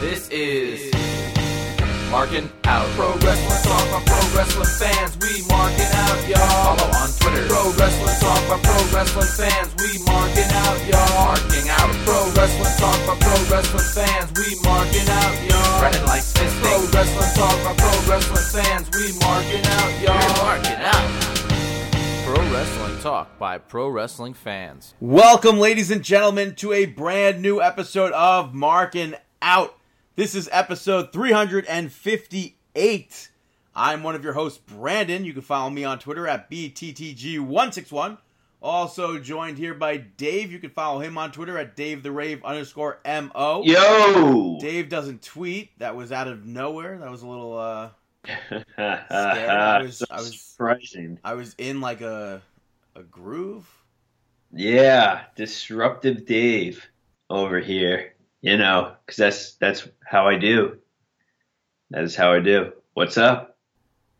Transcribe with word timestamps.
This 0.00 0.28
is 0.30 0.94
Marking 2.08 2.48
Out. 2.70 2.86
Pro 2.94 3.10
Wrestling 3.18 3.62
Talk 3.66 3.82
by 3.90 3.98
Pro 4.06 4.22
Wrestling 4.30 4.70
fans. 4.78 5.18
We 5.18 5.42
marking 5.50 5.90
out, 5.90 6.22
y'all. 6.22 6.78
Follow 6.78 6.86
on 7.02 7.10
Twitter. 7.18 7.50
Pro 7.50 7.74
Wrestling 7.74 8.14
Talk 8.22 8.38
by 8.46 8.62
Pro 8.62 8.78
Wrestling 8.94 9.26
fans. 9.34 9.74
We 9.82 9.98
marking 10.06 10.46
out, 10.54 10.78
y'all. 10.86 11.34
Marking 11.34 11.66
out. 11.66 11.90
Pro 12.06 12.30
Wrestling 12.30 12.74
Talk 12.78 12.98
by 13.10 13.18
Pro 13.18 13.36
Wrestling 13.50 13.90
fans. 13.90 14.30
We 14.38 14.54
marking 14.62 15.08
out, 15.10 15.34
y'all. 15.50 15.82
Running 15.82 16.06
like 16.06 16.22
fisting. 16.22 16.62
Pro 16.62 16.78
Wrestling 16.94 17.34
Talk 17.34 17.58
by 17.66 17.74
Pro 17.74 17.94
Wrestling 18.06 18.46
fans. 18.54 18.86
We 18.94 19.18
marking 19.18 19.66
out, 19.66 19.90
y'all. 19.98 20.14
We're 20.14 20.46
marking 20.46 20.78
out. 20.78 21.10
Pro 22.22 22.38
Wrestling 22.54 23.00
Talk 23.00 23.36
by 23.40 23.58
Pro 23.58 23.88
Wrestling 23.88 24.34
fans. 24.34 24.94
Welcome, 25.00 25.58
ladies 25.58 25.90
and 25.90 26.04
gentlemen, 26.04 26.54
to 26.54 26.72
a 26.72 26.86
brand 26.86 27.42
new 27.42 27.60
episode 27.60 28.12
of 28.12 28.54
Marking 28.54 29.14
Out. 29.42 29.77
This 30.18 30.34
is 30.34 30.48
episode 30.50 31.12
358. 31.12 33.28
I'm 33.76 34.02
one 34.02 34.16
of 34.16 34.24
your 34.24 34.32
hosts, 34.32 34.58
Brandon. 34.58 35.24
You 35.24 35.32
can 35.32 35.42
follow 35.42 35.70
me 35.70 35.84
on 35.84 36.00
Twitter 36.00 36.26
at 36.26 36.50
BTTG161. 36.50 38.18
Also 38.60 39.20
joined 39.20 39.58
here 39.58 39.74
by 39.74 39.98
Dave. 39.98 40.50
You 40.50 40.58
can 40.58 40.70
follow 40.70 40.98
him 40.98 41.16
on 41.16 41.30
Twitter 41.30 41.56
at 41.56 41.76
Dave 41.76 42.02
the 42.02 42.10
Rave 42.10 42.44
underscore 42.44 42.98
MO. 43.06 43.62
Yo! 43.64 44.58
Dave 44.60 44.88
doesn't 44.88 45.22
tweet. 45.22 45.70
That 45.78 45.94
was 45.94 46.10
out 46.10 46.26
of 46.26 46.44
nowhere. 46.44 46.98
That 46.98 47.12
was 47.12 47.22
a 47.22 47.28
little 47.28 47.56
uh 47.56 47.90
I 48.76 49.78
was- 49.82 49.98
so 49.98 50.06
I 50.10 50.16
was- 50.16 50.40
surprising. 50.40 51.20
I 51.22 51.34
was 51.34 51.54
in 51.58 51.80
like 51.80 52.00
a 52.00 52.42
a 52.96 53.04
groove. 53.04 53.72
Yeah, 54.52 55.26
disruptive 55.36 56.26
Dave 56.26 56.84
over 57.30 57.60
here. 57.60 58.14
You 58.40 58.56
know, 58.56 58.92
because 59.04 59.16
that's 59.16 59.54
that's 59.54 59.88
how 60.04 60.28
I 60.28 60.36
do. 60.38 60.78
That 61.90 62.04
is 62.04 62.14
how 62.16 62.32
I 62.32 62.40
do. 62.40 62.72
What's 62.94 63.18
up? 63.18 63.56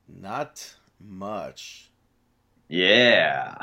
Not 0.09 0.75
much. 1.01 1.91
Yeah, 2.69 3.57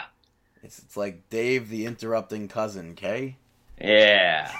It's, 0.63 0.79
it's 0.79 0.97
like 0.97 1.29
Dave 1.29 1.69
the 1.69 1.85
interrupting 1.85 2.47
cousin, 2.47 2.95
Kay. 2.95 3.37
yeah. 3.79 4.51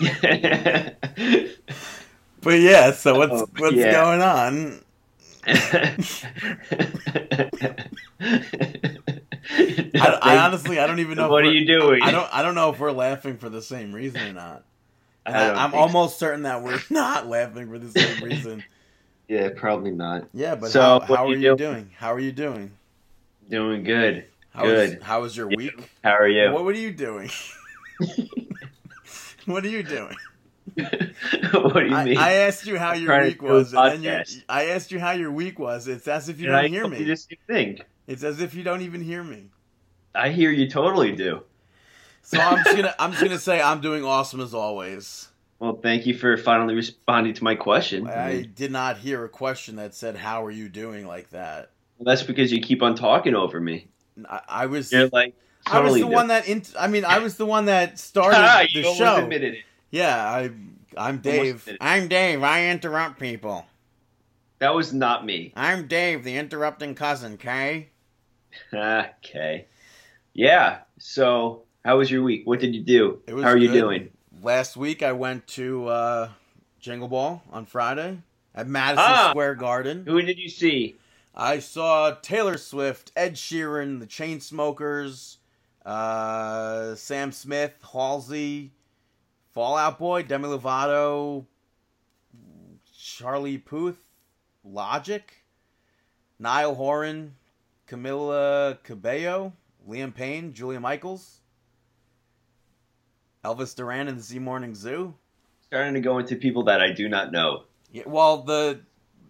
But 2.42 2.60
yeah, 2.60 2.92
so 2.92 3.16
what's 3.16 3.42
Oh, 3.42 3.48
what's 3.58 3.76
yeah. 3.76 3.92
going 3.92 4.22
on? 4.22 4.82
I, 5.50 5.96
I 10.22 10.36
honestly 10.38 10.78
I 10.78 10.86
don't 10.86 11.00
even 11.00 11.16
know. 11.16 11.28
What 11.28 11.44
are 11.44 11.52
you 11.52 11.66
doing? 11.66 12.02
I 12.02 12.10
don't 12.10 12.28
I 12.32 12.42
don't 12.42 12.54
know 12.54 12.70
if 12.70 12.78
we're 12.78 12.92
laughing 12.92 13.38
for 13.38 13.48
the 13.48 13.62
same 13.62 13.92
reason 13.92 14.20
or 14.20 14.32
not. 14.32 14.64
I, 15.26 15.50
I'm 15.50 15.70
think 15.70 15.82
almost 15.82 16.18
certain 16.18 16.42
that 16.42 16.62
we're 16.62 16.80
not 16.90 17.28
laughing 17.28 17.68
for 17.68 17.78
the 17.78 17.90
same 17.90 18.22
reason. 18.22 18.64
Yeah, 19.28 19.50
probably 19.54 19.92
not. 19.92 20.26
Yeah, 20.32 20.56
but 20.56 20.70
So, 20.70 20.80
how, 20.80 21.00
how 21.00 21.26
are 21.26 21.34
you 21.34 21.40
doing? 21.40 21.56
doing? 21.56 21.90
How 21.96 22.12
are 22.12 22.18
you 22.18 22.32
doing? 22.32 22.72
Doing 23.48 23.84
good. 23.84 24.24
How 24.50 24.64
was 24.64 24.90
Good. 24.90 25.02
how 25.02 25.22
was 25.22 25.36
your 25.36 25.48
week? 25.48 25.90
How 26.02 26.16
are 26.16 26.28
you? 26.28 26.52
What, 26.52 26.64
what 26.64 26.74
are 26.74 26.78
you 26.78 26.92
doing? 26.92 27.30
what 29.46 29.64
are 29.64 29.68
you 29.68 29.82
doing? 29.82 30.16
what 31.52 31.74
do 31.74 31.86
you 31.86 31.94
I, 31.94 32.04
mean? 32.04 32.16
I 32.18 32.32
asked 32.34 32.66
you 32.66 32.78
how 32.78 32.92
your 32.94 33.06
trying 33.06 33.22
to 33.22 33.28
week 33.28 33.42
was, 33.42 33.72
and 33.74 34.04
then 34.04 34.24
you. 34.28 34.40
I 34.48 34.66
asked 34.66 34.90
you 34.92 34.98
how 35.00 35.12
your 35.12 35.30
week 35.30 35.58
was. 35.58 35.88
It's 35.88 36.06
as 36.08 36.28
if 36.28 36.38
you 36.40 36.46
And 36.46 36.52
don't 36.54 36.64
I 36.64 36.68
hear 36.68 36.86
me. 36.88 37.02
the 37.04 37.16
same 37.16 37.38
thing. 37.46 37.80
It's 38.06 38.22
as 38.24 38.40
if 38.40 38.54
you 38.54 38.62
don't 38.62 38.82
even 38.82 39.00
hear 39.00 39.22
me. 39.22 39.50
I 40.14 40.30
hear 40.30 40.50
you 40.50 40.68
totally 40.68 41.12
do. 41.12 41.42
So 42.22 42.38
I'm 42.38 42.62
just 42.64 42.76
gonna 42.76 42.94
I'm 42.98 43.12
just 43.12 43.22
gonna 43.22 43.38
say 43.38 43.60
I'm 43.60 43.80
doing 43.80 44.04
awesome 44.04 44.40
as 44.40 44.54
always. 44.54 45.28
Well, 45.58 45.78
thank 45.82 46.06
you 46.06 46.14
for 46.14 46.36
finally 46.36 46.74
responding 46.74 47.34
to 47.34 47.44
my 47.44 47.54
question. 47.54 48.08
I 48.08 48.42
did 48.42 48.70
not 48.72 48.96
hear 48.98 49.24
a 49.24 49.28
question 49.28 49.76
that 49.76 49.94
said 49.94 50.16
"How 50.16 50.44
are 50.44 50.50
you 50.50 50.68
doing?" 50.68 51.06
like 51.06 51.30
that. 51.30 51.70
that's 52.00 52.22
because 52.22 52.50
you 52.52 52.60
keep 52.60 52.82
on 52.82 52.94
talking 52.94 53.34
over 53.34 53.60
me. 53.60 53.88
I, 54.28 54.40
I 54.48 54.66
was 54.66 54.90
You're 54.92 55.08
like 55.08 55.34
I 55.66 55.80
was 55.80 55.92
totally 55.92 56.00
the 56.00 56.06
one 56.08 56.28
that 56.28 56.48
int- 56.48 56.74
I 56.78 56.86
mean 56.88 57.04
I 57.04 57.18
was 57.20 57.36
the 57.36 57.46
one 57.46 57.66
that 57.66 57.98
started 57.98 58.36
Ah, 58.40 58.62
the 58.72 58.80
you 58.80 58.94
show. 58.94 59.16
admitted 59.16 59.54
it. 59.54 59.64
Yeah, 59.90 60.16
I 60.16 60.50
I'm 60.96 61.18
Dave. 61.18 61.68
I'm 61.80 62.08
Dave. 62.08 62.42
I 62.42 62.68
interrupt 62.70 63.18
people. 63.18 63.66
That 64.58 64.74
was 64.74 64.92
not 64.92 65.24
me. 65.24 65.52
I'm 65.56 65.86
Dave, 65.88 66.22
the 66.24 66.36
interrupting 66.36 66.94
cousin. 66.94 67.36
Kay. 67.38 67.88
okay. 68.74 69.66
Yeah. 70.34 70.80
So, 70.98 71.62
how 71.84 71.98
was 71.98 72.10
your 72.10 72.22
week? 72.22 72.42
What 72.46 72.60
did 72.60 72.74
you 72.74 72.82
do? 72.82 73.20
It 73.26 73.34
was 73.34 73.44
how 73.44 73.50
are 73.50 73.56
you 73.56 73.72
doing? 73.72 74.10
Last 74.42 74.76
week 74.76 75.02
I 75.02 75.12
went 75.12 75.46
to 75.48 75.86
uh, 75.88 76.28
Jingle 76.78 77.08
Ball 77.08 77.42
on 77.52 77.66
Friday 77.66 78.18
at 78.54 78.66
Madison 78.66 79.04
Ah. 79.06 79.30
Square 79.30 79.56
Garden. 79.56 80.04
Who 80.06 80.20
did 80.22 80.38
you 80.38 80.48
see? 80.48 80.96
I 81.34 81.58
saw 81.60 82.14
Taylor 82.22 82.58
Swift, 82.58 83.12
Ed 83.16 83.34
Sheeran, 83.34 84.00
the 84.00 84.06
Chainsmokers, 84.06 85.36
uh, 85.86 86.94
Sam 86.96 87.32
Smith, 87.32 87.74
Halsey, 87.92 88.72
Fall 89.52 89.76
Out 89.76 89.98
Boy, 89.98 90.22
Demi 90.22 90.48
Lovato, 90.48 91.44
Charlie 92.96 93.58
Puth, 93.58 93.98
Logic, 94.64 95.32
Niall 96.38 96.74
Horan, 96.74 97.34
Camila 97.88 98.82
Cabello, 98.84 99.52
Liam 99.88 100.14
Payne, 100.14 100.52
Julia 100.52 100.80
Michaels, 100.80 101.40
Elvis 103.44 103.74
Duran 103.74 104.08
and 104.08 104.18
the 104.18 104.22
Z 104.22 104.38
Morning 104.38 104.74
Zoo. 104.74 105.14
Starting 105.62 105.94
to 105.94 106.00
go 106.00 106.18
into 106.18 106.36
people 106.36 106.64
that 106.64 106.80
I 106.80 106.92
do 106.92 107.08
not 107.08 107.32
know. 107.32 107.64
Yeah, 107.92 108.04
well, 108.06 108.42
the 108.42 108.80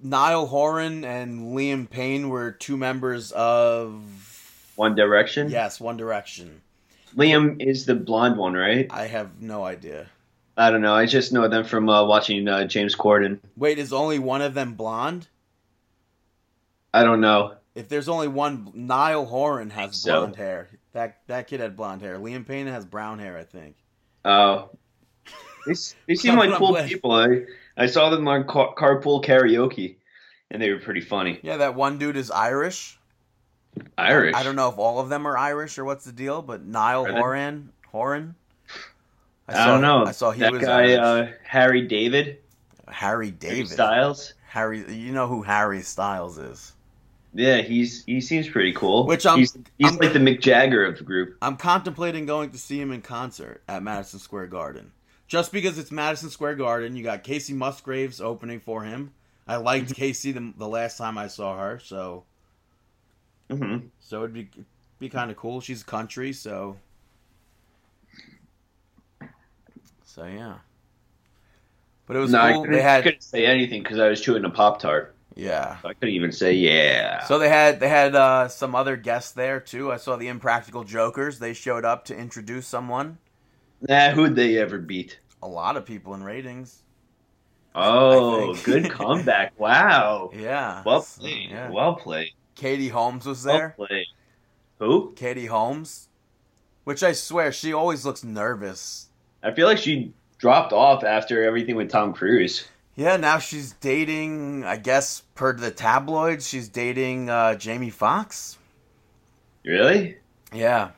Niall 0.03 0.47
Horan 0.47 1.05
and 1.05 1.57
Liam 1.57 1.89
Payne 1.89 2.29
were 2.29 2.51
two 2.51 2.77
members 2.77 3.33
of 3.33 4.73
One 4.77 4.95
Direction. 4.95 5.51
yes, 5.51 5.81
One 5.81 5.97
Direction. 5.97 6.61
Liam 7.17 7.61
is 7.61 7.87
the 7.87 7.95
blonde 7.95 8.37
one, 8.37 8.55
right? 8.55 8.87
I 8.91 9.07
have 9.07 9.41
no 9.41 9.65
idea. 9.65 10.07
I 10.57 10.71
don't 10.71 10.83
know. 10.83 10.95
I 10.95 11.07
just 11.07 11.33
know 11.33 11.49
them 11.49 11.65
from 11.65 11.89
uh, 11.89 12.05
watching 12.05 12.47
uh, 12.47 12.65
James 12.65 12.95
Corden. 12.95 13.39
Wait, 13.57 13.79
is 13.79 13.93
only 13.93 14.19
one 14.19 14.43
of 14.43 14.55
them 14.55 14.75
blonde? 14.75 15.29
I 16.93 17.03
don't 17.05 17.21
know. 17.21 17.55
If 17.75 17.89
there's 17.89 18.09
only 18.09 18.29
one, 18.29 18.71
Niall 18.75 19.25
Horan 19.27 19.71
has 19.71 19.97
So. 19.97 20.21
blonde 20.21 20.37
hair. 20.37 20.69
That 20.93 21.19
that 21.29 21.47
kid 21.47 21.61
had 21.61 21.77
blonde 21.77 22.03
hair. 22.03 22.19
Liam 22.19 22.47
Payne 22.47 22.67
has 22.67 22.85
brown 22.85 23.21
hair, 23.21 23.39
I 23.39 23.45
think. 23.45 23.77
Oh, 24.25 24.71
they, 25.67 25.75
they 26.09 26.15
seem 26.17 26.37
like 26.37 26.51
cool 26.55 26.73
Probably. 26.73 26.89
people. 26.89 27.13
I, 27.13 27.43
I 27.77 27.87
saw 27.87 28.11
them 28.11 28.27
on 28.27 28.47
car, 28.47 28.75
carpool 28.77 29.25
karaoke, 29.25 29.97
and 30.51 30.61
they 30.61 30.71
were 30.71 30.81
pretty 30.81 31.01
funny. 31.01 31.39
Yeah, 31.43 31.59
that 31.59 31.75
one 31.77 31.97
dude 31.99 32.17
is 32.17 32.31
Irish. 32.31 32.99
Irish. 33.97 34.35
I 34.35 34.43
don't 34.43 34.57
know 34.57 34.69
if 34.69 34.79
all 34.79 34.99
of 35.01 35.09
them 35.09 35.27
are 35.27 35.37
Irish 35.37 35.79
or 35.79 35.85
what's 35.85 36.05
the 36.05 36.13
deal, 36.13 36.43
but 36.43 36.65
Niall 36.65 37.07
Are 37.07 37.13
they? 37.13 37.19
Horan, 37.19 37.73
Horan. 37.89 38.35
I, 39.49 39.67
don't 39.67 39.81
know. 39.83 40.05
I 40.05 40.13
saw 40.13 40.31
he 40.31 40.41
that 40.41 40.53
was 40.53 40.63
guy, 40.63 40.93
Irish. 40.95 40.99
uh, 40.99 41.27
Harry 41.43 41.83
David, 41.83 42.39
Harry 42.89 43.27
Harry 43.27 43.31
David. 43.31 43.69
Styles. 43.69 44.35
Harry, 44.49 44.93
you 44.93 45.13
know 45.13 45.27
who 45.27 45.43
Harry 45.43 45.83
Styles 45.83 46.39
is. 46.39 46.73
Yeah, 47.33 47.59
he's 47.59 48.05
he 48.05 48.21
seems 48.21 48.49
pretty 48.49 48.73
cool. 48.73 49.07
Which 49.07 49.25
I'm- 49.27 49.39
he's, 49.39 49.57
he's 49.79 49.89
I'm- 49.91 49.99
like 49.99 50.13
the 50.13 50.19
Mick 50.19 50.41
Jagger 50.41 50.85
of 50.85 50.99
the 50.99 51.05
group. 51.05 51.37
I'm 51.43 51.57
contemplating 51.57 52.27
going 52.27 52.51
to 52.51 52.59
see 52.59 52.81
him 52.81 52.91
in 52.93 53.03
concert 53.03 53.63
at 53.69 53.83
Madison 53.83 54.19
Square 54.19 54.49
Garden. 54.49 54.93
Just 55.29 55.53
because 55.53 55.79
it's 55.79 55.93
Madison 55.93 56.29
Square 56.31 56.57
Garden, 56.57 56.97
you 56.97 57.05
got 57.05 57.23
Kacey 57.23 57.55
Musgraves 57.55 58.21
opening 58.21 58.59
for 58.59 58.83
him. 58.83 59.13
I 59.47 59.57
liked 59.57 59.95
Kacey 59.95 60.33
the, 60.35 60.53
the 60.59 60.67
last 60.67 60.99
time 60.99 61.17
I 61.17 61.29
saw 61.29 61.57
her, 61.57 61.79
so 61.79 62.25
hmm 63.51 63.91
so 64.01 64.19
it'd 64.25 64.35
be 64.35 64.51
be 64.99 65.09
kind 65.09 65.31
of 65.31 65.37
cool. 65.37 65.61
She's 65.61 65.83
country, 65.83 66.33
so 66.33 66.77
so 70.05 70.25
yeah. 70.27 70.59
But 72.07 72.17
it 72.17 72.21
was 72.21 72.35
No, 72.35 72.41
I 72.41 72.53
cool. 72.53 72.67
couldn't, 72.67 72.71
They 72.71 72.83
had 72.83 73.03
couldn't 73.03 73.23
say 73.23 73.47
anything 73.47 73.83
because 73.83 73.99
I 73.99 74.09
was 74.09 74.21
chewing 74.21 74.45
a 74.45 74.51
pop 74.51 74.81
tart. 74.81 75.17
yeah. 75.35 75.79
I 75.85 75.95
couldn't 75.95 76.15
even 76.15 76.33
say 76.33 76.55
yeah. 76.55 77.29
So 77.29 77.39
they 77.39 77.49
had 77.49 77.79
they 77.79 77.89
had 77.89 78.17
uh, 78.17 78.49
some 78.49 78.75
other 78.75 78.97
guests 78.97 79.31
there 79.31 79.61
too. 79.61 79.93
I 79.93 79.97
saw 79.97 80.17
the 80.17 80.27
Impractical 80.27 80.83
Jokers. 80.83 81.39
They 81.39 81.53
showed 81.55 81.85
up 81.85 82.05
to 82.07 82.17
introduce 82.17 82.67
someone. 82.67 83.19
nah, 83.83 84.11
who'd 84.13 84.37
they 84.37 84.57
ever 84.57 84.79
beat? 84.79 85.21
A 85.43 85.47
lot 85.49 85.77
of 85.77 85.85
people 85.85 86.15
in 86.15 86.23
ratings. 86.25 86.83
Oh, 87.75 88.55
good 88.63 88.89
comeback! 88.89 89.59
Wow. 89.59 90.37
Yeah. 90.41 90.85
Well 90.85 91.03
So, 91.03 91.13
played. 91.19 91.51
yeah. 91.51 91.73
Well 91.73 91.95
played. 91.97 92.33
Katie 92.61 92.89
Holmes 92.89 93.25
was 93.25 93.43
there. 93.43 93.71
played. 93.71 94.05
Who? 94.81 95.13
Katie 95.17 95.47
Holmes, 95.47 96.09
which 96.85 97.03
I 97.03 97.13
swear 97.13 97.53
she 97.53 97.73
always 97.73 98.05
looks 98.05 98.23
nervous. 98.23 99.09
I 99.43 99.51
feel 99.53 99.67
like 99.67 99.79
she 99.79 100.13
dropped 100.37 100.75
off 100.75 101.03
after 101.03 101.43
everything 101.43 101.75
with 101.77 101.91
Tom 101.91 102.13
Cruise. 102.13 102.69
Yeah, 102.97 103.17
now 103.17 103.39
she's 103.39 103.73
dating. 103.81 104.65
I 104.65 104.77
guess 104.77 105.23
per 105.35 105.55
the 105.55 105.71
tabloids, 105.71 106.47
she's 106.47 106.69
dating 106.69 107.31
uh, 107.31 107.55
Jamie 107.55 107.89
Foxx. 107.89 108.59
Really? 109.65 110.19
Yeah, 110.53 110.91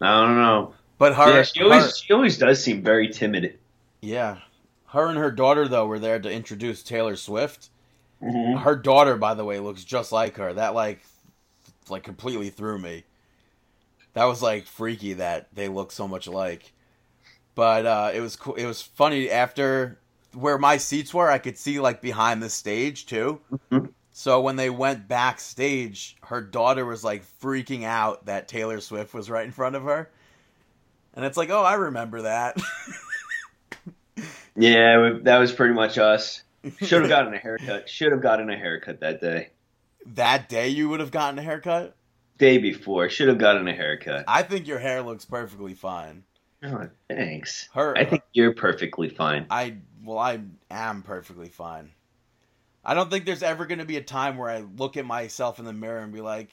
I 0.00 0.26
don't 0.26 0.36
know. 0.36 0.74
but 0.98 1.14
her, 1.14 1.36
yeah, 1.36 1.42
she 1.42 1.62
always 1.62 1.84
her- 1.84 1.92
she 1.94 2.12
always 2.12 2.38
does 2.38 2.62
seem 2.64 2.82
very 2.82 3.08
timid. 3.10 3.58
yeah, 4.00 4.38
her 4.88 5.06
and 5.06 5.18
her 5.18 5.30
daughter 5.30 5.68
though 5.68 5.86
were 5.86 5.98
there 6.00 6.18
to 6.18 6.30
introduce 6.30 6.82
Taylor 6.82 7.14
Swift. 7.14 7.68
Mm-hmm. 8.22 8.58
Her 8.58 8.76
daughter, 8.76 9.16
by 9.16 9.34
the 9.34 9.44
way, 9.44 9.58
looks 9.58 9.84
just 9.84 10.12
like 10.12 10.36
her. 10.36 10.52
That 10.52 10.74
like, 10.74 11.00
like 11.88 12.04
completely 12.04 12.50
threw 12.50 12.78
me. 12.78 13.04
That 14.14 14.24
was 14.24 14.42
like 14.42 14.66
freaky 14.66 15.14
that 15.14 15.48
they 15.54 15.68
look 15.68 15.90
so 15.90 16.06
much 16.06 16.26
alike. 16.26 16.72
But 17.54 17.86
uh, 17.86 18.10
it 18.14 18.20
was 18.20 18.36
cool. 18.36 18.54
It 18.54 18.66
was 18.66 18.80
funny 18.80 19.30
after 19.30 19.98
where 20.34 20.58
my 20.58 20.76
seats 20.76 21.12
were. 21.12 21.30
I 21.30 21.38
could 21.38 21.58
see 21.58 21.80
like 21.80 22.00
behind 22.00 22.42
the 22.42 22.50
stage 22.50 23.06
too. 23.06 23.40
Mhm. 23.70 23.92
So 24.12 24.42
when 24.42 24.56
they 24.56 24.68
went 24.70 25.08
backstage, 25.08 26.16
her 26.24 26.42
daughter 26.42 26.84
was 26.84 27.02
like 27.02 27.24
freaking 27.40 27.84
out 27.84 28.26
that 28.26 28.46
Taylor 28.46 28.80
Swift 28.80 29.14
was 29.14 29.30
right 29.30 29.44
in 29.44 29.52
front 29.52 29.74
of 29.74 29.84
her. 29.84 30.10
And 31.14 31.24
it's 31.24 31.36
like, 31.36 31.50
oh, 31.50 31.62
I 31.62 31.74
remember 31.74 32.22
that. 32.22 32.56
Yeah, 34.54 35.18
that 35.22 35.38
was 35.38 35.50
pretty 35.52 35.72
much 35.72 35.96
us. 35.96 36.42
Should 36.80 37.02
have 37.02 37.08
gotten 37.08 37.34
a 37.34 37.38
haircut. 37.38 37.88
Should 37.88 38.12
have 38.12 38.22
gotten 38.22 38.48
a 38.50 38.56
haircut 38.56 39.00
that 39.00 39.20
day. 39.20 39.50
that 40.06 40.48
day 40.48 40.68
you 40.68 40.88
would 40.88 41.00
have 41.00 41.10
gotten 41.10 41.38
a 41.38 41.42
haircut. 41.42 41.96
Day 42.38 42.58
before, 42.58 43.08
should 43.08 43.28
have 43.28 43.38
gotten 43.38 43.66
a 43.68 43.72
haircut. 43.72 44.24
I 44.26 44.42
think 44.42 44.66
your 44.66 44.78
hair 44.78 45.02
looks 45.02 45.24
perfectly 45.24 45.74
fine. 45.74 46.24
Oh, 46.64 46.88
thanks. 47.08 47.68
Her, 47.74 47.96
I 47.96 48.04
think 48.04 48.22
you're 48.32 48.54
perfectly 48.54 49.08
fine. 49.08 49.46
I 49.50 49.76
well, 50.04 50.18
I 50.18 50.40
am 50.70 51.02
perfectly 51.02 51.48
fine. 51.48 51.90
I 52.84 52.94
don't 52.94 53.10
think 53.10 53.26
there's 53.26 53.42
ever 53.42 53.66
going 53.66 53.78
to 53.78 53.84
be 53.84 53.96
a 53.96 54.02
time 54.02 54.36
where 54.36 54.50
I 54.50 54.64
look 54.76 54.96
at 54.96 55.04
myself 55.04 55.58
in 55.58 55.64
the 55.64 55.72
mirror 55.72 56.00
and 56.00 56.12
be 56.12 56.20
like, 56.20 56.50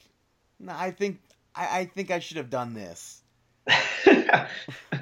"No, 0.60 0.74
I 0.76 0.92
think 0.92 1.20
I, 1.56 1.80
I 1.80 1.86
think 1.86 2.12
I 2.12 2.20
should 2.20 2.38
have 2.38 2.50
done 2.50 2.74
this." 2.74 3.22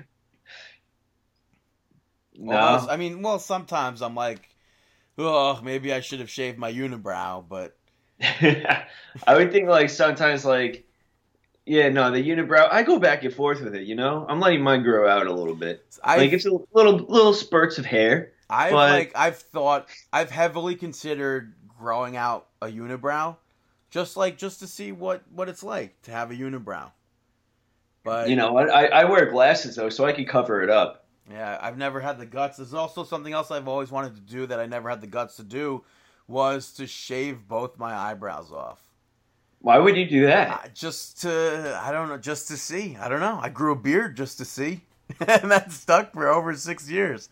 No, 2.40 2.56
I 2.56 2.98
mean, 2.98 3.22
well, 3.24 3.40
sometimes 3.40 4.02
I'm 4.02 4.14
like, 4.16 4.48
"Oh, 5.18 5.60
maybe 5.64 5.94
I 5.94 6.00
should 6.00 6.20
have 6.20 6.30
shaved 6.30 6.58
my 6.58 6.72
unibrow," 6.72 7.44
but 7.48 7.78
I 8.22 8.86
would 9.36 9.52
think 9.52 9.68
like 9.68 9.90
sometimes 9.90 10.46
like, 10.46 10.86
yeah, 11.66 11.90
no, 11.90 12.12
the 12.12 12.24
unibrow. 12.24 12.68
I 12.72 12.84
go 12.84 13.00
back 13.00 13.24
and 13.24 13.34
forth 13.34 13.62
with 13.62 13.76
it. 13.76 13.84
You 13.84 13.96
know, 13.96 14.26
I'm 14.28 14.40
letting 14.40 14.62
mine 14.62 14.84
grow 14.84 15.10
out 15.10 15.28
a 15.28 15.34
little 15.34 15.56
bit. 15.56 15.86
I 16.04 16.18
like 16.18 16.34
it's 16.34 16.46
a 16.46 16.52
little 16.74 16.98
little 16.98 17.34
spurts 17.34 17.78
of 17.78 17.86
hair. 17.86 18.34
I've 18.50 18.72
but- 18.72 18.92
like 18.92 19.12
I've 19.16 19.38
thought 19.38 19.88
I've 20.12 20.32
heavily 20.32 20.76
considered 20.76 21.54
growing 21.78 22.16
out 22.16 22.48
a 22.62 22.68
unibrow, 22.68 23.38
just 23.90 24.18
like 24.18 24.38
just 24.38 24.60
to 24.60 24.68
see 24.68 24.92
what 24.92 25.24
what 25.32 25.50
it's 25.50 25.64
like 25.64 26.02
to 26.04 26.12
have 26.12 26.32
a 26.32 26.36
unibrow. 26.36 26.92
But 28.04 28.30
You 28.30 28.38
know, 28.38 28.58
I, 28.58 28.86
I 28.86 29.04
wear 29.04 29.30
glasses 29.30 29.76
though, 29.76 29.90
so 29.90 30.06
I 30.06 30.14
can 30.14 30.26
cover 30.26 30.64
it 30.64 30.70
up. 30.70 31.07
Yeah, 31.30 31.58
I've 31.62 31.78
never 31.78 32.00
had 32.00 32.20
the 32.20 32.26
guts. 32.26 32.58
There's 32.58 32.74
also 32.74 33.04
something 33.04 33.34
else 33.34 33.52
I've 33.52 33.68
always 33.68 33.92
wanted 33.92 34.16
to 34.16 34.22
do 34.22 34.46
that 34.48 34.60
I 34.60 34.66
never 34.66 34.90
had 34.90 35.02
the 35.02 35.08
guts 35.08 35.36
to 35.38 35.44
do 35.44 35.84
was 36.28 36.74
to 36.74 36.88
shave 36.88 37.48
both 37.48 37.78
my 37.78 37.94
eyebrows 37.94 38.52
off. 38.52 38.80
Why 39.60 39.78
would 39.78 39.98
you 39.98 40.08
do 40.08 40.26
that? 40.28 40.50
Uh, 40.50 40.68
just 40.74 41.22
to 41.22 41.80
I 41.84 41.92
don't 41.92 42.10
know, 42.10 42.18
just 42.18 42.48
to 42.50 42.58
see. 42.58 42.96
I 42.98 43.10
don't 43.10 43.20
know. 43.20 43.40
I 43.42 43.50
grew 43.50 43.74
a 43.74 43.76
beard 43.76 44.16
just 44.16 44.38
to 44.38 44.46
see. 44.46 44.82
and 45.20 45.52
that 45.52 45.72
stuck 45.72 46.14
for 46.14 46.28
over 46.28 46.54
6 46.54 46.90
years. 46.90 47.30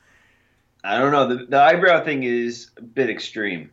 I 0.83 0.97
don't 0.97 1.11
know. 1.11 1.27
The, 1.27 1.45
the 1.45 1.61
eyebrow 1.61 2.03
thing 2.03 2.23
is 2.23 2.71
a 2.77 2.81
bit 2.81 3.09
extreme. 3.09 3.69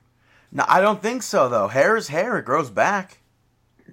No, 0.50 0.64
I 0.69 0.80
don't 0.80 1.00
think 1.00 1.22
so 1.22 1.48
though. 1.48 1.69
Hair 1.69 1.96
is 1.96 2.08
hair. 2.08 2.38
It 2.38 2.44
grows 2.44 2.70
back. 2.70 3.19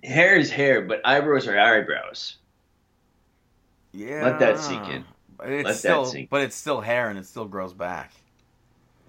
Hair 0.03 0.37
is 0.37 0.51
hair, 0.51 0.81
but 0.81 1.01
eyebrows 1.05 1.47
are 1.47 1.57
eyebrows. 1.57 2.37
Yeah. 3.91 4.23
Let 4.23 4.39
that 4.39 4.59
sink 4.59 4.87
in. 4.87 5.05
It's 5.43 5.63
Let 5.65 5.65
that 5.65 5.75
still 5.75 6.05
sink 6.05 6.29
but 6.29 6.41
it's 6.41 6.55
still 6.55 6.81
hair 6.81 7.09
and 7.09 7.17
it 7.17 7.25
still 7.25 7.45
grows 7.45 7.73
back. 7.73 8.11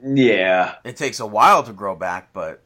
Yeah. 0.03 0.77
It 0.85 0.97
takes 0.97 1.21
a 1.21 1.27
while 1.27 1.63
to 1.65 1.73
grow 1.73 1.95
back, 1.95 2.33
but 2.33 2.63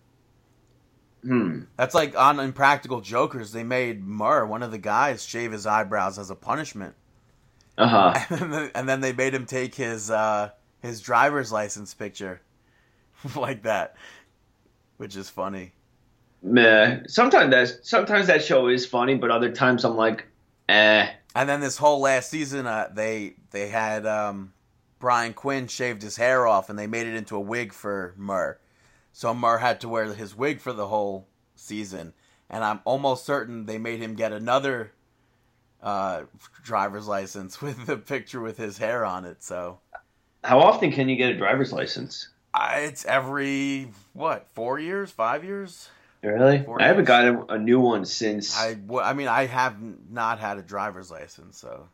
Hmm. 1.24 1.60
That's 1.78 1.94
like 1.94 2.16
on 2.18 2.38
Impractical 2.38 3.00
Jokers. 3.00 3.52
They 3.52 3.64
made 3.64 4.04
Murr, 4.06 4.44
one 4.44 4.62
of 4.62 4.70
the 4.70 4.78
guys, 4.78 5.24
shave 5.24 5.52
his 5.52 5.66
eyebrows 5.66 6.18
as 6.18 6.28
a 6.28 6.34
punishment, 6.34 6.94
Uh 7.78 7.86
huh. 7.88 8.14
and 8.28 8.52
then, 8.52 8.70
and 8.74 8.88
then 8.88 9.00
they 9.00 9.14
made 9.14 9.32
him 9.34 9.46
take 9.46 9.74
his 9.74 10.10
uh, 10.10 10.50
his 10.82 11.00
driver's 11.00 11.50
license 11.50 11.94
picture, 11.94 12.42
like 13.36 13.62
that, 13.62 13.96
which 14.98 15.16
is 15.16 15.30
funny. 15.30 15.72
Meh. 16.42 17.00
Sometimes 17.06 17.50
that 17.52 17.86
sometimes 17.86 18.26
that 18.26 18.44
show 18.44 18.68
is 18.68 18.84
funny, 18.84 19.14
but 19.14 19.30
other 19.30 19.50
times 19.50 19.84
I'm 19.84 19.96
like, 19.96 20.26
eh. 20.68 21.08
And 21.34 21.48
then 21.48 21.60
this 21.60 21.78
whole 21.78 22.00
last 22.00 22.30
season, 22.30 22.66
uh, 22.66 22.90
they 22.92 23.34
they 23.50 23.68
had 23.68 24.06
um, 24.06 24.52
Brian 24.98 25.34
Quinn 25.34 25.66
shaved 25.66 26.02
his 26.02 26.16
hair 26.16 26.46
off, 26.46 26.70
and 26.70 26.78
they 26.78 26.86
made 26.86 27.06
it 27.06 27.14
into 27.14 27.36
a 27.36 27.40
wig 27.40 27.72
for 27.72 28.14
Murr. 28.16 28.58
So 29.12 29.34
Murr 29.34 29.58
had 29.58 29.80
to 29.80 29.88
wear 29.88 30.12
his 30.12 30.36
wig 30.36 30.60
for 30.60 30.72
the 30.72 30.86
whole 30.86 31.26
season, 31.56 32.14
and 32.48 32.64
I'm 32.64 32.80
almost 32.84 33.24
certain 33.24 33.66
they 33.66 33.78
made 33.78 34.00
him 34.00 34.14
get 34.14 34.32
another 34.32 34.92
uh, 35.82 36.22
driver's 36.62 37.06
license 37.06 37.60
with 37.62 37.86
the 37.86 37.96
picture 37.96 38.40
with 38.40 38.56
his 38.56 38.78
hair 38.78 39.04
on 39.04 39.24
it. 39.24 39.42
So 39.42 39.80
How 40.42 40.60
often 40.60 40.92
can 40.92 41.08
you 41.08 41.16
get 41.16 41.30
a 41.30 41.36
driver's 41.36 41.72
license? 41.72 42.28
I, 42.52 42.80
it's 42.80 43.04
every 43.04 43.88
what 44.12 44.46
four 44.54 44.78
years, 44.78 45.10
five 45.10 45.44
years. 45.44 45.88
Really? 46.24 46.62
Four 46.64 46.80
I 46.80 46.86
haven't 46.86 47.04
gotten 47.04 47.44
a 47.50 47.58
new 47.58 47.78
one 47.80 48.04
since. 48.06 48.56
I, 48.58 48.76
well, 48.86 49.04
I 49.04 49.12
mean, 49.12 49.28
I 49.28 49.46
have 49.46 49.76
not 50.10 50.38
had 50.38 50.56
a 50.58 50.62
driver's 50.62 51.10
license, 51.10 51.58
so 51.58 51.88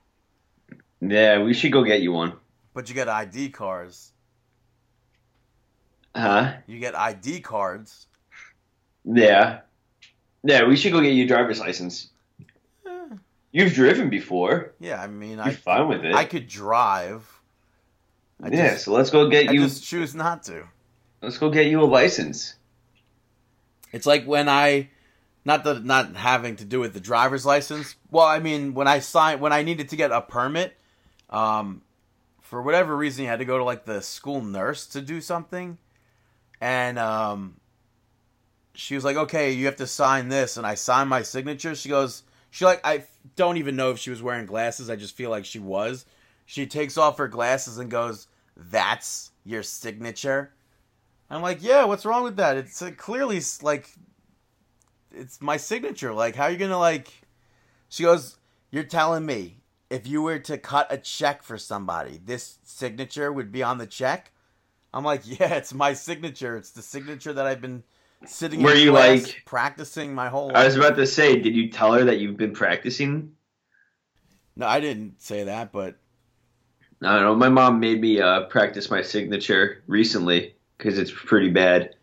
Yeah, 1.00 1.42
we 1.42 1.52
should 1.52 1.72
go 1.72 1.82
get 1.84 2.00
you 2.00 2.12
one. 2.12 2.34
but 2.72 2.88
you 2.88 2.94
get 2.94 3.08
ID 3.08 3.50
cards. 3.50 4.12
Huh? 6.14 6.54
You 6.66 6.78
get 6.78 6.94
ID 6.96 7.40
cards. 7.40 8.06
Yeah. 9.04 9.60
Yeah, 10.42 10.64
we 10.66 10.76
should 10.76 10.92
go 10.92 11.00
get 11.00 11.12
you 11.14 11.24
a 11.24 11.28
driver's 11.28 11.60
license. 11.60 12.08
Eh, 12.86 13.08
You've 13.52 13.74
driven 13.74 14.10
before. 14.10 14.72
Yeah, 14.80 15.00
I 15.02 15.06
mean, 15.06 15.36
You're 15.38 15.42
I 15.46 15.52
fine 15.54 15.88
with 15.88 16.04
it. 16.04 16.14
I 16.14 16.24
could 16.24 16.46
drive. 16.48 17.28
I 18.42 18.48
yeah, 18.48 18.70
just, 18.72 18.84
so 18.86 18.92
let's 18.92 19.10
go 19.10 19.28
get 19.28 19.48
I 19.50 19.52
you. 19.52 19.60
just 19.64 19.84
choose 19.84 20.14
not 20.14 20.44
to. 20.44 20.64
Let's 21.20 21.36
go 21.38 21.50
get 21.50 21.66
you 21.66 21.82
a 21.82 21.84
license. 21.84 22.54
It's 23.92 24.06
like 24.06 24.24
when 24.24 24.48
I, 24.48 24.88
not 25.44 25.64
the 25.64 25.80
not 25.80 26.16
having 26.16 26.56
to 26.56 26.64
do 26.64 26.80
with 26.80 26.94
the 26.94 27.00
driver's 27.00 27.46
license. 27.46 27.96
Well, 28.10 28.26
I 28.26 28.38
mean, 28.38 28.74
when 28.74 28.86
I 28.86 29.00
signed 29.00 29.40
when 29.40 29.52
I 29.52 29.62
needed 29.62 29.88
to 29.90 29.96
get 29.96 30.12
a 30.12 30.20
permit, 30.20 30.76
um, 31.28 31.82
for 32.40 32.62
whatever 32.62 32.96
reason, 32.96 33.24
you 33.24 33.30
had 33.30 33.38
to 33.38 33.44
go 33.44 33.58
to 33.58 33.64
like 33.64 33.84
the 33.84 34.02
school 34.02 34.42
nurse 34.42 34.86
to 34.88 35.00
do 35.00 35.20
something, 35.20 35.78
and 36.60 36.98
um, 36.98 37.56
she 38.74 38.94
was 38.94 39.04
like, 39.04 39.16
"Okay, 39.16 39.52
you 39.52 39.66
have 39.66 39.76
to 39.76 39.86
sign 39.86 40.28
this," 40.28 40.56
and 40.56 40.66
I 40.66 40.74
signed 40.74 41.08
my 41.08 41.22
signature. 41.22 41.74
She 41.74 41.88
goes, 41.88 42.22
"She 42.50 42.64
like 42.64 42.80
I 42.84 43.04
don't 43.36 43.56
even 43.56 43.76
know 43.76 43.90
if 43.90 43.98
she 43.98 44.10
was 44.10 44.22
wearing 44.22 44.46
glasses. 44.46 44.90
I 44.90 44.96
just 44.96 45.16
feel 45.16 45.30
like 45.30 45.44
she 45.44 45.58
was." 45.58 46.04
She 46.44 46.66
takes 46.66 46.98
off 46.98 47.18
her 47.18 47.28
glasses 47.28 47.78
and 47.78 47.90
goes, 47.90 48.26
"That's 48.56 49.30
your 49.44 49.62
signature." 49.62 50.52
I'm 51.30 51.42
like, 51.42 51.62
"Yeah, 51.62 51.84
what's 51.84 52.04
wrong 52.04 52.24
with 52.24 52.36
that? 52.36 52.56
It's 52.56 52.82
uh, 52.82 52.90
clearly 52.96 53.40
like 53.62 53.88
it's 55.12 55.40
my 55.40 55.56
signature. 55.56 56.12
Like, 56.12 56.34
how 56.36 56.44
are 56.44 56.50
you 56.50 56.56
gonna 56.58 56.78
like?" 56.78 57.12
She 57.88 58.02
goes, 58.02 58.36
"You're 58.70 58.84
telling 58.84 59.24
me 59.26 59.62
if 59.90 60.06
you 60.06 60.22
were 60.22 60.38
to 60.40 60.58
cut 60.58 60.86
a 60.90 60.98
check 60.98 61.42
for 61.42 61.58
somebody, 61.58 62.20
this 62.24 62.58
signature 62.64 63.32
would 63.32 63.52
be 63.52 63.62
on 63.62 63.78
the 63.78 63.86
check?" 63.86 64.32
I'm 64.92 65.04
like, 65.04 65.22
"Yeah, 65.24 65.54
it's 65.54 65.72
my 65.72 65.92
signature. 65.92 66.56
It's 66.56 66.70
the 66.72 66.82
signature 66.82 67.32
that 67.32 67.46
I've 67.46 67.60
been 67.60 67.84
sitting 68.26 68.62
Were 68.62 68.72
in 68.74 68.80
you, 68.80 68.90
class 68.90 69.22
like- 69.24 69.42
practicing 69.46 70.14
my 70.14 70.28
whole 70.28 70.54
I 70.54 70.64
was 70.66 70.76
about 70.76 70.96
to 70.96 71.06
say, 71.06 71.40
did 71.40 71.54
you 71.56 71.70
tell 71.70 71.94
her 71.94 72.04
that 72.04 72.18
you've 72.18 72.36
been 72.36 72.52
practicing? 72.52 73.32
No, 74.56 74.66
I 74.66 74.80
didn't 74.80 75.22
say 75.22 75.44
that, 75.44 75.72
but 75.72 75.96
I 77.02 77.14
don't 77.14 77.22
know. 77.22 77.34
My 77.34 77.48
mom 77.48 77.80
made 77.80 77.98
me 78.00 78.20
uh, 78.20 78.42
practice 78.42 78.90
my 78.90 79.00
signature 79.00 79.82
recently 79.86 80.54
because 80.80 80.98
it's 80.98 81.12
pretty 81.12 81.50
bad. 81.50 81.94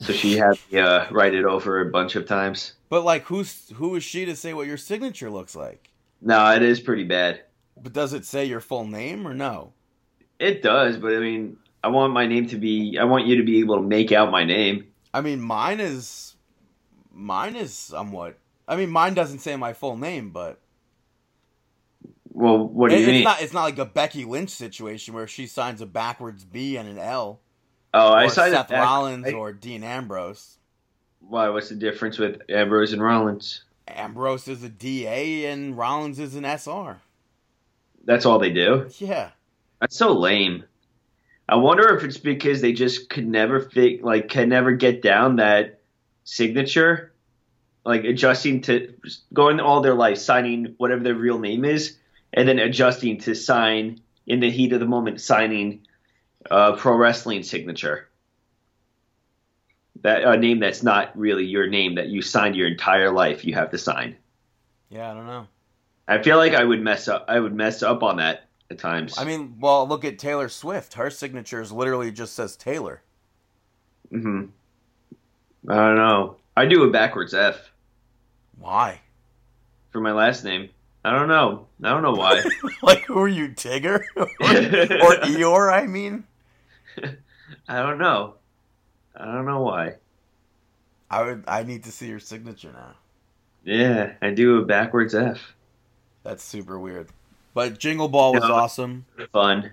So 0.00 0.12
she 0.12 0.36
had 0.36 0.58
me 0.70 0.78
uh, 0.78 1.10
write 1.10 1.34
it 1.34 1.44
over 1.44 1.80
a 1.80 1.90
bunch 1.90 2.14
of 2.14 2.26
times. 2.26 2.74
but 2.88 3.02
like, 3.04 3.24
who's 3.24 3.70
who 3.74 3.96
is 3.96 4.04
she 4.04 4.24
to 4.26 4.36
say 4.36 4.54
what 4.54 4.66
your 4.66 4.76
signature 4.76 5.30
looks 5.30 5.56
like? 5.56 5.90
No, 6.20 6.52
it 6.54 6.62
is 6.62 6.78
pretty 6.80 7.04
bad. 7.04 7.40
But 7.80 7.92
does 7.92 8.12
it 8.12 8.24
say 8.24 8.44
your 8.44 8.60
full 8.60 8.86
name 8.86 9.26
or 9.26 9.34
no? 9.34 9.72
It 10.38 10.62
does, 10.62 10.96
but 10.98 11.14
I 11.14 11.18
mean, 11.18 11.56
I 11.82 11.88
want 11.88 12.12
my 12.12 12.26
name 12.26 12.46
to 12.48 12.56
be. 12.56 12.96
I 13.00 13.04
want 13.04 13.26
you 13.26 13.36
to 13.36 13.42
be 13.42 13.58
able 13.60 13.76
to 13.76 13.82
make 13.82 14.12
out 14.12 14.30
my 14.30 14.44
name. 14.44 14.86
I 15.12 15.20
mean, 15.20 15.40
mine 15.40 15.80
is 15.80 16.36
mine 17.12 17.56
is 17.56 17.72
somewhat. 17.72 18.38
I 18.68 18.76
mean, 18.76 18.90
mine 18.90 19.14
doesn't 19.14 19.38
say 19.40 19.56
my 19.56 19.72
full 19.72 19.96
name, 19.96 20.30
but 20.30 20.60
Well, 22.30 22.58
what 22.68 22.90
do 22.90 22.96
it- 22.96 23.00
you 23.00 23.06
it's 23.06 23.12
mean? 23.12 23.24
not. 23.24 23.42
It's 23.42 23.52
not 23.52 23.62
like 23.64 23.78
a 23.78 23.84
Becky 23.86 24.24
Lynch 24.24 24.50
situation 24.50 25.14
where 25.14 25.26
she 25.26 25.46
signs 25.46 25.80
a 25.80 25.86
backwards 25.86 26.44
B 26.44 26.76
and 26.76 26.88
an 26.88 26.98
L, 26.98 27.40
oh, 27.94 28.12
I 28.12 28.28
signed 28.28 28.52
Seth 28.54 28.68
back- 28.68 28.84
Rollins 28.84 29.26
I- 29.26 29.32
or 29.32 29.52
Dean 29.52 29.82
Ambrose. 29.84 30.56
Why? 31.20 31.48
What's 31.48 31.68
the 31.68 31.74
difference 31.74 32.18
with 32.18 32.40
Ambrose 32.48 32.92
and 32.92 33.02
Rollins? 33.02 33.64
Ambrose 33.86 34.48
is 34.48 34.62
a 34.62 34.68
DA 34.68 35.46
and 35.46 35.76
Rollins 35.76 36.18
is 36.18 36.34
an 36.34 36.44
SR. 36.44 37.00
That's 38.04 38.24
all 38.26 38.38
they 38.38 38.50
do. 38.50 38.88
Yeah. 38.98 39.30
That's 39.80 39.96
so 39.96 40.12
lame. 40.12 40.64
I 41.48 41.56
wonder 41.56 41.96
if 41.96 42.04
it's 42.04 42.18
because 42.18 42.60
they 42.60 42.72
just 42.72 43.08
could 43.08 43.26
never 43.26 43.60
fit, 43.60 44.04
like, 44.04 44.28
can 44.28 44.50
never 44.50 44.72
get 44.72 45.00
down 45.02 45.36
that 45.36 45.80
signature, 46.24 47.12
like 47.84 48.04
adjusting 48.04 48.60
to 48.62 48.92
going 49.32 49.58
all 49.60 49.80
their 49.80 49.94
life 49.94 50.18
signing 50.18 50.74
whatever 50.76 51.02
their 51.02 51.14
real 51.14 51.38
name 51.38 51.64
is, 51.64 51.96
and 52.34 52.46
then 52.46 52.58
adjusting 52.58 53.18
to 53.20 53.34
sign 53.34 54.00
in 54.26 54.40
the 54.40 54.50
heat 54.50 54.72
of 54.74 54.80
the 54.80 54.86
moment, 54.86 55.20
signing 55.22 55.80
a 56.50 56.76
pro 56.76 56.96
wrestling 56.96 57.42
signature. 57.42 58.08
That 60.02 60.22
a 60.22 60.36
name 60.36 60.60
that's 60.60 60.82
not 60.82 61.16
really 61.18 61.44
your 61.44 61.66
name 61.66 61.96
that 61.96 62.08
you 62.08 62.22
signed 62.22 62.54
your 62.54 62.68
entire 62.68 63.10
life, 63.10 63.44
you 63.44 63.54
have 63.54 63.70
to 63.70 63.78
sign. 63.78 64.16
Yeah, 64.90 65.10
I 65.10 65.14
don't 65.14 65.26
know. 65.26 65.46
I 66.06 66.22
feel 66.22 66.36
like 66.36 66.54
I 66.54 66.64
would 66.64 66.80
mess 66.80 67.08
up. 67.08 67.24
I 67.28 67.40
would 67.40 67.54
mess 67.54 67.82
up 67.82 68.02
on 68.02 68.16
that 68.16 68.48
at 68.70 68.78
times. 68.78 69.18
I 69.18 69.24
mean, 69.24 69.56
well, 69.58 69.86
look 69.86 70.04
at 70.04 70.18
Taylor 70.18 70.48
Swift. 70.48 70.94
Her 70.94 71.10
signature 71.10 71.60
is 71.60 71.72
literally 71.72 72.10
just 72.10 72.34
says 72.34 72.56
Taylor. 72.56 73.02
hmm 74.10 74.46
I 75.68 75.74
don't 75.74 75.96
know. 75.96 76.36
I 76.56 76.66
do 76.66 76.84
a 76.84 76.90
backwards 76.90 77.34
F 77.34 77.70
Why? 78.58 79.00
for 79.90 80.00
my 80.00 80.12
last 80.12 80.44
name. 80.44 80.70
I 81.04 81.12
don't 81.12 81.28
know. 81.28 81.66
I 81.82 81.90
don't 81.90 82.02
know 82.02 82.12
why. 82.12 82.42
like, 82.82 83.04
who 83.04 83.18
are 83.18 83.28
you, 83.28 83.48
Tigger? 83.48 84.02
or, 84.16 84.26
or 84.26 84.28
Eeyore, 85.24 85.72
I 85.72 85.86
mean? 85.86 86.24
I 87.68 87.82
don't 87.82 87.98
know. 87.98 88.34
I 89.16 89.24
don't 89.24 89.46
know 89.46 89.62
why. 89.62 89.94
I 91.10 91.22
would. 91.22 91.44
I 91.48 91.62
need 91.62 91.84
to 91.84 91.92
see 91.92 92.08
your 92.08 92.18
signature 92.20 92.72
now. 92.72 92.94
Yeah, 93.64 94.12
I 94.22 94.30
do 94.30 94.58
a 94.58 94.64
backwards 94.64 95.14
F. 95.14 95.54
That's 96.22 96.42
super 96.44 96.78
weird. 96.78 97.08
But 97.54 97.78
Jingle 97.78 98.08
Ball 98.08 98.34
was 98.34 98.44
Yeah. 98.44 98.50
awesome. 98.54 99.06
Fun. 99.32 99.72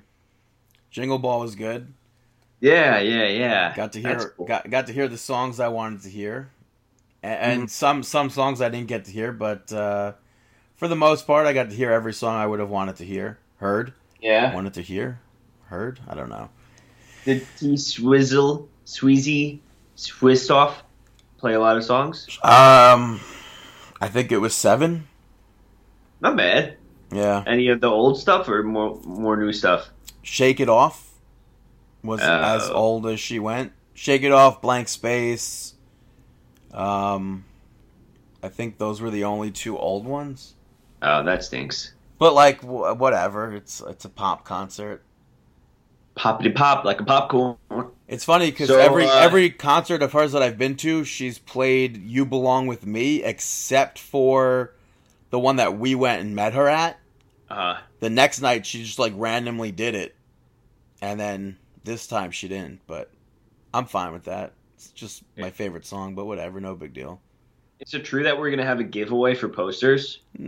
Jingle 0.90 1.20
Ball 1.20 1.42
was 1.42 1.56
good. 1.56 1.94
Yeah, 2.62 3.00
yeah, 3.00 3.28
yeah. 3.28 3.76
Got 3.76 3.92
to 3.94 4.02
hear 4.02 4.30
cool. 4.38 4.46
got 4.48 4.70
got 4.70 4.88
to 4.88 4.94
hear 4.94 5.08
the 5.08 5.18
songs 5.18 5.60
I 5.60 5.68
wanted 5.68 6.02
to 6.04 6.10
hear, 6.10 6.50
A- 7.24 7.28
and, 7.28 7.64
Mhm. 7.64 7.70
some 7.70 8.02
some 8.04 8.30
songs 8.30 8.62
I 8.62 8.70
didn't 8.70 8.88
get 8.88 9.06
to 9.06 9.12
hear. 9.12 9.32
But 9.34 9.72
uh, 9.74 10.14
for 10.78 10.88
the 10.88 10.96
most 10.96 11.28
part, 11.28 11.46
I 11.46 11.54
got 11.54 11.70
to 11.70 11.76
hear 11.76 11.92
every 11.92 12.14
song 12.14 12.36
I 12.38 12.48
would 12.48 12.60
have 12.62 12.70
wanted 12.70 12.96
to 12.98 13.06
hear, 13.06 13.38
heard, 13.60 13.94
Yeah. 14.22 14.54
wanted 14.54 14.74
to 14.76 14.82
hear, 14.82 15.20
heard. 15.68 16.00
I 16.08 16.16
don't 16.16 16.30
know. 16.30 16.50
Did 17.26 17.46
T 17.58 17.76
Swizzle, 17.76 18.68
Sweezy, 18.86 19.60
Swistoff 19.98 20.76
play 21.38 21.54
a 21.54 21.60
lot 21.60 21.76
of 21.78 21.84
songs? 21.84 22.28
Um, 22.44 23.20
I 24.00 24.08
think 24.08 24.32
it 24.32 24.38
was 24.38 24.54
seven. 24.56 25.08
Not 26.22 26.38
bad. 26.38 26.78
Yeah, 27.12 27.44
Any 27.46 27.68
of 27.70 27.82
the 27.82 27.88
old 27.90 28.20
stuff 28.20 28.48
or 28.50 28.64
more 28.64 29.00
more 29.06 29.38
new 29.38 29.52
stuff? 29.54 29.90
Shake 30.22 30.60
It 30.60 30.70
Off 30.70 31.12
was 32.04 32.20
Oh. 32.22 32.26
as 32.42 32.70
old 32.70 33.06
as 33.08 33.20
she 33.20 33.40
went. 33.40 33.74
Shake 33.94 34.24
It 34.24 34.32
Off, 34.32 34.62
Blank 34.62 34.88
Space. 34.88 35.74
Um, 36.74 37.46
I 38.44 38.50
think 38.50 38.78
those 38.78 39.02
were 39.02 39.10
the 39.12 39.24
only 39.24 39.52
two 39.52 39.78
old 39.78 40.06
ones. 40.06 40.56
Oh, 41.02 41.24
that 41.24 41.44
stinks. 41.44 41.94
But 42.18 42.34
like, 42.34 42.62
wh- 42.62 43.00
whatever. 43.00 43.54
It's 43.54 43.82
it's 43.88 44.06
a 44.06 44.10
pop 44.10 44.44
concert. 44.46 45.04
Poppity 46.18 46.56
pop 46.56 46.86
like 46.86 47.02
a 47.02 47.04
popcorn. 47.04 47.58
It's 48.08 48.24
funny 48.24 48.52
because 48.52 48.68
So, 48.68 48.80
every 48.80 49.06
uh, 49.06 49.20
every 49.20 49.50
concert 49.50 50.02
of 50.02 50.14
hers 50.14 50.32
that 50.32 50.42
I've 50.42 50.58
been 50.58 50.76
to, 50.78 51.04
she's 51.04 51.40
played 51.40 51.98
"You 51.98 52.26
Belong 52.26 52.68
with 52.68 52.86
Me," 52.86 53.24
except 53.24 54.00
for 54.00 54.74
the 55.32 55.40
one 55.40 55.58
that 55.58 55.78
we 55.78 55.96
went 55.96 56.22
and 56.22 56.36
met 56.36 56.54
her 56.54 56.68
at. 56.70 56.98
Uh, 57.50 57.78
The 58.00 58.10
next 58.10 58.42
night, 58.42 58.66
she 58.66 58.84
just 58.84 59.00
like 59.00 59.14
randomly 59.16 59.72
did 59.72 59.94
it, 59.96 60.16
and 61.02 61.20
then 61.20 61.58
this 61.84 62.08
time 62.08 62.32
she 62.32 62.48
didn't. 62.48 62.82
But 62.88 63.12
I'm 63.74 63.86
fine 63.86 64.14
with 64.14 64.24
that. 64.26 64.54
It's 64.76 64.92
just 64.92 65.24
my 65.38 65.50
favorite 65.50 65.86
song, 65.86 66.16
but 66.16 66.26
whatever, 66.26 66.62
no 66.62 66.76
big 66.76 66.94
deal. 66.94 67.20
is 67.80 67.94
it 67.94 68.06
true 68.06 68.24
that 68.24 68.40
we're 68.40 68.52
gonna 68.52 68.66
have 68.66 68.80
a 68.80 68.84
giveaway 68.84 69.36
for 69.36 69.50
posters? 69.50 70.20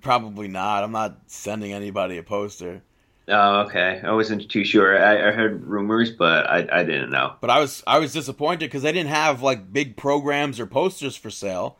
Probably 0.00 0.48
not. 0.48 0.84
I'm 0.84 0.92
not 0.92 1.18
sending 1.26 1.72
anybody 1.72 2.18
a 2.18 2.22
poster. 2.22 2.82
Oh, 3.28 3.60
okay. 3.62 4.00
I 4.02 4.12
wasn't 4.12 4.50
too 4.50 4.64
sure. 4.64 4.98
I, 4.98 5.28
I 5.28 5.32
heard 5.32 5.64
rumors, 5.64 6.10
but 6.10 6.48
I, 6.48 6.66
I 6.72 6.84
didn't 6.84 7.10
know. 7.10 7.34
But 7.40 7.50
I 7.50 7.60
was 7.60 7.82
I 7.86 7.98
was 7.98 8.12
disappointed 8.12 8.66
because 8.66 8.82
they 8.82 8.92
didn't 8.92 9.10
have 9.10 9.42
like 9.42 9.72
big 9.72 9.96
programs 9.96 10.58
or 10.58 10.66
posters 10.66 11.16
for 11.16 11.30
sale, 11.30 11.78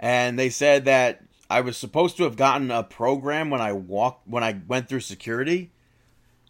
and 0.00 0.38
they 0.38 0.50
said 0.50 0.86
that 0.86 1.22
I 1.48 1.60
was 1.60 1.76
supposed 1.76 2.16
to 2.16 2.24
have 2.24 2.36
gotten 2.36 2.70
a 2.70 2.82
program 2.82 3.50
when 3.50 3.60
I 3.60 3.72
walked 3.72 4.26
when 4.26 4.42
I 4.42 4.60
went 4.66 4.88
through 4.88 5.00
security. 5.00 5.70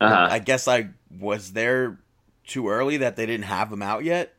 Uh-huh. 0.01 0.29
I 0.31 0.39
guess 0.39 0.67
I 0.67 0.91
was 1.21 1.53
there 1.53 1.99
too 2.47 2.69
early 2.69 2.97
that 2.99 3.17
they 3.17 3.27
didn't 3.27 3.45
have 3.45 3.71
them 3.71 3.83
out 3.83 4.03
yet. 4.03 4.35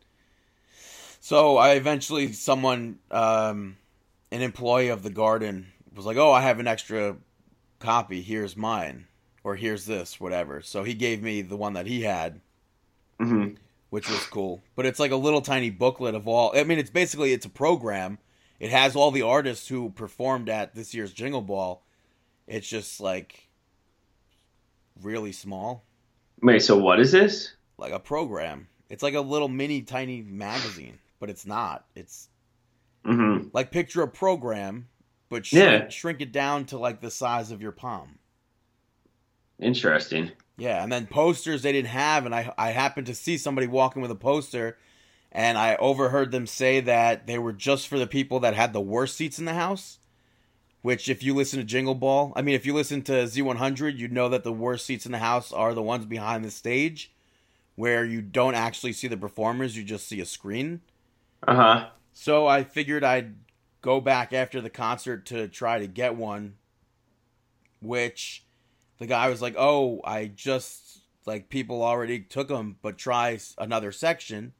So 1.19 1.57
I 1.57 1.73
eventually 1.73 2.33
someone 2.33 2.99
um, 3.11 3.77
an 4.31 4.41
employee 4.41 4.89
of 4.89 5.03
the 5.03 5.09
garden 5.09 5.67
was 5.95 6.05
like, 6.05 6.17
"Oh, 6.17 6.31
I 6.31 6.41
have 6.41 6.59
an 6.59 6.67
extra 6.67 7.15
copy. 7.79 8.21
Here's 8.21 8.57
mine." 8.57 9.05
Or 9.43 9.55
here's 9.55 9.85
this, 9.85 10.19
whatever. 10.19 10.61
So 10.61 10.83
he 10.83 10.93
gave 10.93 11.21
me 11.21 11.41
the 11.41 11.57
one 11.57 11.73
that 11.73 11.85
he 11.87 12.01
had, 12.01 12.41
hmm 13.19 13.49
which 13.89 14.09
was 14.09 14.25
cool. 14.25 14.63
But 14.75 14.85
it's 14.85 14.99
like 14.99 15.11
a 15.11 15.15
little 15.17 15.41
tiny 15.41 15.69
booklet 15.69 16.15
of 16.15 16.27
all. 16.27 16.51
I 16.57 16.63
mean, 16.63 16.79
it's 16.79 16.89
basically 16.89 17.33
it's 17.33 17.45
a 17.45 17.49
program. 17.49 18.19
It 18.59 18.71
has 18.71 18.95
all 18.95 19.11
the 19.11 19.21
artists 19.23 19.67
who 19.67 19.89
performed 19.89 20.49
at 20.49 20.73
this 20.75 20.93
year's 20.93 21.13
Jingle 21.13 21.41
Ball. 21.41 21.83
It's 22.47 22.67
just 22.67 22.99
like 23.01 23.49
really 25.01 25.31
small, 25.31 25.83
Wait, 26.41 26.61
so 26.61 26.77
what 26.77 26.99
is 26.99 27.11
this? 27.11 27.53
like 27.77 27.91
a 27.93 27.99
program. 27.99 28.67
It's 28.89 29.03
like 29.03 29.15
a 29.15 29.21
little 29.21 29.47
mini 29.47 29.81
tiny 29.81 30.21
magazine, 30.21 30.99
but 31.19 31.29
it's 31.29 31.45
not. 31.45 31.85
It's 31.95 32.29
hmm 33.05 33.47
like 33.53 33.71
picture 33.71 34.01
a 34.03 34.07
program, 34.07 34.87
but 35.29 35.45
shrink, 35.45 35.85
Yeah. 35.85 35.89
shrink 35.89 36.21
it 36.21 36.31
down 36.31 36.65
to 36.67 36.77
like 36.77 37.01
the 37.01 37.11
size 37.11 37.51
of 37.51 37.61
your 37.61 37.71
palm. 37.71 38.19
Interesting. 39.63 40.31
Yeah, 40.57 40.83
and 40.83 40.91
then 40.91 41.07
posters 41.07 41.63
they 41.63 41.71
didn't 41.71 41.89
have, 41.89 42.25
and 42.25 42.35
I 42.35 42.53
I 42.57 42.71
happened 42.71 43.07
to 43.07 43.15
see 43.15 43.37
somebody 43.37 43.67
walking 43.67 44.01
with 44.01 44.11
a 44.11 44.15
poster, 44.15 44.77
and 45.31 45.57
I 45.57 45.75
overheard 45.77 46.31
them 46.31 46.45
say 46.45 46.79
that 46.81 47.25
they 47.25 47.39
were 47.39 47.53
just 47.53 47.87
for 47.87 47.97
the 47.97 48.07
people 48.07 48.39
that 48.41 48.53
had 48.53 48.73
the 48.73 48.81
worst 48.81 49.17
seats 49.17 49.39
in 49.39 49.45
the 49.45 49.53
house. 49.53 49.99
Which, 50.83 51.07
if 51.07 51.23
you 51.23 51.33
listen 51.33 51.59
to 51.59 51.65
Jingle 51.65 51.95
Ball, 51.95 52.33
I 52.35 52.41
mean, 52.41 52.55
if 52.55 52.65
you 52.65 52.73
listen 52.73 53.03
to 53.03 53.13
Z100, 53.13 53.97
you'd 53.97 54.11
know 54.11 54.27
that 54.27 54.43
the 54.43 54.51
worst 54.51 54.85
seats 54.85 55.05
in 55.05 55.13
the 55.13 55.19
house 55.19 55.53
are 55.53 55.73
the 55.73 55.81
ones 55.81 56.05
behind 56.05 56.43
the 56.43 56.51
stage, 56.51 57.13
where 57.75 58.03
you 58.03 58.21
don't 58.21 58.53
actually 58.53 58.91
see 58.91 59.07
the 59.07 59.15
performers, 59.15 59.77
you 59.77 59.85
just 59.85 60.09
see 60.09 60.19
a 60.19 60.25
screen. 60.25 60.81
Uh 61.47 61.55
huh. 61.55 61.89
So 62.11 62.47
I 62.47 62.65
figured 62.65 63.03
I'd 63.03 63.35
go 63.81 64.01
back 64.01 64.33
after 64.33 64.59
the 64.59 64.69
concert 64.69 65.25
to 65.27 65.47
try 65.47 65.79
to 65.79 65.87
get 65.87 66.15
one. 66.15 66.55
Which 67.81 68.42
the 69.03 69.07
guy 69.07 69.27
was 69.27 69.41
like, 69.41 69.55
"Oh, 69.57 69.99
I 70.05 70.27
just 70.27 71.01
like 71.25 71.49
people 71.49 71.83
already 71.83 72.21
took 72.21 72.47
them, 72.47 72.77
but 72.81 72.97
try 72.97 73.37
another 73.57 73.91
section." 73.91 74.53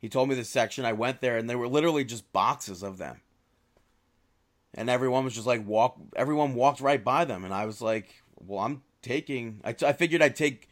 He 0.00 0.08
told 0.08 0.28
me 0.28 0.34
the 0.34 0.44
section. 0.44 0.84
I 0.84 0.92
went 0.92 1.20
there, 1.20 1.38
and 1.38 1.48
they 1.48 1.54
were 1.54 1.68
literally 1.68 2.04
just 2.04 2.32
boxes 2.32 2.82
of 2.82 2.98
them, 2.98 3.20
and 4.74 4.90
everyone 4.90 5.22
was 5.22 5.34
just 5.34 5.46
like 5.46 5.64
walk. 5.64 5.98
Everyone 6.16 6.54
walked 6.56 6.80
right 6.80 7.02
by 7.02 7.24
them, 7.24 7.44
and 7.44 7.54
I 7.54 7.64
was 7.64 7.80
like, 7.80 8.12
"Well, 8.34 8.58
I'm 8.58 8.82
taking." 9.02 9.60
I, 9.62 9.70
I 9.82 9.92
figured 9.92 10.20
I'd 10.20 10.34
take. 10.34 10.68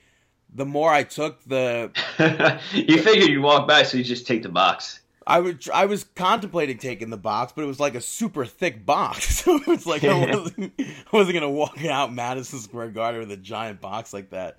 The 0.53 0.67
more 0.67 0.91
I 0.91 1.05
took, 1.05 1.45
the 1.45 1.93
you 2.73 3.01
figured 3.01 3.29
you'd 3.29 3.43
walk 3.43 3.69
by, 3.69 3.85
so 3.85 3.97
you 3.97 4.03
just 4.03 4.27
take 4.27 4.43
the 4.43 4.49
box. 4.49 5.01
I 5.27 5.41
would. 5.41 5.69
I 5.73 5.87
was 5.87 6.05
contemplating 6.05 6.79
taking 6.79 7.11
the 7.11 7.17
box, 7.17 7.53
but 7.55 7.63
it 7.65 7.67
was 7.67 7.81
like 7.81 7.95
a 7.95 8.01
super 8.01 8.45
thick 8.45 8.85
box, 8.85 9.37
so 9.45 9.57
it 9.57 9.67
was 9.67 9.87
like 9.87 10.05
I 10.05 10.19
wasn't, 10.19 10.73
I 10.79 10.95
wasn't 11.13 11.35
gonna 11.35 11.51
walk 11.51 11.83
out 11.85 12.13
Madison 12.13 12.59
Square 12.59 12.91
Garden 12.91 13.21
with 13.21 13.31
a 13.31 13.37
giant 13.37 13.81
box 13.81 14.13
like 14.13 14.31
that. 14.31 14.59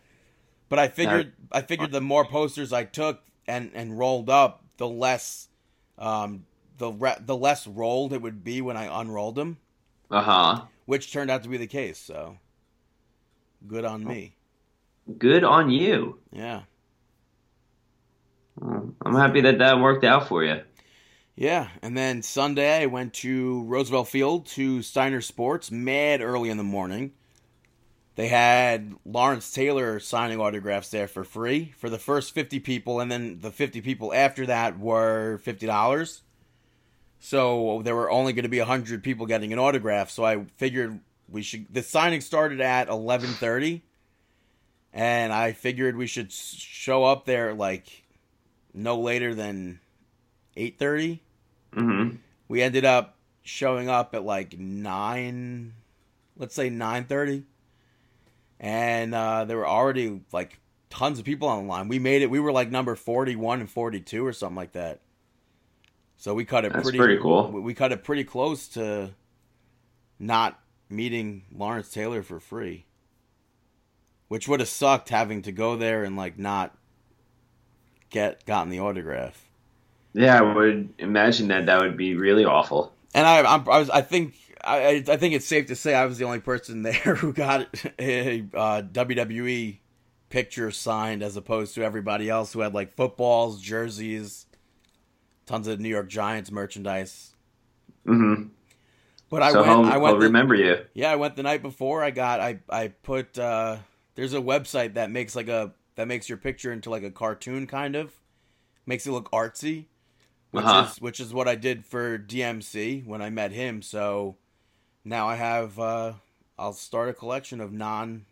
But 0.68 0.80
I 0.80 0.88
figured, 0.88 1.34
I 1.52 1.62
figured 1.62 1.92
the 1.92 2.02
more 2.02 2.26
posters 2.26 2.74
I 2.74 2.84
took 2.86 3.22
and 3.48 3.72
and 3.76 3.98
rolled 3.98 4.30
up, 4.30 4.64
the 4.78 4.88
less, 4.88 5.48
um, 6.00 6.46
the 6.80 6.92
re- 6.92 7.18
the 7.20 7.38
less 7.38 7.68
rolled 7.68 8.14
it 8.14 8.22
would 8.22 8.44
be 8.44 8.62
when 8.62 8.76
I 8.76 9.02
unrolled 9.02 9.36
them, 9.36 9.58
Uh 10.10 10.22
huh. 10.24 10.62
which 10.86 11.14
turned 11.14 11.30
out 11.30 11.44
to 11.44 11.50
be 11.50 11.58
the 11.58 11.68
case. 11.68 12.00
So, 12.00 12.38
good 13.68 13.86
on 13.86 14.04
me. 14.04 14.36
Good 15.20 15.44
on 15.44 15.70
you. 15.70 16.18
Yeah, 16.32 16.64
I'm 18.62 19.16
happy 19.16 19.42
that 19.42 19.60
that 19.60 19.80
worked 19.80 20.04
out 20.04 20.28
for 20.28 20.44
you. 20.44 20.62
Yeah, 21.36 21.68
and 21.82 21.98
then 21.98 22.22
Sunday 22.22 22.84
I 22.84 22.86
went 22.86 23.14
to 23.16 23.64
Roosevelt 23.64 24.08
Field 24.08 24.46
to 24.48 24.82
Steiner 24.82 25.20
Sports 25.22 25.70
mad 25.70 26.22
early 26.22 26.50
in 26.50 26.58
the 26.58 26.64
morning. 26.64 27.12
They 28.16 28.30
had 28.30 28.96
Lawrence 29.04 29.52
Taylor 29.52 30.00
signing 30.00 30.40
autographs 30.40 30.90
there 30.90 31.10
for 31.10 31.26
free 31.26 31.74
for 31.78 31.90
the 31.90 32.00
first 32.00 32.34
50 32.34 32.62
people, 32.62 33.02
and 33.02 33.12
then 33.12 33.40
the 33.42 33.52
50 33.52 33.82
people 33.82 34.14
after 34.14 34.46
that 34.46 34.80
were 34.80 35.42
$50. 35.44 36.22
So 37.20 37.82
there 37.84 37.96
were 37.96 38.10
only 38.10 38.32
going 38.32 38.44
to 38.44 38.50
be 38.50 38.60
100 38.60 39.04
people 39.04 39.26
getting 39.26 39.52
an 39.52 39.60
autograph, 39.60 40.10
so 40.10 40.24
I 40.24 40.46
figured 40.56 41.02
we 41.30 41.42
should 41.42 41.66
the 41.74 41.84
signing 41.84 42.22
started 42.22 42.62
at 42.62 42.88
11:30 42.88 43.82
and 44.94 45.34
I 45.34 45.52
figured 45.54 45.98
we 45.98 46.08
should 46.08 46.32
show 46.32 47.04
up 47.04 47.26
there 47.26 47.54
like 47.54 48.05
no 48.76 49.00
later 49.00 49.34
than 49.34 49.80
8:30. 50.58 51.20
Mm-hmm. 51.76 52.16
We 52.48 52.62
ended 52.62 52.86
up 52.86 53.16
showing 53.44 53.90
up 53.90 54.16
at 54.16 54.24
like 54.24 54.58
9 54.58 55.74
let's 56.38 56.56
say 56.56 56.70
9:30 56.70 57.44
and 58.60 59.14
uh, 59.14 59.46
there 59.46 59.58
were 59.58 59.68
already 59.68 60.22
like 60.32 60.60
tons 60.90 61.20
of 61.20 61.26
people 61.26 61.48
on 61.48 61.64
the 61.64 61.70
line. 61.70 61.88
We 61.88 62.00
made 62.00 62.22
it. 62.22 62.30
We 62.30 62.40
were 62.40 62.52
like 62.52 62.72
number 62.72 62.96
41 62.96 63.60
and 63.60 63.70
42 63.70 64.26
or 64.26 64.34
something 64.34 64.56
like 64.56 64.72
that. 64.74 65.02
So 66.18 66.34
we 66.34 66.46
cut 66.46 66.64
it 66.66 66.72
That's 66.74 66.84
pretty, 66.84 66.98
pretty 66.98 67.18
cool. 67.22 67.52
We 67.52 67.74
cut 67.74 67.92
it 67.92 68.04
pretty 68.04 68.24
close 68.24 68.68
to 68.70 69.12
not 70.18 70.60
meeting 70.90 71.44
Lawrence 71.54 71.90
Taylor 71.90 72.24
for 72.24 72.40
free. 72.40 72.86
Which 74.28 74.48
would 74.48 74.60
have 74.60 74.70
sucked 74.70 75.10
having 75.10 75.44
to 75.44 75.52
go 75.52 75.76
there 75.76 76.04
and 76.04 76.16
like 76.16 76.40
not 76.40 76.76
get 78.16 78.46
gotten 78.46 78.70
the 78.70 78.80
autograph. 78.80 79.50
Yeah, 80.14 80.40
I 80.40 80.42
would 80.42 80.94
imagine 80.98 81.50
that 81.50 81.66
that 81.66 81.82
would 81.82 81.98
be 81.98 82.16
really 82.16 82.46
awful. 82.46 82.94
And 83.14 83.28
I, 83.28 83.40
I'm, 83.40 83.70
I 83.70 83.80
was, 83.80 83.90
I 83.90 84.02
think, 84.02 84.36
I, 84.64 85.04
I 85.06 85.18
think 85.18 85.34
it's 85.36 85.46
safe 85.46 85.66
to 85.68 85.76
say 85.76 85.94
I 85.94 86.06
was 86.06 86.18
the 86.18 86.24
only 86.24 86.40
person 86.40 86.82
there 86.84 87.16
who 87.16 87.34
got 87.34 87.68
a 88.00 88.40
uh, 88.54 88.82
WWE 88.84 89.80
picture 90.30 90.72
signed, 90.72 91.22
as 91.22 91.36
opposed 91.36 91.76
to 91.76 91.84
everybody 91.84 92.30
else 92.30 92.54
who 92.54 92.62
had 92.62 92.74
like 92.74 92.96
footballs, 92.96 93.62
jerseys, 93.62 94.46
tons 95.46 95.68
of 95.68 95.82
New 95.82 95.90
York 95.90 96.08
Giants 96.08 96.50
merchandise. 96.50 97.36
Mm-hmm. 98.08 98.48
But 99.30 99.42
I 99.42 99.52
so 99.52 99.64
went, 99.64 99.70
he'll, 99.70 99.94
I 99.94 99.98
went, 99.98 100.14
he'll 100.14 100.20
the- 100.22 100.28
remember 100.28 100.56
you. 100.56 100.78
yeah, 100.94 101.12
I 101.12 101.18
went 101.18 101.36
the 101.36 101.44
night 101.44 101.62
before. 101.62 102.02
I 102.02 102.12
got, 102.12 102.40
I, 102.40 102.60
I 102.70 102.88
put, 102.88 103.38
uh, 103.38 103.78
there's 104.16 104.34
a 104.34 104.40
website 104.40 104.94
that 104.94 105.12
makes 105.12 105.36
like 105.36 105.50
a, 105.50 105.74
that 105.96 106.08
makes 106.08 106.28
your 106.30 106.38
picture 106.38 106.72
into 106.72 106.90
like 106.90 107.04
a 107.04 107.12
cartoon 107.12 107.68
kind 107.68 107.96
of, 107.96 108.14
makes 108.86 109.06
it 109.08 109.12
look 109.12 109.32
artsy, 109.32 109.86
which 110.52 110.66
Uh-huh. 110.66 110.88
is, 110.90 111.02
which 111.02 111.20
is 111.20 111.34
what 111.34 111.48
I 111.48 111.56
did 111.56 111.86
for 111.86 112.18
DMC 112.18 113.06
when 113.06 113.22
I 113.22 113.30
met 113.30 113.52
him. 113.52 113.82
So 113.82 114.38
now 115.04 115.28
I 115.28 115.36
have, 115.36 115.80
uh, 115.80 116.14
I'll 116.58 116.74
start 116.74 117.10
a 117.10 117.14
collection 117.14 117.60
of 117.62 117.72
non 117.74 118.26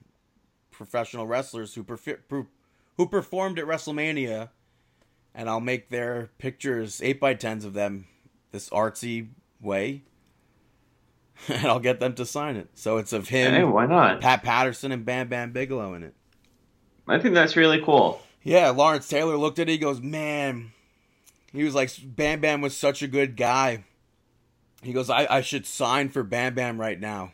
professional 0.71 1.27
wrestlers 1.27 1.75
who, 1.75 1.83
perf- 1.83 2.27
per- 2.27 2.47
who 2.97 3.07
performed 3.07 3.59
at 3.59 3.65
WrestleMania 3.65 4.49
and 5.35 5.49
I'll 5.49 5.59
make 5.59 5.89
their 5.89 6.29
pictures 6.37 7.01
8 7.01 7.19
by 7.19 7.33
10s 7.35 7.65
of 7.65 7.73
them 7.73 8.05
this 8.51 8.69
artsy 8.69 9.29
way. 9.61 10.03
and 11.47 11.65
I'll 11.65 11.79
get 11.79 11.99
them 11.99 12.13
to 12.15 12.25
sign 12.25 12.55
it. 12.55 12.69
So 12.75 12.97
it's 12.97 13.13
of 13.13 13.29
him, 13.29 13.53
Hey, 13.53 13.63
why 13.63 13.85
not? 13.87 14.21
Pat 14.21 14.43
Patterson, 14.43 14.91
and 14.91 15.03
Bam 15.05 15.27
Bam 15.29 15.51
Bigelow 15.51 15.93
in 15.95 16.03
it. 16.03 16.13
I 17.07 17.19
think 17.19 17.33
that's 17.35 17.55
really 17.55 17.81
cool. 17.81 18.21
Yeah, 18.43 18.69
Lawrence 18.69 19.07
Taylor 19.07 19.37
looked 19.37 19.59
at 19.59 19.67
it. 19.69 19.73
He 19.73 19.77
goes, 19.77 20.01
"Man," 20.01 20.71
he 21.51 21.63
was 21.63 21.75
like, 21.75 21.91
"Bam 22.03 22.41
Bam 22.41 22.61
was 22.61 22.75
such 22.75 23.01
a 23.01 23.07
good 23.07 23.35
guy." 23.37 23.83
He 24.81 24.91
goes, 24.93 25.09
"I, 25.09 25.27
I 25.29 25.41
should 25.41 25.65
sign 25.65 26.09
for 26.09 26.23
Bam 26.23 26.53
Bam 26.55 26.79
right 26.79 26.99
now." 26.99 27.31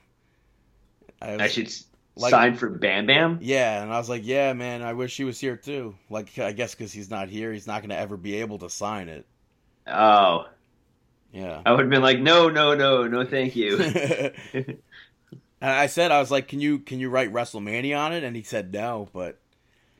I, 1.21 1.31
was- 1.33 1.41
I 1.41 1.47
should 1.47 1.71
Like- 2.15 2.31
sign 2.31 2.55
for 2.55 2.69
Bam 2.69 3.05
Bam. 3.07 3.39
Yeah, 3.41 3.81
and 3.81 3.91
I 3.93 3.97
was 3.97 4.09
like, 4.09 4.21
"Yeah, 4.25 4.53
man, 4.53 4.81
I 4.81 4.93
wish 4.93 5.17
he 5.17 5.23
was 5.23 5.39
here 5.39 5.55
too." 5.57 5.95
Like, 6.09 6.37
I 6.39 6.51
guess 6.51 6.75
because 6.75 6.91
he's 6.93 7.09
not 7.09 7.29
here, 7.29 7.51
he's 7.53 7.67
not 7.67 7.81
going 7.81 7.89
to 7.89 7.97
ever 7.97 8.17
be 8.17 8.35
able 8.41 8.59
to 8.59 8.69
sign 8.69 9.09
it. 9.09 9.25
Oh, 9.87 10.45
Yeah. 11.33 11.61
I 11.65 11.71
would 11.71 11.81
have 11.81 11.89
been 11.89 12.01
like, 12.03 12.19
no, 12.19 12.49
no, 12.49 12.75
no, 12.75 13.07
no, 13.07 13.25
thank 13.25 13.55
you. 13.55 13.77
and 14.53 14.77
I 15.61 15.87
said, 15.87 16.11
I 16.11 16.19
was 16.19 16.29
like, 16.31 16.47
"Can 16.47 16.59
you 16.59 16.79
can 16.79 16.99
you 16.99 17.09
write 17.09 17.33
WrestleMania 17.33 17.97
on 17.97 18.13
it?" 18.13 18.23
And 18.23 18.35
he 18.35 18.43
said 18.43 18.71
no, 18.73 19.09
but 19.13 19.39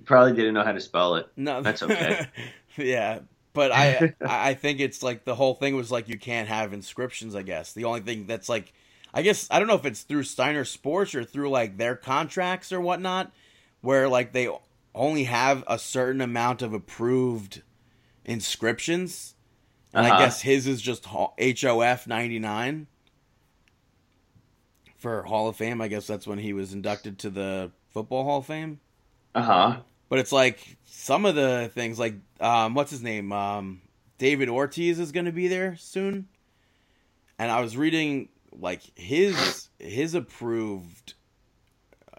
Probably 0.05 0.33
didn't 0.33 0.53
know 0.55 0.63
how 0.63 0.71
to 0.71 0.79
spell 0.81 1.15
it. 1.15 1.27
No, 1.35 1.61
That's 1.61 1.83
okay. 1.83 2.19
yeah, 2.77 3.19
but 3.53 3.71
I 3.71 4.05
I 4.25 4.53
think 4.53 4.79
it's 4.79 5.01
like 5.01 5.23
the 5.23 5.35
whole 5.35 5.53
thing 5.53 5.75
was 5.75 5.91
like 5.91 6.09
you 6.09 6.17
can't 6.17 6.49
have 6.49 6.73
inscriptions. 6.73 7.35
I 7.35 7.43
guess 7.43 7.73
the 7.73 7.85
only 7.85 8.01
thing 8.01 8.27
that's 8.27 8.49
like, 8.49 8.73
I 9.13 9.21
guess 9.21 9.47
I 9.49 9.59
don't 9.59 9.67
know 9.67 9.75
if 9.75 9.85
it's 9.85 10.03
through 10.03 10.23
Steiner 10.23 10.65
Sports 10.65 11.15
or 11.15 11.23
through 11.23 11.49
like 11.49 11.77
their 11.77 11.95
contracts 11.95 12.71
or 12.71 12.81
whatnot, 12.81 13.31
where 13.81 14.09
like 14.09 14.33
they 14.33 14.49
only 14.93 15.23
have 15.25 15.63
a 15.67 15.79
certain 15.79 16.19
amount 16.21 16.61
of 16.61 16.73
approved 16.73 17.61
inscriptions, 18.25 19.35
and 19.95 20.05
I 20.05 20.11
Uh-huh. 20.11 20.11
guess 20.11 20.41
his 20.41 20.67
is 20.67 20.81
just 20.81 21.05
HOF 21.05 22.07
ninety 22.07 22.39
nine 22.39 22.87
for 24.97 25.23
Hall 25.23 25.47
of 25.47 25.55
Fame. 25.55 25.81
I 25.81 25.87
guess 25.87 26.05
that's 26.07 26.27
when 26.27 26.39
he 26.39 26.53
was 26.53 26.73
inducted 26.73 27.17
to 27.19 27.29
the 27.29 27.71
Football 27.89 28.23
Hall 28.23 28.39
of 28.39 28.45
Fame. 28.45 28.79
Uh 29.33 29.41
huh. 29.41 29.83
But 30.09 30.19
it's 30.19 30.31
like 30.31 30.77
some 30.85 31.25
of 31.25 31.35
the 31.35 31.69
things, 31.73 31.99
like 31.99 32.15
um, 32.39 32.73
what's 32.73 32.91
his 32.91 33.03
name? 33.03 33.31
Um, 33.31 33.81
David 34.17 34.49
Ortiz 34.49 34.99
is 34.99 35.11
going 35.11 35.25
to 35.27 35.31
be 35.31 35.47
there 35.47 35.75
soon, 35.77 36.27
and 37.37 37.51
I 37.51 37.61
was 37.61 37.77
reading 37.77 38.29
like 38.51 38.81
his 38.95 39.69
his 39.77 40.15
approved 40.15 41.13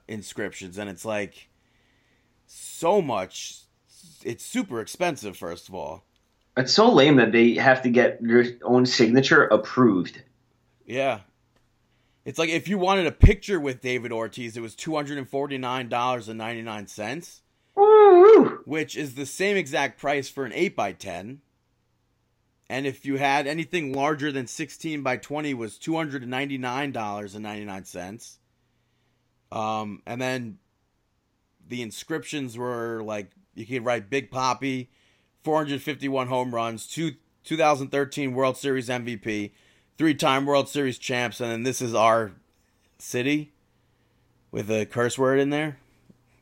inscriptions, 0.08 0.78
and 0.78 0.88
it's 0.88 1.04
like 1.04 1.48
so 2.46 3.02
much. 3.02 3.58
It's 4.24 4.44
super 4.44 4.80
expensive. 4.80 5.36
First 5.36 5.68
of 5.68 5.74
all, 5.74 6.04
It's 6.56 6.72
so 6.72 6.92
lame 6.92 7.16
that 7.16 7.32
they 7.32 7.54
have 7.54 7.82
to 7.82 7.90
get 7.90 8.20
your 8.22 8.44
own 8.62 8.86
signature 8.86 9.44
approved. 9.46 10.22
yeah. 10.86 11.20
It's 12.26 12.38
like 12.38 12.50
if 12.50 12.68
you 12.68 12.76
wanted 12.76 13.06
a 13.06 13.12
picture 13.12 13.58
with 13.58 13.80
David 13.80 14.12
Ortiz, 14.12 14.54
it 14.56 14.60
was 14.60 14.74
two 14.74 14.94
hundred 14.94 15.16
and 15.18 15.28
forty 15.28 15.56
nine 15.58 15.88
dollars 15.88 16.28
and 16.28 16.36
ninety 16.38 16.60
nine 16.62 16.86
cents. 16.86 17.40
Which 18.64 18.96
is 18.96 19.14
the 19.14 19.26
same 19.26 19.56
exact 19.56 20.00
price 20.00 20.28
for 20.28 20.44
an 20.44 20.52
8 20.52 20.76
by 20.76 20.92
10 20.92 21.40
and 22.70 22.86
if 22.86 23.04
you 23.04 23.16
had 23.16 23.46
anything 23.48 23.92
larger 23.92 24.30
than 24.30 24.46
16 24.46 25.02
by 25.02 25.16
20 25.16 25.54
was 25.54 25.76
$299.99 25.76 28.36
um, 29.50 30.02
and 30.06 30.22
then 30.22 30.58
the 31.66 31.82
inscriptions 31.82 32.56
were 32.56 33.02
like 33.02 33.32
you 33.54 33.66
could 33.66 33.84
write 33.84 34.08
big 34.08 34.30
papi 34.30 34.86
451 35.42 36.28
home 36.28 36.54
runs 36.54 36.86
two, 36.86 37.16
2013 37.42 38.34
world 38.34 38.56
series 38.56 38.88
mvp 38.88 39.50
three-time 39.98 40.46
world 40.46 40.68
series 40.68 40.96
champs 40.96 41.40
and 41.40 41.50
then 41.50 41.64
this 41.64 41.82
is 41.82 41.92
our 41.92 42.30
city 42.98 43.50
with 44.52 44.70
a 44.70 44.86
curse 44.86 45.18
word 45.18 45.40
in 45.40 45.50
there 45.50 45.79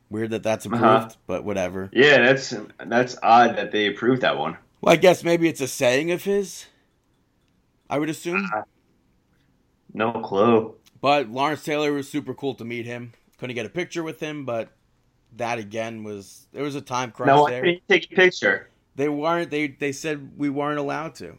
weird 0.09 0.31
that 0.31 0.43
that's 0.43 0.65
approved 0.65 0.83
Uh-huh. 0.83 1.09
but 1.27 1.43
whatever 1.43 1.89
Yeah, 1.93 2.19
that's 2.21 2.53
that's 2.85 3.17
odd 3.23 3.55
that 3.57 3.71
they 3.71 3.87
approved 3.87 4.21
that 4.21 4.37
one. 4.37 4.57
well, 4.81 4.93
I 4.93 4.97
guess 4.97 5.23
maybe 5.23 5.47
it's 5.49 5.61
a 5.61 5.67
saying 5.67 6.11
of 6.11 6.23
his. 6.23 6.65
I 7.89 7.97
would 7.99 8.09
assume. 8.09 8.49
No 9.93 10.11
clue. 10.11 10.75
But 11.01 11.29
Lawrence 11.29 11.63
Taylor 11.63 11.91
was 11.93 12.09
super 12.09 12.33
cool 12.33 12.53
to 12.55 12.65
meet 12.65 12.85
him. 12.85 13.13
Couldn't 13.37 13.55
get 13.55 13.65
a 13.65 13.69
picture 13.69 14.03
with 14.03 14.19
him, 14.19 14.45
but 14.45 14.69
that 15.37 15.59
again 15.59 16.03
was 16.03 16.47
there 16.51 16.63
was 16.63 16.75
a 16.75 16.81
time 16.81 17.11
crunch 17.11 17.27
Now, 17.27 17.43
why 17.43 17.51
there. 17.51 17.61
didn't 17.63 17.83
take 17.89 18.11
a 18.11 18.15
picture? 18.15 18.69
They 18.95 19.09
weren't. 19.09 19.49
They 19.51 19.67
they 19.67 19.91
said 19.91 20.31
we 20.37 20.49
weren't 20.49 20.79
allowed 20.79 21.15
to. 21.15 21.37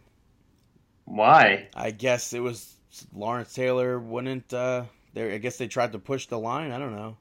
Why? 1.04 1.68
I 1.74 1.90
guess 1.90 2.32
it 2.32 2.40
was 2.40 2.76
Lawrence 3.12 3.52
Taylor 3.54 3.98
wouldn't. 3.98 4.52
uh 4.54 4.84
there, 5.14 5.32
I 5.32 5.38
guess 5.38 5.58
they 5.58 5.66
tried 5.68 5.92
to 5.92 5.98
push 5.98 6.26
the 6.26 6.38
line. 6.38 6.72
I 6.72 6.78
don't 6.78 6.94
know. 6.94 7.16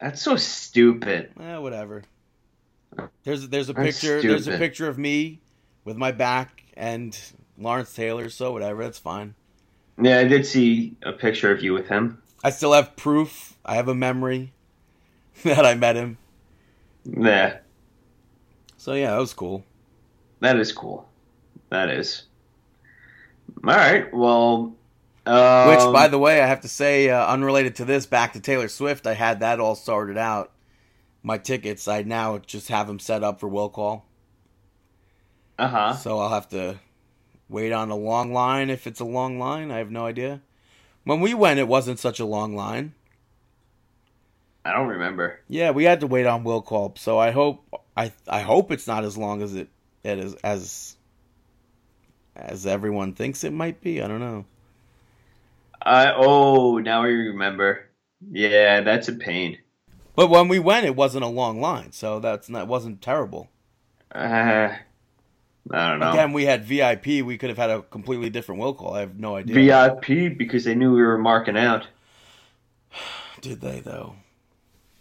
That's 0.00 0.22
so 0.22 0.36
stupid. 0.36 1.32
Eh, 1.38 1.56
whatever. 1.58 2.02
There's 3.22 3.48
there's 3.48 3.68
a 3.68 3.74
picture. 3.74 4.20
There's 4.20 4.48
a 4.48 4.58
picture 4.58 4.88
of 4.88 4.98
me 4.98 5.40
with 5.84 5.96
my 5.96 6.10
back 6.12 6.62
and 6.76 7.18
Lawrence 7.58 7.94
Taylor. 7.94 8.30
So 8.30 8.52
whatever. 8.52 8.82
That's 8.82 8.98
fine. 8.98 9.34
Yeah, 10.00 10.18
I 10.18 10.24
did 10.24 10.46
see 10.46 10.96
a 11.02 11.12
picture 11.12 11.52
of 11.52 11.62
you 11.62 11.74
with 11.74 11.86
him. 11.88 12.22
I 12.42 12.50
still 12.50 12.72
have 12.72 12.96
proof. 12.96 13.58
I 13.64 13.74
have 13.74 13.88
a 13.88 13.94
memory 13.94 14.52
that 15.44 15.66
I 15.66 15.74
met 15.74 15.96
him. 15.96 16.16
Yeah, 17.04 17.58
So 18.76 18.92
yeah, 18.94 19.10
that 19.12 19.18
was 19.18 19.32
cool. 19.34 19.64
that 20.40 20.56
is 20.58 20.72
cool. 20.72 21.08
That 21.70 21.90
is. 21.90 22.24
All 23.64 23.74
right. 23.74 24.12
Well. 24.12 24.74
Um, 25.30 25.68
Which, 25.68 25.92
by 25.92 26.08
the 26.08 26.18
way, 26.18 26.40
I 26.40 26.46
have 26.46 26.62
to 26.62 26.68
say, 26.68 27.08
uh, 27.08 27.26
unrelated 27.26 27.76
to 27.76 27.84
this, 27.84 28.04
back 28.06 28.32
to 28.32 28.40
Taylor 28.40 28.68
Swift, 28.68 29.06
I 29.06 29.14
had 29.14 29.40
that 29.40 29.60
all 29.60 29.74
sorted 29.76 30.18
out. 30.18 30.50
My 31.22 31.38
tickets, 31.38 31.86
I 31.86 32.02
now 32.02 32.38
just 32.38 32.68
have 32.68 32.86
them 32.86 32.98
set 32.98 33.22
up 33.22 33.38
for 33.38 33.48
will 33.48 33.68
call. 33.68 34.06
uh 35.58 35.68
huh. 35.68 35.94
So 35.94 36.18
I'll 36.18 36.30
have 36.30 36.48
to 36.48 36.80
wait 37.48 37.72
on 37.72 37.90
a 37.90 37.96
long 37.96 38.32
line 38.32 38.70
if 38.70 38.86
it's 38.86 39.00
a 39.00 39.04
long 39.04 39.38
line. 39.38 39.70
I 39.70 39.78
have 39.78 39.90
no 39.90 40.06
idea. 40.06 40.40
When 41.04 41.20
we 41.20 41.34
went, 41.34 41.60
it 41.60 41.68
wasn't 41.68 41.98
such 41.98 42.18
a 42.20 42.24
long 42.24 42.56
line. 42.56 42.94
I 44.64 44.72
don't 44.72 44.88
remember. 44.88 45.40
Yeah, 45.48 45.70
we 45.70 45.84
had 45.84 46.00
to 46.00 46.06
wait 46.06 46.26
on 46.26 46.44
will 46.44 46.62
call. 46.62 46.94
So 46.96 47.18
I 47.18 47.30
hope 47.30 47.64
I 47.96 48.12
I 48.28 48.40
hope 48.40 48.70
it's 48.72 48.86
not 48.86 49.04
as 49.04 49.16
long 49.16 49.42
as 49.42 49.54
it 49.54 49.68
it 50.02 50.18
is 50.18 50.34
as 50.36 50.96
as 52.36 52.66
everyone 52.66 53.14
thinks 53.14 53.44
it 53.44 53.52
might 53.52 53.80
be. 53.80 54.02
I 54.02 54.08
don't 54.08 54.20
know. 54.20 54.44
I 55.82 56.12
oh 56.12 56.78
now 56.78 57.02
I 57.02 57.08
remember. 57.08 57.86
Yeah, 58.30 58.82
that's 58.82 59.08
a 59.08 59.14
pain. 59.14 59.58
But 60.14 60.28
when 60.28 60.48
we 60.48 60.58
went, 60.58 60.86
it 60.86 60.96
wasn't 60.96 61.24
a 61.24 61.28
long 61.28 61.60
line, 61.60 61.92
so 61.92 62.20
that's 62.20 62.48
not 62.48 62.68
wasn't 62.68 63.00
terrible. 63.00 63.48
Uh, 64.14 64.76
I 65.70 65.90
don't 65.90 66.00
know. 66.00 66.10
Again, 66.10 66.32
we 66.32 66.44
had 66.44 66.64
VIP. 66.64 67.24
We 67.24 67.38
could 67.38 67.48
have 67.48 67.58
had 67.58 67.70
a 67.70 67.82
completely 67.82 68.28
different 68.28 68.60
will 68.60 68.74
call. 68.74 68.94
I 68.94 69.00
have 69.00 69.18
no 69.18 69.36
idea. 69.36 69.54
VIP 69.54 70.36
because 70.36 70.64
they 70.64 70.74
knew 70.74 70.92
we 70.92 71.02
were 71.02 71.18
marking 71.18 71.56
out. 71.56 71.86
Did 73.40 73.60
they 73.60 73.80
though? 73.80 74.16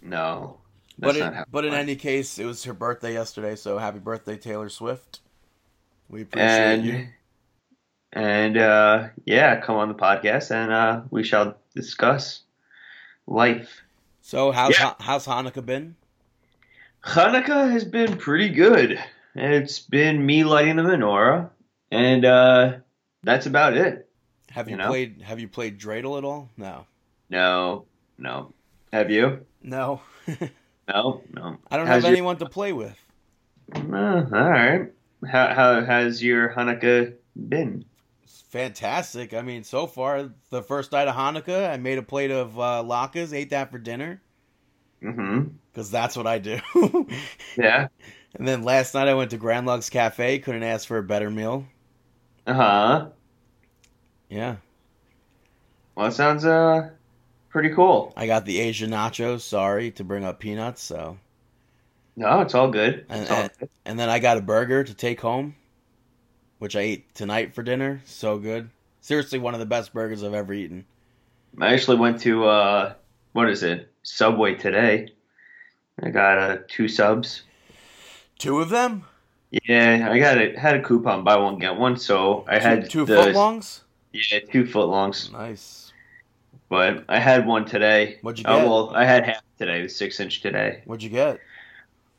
No. 0.02 0.58
But 0.98 1.16
that's 1.16 1.38
in, 1.38 1.44
but 1.52 1.66
in 1.66 1.74
any 1.74 1.96
case, 1.96 2.40
it 2.40 2.46
was 2.46 2.64
her 2.66 2.74
birthday 2.74 3.14
yesterday, 3.14 3.56
so 3.56 3.78
happy 3.78 4.00
birthday, 4.00 4.38
Taylor 4.38 4.70
Swift. 4.70 5.22
We 6.10 6.24
appreciate 6.24 6.50
and 6.50 6.86
you. 6.86 7.08
And 8.14 8.58
uh, 8.58 9.08
yeah, 9.26 9.60
come 9.62 9.76
on 9.78 9.88
the 9.88 9.94
podcast 9.96 10.52
and 10.52 10.72
uh, 10.72 11.02
we 11.12 11.24
shall 11.24 11.58
discuss 11.76 12.42
life. 13.28 13.82
So 14.22 14.52
how's 14.52 14.78
Yeah. 14.78 14.86
Ha- 14.86 14.96
how's 15.00 15.26
Hanukkah 15.26 15.66
been? 15.66 15.96
Hanukkah 17.04 17.72
has 17.72 17.86
been 17.86 18.18
pretty 18.18 18.50
good. 18.50 19.00
It's 19.36 19.80
been 19.80 20.26
me 20.26 20.44
lighting 20.44 20.76
the 20.76 20.84
menorah, 20.84 21.50
and 21.92 22.26
uh, 22.26 22.74
that's 23.24 23.46
about 23.46 23.78
it. 23.78 24.10
Have 24.52 24.68
you, 24.68 24.72
You 24.74 24.78
know? 24.78 24.88
played 24.88 25.22
Have 25.22 25.40
you 25.40 25.48
played 25.48 25.80
Dreidel 25.80 26.18
at 26.18 26.24
all? 26.26 26.50
No, 26.58 26.86
No, 27.30 27.86
no. 28.18 28.54
Have 28.92 29.12
you? 29.12 29.46
no. 29.62 30.02
No, 30.92 31.22
no. 31.32 31.58
I 31.70 31.78
don't 31.78 31.86
How's 31.86 31.98
have 31.98 32.04
your- 32.06 32.12
anyone 32.14 32.38
to 32.38 32.48
play 32.50 32.74
with. 32.74 32.98
Uh, 33.76 33.80
all 33.94 34.50
right. 34.50 34.92
How 35.24 35.54
how 35.54 35.82
has 35.86 36.24
your 36.24 36.50
Hanukkah 36.50 37.14
been? 37.48 37.86
Fantastic. 38.50 39.34
I 39.34 39.42
mean, 39.42 39.64
so 39.64 39.88
far 39.88 40.32
the 40.50 40.62
first 40.64 40.92
night 40.92 41.08
of 41.08 41.16
Hanukkah, 41.16 41.70
I 41.72 41.78
made 41.78 41.98
a 41.98 42.04
plate 42.04 42.32
of 42.32 42.60
uh, 42.60 42.84
latkes, 42.86 43.34
ate 43.34 43.52
that 43.52 43.72
for 43.72 43.78
dinner 43.80 44.22
Mm-hmm. 45.02 45.50
because 45.72 45.90
that's 45.92 46.18
what 46.18 46.28
I 46.28 46.40
do. 46.40 46.60
Yeah. 47.58 47.88
and 48.36 48.48
then 48.48 48.64
last 48.64 48.94
night 48.94 49.08
I 49.08 49.14
went 49.14 49.32
to 49.32 49.38
Grand 49.38 49.66
Lux 49.68 49.90
Cafe. 49.90 50.40
Couldn't 50.40 50.64
ask 50.64 50.88
for 50.88 50.98
a 50.98 51.04
better 51.04 51.30
meal. 51.32 51.66
Uh 52.46 52.54
huh. 52.54 53.12
Yeah, 54.30 54.58
Well, 55.96 56.08
that 56.08 56.16
sounds 56.16 56.46
uh 56.46 56.90
pretty 57.50 57.70
cool. 57.70 58.14
I 58.16 58.26
got 58.28 58.46
the 58.46 58.60
Asian 58.60 58.90
nachos. 58.92 59.42
Sorry 59.42 59.92
to 59.92 60.04
bring 60.04 60.24
up 60.24 60.40
peanuts. 60.40 60.82
So, 60.82 61.20
No, 62.16 62.42
it's 62.42 62.54
all 62.54 62.70
good. 62.70 63.06
and, 63.10 63.24
It's 63.24 63.32
all 63.32 63.44
and, 63.44 63.52
good. 63.60 63.70
and 63.86 64.00
then 64.00 64.10
I 64.10 64.20
got 64.20 64.38
a 64.38 64.42
burger 64.42 64.84
to 64.84 64.94
take 64.94 65.22
home, 65.22 65.56
which 66.60 66.76
I 66.76 66.82
ate 66.82 67.16
tonight 67.16 67.54
for 67.56 67.64
dinner. 67.64 68.02
So 68.06 68.38
good. 68.38 68.70
Seriously, 69.02 69.40
one 69.40 69.54
of 69.54 69.60
the 69.60 69.66
best 69.66 69.94
burgers 69.94 70.24
I've 70.24 70.34
ever 70.34 70.54
eaten. 70.54 70.86
I 71.60 71.74
actually 71.74 71.98
went 71.98 72.20
to 72.22 72.46
uh 72.46 72.94
what 73.34 73.50
is 73.50 73.64
it? 73.64 73.92
Subway 74.04 74.56
today. 74.56 75.10
I 76.02 76.10
got 76.10 76.38
uh 76.38 76.58
two 76.68 76.88
subs. 76.88 77.44
Two 78.38 78.60
of 78.60 78.70
them. 78.70 79.04
Yeah, 79.52 80.10
I 80.12 80.20
got 80.20 80.38
it. 80.38 80.58
Had 80.58 80.76
a 80.76 80.84
coupon 80.84 81.24
buy 81.24 81.38
one 81.38 81.58
get 81.58 81.76
one, 81.76 81.98
so 81.98 82.46
I 82.48 82.60
had 82.60 82.84
two, 82.84 83.06
two 83.06 83.06
the, 83.06 83.16
footlongs. 83.16 83.82
Yeah, 84.14 84.40
two 84.40 84.64
footlongs. 84.64 85.32
Nice. 85.32 85.92
But 86.70 87.06
I 87.10 87.20
had 87.20 87.48
one 87.48 87.66
today. 87.66 88.20
What'd 88.22 88.38
you 88.40 88.46
Oh 88.48 88.58
get? 88.60 88.68
well, 88.68 88.90
I 88.96 89.06
had 89.06 89.26
half 89.26 89.42
today, 89.58 89.82
the 89.82 89.90
six 89.90 90.20
inch 90.20 90.42
today. 90.42 90.84
What'd 90.86 91.02
you 91.02 91.10
get? 91.10 91.40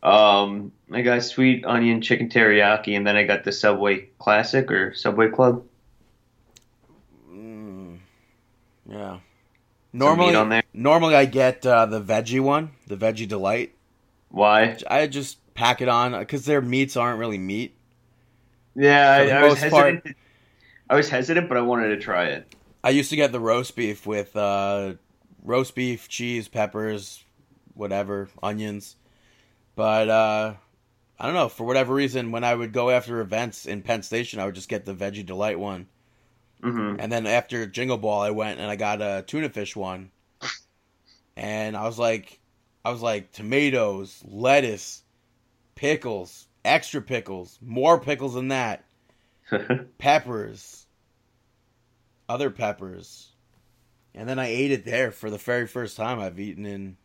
Um, 0.02 0.72
I 0.90 1.02
got 1.02 1.22
sweet 1.22 1.64
onion 1.66 2.00
chicken 2.00 2.28
teriyaki, 2.28 2.96
and 2.96 3.06
then 3.06 3.16
I 3.16 3.24
got 3.24 3.44
the 3.44 3.52
Subway 3.52 4.08
Classic 4.18 4.70
or 4.70 4.94
Subway 4.94 5.28
Club. 5.30 5.64
Mm, 7.30 7.98
yeah. 8.88 9.18
Normally, 9.92 10.62
normally 10.72 11.16
I 11.16 11.24
get 11.24 11.66
uh, 11.66 11.86
the 11.86 12.00
veggie 12.00 12.40
one, 12.40 12.70
the 12.86 12.96
veggie 12.96 13.28
delight. 13.28 13.74
Why? 14.30 14.76
I 14.88 15.06
just 15.08 15.38
pack 15.54 15.80
it 15.80 15.88
on 15.88 16.18
because 16.18 16.44
their 16.44 16.60
meats 16.60 16.96
aren't 16.96 17.18
really 17.18 17.38
meat. 17.38 17.74
Yeah, 18.76 19.10
I, 19.10 19.28
I 19.28 19.42
was 19.42 19.60
most 19.60 19.70
part- 19.70 19.94
hesitant. 19.94 20.16
I 20.88 20.96
was 20.96 21.08
hesitant, 21.08 21.48
but 21.48 21.56
I 21.56 21.60
wanted 21.60 21.88
to 21.88 21.98
try 21.98 22.26
it. 22.26 22.52
I 22.82 22.90
used 22.90 23.10
to 23.10 23.16
get 23.16 23.30
the 23.30 23.40
roast 23.40 23.76
beef 23.76 24.06
with 24.06 24.34
uh, 24.34 24.94
roast 25.44 25.74
beef, 25.74 26.08
cheese, 26.08 26.48
peppers, 26.48 27.22
whatever, 27.74 28.28
onions. 28.42 28.96
But 29.80 30.10
uh, 30.10 30.54
I 31.18 31.24
don't 31.24 31.34
know. 31.34 31.48
For 31.48 31.64
whatever 31.64 31.94
reason, 31.94 32.32
when 32.32 32.44
I 32.44 32.54
would 32.54 32.70
go 32.74 32.90
after 32.90 33.22
events 33.22 33.64
in 33.64 33.80
Penn 33.80 34.02
Station, 34.02 34.38
I 34.38 34.44
would 34.44 34.54
just 34.54 34.68
get 34.68 34.84
the 34.84 34.94
veggie 34.94 35.24
delight 35.24 35.58
one. 35.58 35.88
hmm 36.62 36.96
And 36.98 37.10
then 37.10 37.26
after 37.26 37.66
Jingle 37.66 37.96
Ball, 37.96 38.20
I 38.20 38.30
went 38.30 38.60
and 38.60 38.70
I 38.70 38.76
got 38.76 39.00
a 39.00 39.24
tuna 39.26 39.48
fish 39.48 39.74
one. 39.74 40.10
And 41.34 41.78
I 41.78 41.84
was 41.84 41.98
like, 41.98 42.40
I 42.84 42.90
was 42.90 43.00
like 43.00 43.32
tomatoes, 43.32 44.22
lettuce, 44.26 45.02
pickles, 45.74 46.46
extra 46.62 47.00
pickles, 47.00 47.58
more 47.62 47.98
pickles 47.98 48.34
than 48.34 48.48
that, 48.48 48.84
peppers, 49.98 50.86
other 52.28 52.50
peppers. 52.50 53.32
And 54.14 54.28
then 54.28 54.38
I 54.38 54.48
ate 54.48 54.72
it 54.72 54.84
there 54.84 55.10
for 55.10 55.30
the 55.30 55.38
very 55.38 55.66
first 55.66 55.96
time 55.96 56.20
I've 56.20 56.38
eaten 56.38 56.66
in 56.66 56.98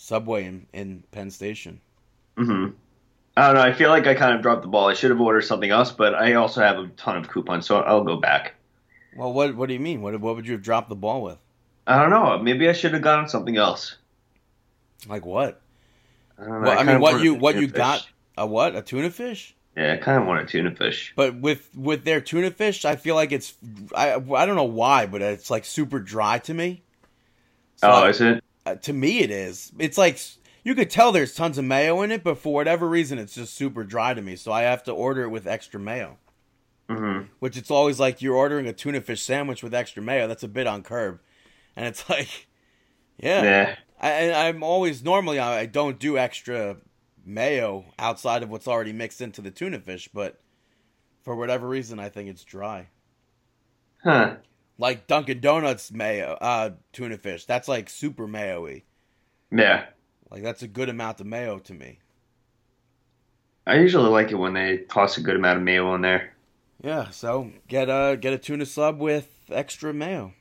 Subway 0.00 0.44
in, 0.44 0.66
in 0.72 1.02
Penn 1.10 1.30
Station. 1.30 1.80
hmm 2.36 2.68
I 3.36 3.46
don't 3.46 3.54
know. 3.54 3.60
I 3.60 3.72
feel 3.72 3.90
like 3.90 4.06
I 4.06 4.14
kind 4.14 4.34
of 4.34 4.42
dropped 4.42 4.62
the 4.62 4.68
ball. 4.68 4.88
I 4.88 4.94
should 4.94 5.10
have 5.10 5.20
ordered 5.20 5.42
something 5.42 5.70
else, 5.70 5.92
but 5.92 6.14
I 6.14 6.34
also 6.34 6.60
have 6.60 6.78
a 6.78 6.88
ton 6.96 7.16
of 7.16 7.28
coupons, 7.28 7.66
so 7.66 7.80
I'll 7.80 8.02
go 8.02 8.16
back. 8.16 8.54
Well, 9.16 9.32
what 9.32 9.54
what 9.54 9.66
do 9.68 9.74
you 9.74 9.80
mean? 9.80 10.02
What 10.02 10.18
what 10.20 10.34
would 10.36 10.46
you 10.46 10.52
have 10.54 10.62
dropped 10.62 10.88
the 10.88 10.96
ball 10.96 11.22
with? 11.22 11.38
I 11.86 12.00
don't 12.00 12.10
know. 12.10 12.38
Maybe 12.38 12.68
I 12.68 12.72
should 12.72 12.92
have 12.94 13.02
gotten 13.02 13.28
something 13.28 13.56
else. 13.56 13.96
Like 15.08 15.24
what? 15.24 15.60
I 16.38 16.42
don't 16.44 16.50
know. 16.52 16.60
Well, 16.60 16.70
I 16.72 16.76
kinda 16.76 16.92
mean, 16.92 17.00
what 17.00 17.22
you 17.22 17.34
what 17.34 17.54
you 17.56 17.68
fish. 17.68 17.76
got? 17.76 18.08
A 18.36 18.46
what? 18.46 18.74
A 18.76 18.82
tuna 18.82 19.10
fish? 19.10 19.54
Yeah, 19.76 19.92
I 19.94 19.96
kind 19.96 20.20
of 20.20 20.26
want 20.26 20.42
a 20.42 20.46
tuna 20.46 20.74
fish. 20.74 21.12
But 21.14 21.36
with 21.40 21.68
with 21.76 22.04
their 22.04 22.20
tuna 22.20 22.50
fish, 22.50 22.84
I 22.84 22.96
feel 22.96 23.14
like 23.14 23.30
it's 23.32 23.54
I 23.94 24.14
I 24.14 24.46
don't 24.46 24.56
know 24.56 24.64
why, 24.64 25.06
but 25.06 25.22
it's 25.22 25.50
like 25.50 25.64
super 25.64 26.00
dry 26.00 26.38
to 26.40 26.54
me. 26.54 26.82
So 27.76 27.88
oh, 27.88 28.02
I- 28.04 28.08
is 28.10 28.20
it? 28.20 28.42
Uh, 28.68 28.74
to 28.76 28.92
me, 28.92 29.20
it 29.20 29.30
is. 29.30 29.72
It's 29.78 29.98
like 29.98 30.18
you 30.64 30.74
could 30.74 30.90
tell 30.90 31.12
there's 31.12 31.34
tons 31.34 31.58
of 31.58 31.64
mayo 31.64 32.02
in 32.02 32.10
it, 32.10 32.22
but 32.24 32.38
for 32.38 32.52
whatever 32.52 32.88
reason, 32.88 33.18
it's 33.18 33.34
just 33.34 33.54
super 33.54 33.84
dry 33.84 34.14
to 34.14 34.22
me. 34.22 34.36
So 34.36 34.52
I 34.52 34.62
have 34.62 34.82
to 34.84 34.92
order 34.92 35.22
it 35.22 35.28
with 35.30 35.46
extra 35.46 35.80
mayo. 35.80 36.18
hmm 36.88 37.22
Which 37.38 37.56
it's 37.56 37.70
always 37.70 38.00
like 38.00 38.22
you're 38.22 38.36
ordering 38.36 38.66
a 38.66 38.72
tuna 38.72 39.00
fish 39.00 39.22
sandwich 39.22 39.62
with 39.62 39.74
extra 39.74 40.02
mayo. 40.02 40.26
That's 40.26 40.42
a 40.42 40.48
bit 40.48 40.66
on 40.66 40.82
curb, 40.82 41.20
and 41.76 41.86
it's 41.86 42.08
like, 42.10 42.48
yeah. 43.18 43.42
Yeah. 43.42 43.76
I, 44.00 44.32
I'm 44.48 44.62
always 44.62 45.02
normally 45.02 45.40
I 45.40 45.66
don't 45.66 45.98
do 45.98 46.16
extra 46.16 46.76
mayo 47.24 47.84
outside 47.98 48.42
of 48.42 48.50
what's 48.50 48.68
already 48.68 48.92
mixed 48.92 49.20
into 49.20 49.40
the 49.40 49.50
tuna 49.50 49.80
fish, 49.80 50.08
but 50.14 50.40
for 51.22 51.34
whatever 51.34 51.68
reason, 51.68 51.98
I 51.98 52.08
think 52.08 52.28
it's 52.30 52.44
dry. 52.44 52.88
Huh. 54.02 54.36
Like 54.78 55.06
Dunkin' 55.08 55.40
Donuts 55.40 55.90
mayo, 55.90 56.38
uh, 56.40 56.70
tuna 56.92 57.18
fish. 57.18 57.44
That's 57.46 57.66
like 57.68 57.90
super 57.90 58.26
mayo-y. 58.28 58.84
Yeah. 59.50 59.86
Like 60.30 60.42
that's 60.42 60.62
a 60.62 60.68
good 60.68 60.88
amount 60.88 61.20
of 61.20 61.26
mayo 61.26 61.58
to 61.58 61.74
me. 61.74 61.98
I 63.66 63.76
usually 63.76 64.08
like 64.08 64.30
it 64.30 64.36
when 64.36 64.54
they 64.54 64.78
toss 64.88 65.18
a 65.18 65.20
good 65.20 65.36
amount 65.36 65.58
of 65.58 65.64
mayo 65.64 65.88
on 65.88 66.00
there. 66.02 66.34
Yeah, 66.82 67.10
so 67.10 67.50
get 67.66 67.88
a 67.88 68.16
get 68.16 68.32
a 68.32 68.38
tuna 68.38 68.66
sub 68.66 68.98
with 69.00 69.28
extra 69.50 69.92
mayo. 69.92 70.32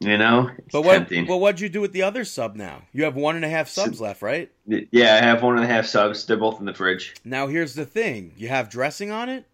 You 0.00 0.18
know, 0.18 0.50
But 0.70 0.82
what? 0.82 0.92
tempting. 0.92 1.26
But 1.26 1.38
what'd 1.38 1.60
you 1.60 1.68
do 1.70 1.80
with 1.80 1.92
the 1.92 2.02
other 2.02 2.24
sub 2.26 2.56
now? 2.56 2.82
You 2.92 3.04
have 3.04 3.16
one 3.16 3.36
and 3.36 3.44
a 3.44 3.48
half 3.48 3.68
subs 3.68 4.00
left, 4.02 4.20
right? 4.20 4.50
yeah, 4.66 5.14
I 5.14 5.24
have 5.24 5.42
one 5.42 5.54
and 5.56 5.64
a 5.64 5.66
half 5.66 5.86
subs. 5.86 6.26
They're 6.26 6.36
both 6.36 6.60
in 6.60 6.66
the 6.66 6.74
fridge. 6.74 7.14
Now 7.24 7.46
here's 7.46 7.74
the 7.74 7.86
thing: 7.86 8.32
you 8.36 8.48
have 8.48 8.68
dressing 8.68 9.10
on 9.10 9.28
it. 9.28 9.46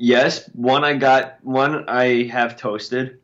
Yes, 0.00 0.48
one 0.54 0.84
I 0.84 0.94
got, 0.94 1.38
one 1.42 1.88
I 1.88 2.28
have 2.28 2.56
toasted, 2.56 3.18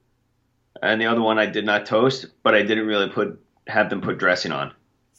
and 0.82 1.00
the 1.00 1.06
other 1.06 1.20
one 1.22 1.38
I 1.38 1.46
did 1.46 1.64
not 1.64 1.86
toast, 1.86 2.26
but 2.42 2.54
I 2.54 2.62
didn't 2.62 2.86
really 2.86 3.08
put 3.08 3.40
have 3.68 3.88
them 3.88 4.00
put 4.00 4.18
dressing 4.18 4.50
on. 4.50 4.72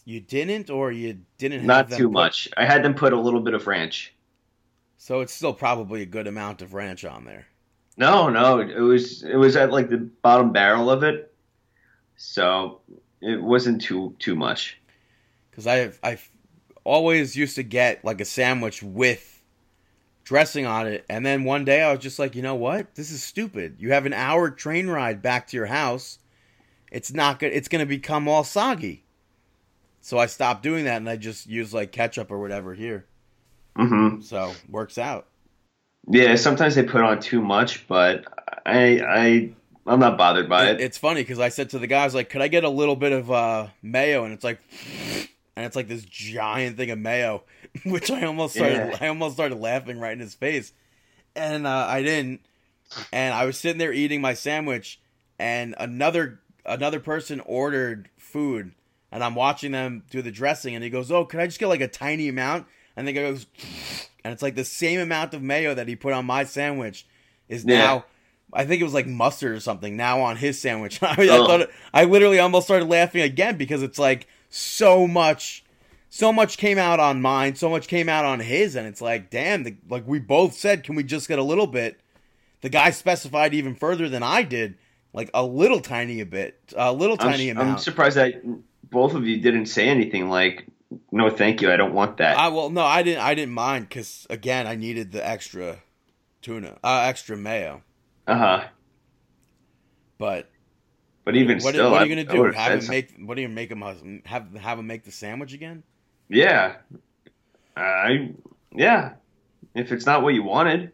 You 0.04 0.20
didn't, 0.20 0.70
or 0.70 0.92
you 0.92 1.20
didn't. 1.38 1.60
Have 1.62 1.68
Not 1.68 1.98
too 1.98 2.08
put- 2.10 2.14
much. 2.14 2.50
I 2.58 2.66
had 2.66 2.84
them 2.84 2.94
put 2.94 3.14
a 3.14 3.20
little 3.20 3.40
bit 3.40 3.54
of 3.54 3.66
ranch. 3.68 4.14
So 4.98 5.22
it's 5.22 5.34
still 5.34 5.54
probably 5.54 6.02
a 6.02 6.06
good 6.06 6.28
amount 6.28 6.62
of 6.62 6.74
ranch 6.74 7.06
on 7.06 7.24
there. 7.26 7.46
No, 7.98 8.30
no, 8.30 8.60
it 8.60 8.78
was 8.80 9.24
it 9.24 9.38
was 9.38 9.56
at 9.56 9.72
like 9.72 9.90
the 9.90 9.98
bottom 9.98 10.52
barrel 10.52 10.90
of 10.92 11.04
it, 11.04 11.34
so 12.18 12.82
it 13.22 13.42
wasn't 13.42 13.82
too 13.82 14.14
too 14.20 14.36
much. 14.36 14.78
Because 15.50 15.68
I 15.68 15.92
I 16.04 16.18
always 16.84 17.38
used 17.38 17.56
to 17.56 17.64
get 17.64 18.04
like 18.04 18.20
a 18.20 18.26
sandwich 18.26 18.84
with 18.84 19.35
dressing 20.26 20.66
on 20.66 20.88
it, 20.88 21.06
and 21.10 21.26
then 21.26 21.46
one 21.46 21.64
day 21.64 21.82
I 21.82 21.92
was 21.94 22.02
just 22.02 22.20
like, 22.20 22.36
you 22.36 22.42
know 22.42 22.56
what? 22.56 22.96
This 22.96 23.12
is 23.12 23.24
stupid. 23.24 23.78
You 23.80 23.94
have 23.94 24.06
an 24.06 24.12
hour 24.14 24.50
train 24.50 24.88
ride 24.88 25.22
back 25.22 25.48
to 25.48 25.56
your 25.58 25.68
house. 25.68 26.20
It's 26.92 27.14
not 27.14 27.40
good. 27.40 27.54
It's 27.54 27.68
gonna 27.70 27.86
become 27.86 28.28
all 28.28 28.44
soggy. 28.44 29.04
So 30.02 30.18
I 30.18 30.26
stopped 30.26 30.62
doing 30.64 30.86
that, 30.86 30.98
and 30.98 31.10
I 31.10 31.16
just 31.16 31.48
use 31.48 31.74
like 31.74 31.92
ketchup 31.94 32.30
or 32.32 32.40
whatever 32.40 32.74
here. 32.74 33.06
hmm 33.78 34.20
So 34.22 34.52
works 34.70 34.98
out. 34.98 35.28
Yeah, 36.08 36.36
sometimes 36.36 36.76
they 36.76 36.84
put 36.84 37.02
on 37.02 37.20
too 37.20 37.42
much, 37.42 37.88
but 37.88 38.26
I 38.66 39.00
I 39.08 39.50
I'm 39.88 40.00
not 40.00 40.18
bothered 40.18 40.48
by 40.50 40.66
It- 40.70 40.76
it. 40.76 40.82
it's 40.82 40.98
funny 40.98 41.22
because 41.22 41.40
I 41.40 41.50
said 41.50 41.70
to 41.72 41.80
the 41.80 41.88
guys 41.88 42.14
like, 42.16 42.30
"Could 42.30 42.42
I 42.42 42.48
get 42.48 42.64
a 42.64 42.70
little 42.70 42.96
bit 42.96 43.12
of 43.12 43.32
uh, 43.32 43.68
mayo?" 43.84 44.24
And 44.24 44.34
it's 44.34 44.44
like, 44.44 44.60
and 45.56 45.66
it's 45.66 45.76
like 45.76 45.88
this 45.88 46.04
giant 46.06 46.78
thing 46.78 46.92
of 46.92 47.00
mayo, 47.00 47.44
which 47.86 48.12
I 48.12 48.24
almost 48.26 48.56
started. 48.56 48.78
Yeah. 48.78 48.98
I 49.02 49.08
almost 49.08 49.36
started 49.36 49.56
laughing 49.60 50.00
right 50.00 50.14
in 50.14 50.20
his 50.20 50.34
face, 50.36 50.74
and 51.36 51.66
uh, 51.68 51.86
I 51.90 52.02
didn't. 52.04 52.42
And 53.12 53.34
I 53.34 53.46
was 53.46 53.58
sitting 53.58 53.78
there 53.78 53.94
eating 53.94 54.22
my 54.22 54.34
sandwich, 54.34 55.00
and 55.40 55.76
another 55.78 56.40
another 56.66 57.00
person 57.00 57.40
ordered 57.42 58.10
food, 58.18 58.74
and 59.12 59.24
I'm 59.24 59.36
watching 59.36 59.72
them 59.72 60.04
do 60.10 60.22
the 60.22 60.32
dressing, 60.32 60.76
and 60.76 60.84
he 60.84 60.90
goes, 60.90 61.12
"Oh, 61.12 61.26
can 61.26 61.40
I 61.40 61.46
just 61.46 61.60
get 61.60 61.68
like 61.68 61.82
a 61.82 61.88
tiny 61.88 62.28
amount?" 62.28 62.68
And 62.98 63.08
the 63.08 63.14
guy 63.14 63.22
goes, 63.24 63.46
and 64.24 64.32
it's 64.34 64.42
like 64.42 64.56
the 64.56 64.66
same 64.66 65.00
amount 65.00 65.34
of 65.34 65.42
mayo 65.42 65.74
that 65.74 65.88
he 65.88 65.96
put 65.96 66.14
on 66.14 66.26
my 66.26 66.44
sandwich 66.46 67.06
is 67.50 67.66
Yeah. 67.66 67.78
now. 67.78 68.06
I 68.54 68.64
think 68.66 68.80
it 68.80 68.86
was 68.86 68.94
like 68.94 69.08
mustard 69.08 69.54
or 69.56 69.60
something 69.60 69.98
now 69.98 70.22
on 70.22 70.38
his 70.38 70.60
sandwich. 70.62 71.00
I, 71.04 71.08
I 71.08 71.14
Ugh. 71.14 71.48
thought 71.48 71.62
it, 71.62 71.70
I 71.94 72.06
literally 72.06 72.40
almost 72.40 72.68
started 72.68 72.86
laughing 72.86 73.22
again 73.22 73.58
because 73.58 73.84
it's 73.84 74.00
like 74.00 74.28
so 74.56 75.06
much, 75.06 75.66
so 76.10 76.32
much 76.32 76.58
came 76.58 76.78
out 76.78 76.98
on 76.98 77.22
mine, 77.22 77.56
so 77.56 77.70
much 77.70 77.90
came 77.90 78.08
out 78.08 78.24
on 78.24 78.40
his, 78.40 78.78
and 78.78 78.88
it's 78.88 79.02
like, 79.02 79.30
damn, 79.30 79.64
the, 79.64 79.76
like 79.90 80.08
we 80.08 80.18
both 80.18 80.54
said, 80.54 80.84
can 80.84 80.96
we 80.96 81.04
just 81.04 81.28
get 81.28 81.40
a 81.40 81.44
little 81.44 81.68
bit? 81.68 82.00
The 82.62 82.70
guy 82.70 82.92
specified 82.92 83.54
even 83.54 83.76
further 83.76 84.08
than 84.08 84.24
I 84.24 84.44
did, 84.44 84.78
like 85.12 85.30
a 85.34 85.44
little 85.44 85.82
tiny 85.82 86.22
a 86.22 86.26
bit, 86.26 86.58
a 86.76 86.94
little 86.94 87.18
I'm, 87.20 87.32
tiny 87.32 87.52
I'm 87.52 87.78
surprised 87.78 88.16
that 88.16 88.42
both 88.90 89.14
of 89.14 89.28
you 89.28 89.42
didn't 89.42 89.66
say 89.66 89.90
anything 89.90 90.30
like, 90.30 90.66
"No, 91.12 91.30
thank 91.30 91.62
you, 91.62 91.70
I 91.70 91.76
don't 91.76 91.94
want 91.94 92.18
that." 92.18 92.38
I 92.38 92.48
well, 92.48 92.70
no, 92.70 92.82
I 92.82 93.04
didn't. 93.04 93.22
I 93.22 93.36
didn't 93.36 93.54
mind 93.54 93.90
because 93.90 94.26
again, 94.30 94.68
I 94.68 94.76
needed 94.76 95.12
the 95.12 95.28
extra 95.28 95.80
tuna, 96.42 96.78
uh, 96.84 97.04
extra 97.06 97.36
mayo. 97.36 97.84
Uh 98.26 98.38
huh. 98.38 98.64
But 100.18 100.50
But 101.26 101.36
even 101.36 101.58
what, 101.58 101.74
still, 101.74 101.92
what 101.92 102.04
are 102.04 102.06
you 102.06 102.16
gonna 102.16 102.32
do? 102.32 102.42
would've 102.42 102.56
Have 102.56 102.84
him 102.84 102.88
make? 102.88 103.16
What 103.18 103.36
do 103.36 103.42
you 103.42 103.50
make 103.50 103.72
him 103.72 103.82
have? 104.26 104.56
Have 104.56 104.80
him 104.80 104.88
make 104.88 105.04
the 105.04 105.12
sandwich 105.12 105.54
again? 105.54 105.84
Yeah. 106.30 106.76
I 107.76 108.34
yeah. 108.72 109.14
If 109.74 109.92
it's 109.92 110.06
not 110.06 110.22
what 110.22 110.36
you 110.36 110.44
wanted, 110.44 110.92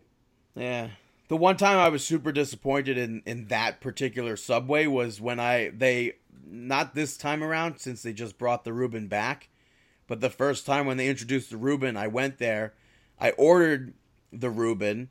Yeah. 0.56 0.90
The 1.28 1.38
one 1.38 1.56
time 1.56 1.78
I 1.78 1.90
was 1.90 2.04
super 2.04 2.32
disappointed 2.32 2.98
in 2.98 3.22
in 3.26 3.48
that 3.48 3.82
particular 3.82 4.38
subway 4.38 4.88
was 4.88 5.20
when 5.20 5.40
I 5.40 5.70
they 5.70 6.14
not 6.46 6.96
this 6.96 7.18
time 7.18 7.44
around 7.44 7.80
since 7.80 8.02
they 8.02 8.14
just 8.14 8.38
brought 8.38 8.64
the 8.64 8.74
Reuben 8.74 9.08
back, 9.08 9.50
but 10.08 10.22
the 10.22 10.30
first 10.30 10.66
time 10.66 10.86
when 10.86 10.98
they 10.98 11.10
introduced 11.10 11.50
the 11.50 11.58
Reuben, 11.58 11.98
I 11.98 12.08
went 12.08 12.38
there, 12.38 12.74
I 13.20 13.32
ordered 13.32 13.94
the 14.32 14.50
Reuben, 14.50 15.10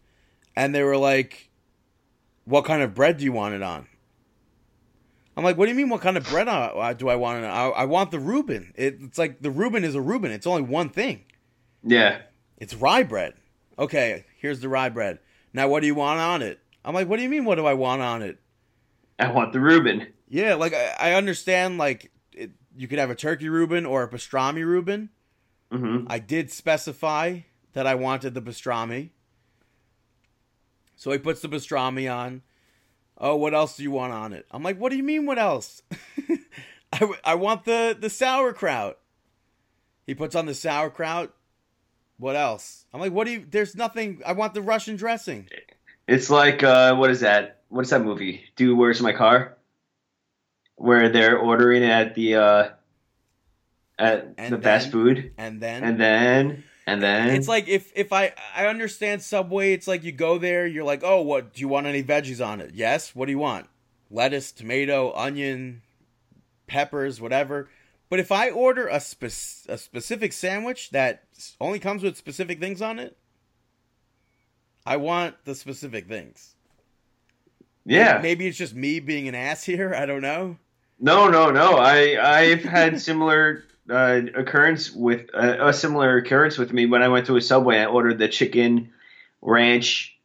and 0.57 0.75
they 0.75 0.83
were 0.83 0.97
like, 0.97 1.51
"What 2.45 2.65
kind 2.65 2.83
of 2.83 2.95
bread 2.95 3.19
do 3.19 3.25
you 3.25 3.33
want 3.33 3.55
it 3.55 3.63
on?" 3.63 3.87
I'm 5.37 5.45
like, 5.45 5.57
"What 5.57 5.66
do 5.66 5.71
you 5.71 5.77
mean? 5.77 5.88
What 5.88 6.01
kind 6.01 6.16
of 6.16 6.29
bread 6.29 6.49
uh, 6.49 6.93
do 6.95 7.09
I 7.09 7.16
want 7.16 7.45
on? 7.45 7.51
I, 7.51 7.69
I 7.69 7.85
want 7.85 8.11
the 8.11 8.19
Reuben. 8.19 8.73
It, 8.77 8.99
it's 9.01 9.19
like 9.19 9.40
the 9.40 9.51
Reuben 9.51 9.85
is 9.85 9.95
a 9.95 10.01
Reuben. 10.01 10.31
It's 10.31 10.47
only 10.47 10.62
one 10.62 10.88
thing." 10.88 11.25
yeah. 11.83 12.23
It's 12.59 12.75
rye 12.75 13.03
bread. 13.05 13.33
Okay, 13.79 14.27
here's 14.37 14.61
the 14.61 14.69
rye 14.69 14.90
bread. 14.90 15.19
Now, 15.55 15.69
what 15.69 15.81
do 15.81 15.87
you 15.87 15.95
want 15.95 16.21
on 16.21 16.43
it? 16.43 16.61
I'm 16.85 16.95
like, 16.95 17.09
what 17.09 17.16
do 17.16 17.23
you 17.23 17.29
mean? 17.31 17.47
What 17.47 17.55
do 17.55 17.64
I 17.64 17.73
want 17.73 18.03
on 18.03 18.21
it? 18.21 18.38
I 19.19 19.31
want 19.31 19.55
the 19.55 19.61
Reuben. 19.61 20.07
Yeah, 20.29 20.55
like 20.55 20.75
I, 20.75 20.95
I 20.99 21.12
understand. 21.14 21.79
Like 21.79 22.11
it, 22.33 22.51
you 22.77 22.87
could 22.87 22.99
have 22.99 23.11
a 23.11 23.14
turkey 23.14 23.49
Reuben 23.49 23.87
or 23.87 24.03
a 24.03 24.09
pastrami 24.09 24.64
Reuben. 24.64 25.09
hmm 25.73 26.05
I 26.07 26.19
did 26.19 26.51
specify 26.51 27.40
that 27.73 27.87
I 27.87 27.95
wanted 27.95 28.35
the 28.35 28.43
pastrami, 28.43 29.11
so 30.97 31.11
he 31.12 31.19
puts 31.19 31.40
the 31.40 31.49
pastrami 31.49 32.12
on. 32.14 32.43
Oh, 33.23 33.37
what 33.37 33.53
else 33.55 33.77
do 33.77 33.83
you 33.83 33.91
want 33.91 34.13
on 34.15 34.33
it? 34.33 34.47
I'm 34.51 34.63
like, 34.63 34.79
what 34.79 34.91
do 34.91 34.97
you 34.97 35.03
mean? 35.03 35.27
What 35.27 35.39
else? 35.39 35.83
I, 36.93 36.99
w- 37.01 37.21
I 37.23 37.35
want 37.35 37.65
the 37.65 37.97
the 37.99 38.09
sauerkraut. 38.11 38.99
He 40.07 40.15
puts 40.15 40.35
on 40.35 40.47
the 40.47 40.55
sauerkraut. 40.55 41.33
What 42.17 42.35
else? 42.37 42.87
I'm 42.93 43.01
like, 43.01 43.13
what 43.13 43.27
do 43.27 43.33
you? 43.33 43.47
There's 43.49 43.77
nothing. 43.77 44.23
I 44.27 44.33
want 44.33 44.55
the 44.55 44.63
Russian 44.63 44.97
dressing. 44.97 45.49
It's 46.09 46.31
like 46.31 46.63
uh, 46.63 46.97
what 46.97 47.11
is 47.11 47.21
that? 47.21 47.61
What's 47.69 47.91
that 47.91 48.03
movie? 48.03 48.45
Dude, 48.57 48.77
Where's 48.77 49.01
My 49.01 49.13
Car? 49.13 49.57
Where 50.77 51.11
they're 51.11 51.39
ordering 51.39 51.85
at 51.85 52.15
the 52.15 52.37
uh, 52.37 52.69
at 53.99 54.35
And 54.39 54.55
the 54.55 54.59
fast 54.59 54.87
then- 54.87 54.93
food, 54.93 55.33
And 55.37 55.61
then 55.61 55.85
and 55.85 56.01
then 56.01 56.65
and 56.92 57.03
then 57.03 57.31
It's 57.31 57.48
like 57.48 57.68
if 57.68 57.92
if 57.94 58.12
I 58.12 58.33
I 58.55 58.66
understand 58.66 59.22
Subway, 59.22 59.72
it's 59.72 59.87
like 59.87 60.03
you 60.03 60.12
go 60.12 60.38
there, 60.38 60.66
you're 60.66 60.85
like, 60.85 61.03
oh, 61.05 61.20
what 61.22 61.55
do 61.55 61.61
you 61.61 61.68
want 61.68 61.87
any 61.87 62.03
veggies 62.03 62.44
on 62.44 62.61
it? 62.61 62.72
Yes. 62.74 63.14
What 63.14 63.26
do 63.26 63.33
you 63.33 63.38
want? 63.38 63.66
Lettuce, 64.11 64.50
tomato, 64.53 65.12
onion, 65.14 65.83
peppers, 66.66 67.20
whatever. 67.20 67.68
But 68.09 68.18
if 68.18 68.33
I 68.33 68.50
order 68.50 68.88
a 68.88 68.98
spec- 68.98 69.68
a 69.68 69.79
specific 69.79 70.33
sandwich 70.33 70.90
that 70.90 71.24
only 71.61 71.79
comes 71.79 72.03
with 72.03 72.16
specific 72.16 72.59
things 72.59 72.83
on 72.83 72.98
it, 72.98 73.16
I 74.85 74.96
want 74.96 75.37
the 75.44 75.55
specific 75.55 76.09
things. 76.09 76.55
yeah. 77.85 78.18
Maybe 78.20 78.46
it's 78.48 78.59
just 78.59 78.74
me 78.74 78.98
being 79.00 79.29
an 79.29 79.35
ass 79.37 79.62
here. 79.64 79.94
I 79.94 80.07
don't 80.07 80.22
know. 80.22 80.57
No, 80.98 81.29
no, 81.29 81.50
no. 81.50 81.76
I 81.76 82.18
I've 82.20 82.62
had 82.64 83.00
similar 83.09 83.64
uh, 83.90 84.20
occurrence 84.35 84.90
with 84.92 85.29
uh, 85.35 85.57
a 85.61 85.72
similar 85.72 86.16
occurrence 86.18 86.57
with 86.59 86.72
me 86.72 86.87
when 86.87 87.03
I 87.03 87.09
went 87.09 87.26
to 87.26 87.37
a 87.37 87.40
Subway. 87.40 87.79
I 87.79 87.87
ordered 87.87 88.18
the 88.18 88.29
chicken 88.29 88.92
ranch. 89.42 90.16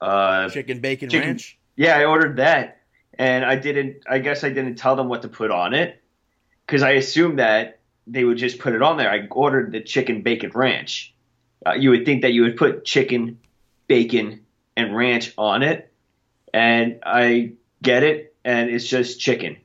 Uh, 0.00 0.48
Chicken 0.50 0.80
bacon 0.80 1.10
Chicken- 1.10 1.28
ranch. 1.30 1.58
yeah, 1.76 1.98
I 1.98 2.04
ordered 2.04 2.36
that, 2.36 2.82
and 3.18 3.44
I 3.44 3.56
didn't. 3.56 4.02
I 4.08 4.18
guess 4.18 4.44
I 4.44 4.48
didn't 4.50 4.76
tell 4.76 4.94
them 4.96 5.08
what 5.08 5.22
to 5.22 5.28
put 5.28 5.50
on 5.50 5.74
it 5.74 6.00
because 6.66 6.82
I 6.82 6.92
assumed 6.92 7.38
that 7.40 7.80
they 8.06 8.24
would 8.24 8.38
just 8.38 8.58
put 8.58 8.74
it 8.74 8.82
on 8.82 8.96
there. 8.96 9.10
I 9.10 9.26
ordered 9.30 9.72
the 9.72 9.80
chicken 9.80 10.22
bacon 10.22 10.50
ranch. 10.54 11.12
Uh, 11.66 11.72
you 11.72 11.90
would 11.90 12.06
think 12.06 12.22
that 12.22 12.32
you 12.32 12.42
would 12.42 12.56
put 12.56 12.84
chicken, 12.84 13.38
bacon, 13.88 14.46
and 14.76 14.96
ranch 14.96 15.32
on 15.36 15.62
it, 15.64 15.92
and 16.54 17.00
I 17.04 17.52
get 17.82 18.04
it, 18.04 18.34
and 18.44 18.70
it's 18.70 18.86
just 18.86 19.18
chicken. 19.20 19.56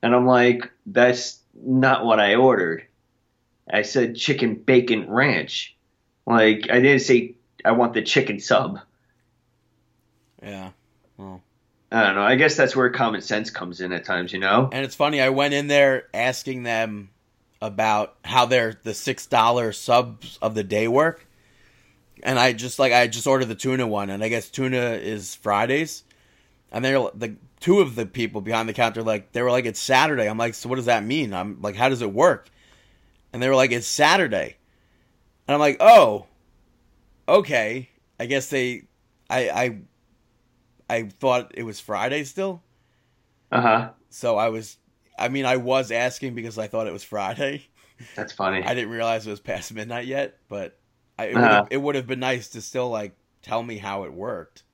And 0.00 0.14
I'm 0.14 0.26
like, 0.26 0.70
that's 0.86 1.40
not 1.62 2.04
what 2.04 2.20
I 2.20 2.34
ordered. 2.34 2.86
I 3.70 3.82
said 3.82 4.16
chicken 4.16 4.54
bacon 4.54 5.10
ranch. 5.10 5.76
Like 6.26 6.68
I 6.70 6.80
didn't 6.80 7.00
say 7.00 7.34
I 7.64 7.72
want 7.72 7.94
the 7.94 8.02
chicken 8.02 8.40
sub. 8.40 8.80
Yeah. 10.42 10.70
Well. 11.16 11.42
I 11.90 12.02
don't 12.02 12.16
know. 12.16 12.22
I 12.22 12.36
guess 12.36 12.54
that's 12.54 12.76
where 12.76 12.90
common 12.90 13.22
sense 13.22 13.50
comes 13.50 13.80
in 13.80 13.92
at 13.92 14.04
times, 14.04 14.32
you 14.32 14.38
know? 14.38 14.68
And 14.72 14.84
it's 14.84 14.94
funny, 14.94 15.22
I 15.22 15.30
went 15.30 15.54
in 15.54 15.68
there 15.68 16.06
asking 16.12 16.64
them 16.64 17.10
about 17.62 18.16
how 18.24 18.44
their 18.44 18.78
the 18.82 18.94
six 18.94 19.26
dollar 19.26 19.72
subs 19.72 20.38
of 20.42 20.54
the 20.54 20.62
day 20.62 20.86
work. 20.86 21.26
And 22.22 22.38
I 22.38 22.52
just 22.52 22.78
like 22.78 22.92
I 22.92 23.06
just 23.06 23.26
ordered 23.26 23.46
the 23.46 23.54
tuna 23.54 23.86
one 23.86 24.10
and 24.10 24.22
I 24.22 24.28
guess 24.28 24.50
tuna 24.50 24.92
is 24.92 25.34
Fridays. 25.34 26.04
And 26.70 26.84
they're 26.84 26.98
the 27.14 27.36
two 27.60 27.80
of 27.80 27.94
the 27.94 28.06
people 28.06 28.40
behind 28.40 28.68
the 28.68 28.72
counter 28.74 29.02
like 29.02 29.32
they 29.32 29.42
were 29.42 29.50
like 29.50 29.66
it's 29.66 29.80
Saturday. 29.80 30.28
I'm 30.28 30.38
like, 30.38 30.54
so 30.54 30.68
what 30.68 30.76
does 30.76 30.86
that 30.86 31.04
mean? 31.04 31.32
I'm 31.34 31.60
like, 31.62 31.76
how 31.76 31.88
does 31.88 32.02
it 32.02 32.12
work? 32.12 32.50
And 33.32 33.42
they 33.42 33.48
were 33.48 33.56
like, 33.56 33.72
it's 33.72 33.86
Saturday. 33.86 34.56
And 35.48 35.54
I'm 35.54 35.60
like, 35.60 35.78
oh, 35.80 36.26
okay. 37.28 37.90
I 38.20 38.26
guess 38.26 38.48
they 38.50 38.84
I 39.30 39.50
I 39.50 39.80
I 40.90 41.04
thought 41.08 41.52
it 41.54 41.62
was 41.62 41.80
Friday 41.80 42.24
still. 42.24 42.62
Uh 43.50 43.60
huh. 43.60 43.94
So 44.10 44.36
I 44.36 44.48
was, 44.48 44.76
I 45.18 45.28
mean, 45.28 45.44
I 45.44 45.56
was 45.56 45.90
asking 45.90 46.34
because 46.34 46.58
I 46.58 46.66
thought 46.66 46.86
it 46.86 46.92
was 46.92 47.04
Friday. 47.04 47.68
That's 48.14 48.32
funny. 48.32 48.64
I 48.64 48.74
didn't 48.74 48.90
realize 48.90 49.26
it 49.26 49.30
was 49.30 49.40
past 49.40 49.72
midnight 49.74 50.06
yet, 50.06 50.38
but 50.48 50.78
I, 51.18 51.26
it, 51.26 51.34
Uh-huh. 51.34 51.40
would 51.40 51.52
have, 51.52 51.66
it 51.70 51.78
would 51.78 51.94
have 51.96 52.06
been 52.06 52.20
nice 52.20 52.48
to 52.50 52.62
still 52.62 52.90
like 52.90 53.16
tell 53.42 53.62
me 53.62 53.78
how 53.78 54.04
it 54.04 54.12
worked. 54.12 54.64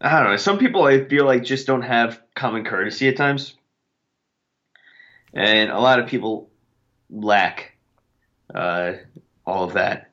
I 0.00 0.20
don't 0.20 0.30
know. 0.30 0.36
Some 0.36 0.58
people 0.58 0.84
I 0.84 1.04
feel 1.04 1.24
like 1.24 1.44
just 1.44 1.66
don't 1.66 1.82
have 1.82 2.20
common 2.34 2.64
courtesy 2.64 3.08
at 3.08 3.16
times, 3.16 3.54
and 5.32 5.70
a 5.70 5.78
lot 5.78 5.98
of 6.00 6.06
people 6.08 6.50
lack 7.10 7.76
uh, 8.54 8.92
all 9.46 9.64
of 9.64 9.74
that. 9.74 10.10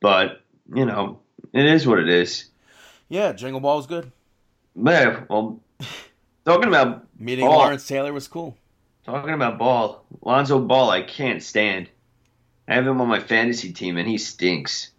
But 0.00 0.42
you 0.74 0.84
know, 0.84 1.20
it 1.52 1.64
is 1.64 1.86
what 1.86 1.98
it 1.98 2.08
is. 2.08 2.46
Yeah, 3.08 3.32
Jingle 3.32 3.60
Ball 3.60 3.76
was 3.78 3.86
good. 3.86 4.12
Man, 4.74 5.26
well, 5.28 5.60
talking 6.44 6.68
about 6.68 7.06
Meeting 7.18 7.46
Oh. 7.46 7.50
Lawrence 7.50 7.86
Taylor 7.88 8.12
was 8.12 8.28
cool. 8.28 8.56
talking 9.04 9.34
about 9.34 9.58
Ball, 9.58 10.04
Lonzo 10.22 10.60
Ball, 10.60 10.90
I 10.90 11.02
can't 11.02 11.42
stand. 11.42 11.88
I 12.68 12.74
have 12.74 12.86
him 12.86 13.00
on 13.00 13.08
my 13.08 13.18
fantasy 13.20 13.72
team, 13.72 13.96
and 13.96 14.06
he 14.06 14.18
stinks. 14.18 14.90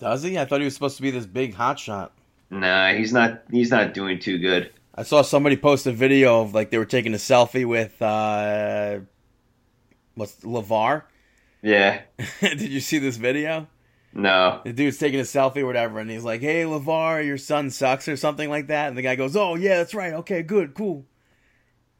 Does 0.00 0.22
he? 0.22 0.38
I 0.38 0.46
thought 0.46 0.60
he 0.60 0.64
was 0.64 0.72
supposed 0.74 0.96
to 0.96 1.02
be 1.02 1.10
this 1.10 1.26
big 1.26 1.54
hot 1.54 1.78
shot. 1.78 2.12
Nah, 2.50 2.92
he's 2.94 3.12
not. 3.12 3.42
He's 3.50 3.70
not 3.70 3.94
doing 3.94 4.18
too 4.18 4.38
good. 4.38 4.72
I 4.94 5.02
saw 5.02 5.22
somebody 5.22 5.56
post 5.56 5.86
a 5.86 5.92
video 5.92 6.40
of 6.42 6.54
like 6.54 6.70
they 6.70 6.78
were 6.78 6.84
taking 6.84 7.14
a 7.14 7.18
selfie 7.18 7.66
with 7.66 8.00
uh 8.02 9.00
what's 10.14 10.36
LaVar. 10.40 11.02
Yeah. 11.60 12.02
Did 12.40 12.60
you 12.60 12.78
see 12.78 12.98
this 13.00 13.16
video? 13.16 13.66
No. 14.14 14.60
The 14.64 14.72
dude's 14.72 14.96
taking 14.96 15.18
a 15.18 15.24
selfie 15.24 15.56
or 15.58 15.66
whatever, 15.66 15.98
and 15.98 16.08
he's 16.08 16.22
like, 16.22 16.40
"Hey, 16.40 16.62
LaVar, 16.62 17.26
your 17.26 17.36
son 17.36 17.70
sucks" 17.70 18.06
or 18.06 18.16
something 18.16 18.48
like 18.48 18.68
that. 18.68 18.86
And 18.88 18.96
the 18.96 19.02
guy 19.02 19.16
goes, 19.16 19.34
"Oh 19.34 19.56
yeah, 19.56 19.78
that's 19.78 19.92
right. 19.92 20.12
Okay, 20.14 20.42
good, 20.44 20.74
cool." 20.74 21.04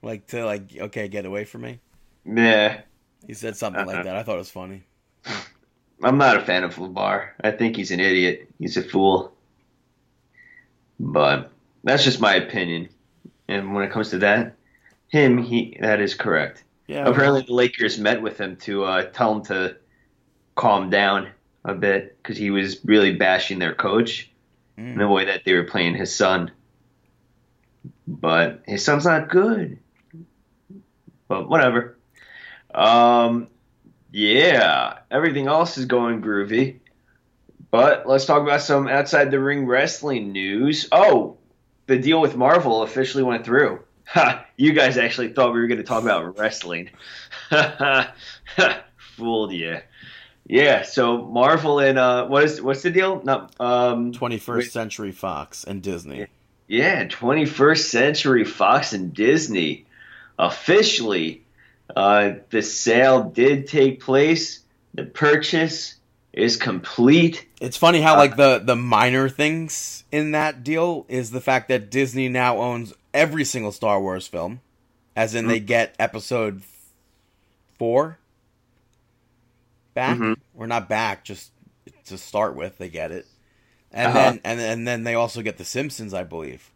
Like 0.01 0.29
to 0.29 0.45
like, 0.47 0.71
okay, 0.79 1.09
get 1.09 1.27
away 1.27 1.45
from 1.45 1.63
me. 1.63 1.81
Yeah. 2.25 2.83
He 3.27 3.35
said 3.35 3.57
something 3.57 3.85
like 3.85 3.97
Uh-huh. 3.97 4.05
that. 4.05 4.17
I 4.17 4.23
thought 4.23 4.37
it 4.37 4.39
was 4.39 4.51
funny. 4.51 4.85
I'm 6.05 6.19
not 6.19 6.37
a 6.37 6.41
fan 6.41 6.63
of 6.63 6.77
LaVar. 6.77 7.31
I 7.43 7.51
think 7.51 7.75
he's 7.75 7.91
an 7.91 7.99
idiot. 7.99 8.49
He's 8.61 8.77
a 8.77 8.83
fool. 8.83 9.33
But 11.01 11.51
that's 11.85 12.05
just 12.05 12.21
my 12.21 12.35
opinion. 12.35 12.89
And 13.49 13.75
when 13.75 13.85
it 13.85 13.91
comes 13.93 14.11
to 14.11 14.19
that, 14.19 14.57
him, 15.09 15.39
he 15.39 15.77
that 15.81 16.01
is 16.01 16.15
correct. 16.15 16.65
Yeah. 16.87 17.07
Apparently, 17.07 17.43
the 17.43 17.55
Lakers 17.55 17.99
met 17.99 18.21
with 18.23 18.39
him 18.39 18.57
to 18.57 18.85
uh, 18.85 19.03
tell 19.05 19.37
him 19.37 19.45
to 19.45 19.77
calm 20.55 20.91
down 20.91 21.29
a 21.65 21.75
bit 21.75 22.17
because 22.23 22.37
he 22.37 22.51
was 22.51 22.85
really 22.85 23.15
bashing 23.15 23.59
their 23.59 23.75
coach 23.75 24.31
Mm. 24.79 24.93
in 24.93 24.99
the 24.99 25.09
way 25.09 25.25
that 25.25 25.45
they 25.45 25.55
were 25.55 25.65
playing 25.65 25.97
his 25.97 26.15
son. 26.15 26.53
But 28.07 28.63
his 28.65 28.85
son's 28.85 29.05
not 29.05 29.29
good. 29.29 29.79
But 31.27 31.49
whatever. 31.49 31.99
Um, 32.73 33.49
yeah, 34.13 34.99
everything 35.11 35.49
else 35.49 35.79
is 35.79 35.87
going 35.87 36.23
groovy. 36.23 36.79
But 37.71 38.09
let's 38.09 38.25
talk 38.25 38.43
about 38.43 38.63
some 38.63 38.89
outside 38.89 39.31
the 39.31 39.41
ring 39.41 39.67
wrestling 39.67 40.33
news. 40.33 40.89
Oh, 40.91 41.37
the 41.87 41.99
deal 41.99 42.21
with 42.21 42.37
Marvel 42.37 42.83
officially 42.83 43.23
went 43.23 43.45
through. 43.45 43.81
Ha! 44.07 44.47
You 44.57 44.73
guys 44.73 44.97
actually 44.97 45.33
thought 45.35 45.53
we 45.53 45.61
were 45.61 45.67
going 45.67 45.79
to 45.79 45.85
talk 45.85 46.03
about 46.03 46.39
wrestling. 46.39 46.91
Fooled 49.17 49.53
you. 49.53 49.79
Yeah. 50.47 50.83
So 50.83 51.23
Marvel 51.27 51.79
and 51.79 51.99
uh, 51.99 52.27
what 52.27 52.45
is 52.45 52.63
what's 52.63 52.83
the 52.83 52.91
deal? 52.91 53.23
Not 53.23 53.55
um, 53.61 54.13
21st 54.13 54.57
Wait. 54.57 54.73
Century 54.73 55.13
Fox 55.13 55.65
and 55.65 55.83
Disney. 55.83 56.27
yeah, 56.69 57.05
21st 57.07 57.79
Century 57.85 58.45
Fox 58.45 58.93
and 58.95 59.13
Disney 59.13 59.85
officially. 60.39 61.45
Uh, 61.95 62.33
the 62.51 62.63
sale 62.63 63.25
did 63.25 63.67
take 63.67 64.01
place. 64.01 64.61
The 64.95 65.05
purchase 65.05 65.95
is 66.39 66.57
complete. 66.57 67.47
It's 67.61 67.77
funny 67.77 68.01
how 68.01 68.17
like 68.17 68.37
the 68.37 68.59
the 68.59 68.77
minor 68.77 69.29
things 69.29 70.05
in 70.13 70.31
that 70.33 70.63
deal 70.65 71.05
is 71.09 71.31
the 71.31 71.41
fact 71.41 71.69
that 71.69 71.91
Disney 71.91 72.29
now 72.29 72.59
owns 72.59 72.95
every 73.13 73.45
single 73.45 73.73
Star 73.73 74.01
Wars 74.01 74.27
film, 74.27 74.61
as 75.17 75.35
in 75.35 75.49
they 75.49 75.61
get 75.61 75.95
Episode 75.99 76.63
four 77.79 78.19
back 79.95 80.19
Mhm. 80.19 80.37
or 80.55 80.67
not 80.67 80.89
back, 80.89 81.25
just 81.25 81.51
to 82.07 82.17
start 82.17 82.55
with 82.55 82.79
they 82.79 82.89
get 82.89 83.11
it, 83.11 83.27
and 83.91 84.09
Uh-huh. 84.09 84.31
then 84.31 84.41
and 84.45 84.61
and 84.61 84.87
then 84.89 85.05
they 85.05 85.15
also 85.15 85.43
get 85.43 85.59
the 85.59 85.65
Simpsons, 85.65 86.15
I 86.15 86.23
believe. 86.23 86.71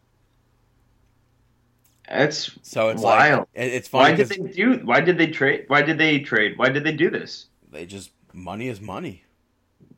That's 2.08 2.50
So 2.62 2.88
it's 2.90 3.00
Wild. 3.00 3.40
like 3.40 3.48
it- 3.54 3.72
it's 3.74 3.92
why 3.92 4.12
did 4.12 4.28
they 4.28 4.36
do? 4.36 4.80
Why 4.84 5.00
did 5.00 5.16
they 5.18 5.28
trade? 5.28 5.64
Why 5.68 5.82
did 5.82 5.98
they 5.98 6.18
trade? 6.18 6.58
Why 6.58 6.68
did 6.68 6.84
they 6.84 6.92
do 6.92 7.08
this? 7.10 7.46
they 7.70 7.86
just 7.86 8.10
money 8.34 8.68
is 8.68 8.80
money. 8.82 9.24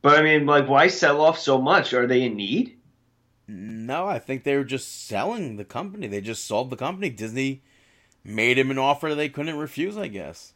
But 0.05 0.19
I 0.19 0.21
mean, 0.21 0.45
like, 0.45 0.69
why 0.69 0.85
sell 0.85 1.19
off 1.19 1.39
so 1.39 1.59
much? 1.59 1.91
Are 1.91 2.05
they 2.05 2.21
in 2.21 2.35
need? 2.35 2.77
No, 3.47 4.05
I 4.05 4.19
think 4.19 4.43
they 4.43 4.55
were 4.55 4.63
just 4.63 5.07
selling 5.07 5.55
the 5.57 5.65
company. 5.65 6.05
They 6.05 6.21
just 6.21 6.45
sold 6.45 6.69
the 6.69 6.75
company. 6.75 7.09
Disney 7.09 7.63
made 8.23 8.59
him 8.59 8.69
an 8.69 8.77
offer 8.77 9.15
they 9.15 9.29
couldn't 9.29 9.57
refuse. 9.57 9.97
I 9.97 10.07
guess 10.07 10.53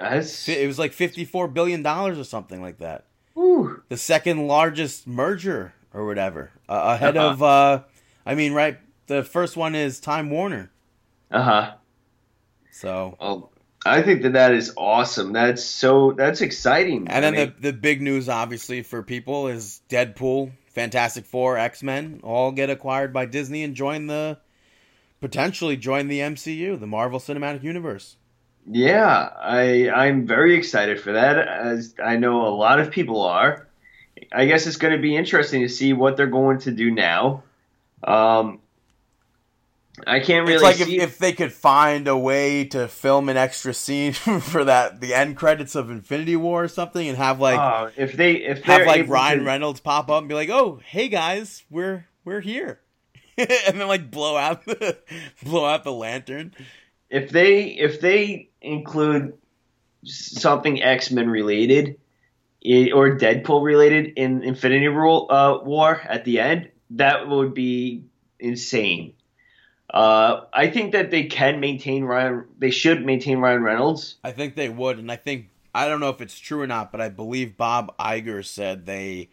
That's 0.00 0.48
it 0.48 0.66
was 0.66 0.80
like 0.80 0.92
fifty-four 0.92 1.46
billion 1.46 1.84
dollars 1.84 2.18
or 2.18 2.24
something 2.24 2.60
like 2.60 2.78
that. 2.78 3.04
Whew. 3.34 3.84
The 3.88 3.96
second 3.96 4.48
largest 4.48 5.06
merger 5.06 5.74
or 5.94 6.04
whatever, 6.04 6.50
uh, 6.68 6.96
ahead 6.96 7.16
Uh-huh. 7.16 7.28
of. 7.28 7.42
uh 7.44 7.82
I 8.26 8.34
mean, 8.34 8.52
right? 8.52 8.78
The 9.06 9.22
first 9.22 9.56
one 9.56 9.76
is 9.76 10.00
Time 10.00 10.28
Warner. 10.28 10.72
Uh 11.30 11.42
huh. 11.42 11.72
So, 12.72 13.16
Well, 13.20 13.49
I 13.84 14.02
think 14.02 14.22
that 14.22 14.34
that 14.34 14.52
is 14.52 14.74
awesome. 14.76 15.32
That's 15.32 15.64
so. 15.64 16.12
That's 16.12 16.42
exciting. 16.42 17.08
and 17.08 17.24
then 17.24 17.34
I 17.34 17.36
mean, 17.36 17.54
the 17.56 17.70
the 17.70 17.72
big 17.72 18.02
news, 18.02 18.28
obviously, 18.28 18.82
for 18.82 19.02
people 19.02 19.48
is 19.48 19.80
Deadpool, 19.88 20.52
Fantastic 20.68 21.24
Four, 21.24 21.56
X 21.56 21.82
Men 21.82 22.20
all 22.22 22.52
get 22.52 22.68
acquired 22.68 23.12
by 23.12 23.24
Disney 23.24 23.62
and 23.62 23.74
join 23.74 24.06
the 24.06 24.38
potentially 25.20 25.76
join 25.76 26.08
the 26.08 26.20
MCU, 26.20 26.78
the 26.78 26.86
Marvel 26.86 27.18
Cinematic 27.18 27.62
Universe. 27.62 28.16
Yeah, 28.66 29.30
I 29.40 29.88
I'm 29.88 30.26
very 30.26 30.56
excited 30.56 31.00
for 31.00 31.12
that. 31.12 31.38
As 31.38 31.94
I 32.02 32.16
know 32.16 32.46
a 32.46 32.54
lot 32.54 32.80
of 32.80 32.90
people 32.90 33.22
are. 33.22 33.66
I 34.32 34.44
guess 34.44 34.66
it's 34.66 34.76
going 34.76 34.92
to 34.92 35.00
be 35.00 35.16
interesting 35.16 35.62
to 35.62 35.68
see 35.68 35.94
what 35.94 36.18
they're 36.18 36.26
going 36.26 36.58
to 36.60 36.70
do 36.70 36.90
now. 36.90 37.42
Um, 38.04 38.60
I 40.06 40.20
can't 40.20 40.46
really 40.46 40.54
it's 40.54 40.62
like 40.62 40.80
if, 40.80 40.88
if 40.88 41.18
they 41.18 41.32
could 41.32 41.52
find 41.52 42.08
a 42.08 42.16
way 42.16 42.64
to 42.66 42.88
film 42.88 43.28
an 43.28 43.36
extra 43.36 43.74
scene 43.74 44.12
for 44.12 44.64
that 44.64 45.00
the 45.00 45.14
end 45.14 45.36
credits 45.36 45.74
of 45.74 45.90
Infinity 45.90 46.36
War 46.36 46.64
or 46.64 46.68
something, 46.68 47.06
and 47.06 47.16
have 47.16 47.40
like 47.40 47.58
uh, 47.58 47.90
if 47.96 48.14
they 48.14 48.34
if 48.36 48.62
have 48.64 48.86
like 48.86 49.08
Ryan 49.08 49.40
to- 49.40 49.44
Reynolds 49.44 49.80
pop 49.80 50.10
up 50.10 50.20
and 50.20 50.28
be 50.28 50.34
like, 50.34 50.50
"Oh, 50.50 50.80
hey 50.84 51.08
guys, 51.08 51.64
we're 51.70 52.06
we're 52.24 52.40
here," 52.40 52.80
and 53.38 53.80
then 53.80 53.88
like 53.88 54.10
blow 54.10 54.36
out 54.36 54.64
the 54.66 54.98
blow 55.42 55.64
out 55.64 55.84
the 55.84 55.92
lantern. 55.92 56.54
if 57.08 57.30
they 57.30 57.64
if 57.64 58.00
they 58.00 58.50
include 58.60 59.34
something 60.04 60.82
X 60.82 61.10
Men 61.10 61.28
related 61.28 61.98
or 62.64 63.16
Deadpool 63.16 63.64
related 63.64 64.12
in 64.16 64.42
Infinity 64.42 64.88
uh, 64.88 65.58
War 65.62 66.00
at 66.04 66.24
the 66.24 66.40
end, 66.40 66.70
that 66.90 67.28
would 67.28 67.54
be 67.54 68.04
insane. 68.38 69.14
Uh, 69.92 70.44
I 70.52 70.68
think 70.68 70.92
that 70.92 71.10
they 71.10 71.24
can 71.24 71.58
maintain 71.58 72.04
Ryan. 72.04 72.44
They 72.58 72.70
should 72.70 73.04
maintain 73.04 73.38
Ryan 73.38 73.62
Reynolds. 73.62 74.16
I 74.22 74.30
think 74.30 74.54
they 74.54 74.68
would, 74.68 74.98
and 74.98 75.10
I 75.10 75.16
think 75.16 75.48
I 75.74 75.88
don't 75.88 76.00
know 76.00 76.10
if 76.10 76.20
it's 76.20 76.38
true 76.38 76.60
or 76.60 76.66
not, 76.66 76.92
but 76.92 77.00
I 77.00 77.08
believe 77.08 77.56
Bob 77.56 77.96
Iger 77.98 78.44
said 78.44 78.86
they 78.86 79.30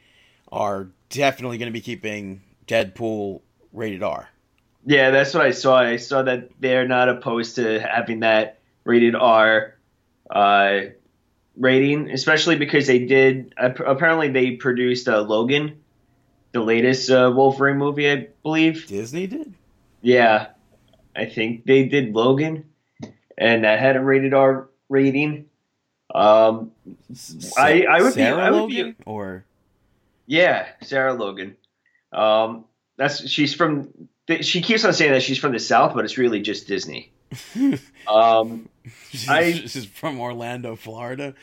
are 0.51 0.87
definitely 1.09 1.57
going 1.57 1.67
to 1.67 1.73
be 1.73 1.81
keeping 1.81 2.41
Deadpool 2.67 3.41
rated 3.71 4.01
R. 4.01 4.29
Yeah, 4.85 5.11
that's 5.11 5.33
what 5.33 5.45
I 5.45 5.51
saw. 5.51 5.77
I 5.77 5.97
saw 5.97 6.23
that 6.23 6.49
they're 6.59 6.87
not 6.87 7.09
opposed 7.09 7.55
to 7.57 7.79
having 7.79 8.21
that 8.21 8.59
rated 8.83 9.15
R 9.15 9.75
uh, 10.29 10.79
rating, 11.55 12.09
especially 12.09 12.55
because 12.55 12.87
they 12.87 13.05
did. 13.05 13.53
Apparently, 13.57 14.29
they 14.29 14.51
produced 14.51 15.07
uh, 15.07 15.21
Logan, 15.21 15.81
the 16.51 16.61
latest 16.61 17.11
uh, 17.11 17.31
Wolverine 17.35 17.77
movie, 17.77 18.09
I 18.09 18.27
believe. 18.43 18.87
Disney 18.87 19.27
did. 19.27 19.53
Yeah, 20.01 20.47
I 21.15 21.25
think 21.25 21.65
they 21.65 21.85
did 21.85 22.13
Logan, 22.13 22.65
and 23.37 23.63
that 23.63 23.79
had 23.79 23.95
a 23.95 24.01
rated 24.01 24.33
R 24.33 24.69
rating. 24.89 25.45
Um, 26.13 26.71
I- 27.57 27.85
I 27.89 28.01
would 28.01 28.09
be- 28.15 28.21
Sarah 28.21 28.43
I 28.43 28.51
would 28.51 28.69
be- 28.69 28.77
Logan 28.83 28.95
or 29.05 29.43
yeah, 30.25 30.67
Sarah 30.81 31.13
Logan. 31.13 31.55
Um, 32.13 32.65
that's 32.97 33.27
she's 33.29 33.53
from. 33.53 33.89
She 34.41 34.61
keeps 34.61 34.83
on 34.83 34.93
saying 34.93 35.11
that 35.13 35.23
she's 35.23 35.37
from 35.37 35.53
the 35.53 35.59
South, 35.59 35.93
but 35.93 36.03
it's 36.05 36.17
really 36.17 36.41
just 36.41 36.67
Disney. 36.67 37.11
Um, 38.07 38.69
she's, 39.09 39.27
I- 39.27 39.51
she's 39.51 39.83
from 39.85 40.19
Orlando, 40.21 40.77
Florida, 40.77 41.33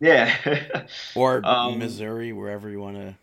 yeah. 0.00 0.34
or 1.14 1.42
Um, 1.44 1.78
Missouri, 1.78 2.32
wherever 2.32 2.70
you 2.70 2.80
want 2.80 2.96
to. 2.96 3.14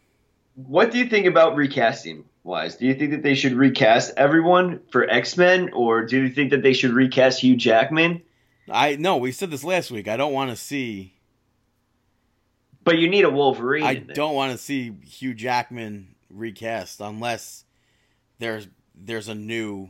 what 0.56 0.92
do 0.92 1.00
you 1.00 1.06
think 1.10 1.26
about 1.26 1.56
recasting 1.56 2.26
wise? 2.44 2.76
Do 2.76 2.86
you 2.86 2.94
think 2.94 3.12
that 3.12 3.24
they 3.24 3.36
should 3.36 3.54
recast 3.54 4.14
everyone 4.18 4.82
for 4.92 5.10
X 5.10 5.38
Men, 5.38 5.72
or 5.74 6.06
do 6.06 6.22
you 6.22 6.30
think 6.30 6.52
that 6.52 6.62
they 6.62 6.74
should 6.74 6.92
recast 6.94 7.42
Hugh 7.42 7.56
Jackman? 7.56 8.22
I 8.70 8.96
no, 8.96 9.18
we 9.18 9.32
said 9.32 9.52
this 9.52 9.64
last 9.64 9.92
week. 9.92 10.08
I 10.08 10.18
don't 10.18 10.34
want 10.34 10.50
to 10.52 10.56
see. 10.56 11.16
But 12.84 12.98
you 12.98 13.10
need 13.10 13.26
a 13.26 13.30
Wolverine. 13.30 13.84
I 13.84 13.96
don't 13.96 14.34
want 14.34 14.52
to 14.54 14.58
see 14.58 14.92
Hugh 15.06 15.34
Jackman 15.34 16.16
recast 16.30 17.00
unless 17.00 17.66
there's 18.40 18.68
there's 18.96 19.28
a 19.28 19.36
new 19.36 19.90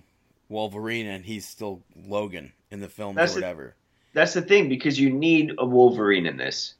Wolverine 0.49 1.07
and 1.07 1.25
he's 1.25 1.47
still 1.47 1.83
Logan 1.95 2.51
in 2.69 2.81
the 2.81 2.89
film 2.89 3.15
That's 3.15 3.33
or 3.33 3.35
the- 3.35 3.41
whatever. 3.45 3.75
That's 4.13 4.33
the 4.33 4.41
thing 4.41 4.67
because 4.67 4.99
you 4.99 5.09
need 5.09 5.53
a 5.57 5.65
Wolverine 5.65 6.25
in 6.25 6.35
this. 6.35 6.73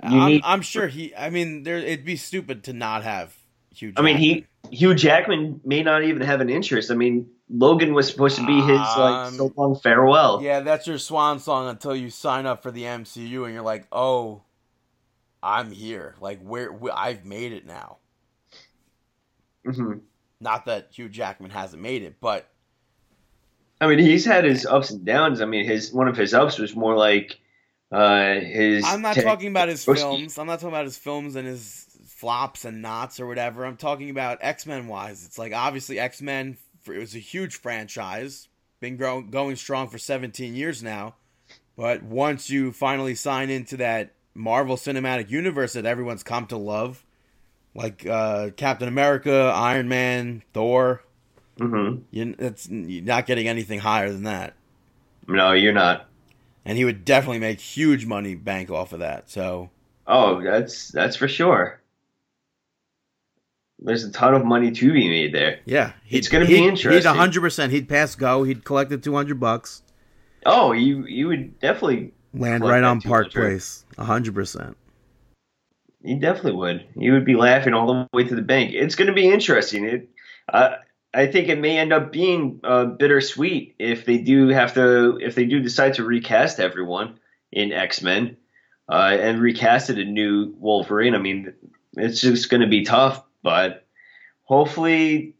I'm, 0.00 0.30
need- 0.30 0.42
I'm 0.44 0.62
sure 0.62 0.86
he. 0.86 1.14
I 1.14 1.28
mean, 1.28 1.62
there 1.62 1.76
it'd 1.76 2.06
be 2.06 2.16
stupid 2.16 2.64
to 2.64 2.72
not 2.72 3.04
have 3.04 3.36
Hugh. 3.74 3.92
I 3.96 4.02
mean, 4.02 4.16
he 4.16 4.46
Hugh 4.70 4.94
Jackman 4.94 5.60
may 5.64 5.82
not 5.82 6.02
even 6.04 6.22
have 6.22 6.40
an 6.40 6.50
interest. 6.50 6.90
I 6.90 6.94
mean, 6.94 7.28
Logan 7.48 7.94
was 7.94 8.08
supposed 8.08 8.36
to 8.36 8.46
be 8.46 8.60
his 8.60 8.78
like 8.78 9.26
Um, 9.28 9.34
so 9.34 9.52
long 9.56 9.76
farewell. 9.76 10.40
Yeah, 10.42 10.60
that's 10.60 10.86
your 10.86 10.98
swan 10.98 11.38
song 11.38 11.68
until 11.68 11.94
you 11.94 12.10
sign 12.10 12.46
up 12.46 12.62
for 12.62 12.70
the 12.70 12.82
MCU 12.84 13.44
and 13.44 13.52
you're 13.54 13.62
like, 13.62 13.86
oh, 13.92 14.42
I'm 15.42 15.70
here. 15.72 16.16
Like, 16.20 16.40
where 16.42 16.72
wh- 16.72 16.94
I've 16.94 17.24
made 17.24 17.52
it 17.52 17.66
now. 17.66 17.98
hmm 19.64 19.94
Not 20.40 20.66
that 20.66 20.88
Hugh 20.92 21.08
Jackman 21.08 21.50
hasn't 21.50 21.82
made 21.82 22.02
it, 22.02 22.16
but 22.20 22.48
I 23.80 23.86
mean, 23.86 23.98
he's 23.98 24.24
had 24.24 24.44
his 24.44 24.66
ups 24.66 24.90
and 24.90 25.04
downs. 25.04 25.40
I 25.40 25.46
mean, 25.46 25.64
his 25.64 25.92
one 25.92 26.08
of 26.08 26.16
his 26.16 26.34
ups 26.34 26.58
was 26.58 26.74
more 26.76 26.96
like 26.96 27.40
Uh, 27.90 28.34
his 28.40 28.84
I'm 28.84 29.02
not 29.02 29.16
ta- 29.16 29.22
talking 29.22 29.48
about 29.48 29.68
his 29.68 29.84
films. 29.84 30.38
I'm 30.38 30.46
not 30.46 30.60
talking 30.60 30.68
about 30.68 30.84
his 30.84 30.98
films 30.98 31.34
and 31.34 31.46
his 31.46 31.79
flops 32.20 32.64
and 32.66 32.82
knots 32.82 33.18
or 33.18 33.26
whatever. 33.26 33.64
I'm 33.64 33.76
talking 33.78 34.10
about 34.10 34.38
X 34.42 34.66
Men 34.66 34.86
wise. 34.86 35.24
It's 35.24 35.38
like 35.38 35.52
obviously 35.54 35.98
X 35.98 36.20
Men. 36.20 36.58
It 36.86 36.98
was 36.98 37.14
a 37.14 37.18
huge 37.18 37.56
franchise, 37.56 38.48
been 38.80 38.96
grow- 38.96 39.22
going 39.22 39.56
strong 39.56 39.88
for 39.88 39.98
17 39.98 40.54
years 40.54 40.82
now. 40.82 41.14
But 41.76 42.02
once 42.02 42.50
you 42.50 42.72
finally 42.72 43.14
sign 43.14 43.48
into 43.50 43.76
that 43.78 44.12
Marvel 44.34 44.76
Cinematic 44.76 45.30
Universe 45.30 45.72
that 45.74 45.86
everyone's 45.86 46.22
come 46.22 46.46
to 46.48 46.56
love, 46.56 47.04
like 47.74 48.06
uh, 48.06 48.50
Captain 48.56 48.88
America, 48.88 49.50
Iron 49.54 49.88
Man, 49.88 50.42
Thor, 50.52 51.02
Mhm. 51.58 52.02
you, 52.10 52.34
it's, 52.38 52.68
you're 52.70 53.04
not 53.04 53.26
getting 53.26 53.46
anything 53.48 53.80
higher 53.80 54.10
than 54.10 54.22
that. 54.24 54.54
No, 55.28 55.52
you're 55.52 55.72
not. 55.74 56.06
And 56.64 56.76
he 56.78 56.84
would 56.84 57.04
definitely 57.04 57.38
make 57.40 57.60
huge 57.60 58.04
money 58.06 58.34
bank 58.34 58.70
off 58.70 58.92
of 58.92 59.00
that. 59.00 59.30
So 59.30 59.70
Oh, 60.06 60.42
that's 60.42 60.88
that's 60.88 61.16
for 61.16 61.28
sure. 61.28 61.80
There's 63.82 64.04
a 64.04 64.12
ton 64.12 64.34
of 64.34 64.44
money 64.44 64.70
to 64.70 64.92
be 64.92 65.08
made 65.08 65.34
there. 65.34 65.60
Yeah, 65.64 65.92
It's 66.08 66.28
gonna 66.28 66.46
be 66.46 66.62
interesting. 66.64 66.92
He'd 67.12 67.18
hundred 67.18 67.40
percent. 67.40 67.72
He'd 67.72 67.88
pass 67.88 68.14
go. 68.14 68.42
He'd 68.44 68.64
collect 68.64 68.90
the 68.90 68.98
two 68.98 69.14
hundred 69.14 69.40
bucks. 69.40 69.82
Oh, 70.46 70.72
you 70.72 71.06
you 71.06 71.28
would 71.28 71.58
definitely 71.60 72.12
Land 72.34 72.62
right 72.62 72.82
on 72.82 73.00
Park 73.00 73.32
Place. 73.32 73.84
hundred 73.98 74.34
percent. 74.34 74.76
you 76.02 76.18
definitely 76.18 76.52
would. 76.52 76.86
He 76.98 77.10
would 77.10 77.24
be 77.24 77.34
laughing 77.36 77.74
all 77.74 77.86
the 77.86 78.08
way 78.12 78.24
to 78.24 78.34
the 78.34 78.42
bank. 78.42 78.72
It's 78.72 78.94
going 78.94 79.08
to 79.08 79.12
be 79.14 79.28
interesting. 79.28 79.84
It, 79.84 80.08
uh, 80.52 80.76
I 81.12 81.26
think 81.26 81.48
it 81.48 81.58
may 81.58 81.76
end 81.78 81.92
up 81.92 82.12
being 82.12 82.60
uh, 82.64 82.84
bittersweet 82.86 83.74
if 83.78 84.04
they 84.04 84.18
do 84.18 84.48
have 84.48 84.74
to 84.74 85.18
if 85.20 85.34
they 85.34 85.44
do 85.44 85.60
decide 85.60 85.94
to 85.94 86.04
recast 86.04 86.60
everyone 86.60 87.18
in 87.50 87.72
X 87.72 88.00
Men 88.02 88.36
uh, 88.88 89.16
and 89.20 89.40
recast 89.40 89.90
it 89.90 89.98
a 89.98 90.04
new 90.04 90.54
Wolverine. 90.58 91.14
I 91.14 91.18
mean, 91.18 91.52
it's 91.96 92.20
just 92.20 92.48
going 92.48 92.60
to 92.60 92.68
be 92.68 92.84
tough, 92.84 93.22
but 93.42 93.86
hopefully 94.44 95.34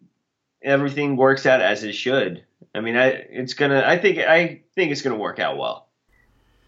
everything 0.62 1.16
works 1.16 1.46
out 1.46 1.60
as 1.60 1.84
it 1.84 1.92
should. 1.92 2.44
I 2.74 2.80
mean, 2.80 2.96
I 2.96 3.06
it's 3.08 3.54
gonna. 3.54 3.82
I 3.84 3.98
think 3.98 4.18
I 4.18 4.62
think 4.74 4.92
it's 4.92 5.02
gonna 5.02 5.16
work 5.16 5.38
out 5.38 5.58
well. 5.58 5.88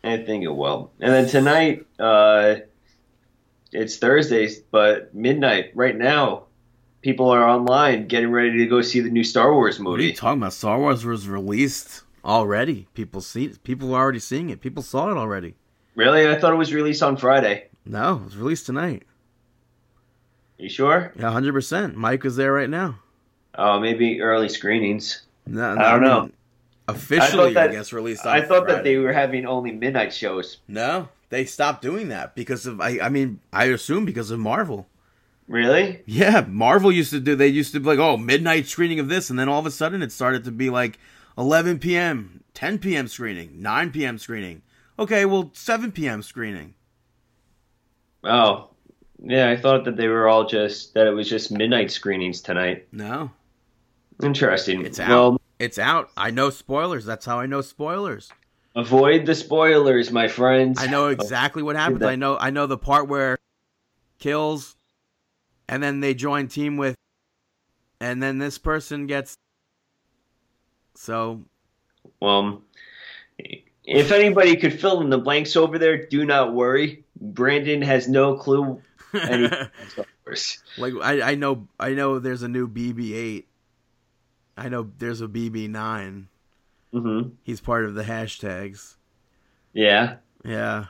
I 0.05 0.18
think 0.18 0.45
it 0.45 0.55
will. 0.55 0.93
And 1.01 1.12
then 1.12 1.28
tonight, 1.28 1.87
uh, 1.99 2.57
it's 3.70 3.99
Thursday, 3.99 4.49
but 4.70 5.14
midnight 5.14 5.72
right 5.74 5.97
now. 5.97 6.45
People 7.03 7.30
are 7.30 7.49
online 7.49 8.07
getting 8.07 8.30
ready 8.30 8.59
to 8.59 8.66
go 8.66 8.80
see 8.80 9.01
the 9.01 9.11
new 9.11 9.24
Star 9.24 9.53
Wars 9.53 9.80
What 9.80 9.99
are 9.99 10.03
you 10.05 10.14
talking 10.14 10.41
about? 10.41 10.53
Star 10.53 10.78
Wars 10.78 11.05
was 11.05 11.26
released 11.26 12.03
already. 12.24 12.87
People 12.95 13.20
see. 13.20 13.49
People 13.64 13.93
are 13.93 14.01
already 14.01 14.20
seeing 14.20 14.51
it. 14.51 14.61
People 14.61 14.85
saw 14.85 15.11
it 15.11 15.16
already. 15.16 15.57
Really? 15.97 16.28
I 16.28 16.39
thought 16.39 16.53
it 16.53 16.57
was 16.57 16.72
released 16.72 17.03
on 17.03 17.16
Friday. 17.16 17.68
No, 17.85 18.16
it 18.18 18.24
was 18.24 18.37
released 18.37 18.66
tonight. 18.66 19.03
You 20.63 20.69
sure? 20.69 21.13
Yeah, 21.19 21.33
hundred 21.33 21.55
percent. 21.55 21.97
Mike 21.97 22.25
is 22.25 22.37
there 22.37 22.53
right 22.53 22.71
now. 22.71 23.01
Oh, 23.57 23.81
maybe 23.81 24.21
early 24.21 24.49
screenings. 24.49 25.23
No, 25.45 25.73
I 25.73 25.91
don't 25.91 26.03
know. 26.03 26.31
Officially, 26.87 27.51
I, 27.51 27.55
that- 27.55 27.73
guess 27.73 27.93
released. 27.93 28.25
On 28.25 28.33
I 28.37 28.43
thought 28.43 28.69
that 28.69 28.85
they 28.85 28.97
were 28.97 29.13
having 29.13 29.45
only 29.45 29.73
midnight 29.73 30.15
shows. 30.15 30.59
No, 30.69 31.09
they 31.31 31.47
stopped 31.47 31.83
doing 31.83 32.11
that 32.11 32.37
because 32.37 32.65
of. 32.65 32.81
I. 32.81 33.01
I 33.01 33.09
mean, 33.09 33.41
I 33.53 33.65
assume 33.65 34.05
because 34.05 34.31
of 34.31 34.39
Marvel. 34.39 34.87
Really? 35.49 36.01
Yeah, 36.07 36.47
Marvel 36.49 36.93
used 36.93 37.11
to 37.11 37.19
do. 37.19 37.35
They 37.35 37.49
used 37.49 37.73
to 37.73 37.81
be 37.81 37.87
like, 37.87 37.99
oh, 37.99 38.17
midnight 38.17 38.69
screening 38.69 39.01
of 39.01 39.09
this, 39.09 39.31
and 39.31 39.39
then 39.39 39.49
all 39.49 39.59
of 39.59 39.67
a 39.67 39.71
sudden 39.73 40.01
it 40.01 40.13
started 40.13 40.45
to 40.45 40.53
be 40.53 40.71
like 40.71 40.97
11 41.37 41.81
p.m., 41.81 42.45
10 42.55 42.79
p.m. 42.79 43.09
screening, 43.09 43.61
9 43.61 43.91
p.m. 43.91 44.17
screening. 44.17 44.63
Okay, 44.97 45.25
well, 45.25 45.51
7 45.55 45.91
p.m. 45.91 46.23
screening. 46.23 46.75
Oh, 48.23 48.69
yeah. 49.25 49.51
I 49.51 49.57
thought 49.57 49.85
that 49.85 49.97
they 49.97 50.09
were 50.09 50.29
all 50.29 50.47
just 50.47 50.95
that 50.95 51.07
it 51.07 51.11
was 51.12 51.29
just 51.29 51.51
midnight 51.53 51.91
screenings 51.91 52.41
tonight. 52.41 52.87
No, 52.93 53.31
Interesting. 54.23 54.85
it's 54.85 55.01
out. 55.01 55.09
Well, 55.09 55.41
it's 55.59 55.79
out. 55.79 56.11
I 56.16 56.31
know 56.31 56.51
spoilers. 56.51 57.05
That's 57.05 57.25
how 57.27 57.39
I 57.41 57.47
know 57.47 57.61
spoilers. 57.61 58.31
avoid 58.75 59.27
the 59.27 59.35
spoilers, 59.35 60.11
my 60.11 60.29
friends. 60.29 60.81
I 60.81 60.87
know 60.87 61.09
exactly 61.09 61.62
what 61.62 61.77
happens. 61.77 62.03
I 62.03 62.16
know. 62.16 62.37
I 62.39 62.51
know 62.51 62.66
the 62.66 62.79
part 62.79 63.09
where 63.09 63.39
kills, 64.18 64.77
and 65.68 65.83
then 65.83 66.01
they 66.01 66.14
join 66.14 66.49
team 66.49 66.77
with, 66.77 66.97
and 68.01 68.23
then 68.23 68.39
this 68.39 68.59
person 68.59 69.07
gets. 69.07 69.37
So 70.95 71.43
Well, 72.20 72.62
if 73.85 74.12
anybody 74.12 74.57
could 74.57 74.79
fill 74.79 75.01
in 75.01 75.11
the 75.11 75.18
blanks 75.18 75.57
over 75.57 75.79
there, 75.79 76.07
do 76.07 76.25
not 76.25 76.55
worry. 76.55 77.05
Brandon 77.20 77.83
has 77.83 78.09
no 78.09 78.37
clue. 78.37 78.81
Any 79.15 79.49
Like 80.79 80.95
I, 81.03 81.33
I 81.33 81.35
know 81.35 81.69
I 81.79 81.91
know 81.95 82.19
there's 82.19 82.43
a 82.43 82.49
new 82.49 82.67
BB-8. 82.69 83.45
I 84.57 84.69
know 84.69 84.91
there's 84.99 85.21
a 85.21 85.29
BB-9. 85.29 86.27
hmm 86.93 87.21
He's 87.43 87.61
part 87.61 87.85
of 87.85 87.95
the 87.95 88.03
hashtags. 88.05 88.97
Yeah. 89.73 90.17
Yeah. 90.45 90.87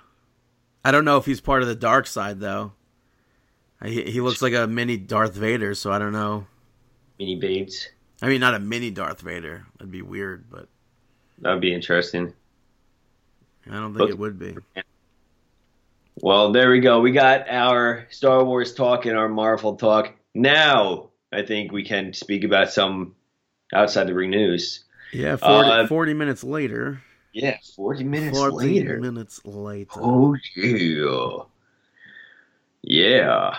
I 0.85 0.91
don't 0.91 1.05
know 1.05 1.16
if 1.16 1.27
he's 1.27 1.41
part 1.41 1.62
of 1.62 1.68
the 1.68 1.75
dark 1.75 2.07
side 2.07 2.41
though. 2.41 2.73
He 3.85 4.03
he 4.11 4.20
looks 4.20 4.43
like 4.43 4.53
a 4.55 4.66
mini 4.66 4.97
Darth 4.97 5.35
Vader, 5.35 5.75
so 5.75 5.91
I 5.91 5.99
don't 5.99 6.12
know. 6.12 6.47
Mini 7.18 7.37
Bates. 7.37 7.89
I 8.20 8.29
mean, 8.29 8.41
not 8.41 8.55
a 8.55 8.61
mini 8.61 8.91
Darth 8.93 9.20
Vader. 9.20 9.66
That'd 9.79 9.91
be 9.91 10.03
weird, 10.03 10.45
but 10.51 10.68
That 11.41 11.53
would 11.53 11.61
be 11.61 11.75
interesting. 11.75 12.33
I 13.68 13.75
don't 13.75 13.93
think 13.95 13.99
But- 13.99 14.11
it 14.11 14.18
would 14.18 14.39
be. 14.39 14.57
Well, 16.21 16.53
there 16.53 16.71
we 16.71 16.81
go. 16.81 17.01
We 17.01 17.13
got 17.13 17.49
our 17.49 18.07
Star 18.11 18.45
Wars 18.45 18.75
talk 18.75 19.07
and 19.07 19.17
our 19.17 19.29
Marvel 19.29 19.77
talk. 19.77 20.13
Now, 20.35 21.11
I 21.33 21.43
think 21.43 21.73
we 21.73 21.85
can 21.85 22.13
speak 22.13 22.45
about 22.45 22.71
some 22.71 23.15
outside 23.73 24.07
the 24.07 24.15
ring 24.15 24.31
news. 24.31 24.85
Yeah, 25.13 25.37
40, 25.37 25.71
Uh, 25.71 25.87
40 25.87 26.15
minutes 26.15 26.45
later. 26.45 27.03
Yeah, 27.33 27.57
40 27.77 28.05
minutes 28.05 28.39
40 28.39 28.57
later. 28.57 29.01
minutes 29.01 29.41
later. 29.45 29.91
Oh, 29.97 30.37
yeah. 30.55 31.39
Yeah. 32.83 33.57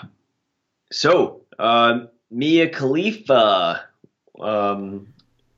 So, 0.92 1.42
um, 1.58 2.10
Mia 2.30 2.70
Khalifa, 2.70 3.86
um, 4.40 5.08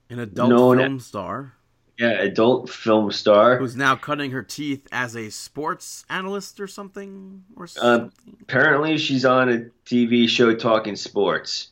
An 0.09 0.19
adult 0.19 0.49
known- 0.49 0.77
film 0.77 0.99
star 0.99 1.53
yeah, 1.97 2.21
adult 2.21 2.69
film 2.69 3.11
star. 3.11 3.57
who's 3.57 3.75
now 3.75 3.95
cutting 3.95 4.31
her 4.31 4.43
teeth 4.43 4.87
as 4.91 5.15
a 5.15 5.29
sports 5.29 6.05
analyst 6.09 6.59
or 6.59 6.67
something 6.67 7.43
or 7.55 7.67
Uh, 7.81 8.09
apparently 8.41 8.97
she's 8.97 9.25
on 9.25 9.49
a 9.49 9.57
TV 9.85 10.27
show 10.27 10.53
talking 10.53 10.95
sports. 10.95 11.69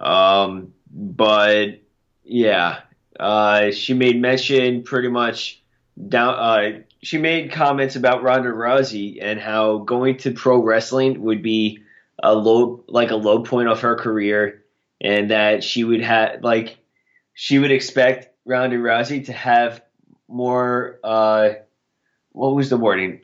Um, 0.00 0.72
but 0.90 1.80
yeah, 2.24 2.80
uh, 3.20 3.70
she 3.72 3.94
made 3.94 4.20
mention 4.20 4.82
pretty 4.82 5.08
much 5.08 5.62
down. 6.08 6.34
Uh, 6.34 6.80
she 7.02 7.18
made 7.18 7.52
comments 7.52 7.96
about 7.96 8.22
Ronda 8.22 8.50
Rousey 8.50 9.18
and 9.20 9.38
how 9.38 9.78
going 9.78 10.16
to 10.18 10.32
pro 10.32 10.58
wrestling 10.62 11.22
would 11.22 11.42
be 11.42 11.80
a 12.22 12.34
low, 12.34 12.84
like 12.88 13.10
a 13.10 13.16
low 13.16 13.42
point 13.42 13.68
of 13.68 13.80
her 13.80 13.96
career, 13.96 14.64
and 15.00 15.30
that 15.30 15.62
she 15.62 15.84
would 15.84 16.00
have 16.00 16.42
like 16.42 16.78
she 17.34 17.58
would 17.58 17.72
expect 17.72 18.31
Ronda 18.44 18.76
Rousey 18.76 19.26
to 19.26 19.32
have 19.32 19.82
more. 20.28 20.98
Uh, 21.02 21.50
what 22.32 22.54
was 22.54 22.70
the 22.70 22.76
wording? 22.76 23.20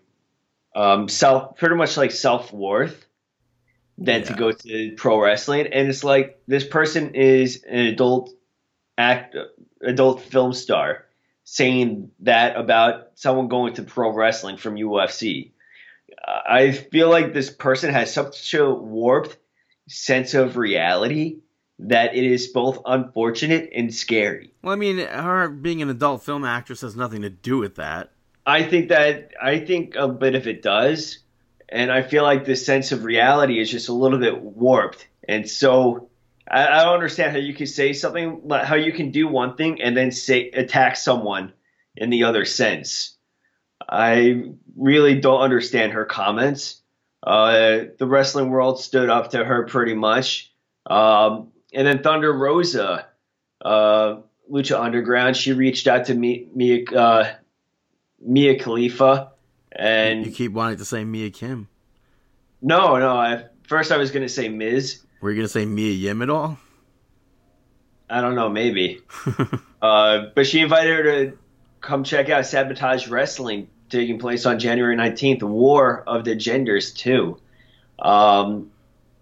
um, 0.78 1.08
self, 1.08 1.56
pretty 1.56 1.74
much 1.74 1.96
like 1.96 2.12
self 2.12 2.52
worth, 2.52 3.04
than 3.98 4.22
to 4.22 4.34
go 4.34 4.52
to 4.52 4.92
pro 4.96 5.20
wrestling. 5.20 5.66
And 5.72 5.88
it's 5.88 6.04
like 6.04 6.40
this 6.46 6.64
person 6.64 7.16
is 7.16 7.64
an 7.68 7.86
adult 7.86 8.30
act, 8.96 9.36
adult 9.82 10.22
film 10.22 10.52
star, 10.52 11.04
saying 11.42 12.12
that 12.20 12.56
about 12.56 13.08
someone 13.16 13.48
going 13.48 13.74
to 13.74 13.82
pro 13.82 14.12
wrestling 14.12 14.56
from 14.56 14.76
UFC. 14.76 15.50
I 16.26 16.72
feel 16.72 17.08
like 17.08 17.32
this 17.32 17.50
person 17.50 17.92
has 17.92 18.12
such 18.12 18.54
a 18.54 18.70
warped 18.70 19.36
sense 19.88 20.34
of 20.34 20.56
reality 20.56 21.38
that 21.81 22.14
it 22.14 22.24
is 22.24 22.49
both 22.49 22.81
unfortunate 22.85 23.70
and 23.74 23.95
scary. 23.95 24.53
Well, 24.62 24.72
I 24.72 24.76
mean, 24.76 24.99
her 24.99 25.49
being 25.49 25.83
an 25.83 25.91
adult 25.91 26.24
film 26.24 26.45
actress 26.45 26.81
has 26.81 26.97
nothing 26.97 27.22
to 27.22 27.31
do 27.31 27.59
with 27.59 27.76
that. 27.76 28.11
I 28.47 28.62
think 28.62 28.89
that 28.89 29.33
I 29.41 29.61
think 29.61 29.95
a 29.95 30.09
bit 30.09 30.35
of 30.35 30.47
it 30.47 30.62
does, 30.62 31.18
and 31.68 31.93
I 31.93 32.03
feel 32.03 32.22
like 32.22 32.45
this 32.45 32.64
sense 32.64 32.93
of 32.93 33.05
reality 33.05 33.61
is 33.61 33.70
just 33.70 33.89
a 33.89 33.93
little 33.93 34.18
bit 34.18 34.41
warped, 34.41 35.07
and 35.29 35.49
so 35.49 36.09
I, 36.51 36.66
I 36.66 36.85
don't 36.85 36.95
understand 36.95 37.33
how 37.33 37.39
you 37.39 37.55
can 37.55 37.66
say 37.66 37.93
something, 37.93 38.49
how 38.51 38.76
you 38.76 38.93
can 38.93 39.11
do 39.11 39.29
one 39.29 39.57
thing 39.57 39.83
and 39.83 39.97
then 39.97 40.11
say 40.11 40.51
attack 40.51 40.97
someone 40.97 41.53
in 41.97 42.11
the 42.11 42.24
other 42.24 42.45
sense. 42.45 43.16
I 43.89 44.45
really 44.76 45.20
don't 45.20 45.41
understand 45.41 45.93
her 45.93 46.05
comments. 46.05 46.81
Uh, 47.22 47.85
the 47.99 48.07
wrestling 48.07 48.51
world 48.51 48.81
stood 48.81 49.11
up 49.11 49.33
to 49.33 49.45
her 49.45 49.66
pretty 49.66 49.95
much, 49.95 50.53
um, 50.87 51.49
and 51.72 51.86
then 51.86 52.02
Thunder 52.02 52.32
Rosa, 52.32 53.06
uh, 53.62 54.16
Lucha 54.50 54.80
Underground, 54.80 55.36
she 55.36 55.52
reached 55.52 55.86
out 55.86 56.06
to 56.06 56.14
me, 56.14 56.48
me 56.54 56.86
uh, 56.86 57.32
Mia 58.20 58.58
Khalifa 58.58 59.32
And 59.72 60.26
You 60.26 60.32
keep 60.32 60.52
wanting 60.52 60.78
to 60.78 60.84
say 60.84 61.04
Mia 61.04 61.30
Kim. 61.30 61.68
no, 62.60 62.98
no. 62.98 63.16
I, 63.16 63.44
first, 63.66 63.92
I 63.92 63.96
was 63.96 64.10
gonna 64.10 64.28
say 64.28 64.48
Miz. 64.48 65.02
Were 65.20 65.30
you 65.30 65.36
gonna 65.36 65.48
say 65.48 65.66
Mia 65.66 65.92
Yim 65.92 66.22
at 66.22 66.30
all? 66.30 66.58
I 68.10 68.20
don't 68.20 68.34
know, 68.34 68.48
maybe. 68.48 69.02
uh, 69.82 70.26
but 70.34 70.46
she 70.46 70.60
invited 70.60 70.96
her 70.96 71.02
to 71.02 71.38
come 71.80 72.04
check 72.04 72.30
out 72.30 72.46
Sabotage 72.46 73.08
Wrestling 73.08 73.68
taking 73.90 74.18
place 74.18 74.46
on 74.46 74.58
January 74.58 74.96
19th, 74.96 75.42
War 75.42 76.04
of 76.06 76.24
the 76.24 76.34
Genders 76.34 76.92
2. 76.92 77.38
Um, 77.98 78.70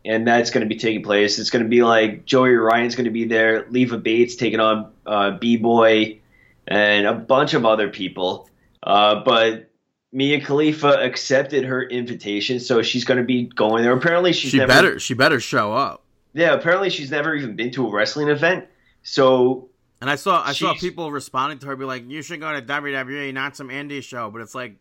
and 0.06 0.26
that's 0.26 0.50
going 0.50 0.66
to 0.66 0.68
be 0.72 0.78
taking 0.78 1.02
place. 1.02 1.38
It's 1.38 1.50
going 1.50 1.64
to 1.64 1.68
be 1.68 1.82
like 1.82 2.24
Joey 2.24 2.50
Ryan's 2.50 2.94
going 2.94 3.06
to 3.06 3.10
be 3.10 3.24
there, 3.24 3.66
Leva 3.70 3.98
Bates 3.98 4.36
taking 4.36 4.60
on 4.60 4.92
uh, 5.04 5.32
B 5.32 5.56
Boy, 5.56 6.20
and 6.66 7.06
a 7.06 7.14
bunch 7.14 7.54
of 7.54 7.64
other 7.66 7.88
people. 7.88 8.48
Uh, 8.82 9.22
but 9.24 9.68
Mia 10.12 10.40
Khalifa 10.40 11.02
accepted 11.02 11.64
her 11.64 11.82
invitation, 11.82 12.60
so 12.60 12.82
she's 12.82 13.04
going 13.04 13.18
to 13.18 13.24
be 13.24 13.44
going 13.44 13.82
there. 13.82 13.92
Apparently, 13.92 14.32
she's 14.32 14.52
she 14.52 14.58
never 14.58 14.68
better 14.68 14.98
she 15.00 15.14
better 15.14 15.40
show 15.40 15.72
up. 15.72 16.04
yeah. 16.32 16.54
Apparently, 16.54 16.88
she's 16.88 17.10
never 17.10 17.34
even 17.34 17.56
been 17.56 17.72
to 17.72 17.86
a 17.86 17.90
wrestling 17.90 18.28
event. 18.28 18.66
So 19.02 19.70
And 20.00 20.08
I 20.08 20.14
saw 20.14 20.42
I 20.44 20.52
saw 20.52 20.74
people 20.74 21.10
responding 21.10 21.58
to 21.60 21.66
her 21.66 21.76
be 21.76 21.84
like, 21.84 22.08
"You 22.08 22.22
should 22.22 22.40
go 22.40 22.52
to 22.52 22.62
WWE, 22.62 23.34
not 23.34 23.56
some 23.56 23.68
indie 23.68 24.02
show." 24.02 24.30
But 24.30 24.42
it's 24.42 24.54
like, 24.54 24.76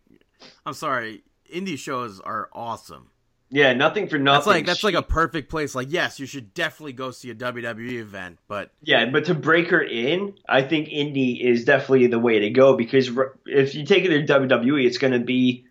I'm 0.66 0.74
sorry, 0.74 1.24
indie 1.52 1.80
shows 1.80 2.20
are 2.20 2.50
awesome. 2.54 3.10
Yeah, 3.56 3.72
nothing 3.72 4.10
for 4.10 4.18
nothing. 4.18 4.36
That's 4.36 4.48
like 4.48 4.66
that's 4.66 4.80
She- 4.80 4.88
like 4.88 4.96
a 4.96 5.02
perfect 5.02 5.50
place. 5.50 5.76
Like, 5.76 5.88
yes, 5.90 6.20
you 6.20 6.26
should 6.26 6.54
definitely 6.54 6.92
go 6.92 7.12
see 7.12 7.30
a 7.30 7.36
WWE 7.36 8.00
event, 8.02 8.38
but 8.50 8.72
Yeah, 8.82 9.06
but 9.06 9.24
to 9.26 9.34
break 9.34 9.70
her 9.70 9.82
in, 9.82 10.34
I 10.50 10.62
think 10.62 10.90
indie 10.90 11.42
is 11.42 11.64
definitely 11.64 12.08
the 12.08 12.20
way 12.20 12.40
to 12.40 12.50
go 12.50 12.76
because 12.76 13.10
if 13.46 13.74
you 13.74 13.86
take 13.86 14.04
her 14.04 14.10
to 14.10 14.26
WWE, 14.26 14.86
it's 14.86 14.98
going 14.98 15.14
to 15.14 15.20
be 15.20 15.66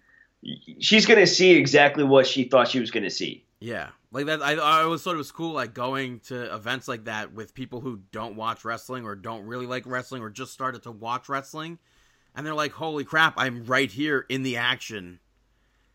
she's 0.78 1.05
going 1.05 1.20
to 1.20 1.26
see 1.26 1.51
exactly 1.51 2.05
what 2.05 2.26
she 2.26 2.45
thought 2.45 2.68
she 2.68 2.80
was 2.80 2.91
going 2.91 3.05
to 3.05 3.11
see. 3.11 3.45
yeah, 3.61 3.91
like 4.12 4.24
that. 4.26 4.41
I 4.41 4.53
I 4.53 4.82
always 4.85 5.03
thought 5.03 5.14
it 5.14 5.18
was 5.18 5.30
cool, 5.30 5.53
like 5.53 5.74
going 5.74 6.20
to 6.28 6.55
events 6.55 6.89
like 6.89 7.05
that 7.05 7.35
with 7.35 7.55
people 7.55 7.82
who 7.82 8.01
don't 8.12 8.35
watch 8.35 8.64
wrestling 8.64 9.05
or 9.05 9.14
don't 9.14 9.45
really 9.45 9.66
like 9.66 9.85
wrestling 9.85 10.22
or 10.22 10.30
just 10.30 10.55
started 10.55 10.85
to 10.85 10.91
watch 10.91 11.28
wrestling, 11.28 11.78
and 12.35 12.47
they're 12.47 12.55
like, 12.55 12.72
"Holy 12.72 13.05
crap, 13.05 13.35
I'm 13.37 13.66
right 13.66 13.91
here 13.91 14.24
in 14.30 14.43
the 14.43 14.57
action." 14.57 15.20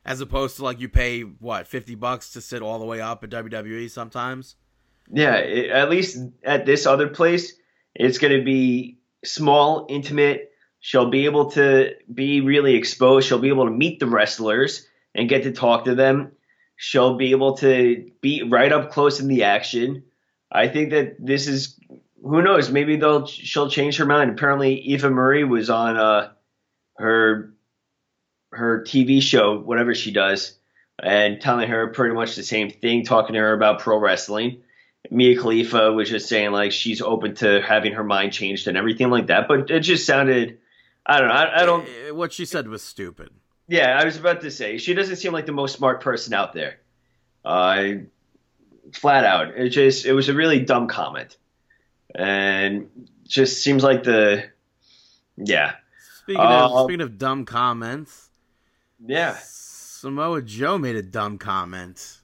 As 0.06 0.22
opposed 0.22 0.56
to 0.58 0.64
like 0.64 0.80
you 0.80 0.90
pay 0.90 1.22
what 1.22 1.68
fifty 1.68 1.96
bucks 1.96 2.32
to 2.34 2.42
sit 2.42 2.62
all 2.62 2.80
the 2.80 2.86
way 2.86 3.02
up 3.02 3.24
at 3.24 3.30
WWE 3.30 3.90
sometimes. 3.90 4.56
Yeah, 5.12 5.36
it, 5.36 5.70
at 5.70 5.90
least 5.90 6.18
at 6.44 6.66
this 6.66 6.86
other 6.86 7.08
place, 7.08 7.54
it's 7.96 8.18
going 8.18 8.38
to 8.38 8.44
be 8.44 9.00
small, 9.26 9.86
intimate. 9.90 10.52
She'll 10.80 11.10
be 11.10 11.26
able 11.26 11.52
to 11.52 11.94
be 12.14 12.42
really 12.42 12.76
exposed. 12.76 13.28
She'll 13.28 13.40
be 13.40 13.50
able 13.50 13.66
to 13.66 13.72
meet 13.72 14.00
the 14.00 14.08
wrestlers 14.08 14.88
and 15.14 15.28
get 15.28 15.44
to 15.44 15.52
talk 15.52 15.86
to 15.86 15.96
them. 15.96 16.32
She'll 16.78 17.18
be 17.18 17.32
able 17.32 17.58
to 17.58 18.10
be 18.22 18.44
right 18.44 18.72
up 18.72 18.92
close 18.92 19.20
in 19.20 19.28
the 19.28 19.44
action. 19.44 20.04
I 20.52 20.70
think 20.70 20.92
that 20.92 21.16
this 21.20 21.48
is 21.48 21.78
who 22.24 22.42
knows. 22.42 22.72
Maybe 22.72 22.96
they'll 22.96 23.26
she'll 23.26 23.70
change 23.70 23.98
her 23.98 24.06
mind. 24.06 24.32
Apparently, 24.32 24.76
Eva 24.80 25.10
Marie 25.10 25.44
was 25.44 25.70
on 25.70 25.98
uh, 25.98 26.32
her 26.98 27.54
her 28.52 28.84
TV 28.84 29.22
show, 29.22 29.60
whatever 29.60 29.94
she 29.94 30.12
does, 30.12 30.54
and 31.02 31.40
telling 31.40 31.70
her 31.70 31.88
pretty 31.88 32.14
much 32.16 32.36
the 32.36 32.44
same 32.44 32.70
thing, 32.70 33.06
talking 33.06 33.34
to 33.34 33.40
her 33.40 33.54
about 33.54 33.80
pro 33.80 33.98
wrestling. 33.98 34.62
Mia 35.12 35.40
Khalifa 35.40 35.94
was 35.94 36.10
just 36.10 36.28
saying 36.28 36.52
like 36.52 36.72
she's 36.72 37.02
open 37.02 37.36
to 37.36 37.62
having 37.62 37.94
her 37.94 38.04
mind 38.04 38.34
changed 38.34 38.68
and 38.68 38.78
everything 38.78 39.10
like 39.10 39.28
that. 39.28 39.48
But 39.48 39.70
it 39.72 39.80
just 39.82 40.06
sounded, 40.06 40.58
I 41.06 41.20
don't 41.20 41.30
know. 41.30 41.34
I, 41.36 41.62
I 41.62 41.66
don't. 41.66 41.88
Eh, 42.08 42.12
What 42.12 42.34
she 42.34 42.46
said 42.46 42.68
was 42.68 42.82
stupid. 42.84 43.30
Yeah, 43.68 43.98
I 44.00 44.04
was 44.04 44.18
about 44.18 44.42
to 44.42 44.52
say 44.52 44.78
she 44.78 44.94
doesn't 44.94 45.18
seem 45.18 45.32
like 45.32 45.46
the 45.46 45.52
most 45.52 45.76
smart 45.78 46.02
person 46.02 46.34
out 46.34 46.54
there. 46.54 46.80
Uh, 47.46 47.92
flat 48.94 49.24
out, 49.24 49.50
it 49.56 49.70
just 49.70 50.06
it 50.06 50.14
was 50.14 50.28
a 50.28 50.34
really 50.34 50.60
dumb 50.60 50.88
comment, 50.88 51.38
and 52.16 52.90
just 53.28 53.62
seems 53.64 53.84
like 53.84 54.04
the, 54.04 54.44
yeah, 55.38 55.74
Speaking 56.24 56.42
of 56.42 56.72
Uh, 56.72 56.84
speaking 56.84 57.02
of 57.02 57.18
dumb 57.18 57.46
comments, 57.46 58.29
yeah. 59.06 59.38
Samoa 59.42 60.42
Joe 60.42 60.78
made 60.78 60.96
a 60.96 61.02
dumb 61.02 61.38
comment. 61.38 62.20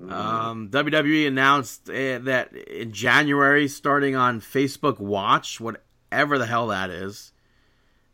Mm. 0.00 0.10
Um, 0.10 0.68
WWE 0.70 1.28
announced 1.28 1.88
uh, 1.88 2.18
that 2.20 2.52
in 2.52 2.92
January, 2.92 3.68
starting 3.68 4.16
on 4.16 4.40
Facebook 4.40 4.98
Watch, 4.98 5.60
whatever 5.60 6.38
the 6.38 6.46
hell 6.46 6.68
that 6.68 6.90
is, 6.90 7.32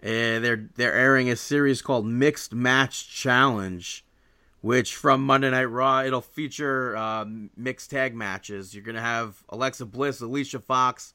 uh, 0.03 0.39
they're 0.39 0.69
they're 0.77 0.93
airing 0.93 1.31
a 1.31 1.37
series 1.37 1.81
called 1.81 2.07
Mixed 2.07 2.53
Match 2.53 3.09
Challenge, 3.09 4.05
which 4.61 4.95
from 4.95 5.25
Monday 5.25 5.51
Night 5.51 5.65
Raw 5.65 6.03
it'll 6.03 6.21
feature 6.21 6.97
um, 6.97 7.51
mixed 7.57 7.91
tag 7.91 8.15
matches. 8.15 8.75
You're 8.75 8.85
gonna 8.85 9.01
have 9.01 9.43
Alexa 9.49 9.87
Bliss, 9.87 10.21
Alicia 10.21 10.61
Fox, 10.61 11.15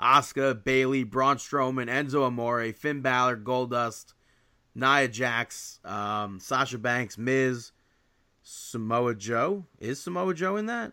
Asuka, 0.00 0.64
Bayley, 0.64 1.04
Braun 1.04 1.36
Strowman, 1.36 1.88
Enzo 1.88 2.24
Amore, 2.26 2.72
Finn 2.72 3.02
Balor, 3.02 3.36
Goldust, 3.36 4.13
Nia 4.74 5.08
Jax, 5.08 5.80
um, 5.84 6.40
Sasha 6.40 6.78
Banks, 6.78 7.16
Miz, 7.16 7.72
Samoa 8.42 9.14
Joe. 9.14 9.64
Is 9.80 10.00
Samoa 10.00 10.34
Joe 10.34 10.56
in 10.56 10.66
that? 10.66 10.92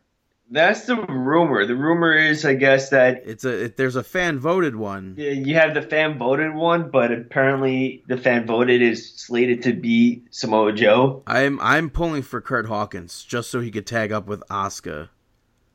That's 0.54 0.86
the 0.86 0.98
rumor. 0.98 1.66
The 1.66 1.76
rumor 1.78 2.14
is, 2.14 2.44
I 2.44 2.56
guess, 2.56 2.90
that 2.90 3.24
It's 3.26 3.46
a 3.46 3.66
it, 3.66 3.78
there's 3.78 3.96
a 3.96 4.04
fan 4.04 4.38
voted 4.38 4.76
one. 4.76 5.16
Yeah, 5.18 5.32
you 5.32 5.56
have 5.56 5.74
the 5.74 5.82
fan 5.82 6.18
voted 6.18 6.54
one, 6.54 6.92
but 6.92 7.10
apparently 7.10 8.04
the 8.08 8.18
fan 8.18 8.46
voted 8.46 8.82
is 8.82 9.14
slated 9.16 9.64
to 9.64 9.74
be 9.74 10.24
Samoa 10.30 10.74
Joe. 10.74 11.24
I'm 11.26 11.58
I'm 11.62 11.90
pulling 11.90 12.22
for 12.24 12.42
Kurt 12.42 12.66
Hawkins 12.66 13.24
just 13.24 13.50
so 13.50 13.62
he 13.62 13.72
could 13.72 13.88
tag 13.88 14.12
up 14.12 14.28
with 14.28 14.44
Oscar. 14.50 15.10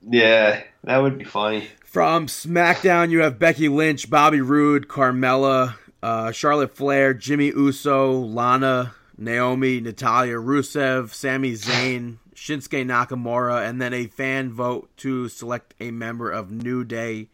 Yeah, 0.07 0.63
that 0.85 0.99
would 0.99 1.17
be 1.19 1.25
funny. 1.25 1.69
From 1.83 2.27
SmackDown, 2.27 3.09
you 3.09 3.23
have 3.23 3.39
Becky 3.39 3.71
Lynch, 3.71 4.11
Bobby 4.11 4.43
Roode, 4.43 4.89
Carmella, 4.89 5.77
uh, 6.07 6.31
Charlotte 6.31 6.71
Flair, 6.71 7.13
Jimmy 7.15 7.49
Uso, 7.49 8.13
Lana, 8.13 8.95
Naomi, 9.19 9.81
Natalya, 9.81 10.35
Rusev, 10.37 11.13
Sami 11.13 11.55
Zayn, 11.55 12.19
Shinsuke 12.33 12.87
Nakamura, 12.87 13.69
and 13.69 13.83
then 13.83 13.93
a 13.93 14.07
fan 14.07 14.53
vote 14.53 14.89
to 14.99 15.29
select 15.29 15.75
a 15.81 15.91
member 15.91 16.31
of 16.31 16.53
New 16.53 16.85
Day. 16.85 17.29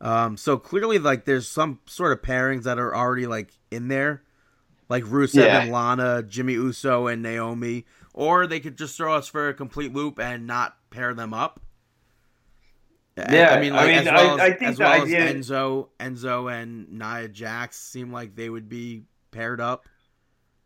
Um, 0.00 0.38
so 0.38 0.56
clearly, 0.56 0.98
like, 0.98 1.26
there's 1.26 1.46
some 1.46 1.80
sort 1.84 2.12
of 2.12 2.22
pairings 2.22 2.62
that 2.62 2.78
are 2.78 2.96
already 2.96 3.26
like 3.26 3.50
in 3.70 3.88
there, 3.88 4.22
like 4.88 5.04
Rusev 5.04 5.44
Yeah. 5.44 5.60
and 5.62 5.70
Lana, 5.72 6.22
Jimmy 6.22 6.54
Uso 6.54 7.08
and 7.08 7.22
Naomi, 7.22 7.84
or 8.14 8.46
they 8.46 8.60
could 8.60 8.78
just 8.78 8.96
throw 8.96 9.14
us 9.14 9.28
for 9.28 9.48
a 9.48 9.52
complete 9.54 9.92
loop 9.92 10.18
and 10.18 10.46
not 10.46 10.76
pair 10.88 11.12
them 11.12 11.34
up. 11.34 11.60
Yeah, 13.16 13.50
I 13.54 13.60
mean, 13.60 13.72
I 13.72 13.76
like, 13.76 13.86
mean, 13.88 13.98
as 13.98 14.04
well 14.06 14.40
I- 14.40 14.44
I 14.44 14.50
think 14.52 14.70
as 14.72 14.76
the 14.76 14.84
well 14.84 15.02
idea- 15.02 15.20
as 15.24 15.34
Enzo, 15.34 15.88
Enzo 15.98 16.52
and 16.52 16.92
Nia 16.98 17.28
Jax 17.28 17.78
seem 17.78 18.12
like 18.12 18.36
they 18.36 18.50
would 18.50 18.68
be 18.68 19.04
paired 19.30 19.60
up. 19.60 19.86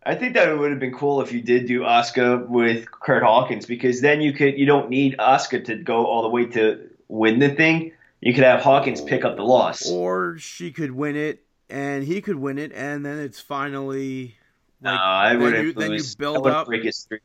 I 0.04 0.14
think 0.14 0.34
that 0.34 0.48
it 0.48 0.58
would 0.58 0.70
have 0.70 0.80
been 0.80 0.94
cool 0.94 1.20
if 1.20 1.30
you 1.30 1.42
did 1.42 1.66
do 1.66 1.80
Asuka 1.80 2.48
with 2.48 2.90
Kurt 2.90 3.22
Hawkins 3.22 3.66
because 3.66 4.00
then 4.00 4.20
you 4.20 4.32
could 4.32 4.58
you 4.58 4.64
don't 4.66 4.88
need 4.88 5.16
Asuka 5.18 5.64
to 5.66 5.76
go 5.76 6.06
all 6.06 6.22
the 6.22 6.28
way 6.28 6.46
to 6.46 6.88
win 7.08 7.38
the 7.38 7.50
thing. 7.50 7.92
You 8.20 8.32
could 8.34 8.44
have 8.44 8.62
Hawkins 8.62 9.00
pick 9.00 9.24
up 9.24 9.36
the 9.36 9.44
loss. 9.44 9.88
Or 9.88 10.36
she 10.38 10.72
could 10.72 10.90
win 10.90 11.16
it, 11.16 11.44
and 11.68 12.02
he 12.02 12.20
could 12.22 12.36
win 12.36 12.58
it, 12.58 12.72
and 12.74 13.04
then 13.04 13.18
it's 13.18 13.40
finally 13.40 14.36
no, 14.80 14.90
I 14.94 15.34
then 15.34 15.40
wouldn't 15.42 15.64
you, 15.66 15.72
then 15.74 15.90
you 15.90 15.96
lose. 15.98 16.16
I 16.16 16.18
build 16.18 16.46
up. 16.46 16.66
break 16.66 16.82
his 16.82 16.96
streak. 16.96 17.20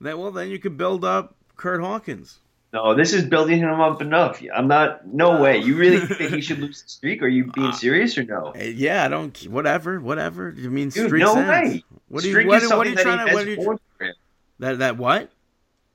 Then 0.00 0.18
well, 0.18 0.32
then 0.32 0.48
you 0.48 0.58
could 0.58 0.76
build 0.78 1.04
up 1.04 1.36
Kurt 1.56 1.80
Hawkins. 1.82 2.40
No, 2.76 2.94
this 2.94 3.12
is 3.14 3.24
building 3.24 3.58
him 3.60 3.80
up 3.80 4.02
enough. 4.02 4.42
I'm 4.54 4.68
not. 4.68 5.06
No 5.06 5.40
way. 5.40 5.56
You 5.58 5.76
really 5.76 6.00
think 6.06 6.32
he 6.34 6.40
should 6.42 6.58
lose 6.58 6.82
the 6.82 6.88
streak? 6.90 7.22
Are 7.22 7.28
you 7.28 7.50
being 7.52 7.68
Uh, 7.68 7.72
serious 7.72 8.18
or 8.18 8.24
no? 8.24 8.50
Eh, 8.54 8.72
Yeah, 8.76 9.04
I 9.04 9.08
don't. 9.08 9.34
Whatever, 9.48 9.98
whatever. 9.98 10.52
You 10.54 10.70
mean, 10.70 10.90
Dude, 10.90 11.06
streak 11.08 11.22
no 11.22 11.32
sense. 11.34 11.48
way. 11.48 11.84
What 12.08 12.22
do 12.22 12.28
you? 12.28 12.34
streak 12.34 12.48
What, 12.48 12.62
is 12.62 12.70
what 12.70 12.86
are 12.86 12.90
you 12.90 12.96
trying 12.96 13.26
to? 13.26 13.32
What 13.34 13.46
are 13.46 13.50
you? 13.50 13.62
for. 13.64 13.78
That 14.58 14.78
that 14.80 14.98
what? 14.98 15.30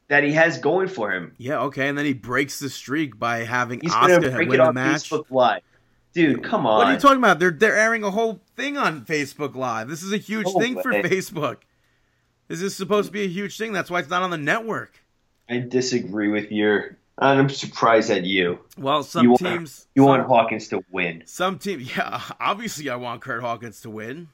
That 0.07 0.23
he 0.23 0.31
has 0.33 0.57
going 0.57 0.87
for 0.87 1.11
him. 1.11 1.33
Yeah, 1.37 1.61
okay, 1.61 1.87
and 1.87 1.97
then 1.97 2.05
he 2.05 2.13
breaks 2.13 2.59
the 2.59 2.69
streak 2.69 3.17
by 3.19 3.43
having 3.45 3.79
He's 3.79 3.93
break 3.95 4.49
win 4.49 4.57
the 4.57 4.65
on 4.65 4.73
match. 4.73 5.09
Facebook 5.09 5.25
Live. 5.29 5.61
Dude, 6.13 6.43
come 6.43 6.65
on. 6.65 6.79
What 6.79 6.87
are 6.87 6.93
you 6.93 6.99
talking 6.99 7.19
about? 7.19 7.39
They're 7.39 7.51
they're 7.51 7.77
airing 7.77 8.03
a 8.03 8.11
whole 8.11 8.41
thing 8.57 8.75
on 8.77 9.05
Facebook 9.05 9.55
Live. 9.55 9.87
This 9.87 10.03
is 10.03 10.11
a 10.11 10.17
huge 10.17 10.47
No 10.47 10.59
thing 10.59 10.81
for 10.81 10.91
way. 10.91 11.03
Facebook. 11.03 11.57
This 12.47 12.61
is 12.61 12.75
supposed 12.75 13.05
to 13.07 13.13
be 13.13 13.21
a 13.23 13.27
huge 13.27 13.55
thing. 13.57 13.71
That's 13.71 13.89
why 13.91 13.99
it's 13.99 14.09
not 14.09 14.23
on 14.23 14.31
the 14.31 14.37
network. 14.37 15.00
I 15.51 15.59
disagree 15.59 16.29
with 16.29 16.51
your. 16.51 16.97
and 17.17 17.39
I'm 17.39 17.49
surprised 17.49 18.09
at 18.09 18.23
you. 18.23 18.59
Well, 18.77 19.03
some 19.03 19.23
You 19.23 19.29
want- 19.31 19.41
teams 19.41 19.87
You 19.95 20.01
some, 20.03 20.07
want 20.07 20.27
Hawkins 20.27 20.67
to 20.69 20.83
win. 20.91 21.23
some 21.25 21.59
team. 21.59 21.79
Yeah, 21.95 22.21
obviously 22.39 22.89
I 22.89 22.95
want 22.95 23.21
Kurt 23.21 23.41
Hawkins 23.41 23.81
to 23.81 23.89
win. 23.89 24.29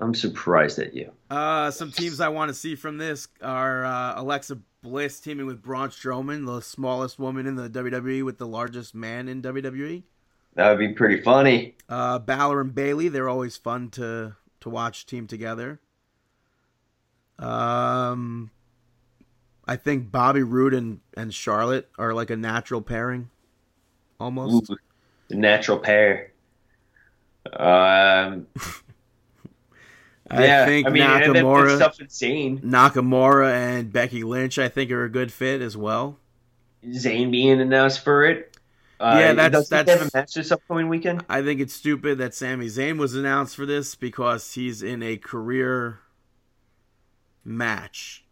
I'm 0.00 0.12
surprised 0.14 0.78
at 0.80 0.92
you. 0.94 1.12
Uh, 1.30 1.70
some 1.70 1.92
teams 1.92 2.20
I 2.20 2.28
want 2.28 2.48
to 2.48 2.54
see 2.54 2.74
from 2.74 2.98
this 2.98 3.28
are 3.40 3.84
uh, 3.84 4.20
Alexa 4.20 4.58
Bliss 4.82 5.20
teaming 5.20 5.46
with 5.46 5.62
Braun 5.62 5.88
Strowman, 5.90 6.44
the 6.46 6.60
smallest 6.60 7.18
woman 7.18 7.46
in 7.46 7.54
the 7.54 7.70
WWE 7.70 8.24
with 8.24 8.36
the 8.38 8.46
largest 8.46 8.94
man 8.94 9.28
in 9.28 9.40
WWE. 9.40 10.02
That 10.56 10.68
would 10.70 10.78
be 10.80 10.88
pretty 10.92 11.22
funny. 11.22 11.76
Uh, 11.88 12.18
Balor 12.18 12.60
and 12.60 12.74
Bayley, 12.74 13.08
they're 13.08 13.28
always 13.28 13.56
fun 13.56 13.88
to 13.90 14.34
to 14.60 14.68
watch 14.68 15.06
team 15.06 15.26
together. 15.28 15.80
Um, 17.38 18.50
I 19.66 19.76
think 19.76 20.10
Bobby 20.12 20.42
Roode 20.42 20.74
and, 20.74 21.00
and 21.16 21.32
Charlotte 21.32 21.88
are 21.98 22.12
like 22.12 22.30
a 22.30 22.36
natural 22.36 22.82
pairing, 22.82 23.30
almost. 24.20 24.70
Ooh, 24.70 24.76
the 25.28 25.36
natural 25.36 25.78
pair. 25.78 26.32
Um, 27.52 28.46
I 30.30 30.44
yeah, 30.44 30.64
think 30.66 30.86
I 30.86 30.90
mean, 30.90 31.02
and 31.02 31.34
Nakamura, 31.34 31.76
stuff 31.76 32.00
insane. 32.00 32.58
Nakamura 32.60 33.50
and 33.52 33.92
Becky 33.92 34.22
Lynch, 34.24 34.58
I 34.58 34.68
think, 34.68 34.90
are 34.90 35.04
a 35.04 35.08
good 35.10 35.32
fit 35.32 35.60
as 35.60 35.76
well. 35.76 36.18
Zayn 36.86 37.30
being 37.30 37.60
announced 37.60 38.00
for 38.04 38.24
it. 38.24 38.56
Uh, 39.00 39.16
Yeah, 39.18 39.32
that's- 39.34 39.68
that's- 39.68 39.98
have 39.98 40.08
a 40.08 40.16
match 40.16 40.34
this 40.34 40.50
upcoming 40.52 40.88
weekend. 40.88 41.24
I 41.28 41.42
think 41.42 41.60
it's 41.60 41.74
stupid 41.74 42.18
that 42.18 42.34
Sami 42.34 42.66
Zayn 42.66 42.96
was 42.98 43.14
announced 43.14 43.56
for 43.56 43.66
this 43.66 43.94
because 43.94 44.54
he's 44.54 44.82
in 44.82 45.02
a 45.02 45.16
career 45.16 46.00
match. 47.44 48.23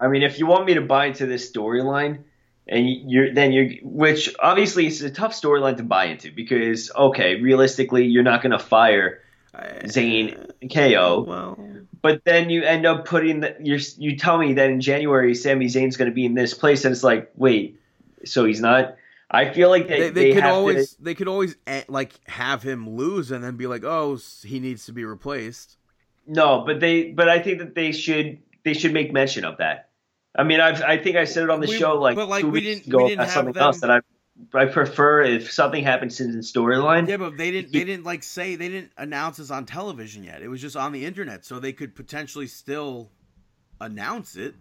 I 0.00 0.08
mean, 0.08 0.22
if 0.22 0.38
you 0.38 0.46
want 0.46 0.66
me 0.66 0.74
to 0.74 0.80
buy 0.80 1.06
into 1.06 1.26
this 1.26 1.50
storyline, 1.50 2.24
and 2.66 2.88
you're 2.88 3.34
then 3.34 3.52
you're, 3.52 3.70
which 3.82 4.34
obviously 4.40 4.86
is 4.86 5.02
a 5.02 5.10
tough 5.10 5.32
storyline 5.32 5.76
to 5.76 5.82
buy 5.82 6.06
into 6.06 6.32
because 6.32 6.90
okay, 6.94 7.36
realistically, 7.36 8.06
you're 8.06 8.22
not 8.22 8.42
going 8.42 8.52
to 8.52 8.58
fire 8.58 9.22
Zayn 9.54 10.52
KO, 10.72 11.22
Well, 11.22 11.58
but 12.00 12.24
then 12.24 12.50
you 12.50 12.62
end 12.62 12.86
up 12.86 13.04
putting 13.04 13.40
the, 13.40 13.56
you 13.60 13.78
you 13.98 14.16
tell 14.16 14.38
me 14.38 14.54
that 14.54 14.70
in 14.70 14.80
January 14.80 15.34
Sami 15.34 15.66
Zayn's 15.66 15.96
going 15.96 16.10
to 16.10 16.14
be 16.14 16.24
in 16.24 16.34
this 16.34 16.54
place, 16.54 16.84
and 16.84 16.92
it's 16.92 17.04
like, 17.04 17.30
wait, 17.36 17.78
so 18.24 18.44
he's 18.44 18.60
not. 18.60 18.96
I 19.30 19.52
feel 19.52 19.68
like 19.68 19.86
they, 19.86 20.00
they, 20.00 20.10
they, 20.10 20.24
they 20.24 20.32
could 20.32 20.44
always 20.44 20.94
to. 20.94 21.02
they 21.02 21.14
could 21.14 21.28
always 21.28 21.56
eh, 21.66 21.82
like 21.88 22.14
have 22.28 22.62
him 22.62 22.90
lose 22.90 23.30
and 23.30 23.44
then 23.44 23.56
be 23.56 23.66
like, 23.66 23.84
oh, 23.84 24.18
he 24.42 24.58
needs 24.58 24.86
to 24.86 24.92
be 24.92 25.04
replaced. 25.04 25.76
No, 26.26 26.64
but 26.64 26.80
they 26.80 27.12
but 27.12 27.28
I 27.28 27.40
think 27.40 27.58
that 27.58 27.74
they 27.74 27.92
should 27.92 28.38
they 28.64 28.74
should 28.74 28.92
make 28.92 29.12
mention 29.12 29.44
of 29.44 29.58
that. 29.58 29.89
I 30.36 30.44
mean, 30.44 30.60
I've, 30.60 30.80
I 30.82 30.96
think 30.96 31.16
I 31.16 31.24
said 31.24 31.44
it 31.44 31.50
on 31.50 31.60
the 31.60 31.66
We- 31.66 31.78
show 31.78 31.94
like, 31.98 32.14
but, 32.16 32.28
like, 32.28 32.42
two 32.42 32.48
we 32.50 32.60
weeks 32.60 32.66
didn't- 32.66 32.86
ago 32.86 32.98
we 32.98 33.08
didn't 33.10 33.18
about 33.20 33.24
have 33.26 33.34
something 33.34 33.52
them- 33.54 33.62
else 33.62 33.80
that 33.80 33.90
I 33.90 34.00
I 34.54 34.64
prefer 34.64 35.20
if 35.22 35.52
something 35.52 35.84
happens 35.84 36.18
in 36.18 36.32
the 36.32 36.38
storyline. 36.38 37.06
Yeah, 37.06 37.18
but 37.18 37.36
they 37.36 37.50
didn't. 37.50 37.72
They 37.72 37.84
didn't 37.84 38.04
like 38.06 38.22
say 38.22 38.54
they 38.56 38.70
didn't 38.70 38.92
announce 38.96 39.36
this 39.36 39.50
on 39.50 39.66
television 39.66 40.24
yet. 40.24 40.40
It 40.40 40.48
was 40.48 40.62
just 40.62 40.76
on 40.76 40.92
the 40.92 41.04
internet, 41.04 41.44
so 41.44 41.58
they 41.58 41.74
could 41.74 41.94
potentially 41.94 42.46
still 42.46 43.10
announce 43.82 44.36
it. 44.36 44.54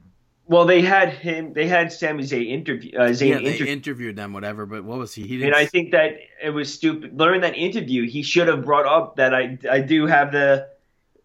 Well, 0.47 0.65
they 0.65 0.81
had 0.81 1.09
him. 1.13 1.53
They 1.53 1.65
had 1.67 1.93
Sami 1.93 2.23
Zayn 2.23 2.47
interview. 2.49 2.97
Uh, 2.97 3.09
Zayn 3.11 3.27
yeah, 3.29 3.37
they 3.37 3.43
interview. 3.53 3.65
interviewed 3.67 4.15
them, 4.17 4.33
whatever. 4.33 4.65
But 4.65 4.83
what 4.83 4.97
was 4.97 5.13
he? 5.13 5.21
He 5.27 5.35
and 5.35 5.43
didn't. 5.43 5.55
I 5.55 5.65
think 5.65 5.91
that 5.91 6.17
it 6.43 6.49
was 6.49 6.73
stupid. 6.73 7.17
During 7.17 7.39
that 7.41 7.55
interview, 7.55 8.05
he 8.05 8.21
should 8.21 8.49
have 8.49 8.65
brought 8.65 8.85
up 8.85 9.15
that 9.15 9.33
I 9.33 9.57
I 9.71 9.79
do 9.79 10.07
have 10.07 10.33
the 10.33 10.67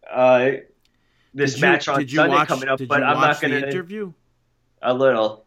uh, 0.09 0.51
this 1.33 1.55
Did 1.55 1.59
you- 1.59 1.67
match 1.67 1.87
on 1.89 1.99
you 2.01 2.07
Sunday 2.07 2.35
watch- 2.35 2.47
coming 2.47 2.69
up, 2.69 2.79
but 2.87 3.03
I'm 3.03 3.19
not 3.19 3.41
going 3.41 3.51
to 3.59 3.67
interview. 3.67 4.13
A 4.81 4.93
little. 4.93 5.45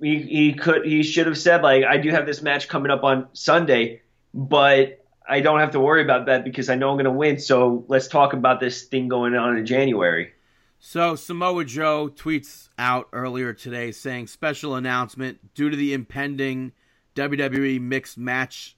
He 0.00 0.20
he 0.20 0.54
could 0.54 0.84
he 0.84 1.02
should 1.02 1.26
have 1.26 1.38
said 1.38 1.62
like 1.62 1.84
I 1.84 1.96
do 1.96 2.10
have 2.10 2.26
this 2.26 2.42
match 2.42 2.68
coming 2.68 2.90
up 2.90 3.04
on 3.04 3.28
Sunday, 3.32 4.02
but 4.34 5.04
I 5.28 5.40
don't 5.40 5.60
have 5.60 5.70
to 5.72 5.80
worry 5.80 6.02
about 6.02 6.26
that 6.26 6.44
because 6.44 6.68
I 6.68 6.74
know 6.74 6.90
I'm 6.90 6.96
going 6.96 7.04
to 7.04 7.10
win. 7.10 7.38
So 7.38 7.84
let's 7.88 8.08
talk 8.08 8.32
about 8.32 8.60
this 8.60 8.84
thing 8.84 9.08
going 9.08 9.34
on 9.34 9.56
in 9.56 9.64
January. 9.64 10.32
So 10.80 11.14
Samoa 11.14 11.64
Joe 11.64 12.10
tweets 12.12 12.68
out 12.76 13.08
earlier 13.12 13.52
today 13.52 13.92
saying 13.92 14.26
special 14.26 14.74
announcement 14.74 15.54
due 15.54 15.70
to 15.70 15.76
the 15.76 15.94
impending 15.94 16.72
WWE 17.14 17.80
mixed 17.80 18.18
match. 18.18 18.76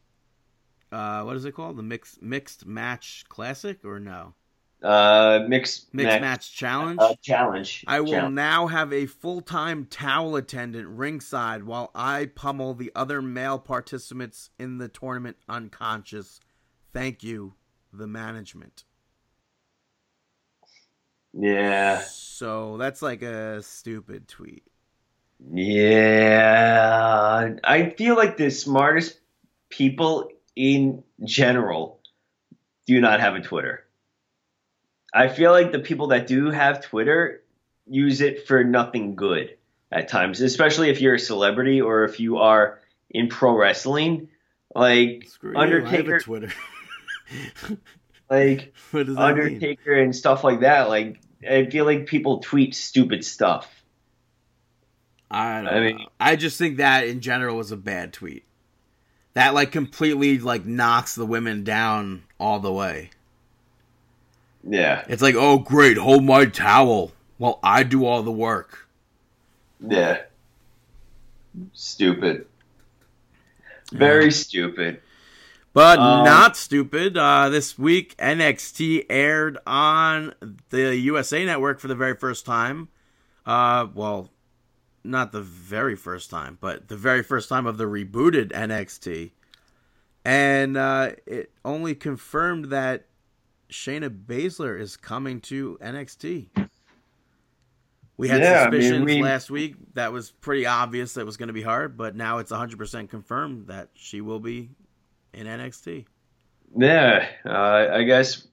Uh, 0.92 1.22
what 1.22 1.36
is 1.36 1.46
it 1.46 1.52
called? 1.52 1.78
The 1.78 1.82
mixed 1.82 2.20
mixed 2.20 2.66
match 2.66 3.24
classic 3.28 3.84
or 3.84 3.98
no 3.98 4.34
Uh, 4.85 5.47
mixed 5.49 5.95
mixed 5.95 6.09
match, 6.09 6.20
match 6.20 6.55
challenge? 6.55 6.99
uh, 7.01 7.14
challenge. 7.22 7.85
I 7.87 8.01
will 8.01 8.11
Challenge. 8.11 8.35
now 8.35 8.66
have 8.66 8.93
a 8.93 9.07
full 9.07 9.41
time 9.41 9.87
towel 9.87 10.37
attendant 10.37 10.89
ringside 10.89 11.64
while 11.64 11.91
I 11.95 12.26
pummel 12.26 12.74
the 12.74 12.93
other 12.95 13.22
male 13.22 13.59
participants 13.59 14.51
in 14.59 14.76
the 14.76 14.89
tournament 14.89 15.39
unconscious. 15.49 16.39
Thank 16.93 17.22
you, 17.22 17.55
the 17.95 18.07
management. 18.07 18.85
Yeah. 21.32 22.01
So 22.01 22.76
that's 22.76 23.01
like 23.01 23.22
a 23.22 23.62
stupid 23.62 24.28
tweet. 24.28 24.64
Yeah, 25.51 26.35
I 27.64 27.91
feel 27.91 28.16
like 28.16 28.37
the 28.37 28.51
smartest 28.51 29.18
people 29.70 30.28
in 30.55 31.03
general 31.24 32.01
do 32.87 33.01
not 33.01 33.20
have 33.20 33.35
a 33.35 33.41
Twitter. 33.41 33.84
I 35.15 35.29
feel 35.29 35.53
like 35.53 35.71
the 35.71 35.79
people 35.79 36.09
that 36.09 36.27
do 36.27 36.51
have 36.51 36.83
Twitter 36.85 37.43
use 37.87 38.21
it 38.21 38.49
for 38.49 38.65
nothing 38.65 39.15
good 39.15 39.57
at 39.93 40.09
times, 40.09 40.41
especially 40.41 40.91
if 40.91 41.01
you're 41.01 41.15
a 41.15 41.19
celebrity 41.21 41.81
or 41.81 42.03
if 42.05 42.19
you 42.19 42.39
are 42.39 42.81
in 43.11 43.29
pro 43.29 43.57
wrestling. 43.57 44.29
Like 44.75 45.29
Screw 45.29 45.53
you, 45.53 45.57
I 45.57 45.67
have 45.67 45.73
a 45.73 45.77
Undertaker, 45.87 46.19
Twitter. 46.19 46.53
like 48.31 48.75
what 48.91 49.07
does 49.07 49.15
that 49.15 49.37
mean? 49.37 49.45
Undertaker 49.47 49.95
and 49.95 50.15
stuff 50.17 50.43
like 50.43 50.61
that. 50.61 50.89
Like 50.89 51.21
I 51.49 51.67
feel 51.67 51.85
like 51.85 52.07
people 52.07 52.41
tweet 52.41 52.75
stupid 52.75 53.25
stuff. 53.25 53.71
I 55.31 55.61
don't 55.61 55.69
I 55.69 55.75
know. 55.75 55.81
mean- 55.81 56.07
I 56.19 56.35
just 56.35 56.59
think 56.59 56.79
that 56.79 57.07
in 57.07 57.21
general 57.21 57.57
was 57.57 57.71
a 57.71 57.77
bad 57.77 58.12
tweet. 58.12 58.45
That 59.35 59.55
like 59.55 59.71
completely 59.71 60.39
like 60.39 60.65
knocks 60.67 61.15
the 61.15 61.27
women 61.27 61.62
down 61.62 62.25
all 62.41 62.59
the 62.59 62.73
way. 62.73 63.11
Yeah, 64.67 65.05
It's 65.09 65.21
like, 65.23 65.35
oh 65.35 65.59
great, 65.59 65.99
hold 65.99 66.25
my 66.25 66.47
towel 66.47 67.12
while 67.37 67.59
I 67.62 67.83
do 67.83 68.07
all 68.07 68.23
the 68.23 68.33
work. 68.33 68.89
yeah, 69.87 70.23
stupid. 71.75 72.47
Very 73.93 74.31
stupid. 74.33 75.01
But 75.75 75.99
Um, 75.99 76.25
not 76.25 76.57
stupid. 76.57 77.17
Uh, 77.17 77.49
this 77.49 77.79
week, 77.79 78.17
NXT 78.17 79.07
aired 79.11 79.59
on 79.67 80.35
the 80.71 80.97
USA 80.97 81.45
Network 81.45 81.81
for 81.81 81.89
the 81.89 81.95
very 81.95 82.15
first 82.17 82.47
time. 82.47 82.89
Uh, 83.45 83.89
well, 83.93 84.31
not 85.03 85.33
the 85.33 85.43
very 85.43 85.97
first 85.97 86.31
time, 86.31 86.57
but 86.61 86.89
the 86.89 86.97
very 86.97 87.23
first 87.23 87.49
time 87.49 87.67
of 87.67 87.77
the 87.77 87.85
rebooted 87.85 88.53
NXT. 88.53 89.33
And 90.25 90.77
uh, 90.77 91.11
it 91.27 91.51
only 91.65 91.95
confirmed 91.95 92.67
that 92.67 93.05
Shayna 93.75 94.09
Baszler 94.09 94.81
is 94.81 94.97
coming 94.97 95.41
to 95.43 95.77
NXT. 95.83 96.49
We 98.16 98.29
had 98.29 98.41
Yeah, 98.41 98.62
I 98.62 98.70
mean, 98.70 98.81
suspicions 98.81 99.05
we- 99.05 99.22
last 99.22 99.51
week 99.51 99.75
that 99.95 100.12
was 100.12 100.31
pretty 100.31 100.64
obvious 100.64 101.14
that 101.14 101.22
it 101.22 101.27
was 101.27 101.37
going 101.37 101.49
to 101.49 101.53
be 101.53 101.62
hard, 101.62 101.97
but 101.97 102.14
now 102.14 102.39
it's 102.39 102.53
100% 102.53 103.11
confirmed 103.11 103.66
that 103.66 103.89
she 103.95 104.20
will 104.20 104.39
be 104.39 104.70
in 105.33 105.49
NXT. 105.49 106.07
Yeah, 106.77 107.27
uh, 107.45 107.89
I 107.93 108.05
guess. 108.05 108.47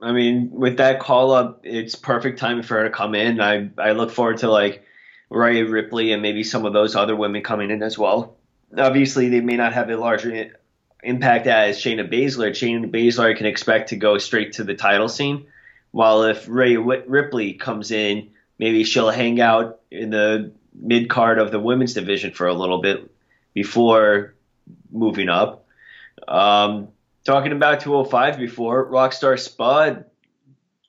I 0.00 0.12
mean, 0.12 0.50
with 0.52 0.76
that 0.76 1.00
call 1.00 1.32
up, 1.32 1.60
it's 1.64 1.96
perfect 1.96 2.38
timing 2.38 2.62
for 2.62 2.74
her 2.74 2.84
to 2.84 2.90
come 2.90 3.14
in. 3.14 3.40
I 3.40 3.70
I 3.78 3.92
look 3.92 4.10
forward 4.10 4.38
to 4.38 4.50
like 4.50 4.84
Rhea 5.30 5.64
Ripley 5.66 6.12
and 6.12 6.22
maybe 6.22 6.44
some 6.44 6.64
of 6.66 6.72
those 6.72 6.94
other 6.94 7.16
women 7.16 7.42
coming 7.42 7.70
in 7.70 7.82
as 7.82 7.98
well. 7.98 8.36
Obviously, 8.76 9.28
they 9.28 9.40
may 9.40 9.56
not 9.56 9.72
have 9.72 9.90
a 9.90 9.96
larger 9.96 10.50
impact 11.02 11.46
as 11.46 11.78
Shayna 11.78 12.10
Baszler. 12.10 12.50
Shayna 12.50 12.90
Baszler 12.90 13.36
can 13.36 13.46
expect 13.46 13.90
to 13.90 13.96
go 13.96 14.18
straight 14.18 14.54
to 14.54 14.64
the 14.64 14.74
title 14.74 15.08
scene, 15.08 15.46
while 15.90 16.24
if 16.24 16.48
Rhea 16.48 16.80
Ripley 16.80 17.54
comes 17.54 17.90
in, 17.90 18.30
maybe 18.58 18.84
she'll 18.84 19.10
hang 19.10 19.40
out 19.40 19.80
in 19.90 20.10
the 20.10 20.52
mid 20.74 21.08
card 21.08 21.38
of 21.38 21.50
the 21.50 21.58
women's 21.60 21.94
division 21.94 22.32
for 22.32 22.46
a 22.46 22.54
little 22.54 22.80
bit 22.80 23.10
before 23.54 24.34
moving 24.90 25.28
up. 25.28 25.66
Um, 26.26 26.88
talking 27.24 27.52
about 27.52 27.80
205 27.80 28.38
before, 28.38 28.90
Rockstar 28.90 29.38
Spud 29.38 30.04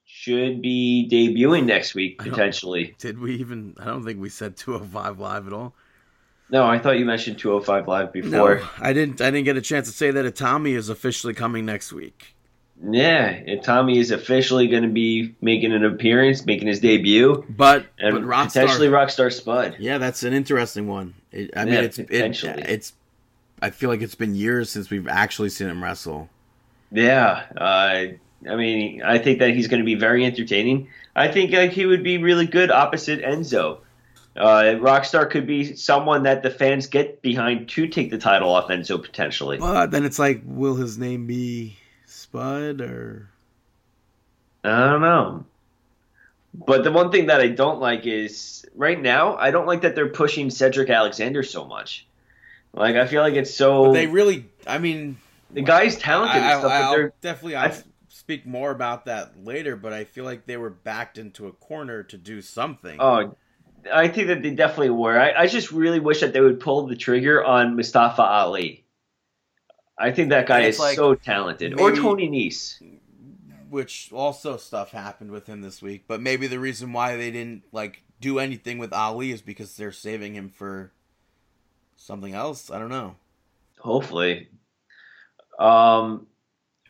should 0.06 0.62
be 0.62 1.08
debuting 1.12 1.66
next 1.66 1.94
week 1.94 2.18
potentially. 2.20 2.96
Did 2.98 3.20
we 3.20 3.36
even? 3.36 3.76
I 3.80 3.86
don't 3.86 4.04
think 4.04 4.20
we 4.20 4.30
said 4.30 4.58
205 4.58 5.20
live 5.20 5.48
at 5.48 5.54
all. 5.54 5.74
No, 6.50 6.66
I 6.66 6.80
thought 6.80 6.98
you 6.98 7.06
mentioned 7.06 7.40
205 7.40 7.88
live 7.88 8.14
before. 8.14 8.56
No, 8.60 8.70
I 8.80 8.94
didn't. 8.94 9.20
I 9.22 9.32
didn't 9.32 9.46
get 9.46 9.58
a 9.58 9.62
chance 9.62 9.88
to 9.90 9.94
say 9.94 10.12
that 10.12 10.26
Itami 10.26 10.76
is 10.76 10.90
officially 10.90 11.34
coming 11.34 11.66
next 11.66 11.92
week. 11.92 12.36
Yeah, 12.90 13.26
and 13.26 13.62
Tommy 13.64 13.98
is 13.98 14.12
officially 14.12 14.68
going 14.68 14.84
to 14.84 14.90
be 14.90 15.36
making 15.42 15.74
an 15.74 15.84
appearance, 15.84 16.46
making 16.46 16.68
his 16.68 16.80
debut, 16.80 17.44
But 17.50 17.88
and 17.98 18.14
but 18.14 18.24
Rockstar, 18.24 18.46
potentially 18.46 18.88
Rockstar 18.88 19.34
Spud. 19.34 19.78
yeah, 19.80 19.98
that's 19.98 20.22
an 20.24 20.34
interesting 20.34 20.88
one. 20.88 21.16
It, 21.32 21.52
I 21.58 21.66
mean, 21.66 21.74
Yeah, 21.74 21.80
it's 21.82 21.98
it, 22.00 22.08
it's. 22.12 22.94
I 23.62 23.72
feel 23.72 23.90
like 23.90 24.02
it's 24.02 24.14
been 24.16 24.36
years 24.36 24.70
since 24.70 24.92
we've 24.92 25.08
actually 25.08 25.50
seen 25.50 25.68
him 25.68 25.84
wrestle. 25.84 26.30
Yeah, 26.92 27.46
uh, 27.58 28.06
I 28.50 28.56
mean, 28.56 29.02
I 29.04 29.18
think 29.18 29.40
that 29.40 29.50
he's 29.56 29.68
going 29.68 29.82
to 29.82 29.86
be 29.86 29.96
very 29.96 30.24
entertaining. 30.24 30.90
I 31.16 31.28
think 31.30 31.52
like 31.52 31.72
he 31.72 31.88
would 31.88 32.04
be 32.04 32.20
really 32.20 32.46
good 32.46 32.70
opposite 32.70 33.24
Enzo. 33.24 33.80
Uh, 34.38 34.76
Rockstar 34.80 35.30
could 35.30 35.48
be 35.48 35.76
someone 35.76 36.24
that 36.24 36.44
the 36.44 36.52
fans 36.52 36.86
get 36.88 37.22
behind 37.24 37.70
to 37.70 37.88
take 37.88 38.12
the 38.12 38.18
title 38.20 38.50
off 38.54 38.68
Enzo 38.70 39.02
potentially. 39.02 39.58
But 39.58 39.88
then 39.92 40.06
it's 40.06 40.20
like, 40.20 40.42
will 40.46 40.76
his 40.76 40.98
name 40.98 41.26
be 41.26 41.76
Spud 42.06 42.82
or? 42.82 43.30
I 44.64 44.86
don't 44.90 45.02
know. 45.02 45.46
But 46.54 46.84
the 46.84 46.92
one 46.92 47.12
thing 47.12 47.28
that 47.28 47.42
I 47.42 47.48
don't 47.50 47.80
like 47.80 48.06
is 48.06 48.66
right 48.76 49.00
now 49.00 49.36
I 49.38 49.52
don't 49.52 49.66
like 49.68 49.82
that 49.82 49.96
they're 49.96 50.10
pushing 50.10 50.50
Cedric 50.50 50.90
Alexander 50.90 51.44
so 51.44 51.66
much. 51.66 52.06
Like 52.74 52.96
I 52.96 53.08
feel 53.08 53.22
like 53.22 53.36
it's 53.36 53.54
so 53.54 53.86
But 53.86 53.94
they 53.94 54.08
really, 54.08 54.46
I 54.66 54.78
mean, 54.78 55.18
the 55.52 55.62
guy's 55.62 55.98
talented 55.98 56.42
I, 56.42 56.52
and 56.54 56.60
stuff, 56.60 56.72
but 56.72 56.90
will 56.90 56.98
they're 56.98 57.14
definitely 57.22 57.56
I'll 57.56 57.72
I- 57.72 57.84
speak 58.10 58.46
more 58.46 58.72
about 58.72 59.06
that 59.06 59.44
later. 59.44 59.76
But 59.76 59.94
I 59.94 60.04
feel 60.04 60.26
like 60.26 60.46
they 60.46 60.58
were 60.58 60.70
backed 60.70 61.18
into 61.18 61.48
a 61.48 61.52
corner 61.52 62.04
to 62.04 62.18
do 62.18 62.42
something. 62.42 62.98
oh 63.00 63.36
I 63.94 64.08
think 64.08 64.28
that 64.28 64.42
they 64.42 64.52
definitely 64.52 64.92
were. 64.92 65.20
I, 65.20 65.34
I 65.44 65.48
just 65.48 65.72
really 65.72 66.00
wish 66.00 66.22
that 66.22 66.34
they 66.34 66.42
would 66.42 66.60
pull 66.60 66.88
the 66.88 66.96
trigger 66.96 67.44
on 67.44 67.76
Mustafa 67.76 68.22
Ali. 68.22 68.86
I 69.98 70.12
think 70.12 70.30
that 70.30 70.48
guy 70.48 70.62
is 70.62 70.80
like, 70.80 70.96
so 70.96 71.16
talented. 71.16 71.80
or 71.80 71.96
Tony 71.96 72.30
Nese. 72.30 72.82
which 73.70 74.12
also 74.14 74.58
stuff 74.58 74.92
happened 74.92 75.32
with 75.32 75.48
him 75.48 75.62
this 75.62 75.82
week. 75.82 76.06
But 76.08 76.22
maybe 76.22 76.48
the 76.48 76.60
reason 76.60 76.94
why 76.94 77.16
they 77.16 77.32
didn't 77.32 77.64
like 77.72 78.04
do 78.22 78.40
anything 78.40 78.78
with 78.78 78.94
Ali 78.94 79.32
is 79.32 79.42
because 79.42 79.76
they're 79.76 79.92
saving 79.92 80.36
him 80.36 80.50
for 80.50 80.92
something 81.96 82.34
else. 82.34 82.70
I 82.70 82.80
don't 82.80 82.90
know. 82.90 83.16
Hopefully. 83.80 84.50
Um, 85.60 86.28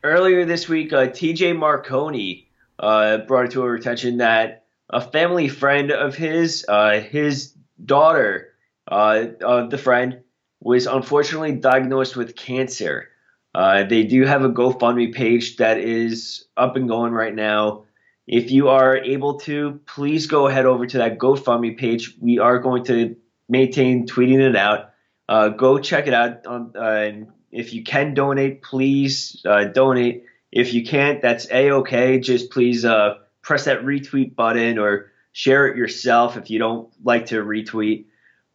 earlier 0.04 0.46
this 0.46 0.68
week, 0.68 0.92
uh, 0.92 1.08
TJ 1.08 1.58
Marconi 1.58 2.50
uh, 2.80 3.20
brought 3.20 3.46
it 3.46 3.52
to 3.52 3.64
our 3.64 3.74
attention 3.74 4.18
that 4.18 4.67
a 4.90 5.02
family 5.02 5.48
friend 5.48 5.92
of 5.92 6.16
his, 6.16 6.66
uh, 6.68 7.00
his 7.00 7.54
daughter, 7.84 8.50
uh, 8.90 9.26
uh, 9.46 9.68
the 9.68 9.78
friend, 9.78 10.22
was 10.62 10.88
unfortunately 10.88 11.54
diagnosed 11.54 12.16
with 12.16 12.36
cancer. 12.36 13.10
Uh, 13.54 13.84
they 13.84 14.04
do 14.04 14.26
have 14.26 14.44
a 14.44 14.50
GoFundMe 14.50 15.14
page 15.14 15.58
that 15.58 15.78
is 15.78 16.46
up 16.56 16.76
and 16.76 16.88
going 16.88 17.14
right 17.14 17.34
now. 17.34 17.84
If 18.28 18.52
you 18.52 18.70
are 18.70 18.98
able 18.98 19.40
to, 19.42 19.80
please 19.86 20.28
go 20.28 20.48
ahead 20.48 20.66
over 20.66 20.86
to 20.86 20.98
that 21.00 21.18
GoFundMe 21.18 21.78
page. 21.78 22.16
We 22.20 22.40
are 22.40 22.60
going 22.60 22.84
to 22.86 23.16
maintain 23.48 24.06
tweeting 24.06 24.42
it 24.42 24.56
out. 24.56 24.92
Uh, 25.30 25.50
go 25.50 25.80
check 25.80 26.08
it 26.08 26.14
out. 26.14 26.46
On, 26.46 26.74
uh, 26.76 26.82
and 26.82 27.28
if 27.52 27.74
you 27.74 27.84
can 27.84 28.14
donate, 28.14 28.62
please 28.62 29.42
uh, 29.46 29.66
donate. 29.66 30.26
If 30.52 30.74
you 30.74 30.86
can't, 30.86 31.22
that's 31.22 31.50
a 31.52 31.72
okay. 31.72 32.20
Just 32.20 32.52
please 32.52 32.86
uh, 32.86 33.16
press 33.48 33.64
that 33.64 33.86
retweet 33.86 34.36
button 34.36 34.78
or 34.78 35.10
share 35.32 35.68
it 35.70 35.78
yourself 35.78 36.36
if 36.36 36.50
you 36.50 36.60
don't 36.60 36.90
like 37.02 37.28
to 37.28 37.42
retweet, 37.42 38.04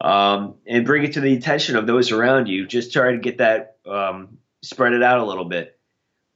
um, 0.02 0.56
and 0.66 0.84
bring 0.84 1.02
it 1.02 1.14
to 1.14 1.20
the 1.22 1.34
attention 1.34 1.76
of 1.76 1.86
those 1.86 2.12
around 2.12 2.46
you. 2.46 2.66
Just 2.66 2.92
try 2.92 3.12
to 3.12 3.16
get 3.16 3.38
that 3.38 3.78
um, 3.86 4.36
spread 4.60 4.92
it 4.92 5.02
out 5.02 5.18
a 5.18 5.24
little 5.24 5.46
bit. 5.46 5.78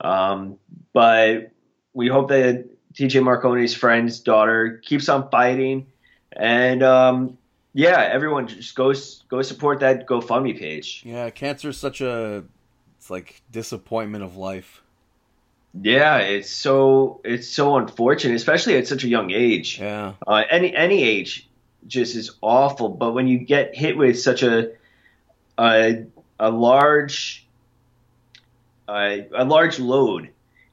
Um, 0.00 0.58
but 0.94 1.52
we 1.92 2.08
hope 2.08 2.28
that 2.28 2.64
TJ 2.94 3.20
Marconi's 3.22 3.74
friend's 3.74 4.20
daughter 4.20 4.80
keeps 4.82 5.10
on 5.10 5.28
fighting, 5.28 5.88
and 6.32 6.82
um, 6.82 7.36
yeah, 7.74 8.08
everyone 8.10 8.48
just 8.48 8.74
go 8.74 8.94
go 9.28 9.42
support 9.42 9.80
that 9.80 10.06
GoFundMe 10.06 10.58
page. 10.58 11.02
Yeah, 11.04 11.28
cancer 11.28 11.68
is 11.68 11.76
such 11.76 12.00
a 12.00 12.44
it's 12.96 13.10
like 13.10 13.42
disappointment 13.50 14.24
of 14.24 14.38
life. 14.38 14.82
Yeah, 15.82 16.18
it's 16.18 16.50
so 16.50 17.20
it's 17.24 17.48
so 17.48 17.76
unfortunate, 17.76 18.34
especially 18.34 18.76
at 18.76 18.86
such 18.86 19.04
a 19.04 19.08
young 19.08 19.30
age. 19.30 19.78
Yeah. 19.80 20.14
Uh, 20.26 20.42
any 20.50 20.74
any 20.74 21.02
age 21.02 21.48
just 21.86 22.16
is 22.16 22.32
awful, 22.40 22.88
but 22.88 23.12
when 23.12 23.26
you 23.28 23.38
get 23.38 23.74
hit 23.74 23.96
with 23.96 24.18
such 24.18 24.42
a 24.42 24.72
a, 25.58 26.04
a 26.40 26.50
large 26.50 27.46
a, 28.88 29.26
a 29.34 29.44
large 29.44 29.78
load 29.78 30.30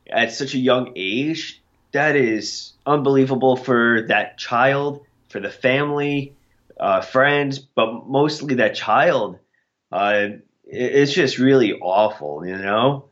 at 0.10 0.32
such 0.32 0.54
a 0.54 0.58
young 0.60 0.94
age, 0.96 1.62
that 1.92 2.16
is 2.16 2.74
unbelievable 2.86 3.56
for 3.56 4.04
that 4.10 4.38
child, 4.38 5.06
for 5.30 5.40
the 5.40 5.50
family, 5.50 6.34
uh, 6.80 7.02
friends, 7.02 7.60
but 7.60 8.08
mostly 8.08 8.56
that 8.56 8.76
child. 8.76 9.40
Uh, 9.92 10.28
it- 10.66 10.96
it's 10.96 11.14
just 11.14 11.38
really 11.38 11.74
awful, 11.74 12.46
you 12.46 12.58
know. 12.58 13.06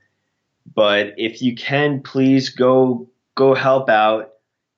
But 0.74 1.16
if 1.18 1.42
you 1.42 1.56
can, 1.56 2.02
please 2.02 2.50
go 2.50 3.10
go 3.36 3.54
help 3.54 3.90
out. 3.90 4.34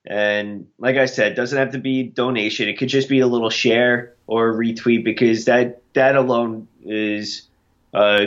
And 0.05 0.67
like 0.77 0.97
I 0.97 1.05
said, 1.05 1.35
doesn't 1.35 1.57
have 1.57 1.71
to 1.71 1.79
be 1.79 2.03
donation. 2.03 2.67
It 2.67 2.77
could 2.77 2.89
just 2.89 3.07
be 3.07 3.19
a 3.19 3.27
little 3.27 3.49
share 3.49 4.15
or 4.27 4.53
retweet 4.53 5.03
because 5.03 5.45
that 5.45 5.81
that 5.93 6.15
alone 6.15 6.67
is 6.83 7.47
uh, 7.93 8.25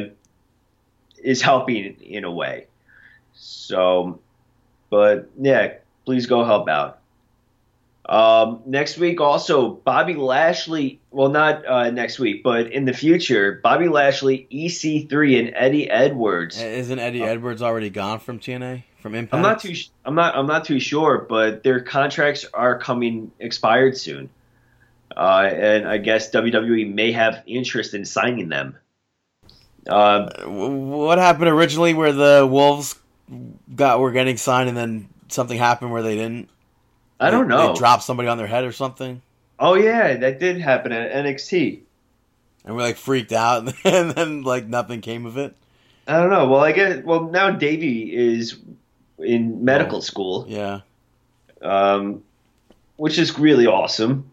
is 1.23 1.43
helping 1.43 2.01
in 2.01 2.25
a 2.25 2.31
way. 2.31 2.67
So, 3.35 4.21
but 4.91 5.31
yeah, 5.39 5.75
please 6.05 6.27
go 6.27 6.45
help 6.45 6.69
out. 6.69 7.01
Um, 8.09 8.63
next 8.67 8.99
week, 8.99 9.21
also 9.21 9.69
Bobby 9.71 10.15
Lashley. 10.15 11.01
Well, 11.11 11.29
not 11.29 11.67
uh, 11.67 11.91
next 11.91 12.21
week, 12.21 12.45
but 12.45 12.71
in 12.73 12.85
the 12.85 12.93
future, 12.93 13.61
Bobby 13.65 13.89
Lashley, 13.89 14.47
EC3, 14.53 15.41
and 15.41 15.53
Eddie 15.57 15.91
Edwards. 15.91 16.61
Isn't 16.63 16.99
Eddie 17.01 17.23
Edwards 17.25 17.63
already 17.63 17.91
gone 17.91 18.21
from 18.21 18.39
TNA 18.39 18.85
from 19.01 19.17
Impact? 19.17 19.35
I'm 19.35 19.43
not 19.43 19.59
too. 19.61 19.75
sh- 19.75 19.89
I'm 20.05 20.15
not. 20.15 20.37
I'm 20.37 20.47
not 20.47 20.65
too 20.65 20.79
sure, 20.79 21.27
but 21.29 21.65
their 21.65 21.81
contracts 21.81 22.45
are 22.55 22.79
coming 22.79 23.33
expired 23.41 23.97
soon, 23.97 24.29
uh, 25.17 25.51
and 25.53 25.89
I 25.89 25.99
guess 25.99 26.31
WWE 26.31 26.95
may 26.95 27.11
have 27.11 27.43
interest 27.47 27.93
in 27.93 28.05
signing 28.05 28.49
them. 28.49 28.77
Uh, 29.89 30.31
What 30.47 31.19
happened 31.19 31.49
originally 31.49 31.95
where 31.95 32.13
the 32.13 32.47
Wolves 32.49 32.95
got 33.75 33.99
were 33.99 34.13
getting 34.13 34.37
signed 34.37 34.69
and 34.69 34.77
then 34.79 35.09
something 35.29 35.59
happened 35.59 35.91
where 35.91 36.03
they 36.03 36.15
didn't? 36.17 36.49
I 37.21 37.31
don't 37.31 37.49
They- 37.49 37.55
know. 37.57 37.69
They 37.73 37.79
dropped 37.79 38.03
somebody 38.03 38.29
on 38.29 38.39
their 38.39 38.47
head 38.47 38.65
or 38.65 38.73
something, 38.73 39.23
oh 39.59 39.75
yeah, 39.75 40.17
that 40.17 40.39
did 40.41 40.61
happen 40.61 40.93
at 40.93 41.13
NXT. 41.25 41.81
and 42.65 42.75
we're 42.77 42.83
like 42.83 42.97
freaked 42.97 43.33
out, 43.33 43.73
and 43.85 44.11
then 44.11 44.43
like 44.43 44.67
nothing 44.67 45.01
came 45.01 45.25
of 45.27 45.37
it. 45.39 45.55
I 46.09 46.21
don't 46.21 46.31
know. 46.31 46.47
Well, 46.49 46.61
I 46.63 46.73
guess. 46.73 47.03
Well, 47.05 47.25
now 47.25 47.51
Davey 47.51 48.15
is 48.15 48.57
in 49.19 49.65
medical 49.65 49.99
Oh. 49.99 50.01
school, 50.01 50.45
Yeah, 50.49 50.81
um, 51.63 52.23
which 52.97 53.19
is 53.19 53.39
really 53.39 53.67
awesome. 53.67 54.31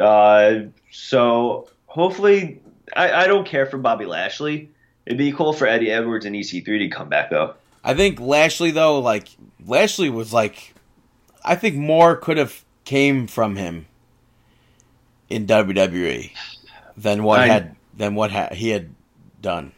Uh, 0.00 0.60
so 0.92 1.68
hopefully, 1.86 2.60
I, 2.94 3.24
I 3.24 3.26
don't 3.26 3.46
care 3.46 3.66
for 3.66 3.78
Bobby 3.78 4.04
Lashley. 4.04 4.70
It'd 5.06 5.18
be 5.18 5.32
cool 5.32 5.52
for 5.52 5.66
Eddie 5.66 5.90
Edwards 5.90 6.26
and 6.26 6.34
EC3 6.36 6.64
to 6.64 6.88
come 6.88 7.08
back 7.08 7.30
though. 7.30 7.54
I 7.82 7.94
think 7.94 8.20
Lashley 8.20 8.72
though, 8.72 9.00
like 9.00 9.28
Lashley 9.64 10.10
was 10.10 10.32
like, 10.32 10.74
I 11.46 11.54
think 11.54 11.76
more 11.76 12.16
could 12.16 12.36
have 12.36 12.64
came 12.84 13.26
from 13.26 13.56
him 13.56 13.86
in 15.30 15.46
WWE 15.46 16.32
than 16.96 17.22
what 17.22 17.40
I- 17.40 17.46
had 17.46 17.76
than 17.96 18.14
what 18.14 18.30
ha- 18.30 18.52
he 18.52 18.70
had 18.70 18.90
done. 19.40 19.72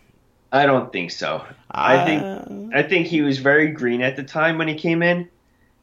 I 0.51 0.64
don't 0.66 0.91
think 0.93 1.11
so. 1.11 1.45
I 1.71 2.05
think 2.07 2.23
Uh, 2.23 2.77
I 2.79 2.83
think 2.83 3.07
he 3.07 3.21
was 3.21 3.39
very 3.39 3.69
green 3.71 4.01
at 4.01 4.16
the 4.16 4.23
time 4.25 4.57
when 4.57 4.66
he 4.66 4.75
came 4.75 5.03
in, 5.03 5.29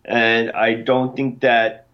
and 0.04 0.52
I 0.52 0.74
don't 0.74 1.16
think 1.16 1.42
that. 1.42 1.86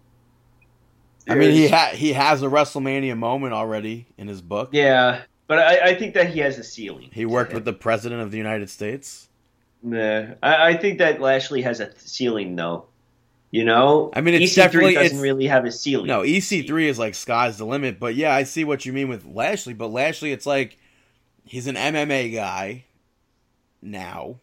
I 1.28 1.34
mean, 1.34 1.52
he 1.52 1.68
ha- 1.68 1.92
he 1.94 2.14
has 2.14 2.42
a 2.42 2.46
WrestleMania 2.46 3.16
moment 3.16 3.52
already 3.52 4.06
in 4.16 4.26
his 4.26 4.40
book. 4.40 4.70
Yeah, 4.72 5.20
but 5.46 5.58
I, 5.58 5.90
I 5.90 5.94
think 5.94 6.14
that 6.14 6.30
he 6.30 6.40
has 6.40 6.58
a 6.58 6.64
ceiling. 6.64 7.10
He 7.12 7.26
worked 7.26 7.52
with 7.52 7.64
the 7.66 7.72
president 7.74 8.22
of 8.22 8.30
the 8.30 8.38
United 8.38 8.70
States. 8.70 9.28
Nah, 9.82 10.34
I, 10.42 10.68
I 10.70 10.76
think 10.76 10.98
that 10.98 11.20
Lashley 11.20 11.62
has 11.62 11.78
a 11.80 11.90
ceiling, 11.98 12.56
though. 12.56 12.86
You 13.52 13.64
know, 13.66 14.10
I 14.14 14.22
mean, 14.22 14.34
it's 14.34 14.54
EC3 14.54 14.56
definitely- 14.56 14.94
doesn't 14.94 15.20
really 15.20 15.46
have 15.46 15.66
a 15.66 15.70
ceiling. 15.70 16.06
No, 16.06 16.22
EC3 16.22 16.86
is 16.88 16.98
like 16.98 17.14
sky's 17.14 17.58
the 17.58 17.66
limit. 17.66 18.00
But 18.00 18.14
yeah, 18.14 18.34
I 18.34 18.44
see 18.44 18.64
what 18.64 18.86
you 18.86 18.94
mean 18.94 19.08
with 19.08 19.26
Lashley. 19.26 19.74
But 19.74 19.88
Lashley, 19.88 20.32
it's 20.32 20.46
like 20.46 20.78
he's 21.44 21.66
an 21.66 21.76
MMA 21.76 22.32
guy 22.32 22.86
now. 23.82 24.36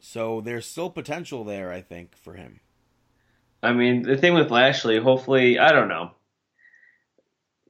So 0.00 0.40
there's 0.40 0.66
still 0.66 0.90
potential 0.90 1.44
there, 1.44 1.70
I 1.72 1.80
think, 1.80 2.16
for 2.16 2.34
him. 2.34 2.58
I 3.62 3.72
mean, 3.72 4.02
the 4.02 4.16
thing 4.16 4.34
with 4.34 4.50
Lashley, 4.50 4.98
hopefully, 4.98 5.60
I 5.60 5.70
don't 5.70 5.88
know. 5.88 6.10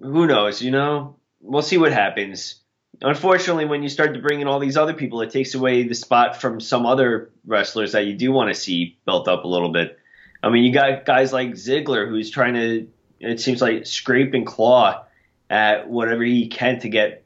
Who 0.00 0.26
knows? 0.26 0.62
You 0.62 0.70
know, 0.70 1.16
we'll 1.40 1.62
see 1.62 1.76
what 1.76 1.92
happens. 1.92 2.62
Unfortunately, 3.02 3.66
when 3.66 3.82
you 3.82 3.90
start 3.90 4.14
to 4.14 4.20
bring 4.20 4.40
in 4.40 4.48
all 4.48 4.58
these 4.58 4.78
other 4.78 4.94
people, 4.94 5.20
it 5.20 5.30
takes 5.30 5.54
away 5.54 5.82
the 5.86 5.94
spot 5.94 6.40
from 6.40 6.60
some 6.60 6.86
other 6.86 7.30
wrestlers 7.46 7.92
that 7.92 8.06
you 8.06 8.14
do 8.14 8.32
want 8.32 8.48
to 8.52 8.58
see 8.58 8.98
built 9.04 9.28
up 9.28 9.44
a 9.44 9.48
little 9.48 9.70
bit. 9.70 9.98
I 10.44 10.50
mean, 10.50 10.64
you 10.64 10.72
got 10.72 11.04
guys 11.04 11.32
like 11.32 11.52
Ziggler 11.52 12.08
who's 12.08 12.30
trying 12.30 12.54
to, 12.54 12.88
it 13.20 13.40
seems 13.40 13.62
like, 13.62 13.86
scrape 13.86 14.34
and 14.34 14.46
claw 14.46 15.04
at 15.48 15.88
whatever 15.88 16.22
he 16.22 16.48
can 16.48 16.80
to 16.80 16.88
get 16.88 17.24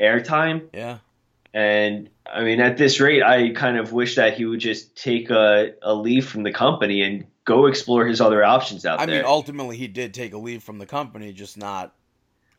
airtime. 0.00 0.68
Yeah. 0.74 0.98
And 1.54 2.10
I 2.30 2.44
mean, 2.44 2.60
at 2.60 2.76
this 2.76 3.00
rate, 3.00 3.22
I 3.22 3.50
kind 3.50 3.78
of 3.78 3.92
wish 3.92 4.16
that 4.16 4.36
he 4.36 4.44
would 4.44 4.60
just 4.60 4.94
take 4.96 5.30
a, 5.30 5.72
a 5.82 5.94
leave 5.94 6.28
from 6.28 6.42
the 6.42 6.52
company 6.52 7.02
and 7.02 7.26
go 7.44 7.66
explore 7.66 8.06
his 8.06 8.20
other 8.20 8.44
options 8.44 8.84
out 8.84 9.00
I 9.00 9.06
there. 9.06 9.16
I 9.16 9.18
mean, 9.18 9.26
ultimately, 9.26 9.76
he 9.76 9.88
did 9.88 10.14
take 10.14 10.32
a 10.32 10.38
leave 10.38 10.62
from 10.62 10.78
the 10.78 10.86
company, 10.86 11.32
just 11.32 11.56
not 11.56 11.94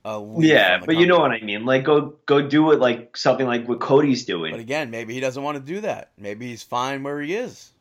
yeah, 0.05 0.81
but 0.85 0.97
you 0.97 1.07
know 1.07 1.19
what. 1.19 1.31
I 1.31 1.39
mean. 1.39 1.65
Like, 1.65 1.85
go 1.85 2.15
go 2.25 2.41
do 2.41 2.71
it 2.71 2.79
like 2.79 3.15
something 3.15 3.47
like 3.47 3.67
what 3.67 3.79
Cody's 3.79 4.25
doing. 4.25 4.51
But 4.51 4.59
again, 4.59 4.91
maybe 4.91 5.13
he 5.13 5.21
doesn't 5.21 5.41
want 5.41 5.57
to 5.57 5.63
do 5.63 5.81
that. 5.81 6.11
Maybe 6.17 6.47
he's 6.47 6.61
fine 6.61 7.03
where 7.03 7.21
he 7.21 7.33
is. 7.33 7.71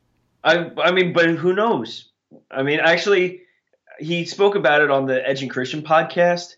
I 0.45 0.71
I 0.83 0.91
mean, 0.93 1.13
but 1.13 1.27
who 1.31 1.53
knows? 1.55 2.11
I 2.51 2.63
mean, 2.63 2.81
actually, 2.81 3.43
he 3.99 4.25
spoke 4.25 4.55
about 4.55 4.81
it 4.83 4.91
on 4.91 5.07
the 5.07 5.27
Edge 5.29 5.43
and 5.43 5.51
Christian 5.51 5.83
podcast, 5.83 6.55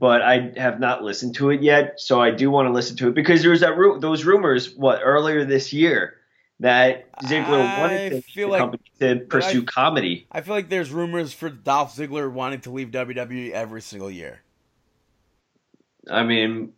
but 0.00 0.22
I 0.22 0.52
have 0.56 0.80
not 0.80 1.02
listened 1.04 1.34
to 1.36 1.50
it 1.50 1.62
yet. 1.62 2.00
So 2.00 2.20
I 2.20 2.30
do 2.30 2.50
want 2.50 2.68
to 2.68 2.72
listen 2.72 2.96
to 2.98 3.08
it 3.08 3.14
because 3.14 3.42
there 3.42 3.50
was 3.50 3.60
that 3.60 3.76
ru- 3.76 4.00
those 4.00 4.24
rumors 4.24 4.74
what 4.74 5.00
earlier 5.02 5.44
this 5.44 5.72
year 5.72 6.14
that 6.60 7.10
Ziggler 7.22 7.60
I 7.66 7.80
wanted 7.80 8.10
to, 8.10 8.22
feel 8.22 8.46
the 8.48 8.52
like- 8.52 8.60
company 8.60 8.82
to 9.00 9.16
pursue 9.26 9.62
I- 9.62 9.64
comedy. 9.64 10.26
I 10.32 10.40
feel 10.40 10.54
like 10.54 10.68
there's 10.68 10.90
rumors 10.90 11.32
for 11.32 11.50
Dolph 11.50 11.94
Ziggler 11.96 12.30
wanting 12.32 12.60
to 12.62 12.70
leave 12.70 12.88
WWE 12.90 13.50
every 13.52 13.82
single 13.82 14.10
year. 14.10 14.40
I 16.10 16.22
mean, 16.22 16.72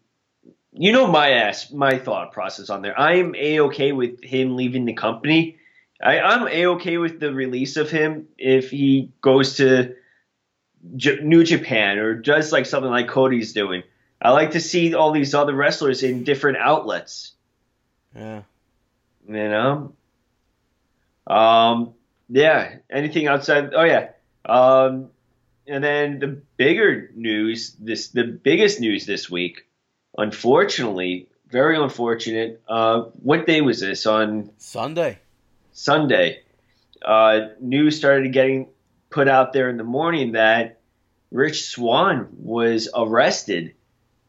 you 0.73 0.93
know 0.93 1.07
my 1.07 1.31
ass, 1.31 1.71
my 1.73 1.99
thought 1.99 2.33
process 2.33 2.71
on 2.71 2.83
there. 2.83 2.99
I 2.99 3.17
am 3.17 3.35
a 3.35 3.61
okay 3.63 3.93
with 3.93 4.23
him 4.23 4.57
leaving 4.57 4.85
the 4.85 4.93
company. 4.93 5.57
I, 6.03 6.21
I'm 6.21 6.47
a 6.47 6.67
okay 6.67 6.99
with 6.99 7.21
the 7.21 7.33
release 7.33 7.77
of 7.77 7.91
him 7.91 8.29
if 8.37 8.71
he 8.71 9.11
goes 9.21 9.57
to 9.57 9.95
J- 10.97 11.21
New 11.23 11.43
Japan 11.43 11.99
or 11.99 12.15
does 12.15 12.53
like 12.53 12.67
something 12.67 12.91
like 12.91 13.09
Cody's 13.09 13.53
doing. 13.53 13.83
I 14.21 14.31
like 14.31 14.53
to 14.53 14.61
see 14.61 14.95
all 14.95 15.13
these 15.13 15.35
other 15.35 15.55
wrestlers 15.55 16.03
in 16.03 16.25
different 16.25 16.59
outlets. 16.59 17.33
Yeah. 18.15 18.43
You 19.29 19.49
know. 19.49 19.93
Um. 21.27 21.95
Yeah. 22.29 22.77
Anything 22.91 23.27
outside? 23.27 23.73
Oh 23.75 23.85
yeah. 23.85 24.11
Um. 24.45 25.11
And 25.67 25.83
then 25.83 26.21
the 26.21 26.41
bigger 26.57 27.11
news, 27.15 27.75
this 27.81 28.09
the 28.09 28.25
biggest 28.25 28.81
news 28.81 29.05
this 29.05 29.29
week, 29.29 29.67
unfortunately, 30.17 31.29
very 31.49 31.77
unfortunate. 31.77 32.63
Uh, 32.69 33.03
what 33.23 33.47
day 33.47 33.61
was 33.61 33.81
this? 33.81 34.07
On 34.07 34.51
Sunday. 34.59 35.19
Sunday. 35.77 36.41
Uh, 37.05 37.49
news 37.61 37.97
started 37.97 38.33
getting 38.33 38.69
put 39.11 39.29
out 39.29 39.53
there 39.53 39.69
in 39.69 39.77
the 39.77 39.85
morning 39.85 40.33
that 40.33 40.81
Rich 41.31 41.67
Swann 41.67 42.29
was 42.39 42.89
arrested. 42.95 43.75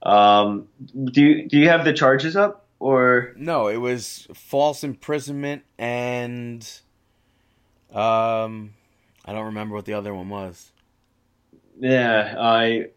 Um, 0.04 0.68
do 0.94 1.22
you, 1.22 1.48
do 1.48 1.58
you 1.58 1.70
have 1.70 1.86
the 1.86 1.94
charges 1.94 2.36
up 2.36 2.68
or? 2.80 3.34
No, 3.38 3.68
it 3.68 3.78
was 3.78 4.28
false 4.34 4.84
imprisonment 4.84 5.64
and 5.80 6.70
um 7.94 8.74
I 9.24 9.32
don't 9.32 9.46
remember 9.46 9.76
what 9.76 9.86
the 9.86 9.94
other 9.94 10.14
one 10.14 10.30
was. 10.30 10.72
Yeah, 11.80 12.36
I. 12.38 12.90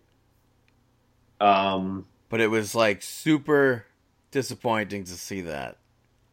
Um. 1.41 2.07
But 2.29 2.41
it 2.41 2.49
was 2.49 2.75
like 2.75 3.03
super 3.03 3.87
disappointing 4.31 5.05
to 5.05 5.13
see 5.13 5.41
that. 5.43 5.77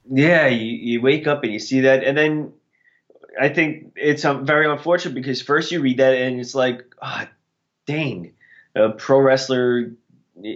Yeah, 0.09 0.47
you, 0.47 0.65
you 0.65 1.01
wake 1.01 1.27
up 1.27 1.43
and 1.43 1.51
you 1.51 1.59
see 1.59 1.81
that, 1.81 2.03
and 2.03 2.17
then 2.17 2.53
I 3.39 3.49
think 3.49 3.93
it's 3.95 4.25
um, 4.25 4.45
very 4.45 4.69
unfortunate 4.69 5.13
because 5.13 5.41
first 5.41 5.71
you 5.71 5.81
read 5.81 5.97
that 5.97 6.15
and 6.15 6.39
it's 6.39 6.55
like, 6.55 6.83
ah, 7.01 7.29
dang, 7.85 8.33
a 8.75 8.89
pro 8.89 9.19
wrestler 9.19 9.93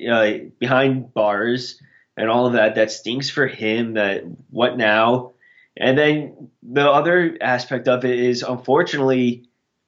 uh, 0.10 0.32
behind 0.60 1.14
bars 1.14 1.82
and 2.18 2.30
all 2.30 2.48
of 2.48 2.54
that. 2.54 2.76
That 2.76 2.92
stinks 2.92 3.30
for 3.30 3.48
him. 3.48 3.94
That 3.94 4.24
what 4.50 4.78
now? 4.78 5.34
And 5.78 5.98
then 5.98 6.50
the 6.64 6.90
other 6.90 7.38
aspect 7.40 7.88
of 7.88 8.04
it 8.04 8.20
is, 8.20 8.44
unfortunately, 8.44 9.46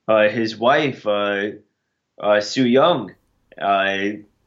uh, 0.08 0.30
his 0.30 0.56
wife, 0.58 1.06
uh, 1.06 1.52
uh, 2.22 2.42
Su 2.42 2.66
Yung, 2.66 3.14
uh, 3.60 3.98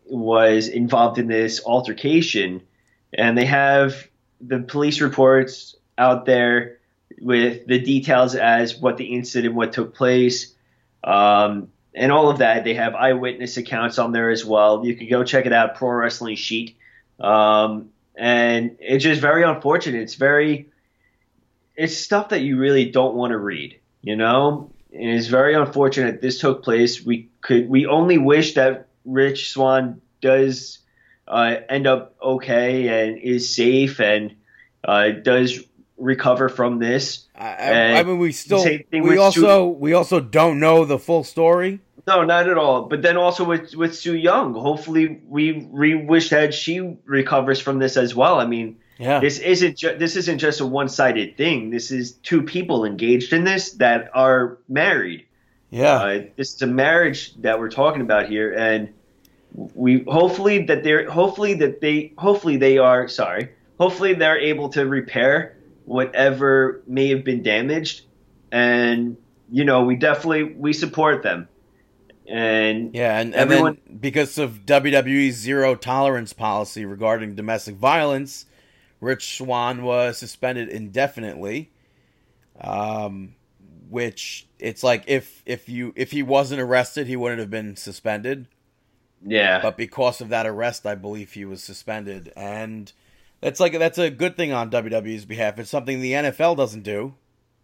was 0.07 0.69
involved 0.69 1.19
in 1.19 1.27
this 1.27 1.65
altercation, 1.65 2.63
and 3.13 3.37
they 3.37 3.45
have 3.45 4.09
the 4.41 4.61
police 4.61 5.01
reports 5.01 5.77
out 5.99 6.27
there 6.27 6.79
with 7.21 7.67
the 7.67 7.79
details 7.79 8.35
as 8.35 8.77
what 8.77 8.97
the 8.97 9.15
incident, 9.15 9.55
what 9.55 9.73
took 9.73 9.95
place, 9.95 10.55
um, 11.05 11.69
and 11.95 12.13
all 12.13 12.29
of 12.29 12.39
that. 12.39 12.65
They 12.65 12.75
have 12.75 12.95
eyewitness 12.95 13.57
accounts 13.57 13.99
on 13.99 14.13
there 14.13 14.31
as 14.31 14.45
well. 14.45 14.85
You 14.85 14.97
can 14.97 15.09
go 15.09 15.25
check 15.25 15.47
it 15.47 15.53
out, 15.53 15.77
Pro 15.77 15.91
Wrestling 15.91 16.37
Sheet. 16.37 16.77
Um, 17.19 17.91
and 18.15 18.77
it's 18.81 19.05
just 19.05 19.21
very 19.21 19.43
unfortunate. 19.43 20.03
It's 20.03 20.15
very, 20.15 20.71
it's 21.75 21.97
stuff 21.97 22.31
that 22.31 22.43
you 22.43 22.59
really 22.59 22.91
don't 22.91 23.15
want 23.15 23.31
to 23.31 23.39
read, 23.39 23.81
you 24.03 24.17
know? 24.17 24.71
And 24.93 25.11
it's 25.11 25.27
very 25.27 25.55
unfortunate 25.55 26.21
this 26.21 26.41
took 26.41 26.63
place. 26.63 27.05
We 27.05 27.29
could, 27.41 27.69
we 27.69 27.87
only 27.87 28.19
wish 28.19 28.55
that 28.55 28.89
Rich 29.05 29.51
Swann 29.51 30.01
does 30.21 30.79
uh, 31.29 31.57
end 31.69 31.87
up 31.87 32.15
okay 32.23 32.89
and 32.89 33.19
is 33.19 33.55
safe 33.55 34.01
and 34.01 34.37
uh, 34.85 35.11
does 35.11 35.63
recover 35.99 36.49
from 36.49 36.79
this. 36.79 37.27
I, 37.35 37.99
I, 37.99 38.03
mean 38.03 38.19
we 38.19 38.33
still 38.33 38.65
we 38.93 39.19
also 39.19 39.67
we 39.67 39.93
also 39.93 40.21
don't 40.21 40.61
know 40.61 40.85
the 40.85 40.99
full 40.99 41.25
story. 41.25 41.81
No, 42.07 42.23
not 42.23 42.49
at 42.49 42.57
all. 42.57 42.83
But 42.83 43.03
then 43.03 43.17
also 43.17 43.45
with 43.45 43.75
with 43.75 43.97
Su 43.97 44.15
Yung, 44.15 44.55
hopefully 44.55 45.21
we 45.27 45.69
we 45.71 45.95
wish 45.97 46.31
that 46.31 46.55
she 46.55 46.97
recovers 47.05 47.61
from 47.61 47.79
this 47.79 47.97
as 47.97 48.15
well. 48.15 48.39
I 48.39 48.47
mean, 48.47 48.77
Yeah. 48.99 49.19
this 49.19 49.41
isn't 49.41 49.77
ju- 49.77 49.97
this 49.99 50.15
isn't 50.17 50.39
just 50.39 50.61
a 50.61 50.67
one 50.67 50.89
sided 50.89 51.37
thing. 51.37 51.71
This 51.71 51.91
is 51.91 52.13
two 52.13 52.43
people 52.43 52.85
engaged 52.85 53.33
in 53.33 53.45
this 53.45 53.73
that 53.73 54.11
are 54.15 54.59
married. 54.69 55.25
yeah. 55.71 55.97
Uh, 55.97 56.23
this 56.37 56.55
is 56.55 56.63
a 56.63 56.67
marriage 56.67 57.35
that 57.43 57.59
we're 57.59 57.71
talking 57.71 58.03
about 58.03 58.29
here, 58.29 58.53
and 58.53 58.91
we 59.57 60.05
hopefully 60.07 60.65
that 60.67 60.85
they're 60.85 61.09
hopefully 61.11 61.55
that 61.55 61.81
they 61.81 62.13
hopefully 62.19 62.57
they 62.57 62.79
are 62.79 63.09
sorry. 63.09 63.51
Hopefully 63.81 64.15
they're 64.15 64.39
able 64.39 64.69
to 64.71 64.87
repair 64.87 65.57
whatever 65.87 66.83
may 66.87 67.09
have 67.09 67.25
been 67.25 67.43
damaged, 67.43 68.03
and 68.53 69.17
you 69.51 69.65
know 69.65 69.85
we 69.85 69.97
definitely 69.97 70.45
we 70.45 70.73
support 70.73 71.23
them. 71.23 71.49
And 72.29 72.95
Yeah, 72.95 73.19
and, 73.19 73.35
and 73.35 73.51
Everyone- 73.53 73.79
then 73.87 73.99
because 73.99 74.37
of 74.37 74.67
WWE's 74.67 75.37
zero 75.37 75.75
tolerance 75.75 76.33
policy 76.33 76.85
regarding 76.85 77.35
domestic 77.35 77.77
violence, 77.77 78.47
Rich 79.01 79.39
Swann 79.39 79.83
was 79.83 80.19
suspended 80.19 80.69
indefinitely. 80.69 81.71
Um, 82.61 83.35
which 83.89 84.49
it's 84.59 84.83
like 84.83 85.05
if 85.07 85.43
if 85.47 85.69
you 85.69 85.93
if 85.97 86.11
he 86.11 86.23
wasn't 86.23 86.61
arrested, 86.61 87.07
he 87.07 87.17
wouldn't 87.17 87.41
have 87.41 87.51
been 87.51 87.77
suspended. 87.77 88.49
Yeah, 89.25 89.61
But 89.63 89.77
because 89.77 90.21
of 90.21 90.29
that 90.29 90.47
arrest, 90.47 90.87
I 90.87 90.95
believe 90.95 91.33
he 91.33 91.45
was 91.45 91.63
suspended, 91.63 92.33
and 92.37 92.93
that's 93.41 93.61
like 93.61 93.79
that's 93.79 93.99
a 93.99 94.11
good 94.11 94.37
thing 94.37 94.53
on 94.53 94.71
WWE's 94.71 95.25
behalf. 95.25 95.59
It's 95.59 95.71
something 95.71 96.01
the 96.01 96.13
NFL 96.13 96.57
doesn't 96.57 96.83
do. 96.83 97.15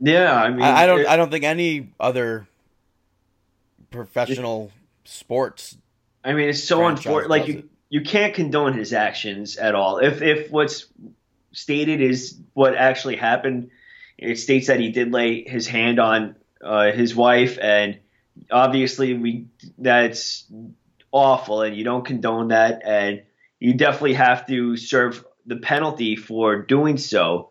yeah. 0.01 0.35
I 0.35 0.51
mean, 0.51 0.63
I, 0.63 0.83
I 0.83 0.87
don't. 0.87 1.01
it- 1.01 1.09
I 1.09 1.17
don't 1.17 1.31
think 1.31 1.45
any 1.45 1.91
other 2.01 2.47
professional 3.91 4.73
sports. 5.05 5.77
I 6.25 6.33
mean, 6.33 6.49
it's 6.49 6.63
so 6.65 6.87
unfortunate. 6.87 7.31
Like 7.31 7.49
you, 7.49 7.59
it. 7.59 7.65
you 7.91 8.01
can't 8.03 8.35
condone 8.35 8.75
his 8.75 8.93
actions 8.93 9.57
at 9.57 9.75
all. 9.75 9.99
If 9.99 10.23
if 10.23 10.51
what's 10.51 10.87
stated 11.53 12.01
is 12.01 12.39
what 12.55 12.75
actually 12.75 13.17
happened, 13.17 13.71
it 14.19 14.39
states 14.39 14.69
that 14.69 14.81
he 14.81 14.91
did 14.91 15.13
lay 15.13 15.43
his 15.45 15.67
hand 15.67 15.99
on 15.99 16.37
uh, 16.63 16.93
his 16.93 17.15
wife, 17.15 17.59
and 17.61 17.99
obviously 18.51 19.15
we 19.15 19.47
that's 19.79 20.45
awful, 21.13 21.63
and 21.63 21.77
you 21.77 21.85
don't 21.85 22.05
condone 22.05 22.49
that, 22.49 22.83
and 22.85 23.23
you 23.61 23.75
definitely 23.75 24.15
have 24.15 24.47
to 24.49 24.77
serve 24.77 25.25
the 25.47 25.57
penalty 25.57 26.17
for 26.17 26.63
doing 26.63 26.99
so. 26.99 27.51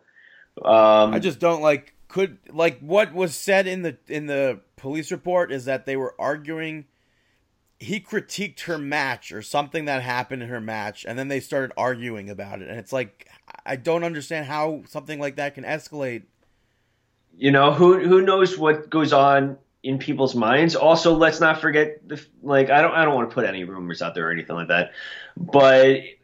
Um, 0.62 1.14
I 1.14 1.18
just 1.18 1.38
don't 1.38 1.62
like. 1.62 1.94
Could 2.08 2.38
like 2.52 2.78
what 2.80 3.14
was 3.14 3.34
said 3.34 3.66
in 3.66 3.80
the 3.80 3.96
in 4.06 4.26
the 4.26 4.60
police 4.76 5.10
report 5.10 5.50
is 5.50 5.64
that 5.64 5.86
they 5.86 5.96
were 5.96 6.14
arguing. 6.18 6.84
He 7.78 8.00
critiqued 8.00 8.60
her 8.62 8.76
match 8.76 9.32
or 9.32 9.40
something 9.40 9.86
that 9.86 10.02
happened 10.02 10.42
in 10.42 10.50
her 10.50 10.60
match, 10.60 11.06
and 11.08 11.18
then 11.18 11.28
they 11.28 11.40
started 11.40 11.72
arguing 11.74 12.28
about 12.28 12.60
it. 12.60 12.68
And 12.68 12.78
it's 12.78 12.92
like 12.92 13.28
I 13.64 13.76
don't 13.76 14.04
understand 14.04 14.44
how 14.44 14.82
something 14.86 15.18
like 15.18 15.36
that 15.36 15.54
can 15.54 15.64
escalate. 15.64 16.24
you 17.34 17.50
know 17.50 17.72
who 17.72 17.98
who 17.98 18.20
knows 18.20 18.58
what 18.58 18.90
goes 18.90 19.14
on 19.14 19.56
in 19.82 19.98
people's 19.98 20.34
minds 20.34 20.76
also 20.76 21.12
let's 21.14 21.40
not 21.40 21.60
forget 21.60 22.06
the 22.08 22.24
like 22.42 22.70
i 22.70 22.80
don't 22.80 22.92
i 22.92 23.04
don't 23.04 23.14
want 23.14 23.28
to 23.28 23.34
put 23.34 23.44
any 23.44 23.64
rumors 23.64 24.00
out 24.00 24.14
there 24.14 24.28
or 24.28 24.30
anything 24.30 24.54
like 24.54 24.68
that 24.68 24.92
but 25.36 25.86
it, 25.88 26.16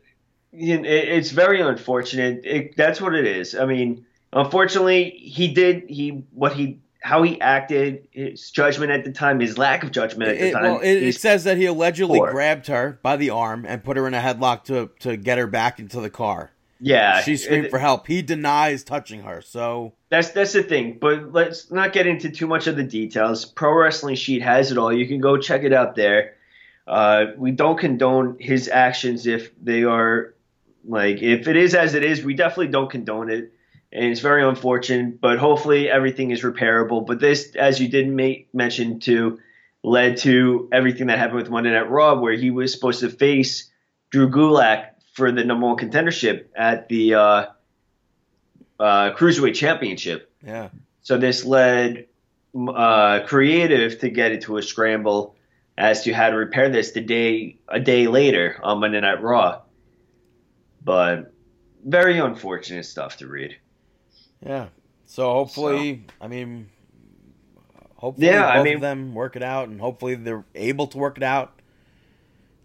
it's 0.52 1.30
very 1.30 1.60
unfortunate 1.60 2.40
it, 2.44 2.76
that's 2.76 3.00
what 3.00 3.14
it 3.14 3.26
is 3.26 3.54
i 3.54 3.64
mean 3.64 4.06
unfortunately 4.32 5.10
he 5.10 5.52
did 5.52 5.82
he 5.88 6.22
what 6.32 6.52
he 6.52 6.78
how 7.00 7.22
he 7.22 7.40
acted 7.40 8.06
his 8.10 8.50
judgment 8.50 8.90
at 8.90 9.04
the 9.04 9.12
time 9.12 9.40
his 9.40 9.56
lack 9.56 9.82
of 9.82 9.90
judgment 9.92 10.30
at 10.30 10.38
the 10.38 10.46
It, 10.48 10.52
time 10.52 10.62
well, 10.62 10.80
it, 10.82 11.12
says 11.12 11.44
that 11.44 11.56
he 11.56 11.66
allegedly 11.66 12.18
poor. 12.18 12.30
grabbed 12.30 12.66
her 12.66 12.98
by 13.02 13.16
the 13.16 13.30
arm 13.30 13.64
and 13.66 13.82
put 13.84 13.96
her 13.96 14.06
in 14.06 14.14
a 14.14 14.20
headlock 14.20 14.64
to 14.64 14.90
to 15.00 15.16
get 15.16 15.38
her 15.38 15.46
back 15.46 15.78
into 15.78 16.00
the 16.00 16.10
car. 16.10 16.52
Yeah 16.80 17.20
She 17.22 17.36
screamed 17.36 17.66
it- 17.66 17.70
for 17.70 17.78
help. 17.78 18.06
He 18.06 18.22
denies 18.22 18.84
touching 18.84 19.22
her. 19.22 19.40
So 19.42 19.94
That's 20.10 20.30
that's 20.30 20.52
the 20.52 20.62
thing, 20.62 20.98
but 21.00 21.32
let's 21.32 21.70
not 21.70 21.92
get 21.92 22.06
into 22.06 22.30
too 22.30 22.46
much 22.46 22.66
of 22.66 22.76
the 22.76 22.84
details. 22.84 23.44
Pro 23.44 23.72
Wrestling 23.72 24.14
Sheet 24.16 24.42
has 24.42 24.70
it 24.72 24.78
all. 24.78 24.92
You 24.92 25.06
can 25.06 25.20
go 25.20 25.36
check 25.36 25.64
it 25.64 25.72
out 25.72 25.94
there. 25.96 26.34
Uh, 26.86 27.26
we 27.36 27.50
don't 27.50 27.78
condone 27.78 28.36
his 28.40 28.68
actions 28.68 29.26
if 29.26 29.50
they 29.62 29.84
are 29.84 30.34
like 30.86 31.20
if 31.22 31.46
it 31.48 31.56
is 31.56 31.74
as 31.74 31.94
it 31.94 32.02
is. 32.04 32.24
We 32.24 32.34
definitely 32.34 32.68
don't 32.68 32.90
condone 32.90 33.28
it, 33.30 33.52
and 33.92 34.04
it's 34.06 34.20
very 34.20 34.42
unfortunate. 34.42 35.20
But 35.20 35.38
hopefully 35.38 35.90
everything 35.90 36.30
is 36.30 36.42
repairable. 36.42 37.06
But 37.06 37.20
this, 37.20 37.54
as 37.56 37.78
you 37.80 37.88
did 37.88 38.08
ma- 38.08 38.42
mention 38.54 39.00
too, 39.00 39.38
led 39.82 40.16
to 40.18 40.68
everything 40.72 41.08
that 41.08 41.18
happened 41.18 41.36
with 41.38 41.50
Monday 41.50 41.72
Night 41.72 41.90
Raw, 41.90 42.18
where 42.18 42.32
he 42.32 42.50
was 42.50 42.72
supposed 42.72 43.00
to 43.00 43.10
face 43.10 43.70
Drew 44.10 44.30
Gulak 44.30 44.86
for 45.18 45.32
the 45.32 45.44
number 45.44 45.66
one 45.66 45.76
contendership 45.76 46.46
at 46.56 46.88
the 46.88 47.14
uh, 47.14 47.46
uh, 48.78 49.12
Cruiserweight 49.14 49.54
Championship. 49.56 50.32
Yeah. 50.46 50.68
So 51.02 51.18
this 51.18 51.44
led 51.44 52.06
uh, 52.56 53.20
creative 53.26 53.98
to 53.98 54.10
get 54.10 54.30
into 54.32 54.56
a 54.58 54.62
scramble 54.62 55.34
as 55.76 56.04
to 56.04 56.12
how 56.12 56.30
to 56.30 56.36
repair 56.36 56.68
this 56.70 56.92
the 56.92 57.00
day 57.00 57.58
a 57.68 57.80
day 57.80 58.06
later 58.06 58.58
on 58.62 58.78
Monday 58.80 59.00
Night 59.00 59.20
Raw. 59.22 59.62
But 60.82 61.32
very 61.84 62.18
unfortunate 62.18 62.84
stuff 62.84 63.16
to 63.18 63.26
read. 63.26 63.56
Yeah. 64.44 64.68
So 65.06 65.32
hopefully, 65.32 66.04
I 66.20 66.28
mean, 66.28 66.68
hopefully 67.96 68.28
Yeah, 68.28 68.42
both 68.52 68.60
I 68.60 68.62
mean- 68.62 68.74
of 68.76 68.80
them 68.82 69.14
work 69.14 69.34
it 69.34 69.42
out, 69.42 69.68
and 69.68 69.80
hopefully 69.80 70.14
they're 70.14 70.44
able 70.54 70.86
to 70.88 70.98
work 70.98 71.16
it 71.16 71.24
out. 71.24 71.60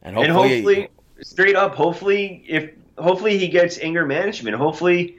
And 0.04 0.16
and 0.18 0.28
hopefully, 0.28 0.56
hopefully, 0.56 0.88
straight 1.24 1.56
up, 1.56 1.76
hopefully, 1.76 2.44
if 2.48 2.72
hopefully 2.98 3.38
he 3.38 3.48
gets 3.48 3.80
anger 3.80 4.06
management. 4.06 4.56
Hopefully, 4.56 5.18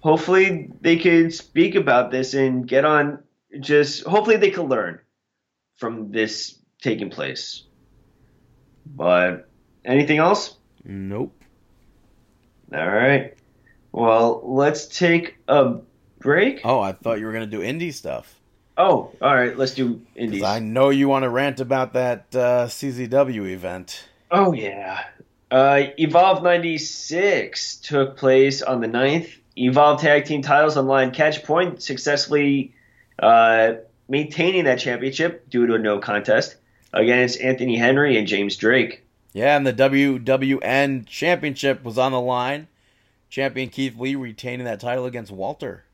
hopefully 0.00 0.70
they 0.80 0.96
can 0.96 1.30
speak 1.30 1.74
about 1.74 2.10
this 2.10 2.34
and 2.34 2.66
get 2.66 2.84
on. 2.84 3.22
Just 3.60 4.04
hopefully 4.04 4.36
they 4.36 4.50
can 4.50 4.64
learn 4.64 5.00
from 5.76 6.10
this 6.10 6.58
taking 6.82 7.10
place. 7.10 7.62
But 8.86 9.48
anything 9.84 10.18
else? 10.18 10.56
nope. 10.84 11.32
All 12.72 12.90
right. 12.90 13.34
Well, 13.92 14.42
let's 14.44 14.86
take 14.86 15.36
a 15.46 15.76
break. 16.18 16.60
Oh, 16.64 16.80
I 16.80 16.92
thought 16.92 17.20
you 17.20 17.26
were 17.26 17.32
gonna 17.32 17.46
do 17.46 17.60
indie 17.60 17.92
stuff. 17.92 18.40
Oh, 18.76 19.12
all 19.22 19.34
right. 19.34 19.56
Let's 19.56 19.74
do 19.74 20.02
indies. 20.16 20.42
I 20.42 20.58
know 20.58 20.90
you 20.90 21.08
want 21.08 21.22
to 21.22 21.30
rant 21.30 21.60
about 21.60 21.92
that 21.92 22.26
uh, 22.34 22.66
CZW 22.66 23.50
event. 23.52 24.08
Oh 24.30 24.52
yeah. 24.52 25.04
Uh, 25.50 25.84
Evolve 25.98 26.42
96 26.42 27.76
took 27.76 28.16
place 28.16 28.62
on 28.62 28.80
the 28.80 28.88
9th. 28.88 29.30
Evolve 29.56 30.00
Tag 30.00 30.24
Team 30.24 30.42
titles 30.42 30.76
on 30.76 30.86
line. 30.86 31.12
Catch 31.12 31.44
Point 31.44 31.82
successfully 31.82 32.74
uh, 33.18 33.74
maintaining 34.08 34.64
that 34.64 34.80
championship 34.80 35.48
due 35.48 35.66
to 35.66 35.74
a 35.74 35.78
no 35.78 35.98
contest 35.98 36.56
against 36.92 37.40
Anthony 37.40 37.76
Henry 37.76 38.16
and 38.16 38.26
James 38.26 38.56
Drake. 38.56 39.02
Yeah, 39.32 39.56
and 39.56 39.66
the 39.66 39.72
WWN 39.72 41.06
Championship 41.06 41.82
was 41.84 41.98
on 41.98 42.12
the 42.12 42.20
line. 42.20 42.68
Champion 43.28 43.68
Keith 43.68 43.98
Lee 43.98 44.14
retaining 44.14 44.64
that 44.64 44.78
title 44.78 45.06
against 45.06 45.32
Walter. 45.32 45.84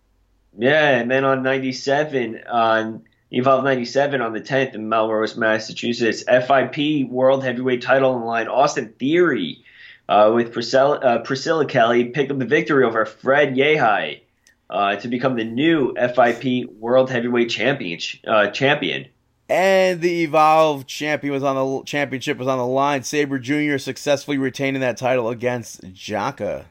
Yeah, 0.59 0.99
and 0.99 1.11
then 1.11 1.25
on 1.25 1.43
97, 1.43 2.43
on 2.51 3.05
Evolve 3.33 3.63
97 3.65 4.21
on 4.21 4.33
the 4.33 4.41
10th 4.41 4.75
in 4.75 4.89
Melrose, 4.89 5.37
Massachusetts, 5.37 6.25
FIP 6.25 7.09
World 7.09 7.45
Heavyweight 7.45 7.83
title 7.83 8.15
on 8.15 8.21
the 8.21 8.27
line. 8.27 8.49
Austin 8.49 8.93
Theory 8.99 9.65
uh, 10.09 10.33
with 10.35 10.53
Priscilla, 10.53 10.99
uh, 10.99 11.19
Priscilla 11.21 11.65
Kelly 11.65 12.07
picked 12.07 12.33
up 12.33 12.39
the 12.39 12.45
victory 12.45 12.85
over 12.85 13.05
Fred 13.05 13.55
Yehi 13.55 14.23
uh, 14.69 14.97
to 14.97 15.09
become 15.09 15.37
the 15.37 15.45
new 15.45 15.95
FIP 15.95 16.71
World 16.79 17.11
Heavyweight 17.11 17.51
champion. 17.51 18.01
Uh, 18.27 18.49
champion. 18.49 19.07
And 19.49 20.01
the 20.01 20.23
Evolve 20.23 20.87
champion 20.87 21.33
was 21.33 21.43
on 21.43 21.57
the 21.57 21.85
championship 21.85 22.39
was 22.39 22.49
on 22.49 22.59
the 22.59 22.67
line. 22.67 23.03
Sabre 23.05 23.39
Jr. 23.39 23.79
successfully 23.79 24.39
retaining 24.39 24.81
that 24.81 24.97
title 24.97 25.29
against 25.29 25.83
Jaka. 25.93 26.65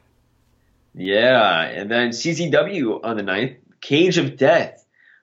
Yeah, 0.94 1.62
and 1.62 1.90
then 1.90 2.10
CZW 2.10 3.04
on 3.04 3.16
the 3.16 3.22
9th, 3.22 3.56
Cage 3.80 4.18
of 4.18 4.36
Death. 4.36 4.79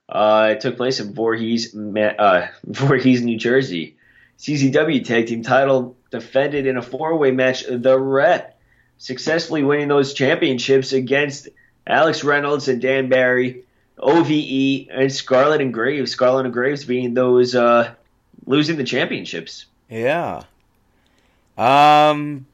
Uh, 0.10 0.50
it 0.52 0.62
took 0.62 0.78
place 0.78 1.00
in 1.00 1.14
Voorhees, 1.14 1.76
uh, 1.76 2.48
Voorhees, 2.66 3.22
New 3.22 3.38
Jersey. 3.38 3.96
CZW 4.40 5.04
Tag 5.04 5.28
Team 5.28 5.42
title 5.44 5.96
defended 6.12 6.68
in 6.68 6.78
a 6.78 6.82
four-way 6.82 7.32
match. 7.32 7.66
The 7.68 8.00
Rep 8.00 8.60
successfully 9.00 9.64
winning 9.64 9.88
those 9.88 10.14
championships 10.14 10.94
against 10.94 11.50
Alex 11.86 12.24
Reynolds 12.24 12.68
and 12.68 12.82
Dan 12.82 13.10
Barry, 13.10 13.64
OVE, 13.98 14.88
and 14.92 15.12
Scarlett 15.12 15.62
and 15.62 15.74
Graves. 15.74 16.12
Scarlett 16.12 16.46
and 16.46 16.54
Graves 16.54 16.86
being 16.86 17.14
those 17.14 17.56
uh, 17.56 17.94
losing 18.46 18.78
the 18.78 18.84
championships. 18.84 19.66
Yeah. 19.90 20.44
Um, 21.58 22.46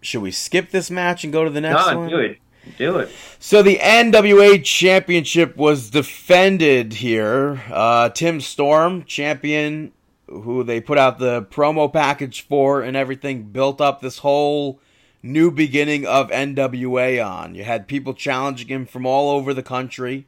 should 0.00 0.22
we 0.22 0.32
skip 0.32 0.70
this 0.70 0.90
match 0.90 1.22
and 1.24 1.32
go 1.32 1.44
to 1.44 1.50
the 1.50 1.60
next 1.60 1.86
No, 1.86 1.98
one? 2.00 2.08
do 2.10 2.18
it, 2.18 2.38
do 2.76 2.98
it. 2.98 3.10
So 3.38 3.62
the 3.62 3.78
NWA 3.78 4.62
Championship 4.62 5.56
was 5.56 5.90
defended 5.90 6.94
here. 6.94 7.62
Uh, 7.70 8.10
Tim 8.10 8.40
Storm, 8.40 9.04
champion, 9.04 9.92
who 10.26 10.62
they 10.62 10.80
put 10.80 10.98
out 10.98 11.18
the 11.18 11.42
promo 11.42 11.92
package 11.92 12.42
for 12.46 12.82
and 12.82 12.96
everything, 12.96 13.44
built 13.44 13.80
up 13.80 14.00
this 14.00 14.18
whole 14.18 14.80
new 15.22 15.50
beginning 15.50 16.06
of 16.06 16.30
NWA 16.30 17.24
on. 17.24 17.54
You 17.54 17.64
had 17.64 17.86
people 17.88 18.14
challenging 18.14 18.68
him 18.68 18.86
from 18.86 19.06
all 19.06 19.30
over 19.30 19.52
the 19.52 19.62
country. 19.62 20.26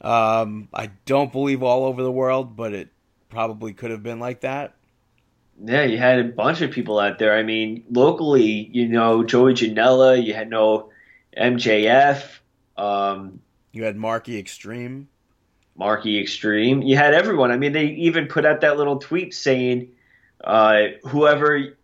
Um, 0.00 0.68
I 0.72 0.90
don't 1.06 1.32
believe 1.32 1.62
all 1.62 1.84
over 1.84 2.02
the 2.02 2.12
world, 2.12 2.56
but 2.56 2.72
it 2.72 2.88
probably 3.28 3.72
could 3.72 3.90
have 3.90 4.02
been 4.02 4.20
like 4.20 4.40
that. 4.40 4.74
Yeah, 5.62 5.82
you 5.82 5.98
had 5.98 6.20
a 6.20 6.24
bunch 6.24 6.60
of 6.60 6.70
people 6.70 7.00
out 7.00 7.18
there. 7.18 7.36
I 7.36 7.42
mean, 7.42 7.84
locally, 7.90 8.70
you 8.72 8.86
know, 8.88 9.24
Joey 9.24 9.54
Janela, 9.54 10.24
you 10.24 10.32
had 10.32 10.48
no 10.48 10.90
MJF, 11.38 12.24
um, 12.76 13.40
You 13.72 13.84
had 13.84 13.96
Marky 13.96 14.38
Extreme. 14.38 15.08
Marky 15.76 16.20
Extreme. 16.20 16.82
You 16.82 16.96
had 16.96 17.14
everyone. 17.14 17.50
I 17.50 17.56
mean, 17.56 17.72
they 17.72 17.86
even 17.86 18.26
put 18.26 18.44
out 18.44 18.60
that 18.62 18.76
little 18.76 18.98
tweet 18.98 19.32
saying, 19.32 19.92
uh, 20.42 20.82
whoever 21.06 21.76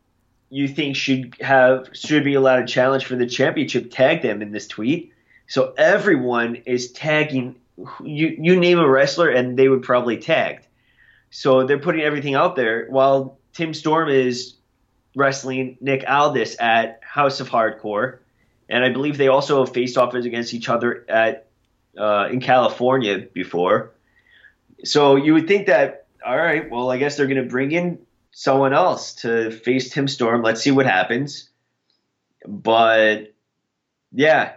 you 0.50 0.68
think 0.68 0.96
should 0.96 1.36
have 1.40 1.88
should 1.92 2.24
be 2.24 2.34
allowed 2.34 2.62
a 2.62 2.66
challenge 2.66 3.04
for 3.04 3.16
the 3.16 3.26
championship, 3.26 3.90
tag 3.90 4.22
them 4.22 4.42
in 4.42 4.52
this 4.52 4.66
tweet. 4.66 5.12
So 5.46 5.74
everyone 5.76 6.56
is 6.66 6.92
tagging. 6.92 7.56
You 8.02 8.36
you 8.38 8.58
name 8.58 8.78
a 8.78 8.88
wrestler, 8.88 9.28
and 9.28 9.58
they 9.58 9.68
would 9.68 9.82
probably 9.82 10.16
tagged. 10.16 10.66
So 11.30 11.66
they're 11.66 11.78
putting 11.78 12.02
everything 12.02 12.34
out 12.34 12.56
there. 12.56 12.86
While 12.88 13.38
Tim 13.52 13.74
Storm 13.74 14.08
is 14.08 14.54
wrestling 15.16 15.76
Nick 15.80 16.04
Aldis 16.08 16.56
at 16.60 17.00
House 17.02 17.40
of 17.40 17.48
Hardcore, 17.48 18.18
and 18.68 18.84
I 18.84 18.90
believe 18.90 19.18
they 19.18 19.28
also 19.28 19.64
faced 19.66 19.96
off 19.96 20.14
against 20.14 20.54
each 20.54 20.68
other 20.68 21.04
at 21.08 21.46
uh, 21.98 22.28
in 22.30 22.40
California 22.40 23.18
before. 23.18 23.92
So 24.84 25.16
you 25.16 25.34
would 25.34 25.48
think 25.48 25.66
that, 25.66 26.06
all 26.24 26.36
right, 26.36 26.70
well, 26.70 26.90
I 26.90 26.98
guess 26.98 27.16
they're 27.16 27.26
going 27.26 27.42
to 27.42 27.48
bring 27.48 27.72
in 27.72 27.98
someone 28.32 28.72
else 28.74 29.14
to 29.16 29.50
face 29.50 29.90
Tim 29.90 30.08
Storm. 30.08 30.42
Let's 30.42 30.62
see 30.62 30.70
what 30.70 30.86
happens. 30.86 31.48
But 32.46 33.34
yeah, 34.12 34.54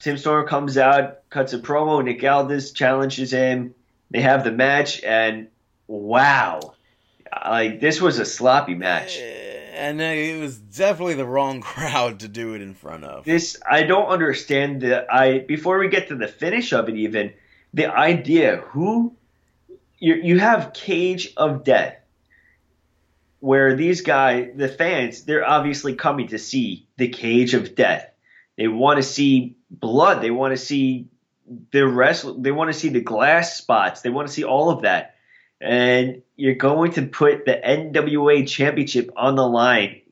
Tim 0.00 0.16
Storm 0.16 0.46
comes 0.46 0.78
out, 0.78 1.28
cuts 1.30 1.52
a 1.52 1.58
promo. 1.58 2.02
Nick 2.02 2.22
Aldis 2.22 2.72
challenges 2.72 3.30
him. 3.30 3.74
They 4.10 4.20
have 4.20 4.44
the 4.44 4.52
match, 4.52 5.02
and 5.02 5.48
wow, 5.88 6.74
like 7.44 7.80
this 7.80 8.00
was 8.00 8.18
a 8.18 8.24
sloppy 8.24 8.74
match. 8.74 9.18
And 9.76 10.00
it 10.00 10.40
was 10.40 10.58
definitely 10.58 11.14
the 11.14 11.26
wrong 11.26 11.60
crowd 11.72 12.20
to 12.20 12.28
do 12.28 12.54
it 12.54 12.62
in 12.62 12.74
front 12.74 13.04
of. 13.04 13.24
this 13.24 13.56
I 13.68 13.82
don't 13.82 14.08
understand 14.08 14.80
the 14.82 15.06
I 15.12 15.40
before 15.40 15.78
we 15.78 15.88
get 15.88 16.08
to 16.08 16.16
the 16.16 16.28
finish 16.28 16.72
of 16.72 16.88
it 16.88 16.96
even 16.96 17.32
the 17.74 17.86
idea 17.86 18.56
who 18.56 19.14
you 19.98 20.14
you 20.14 20.38
have 20.38 20.72
Cage 20.72 21.32
of 21.36 21.64
Death 21.64 21.96
where 23.40 23.76
these 23.76 24.00
guys 24.00 24.52
the 24.56 24.68
fans 24.68 25.24
they're 25.24 25.46
obviously 25.46 25.94
coming 25.94 26.28
to 26.28 26.38
see 26.38 26.86
the 26.96 27.08
Cage 27.08 27.54
of 27.54 27.74
Death 27.74 28.10
they 28.56 28.68
want 28.68 28.96
to 28.96 29.02
see 29.02 29.56
blood 29.70 30.22
they 30.22 30.30
want 30.30 30.52
to 30.52 30.56
see 30.56 31.08
the 31.70 31.86
wrestle 31.86 32.34
they 32.34 32.50
want 32.50 32.72
to 32.72 32.78
see 32.78 32.88
the 32.88 33.00
glass 33.00 33.56
spots 33.56 34.00
they 34.00 34.10
want 34.10 34.26
to 34.26 34.32
see 34.32 34.44
all 34.44 34.70
of 34.70 34.82
that 34.82 35.15
and 35.60 36.22
you're 36.36 36.54
going 36.54 36.92
to 36.92 37.02
put 37.06 37.44
the 37.44 37.52
NWA 37.52 38.46
championship 38.48 39.10
on 39.16 39.36
the 39.36 39.46
line 39.46 40.02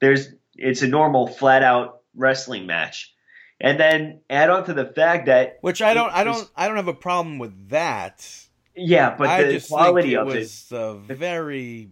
there's 0.00 0.28
it's 0.54 0.82
a 0.82 0.88
normal 0.88 1.26
flat 1.26 1.62
out 1.62 2.00
wrestling 2.14 2.66
match. 2.66 3.12
And 3.58 3.80
then 3.80 4.20
add 4.28 4.50
on 4.50 4.64
to 4.66 4.74
the 4.74 4.84
fact 4.84 5.26
that 5.26 5.58
Which 5.62 5.80
I 5.80 5.94
don't, 5.94 6.12
I 6.12 6.24
don't, 6.24 6.50
I 6.54 6.68
don't 6.68 6.76
have 6.76 6.88
a 6.88 6.94
problem 6.94 7.38
with 7.38 7.70
that. 7.70 8.46
yeah, 8.74 9.14
but 9.16 9.28
I 9.28 9.44
the 9.44 9.60
quality 9.60 10.12
it 10.12 10.18
of 10.18 10.28
it 10.28 10.38
was 10.38 10.68
a 10.70 10.94
very 10.94 11.90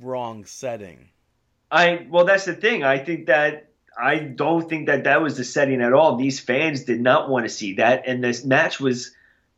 wrong 0.00 0.44
setting. 0.44 1.08
I 1.70 2.06
well 2.10 2.24
that's 2.24 2.46
the 2.46 2.54
thing. 2.54 2.82
I 2.82 2.98
think 2.98 3.26
that 3.26 3.70
I 3.96 4.18
don't 4.18 4.68
think 4.68 4.86
that 4.86 5.04
that 5.04 5.22
was 5.22 5.36
the 5.36 5.44
setting 5.44 5.82
at 5.82 5.92
all. 5.92 6.16
These 6.16 6.40
fans 6.40 6.82
did 6.84 7.00
not 7.00 7.28
want 7.28 7.44
to 7.44 7.48
see 7.48 7.74
that 7.74 8.04
and 8.06 8.22
this 8.22 8.44
match 8.44 8.80
was 8.80 9.12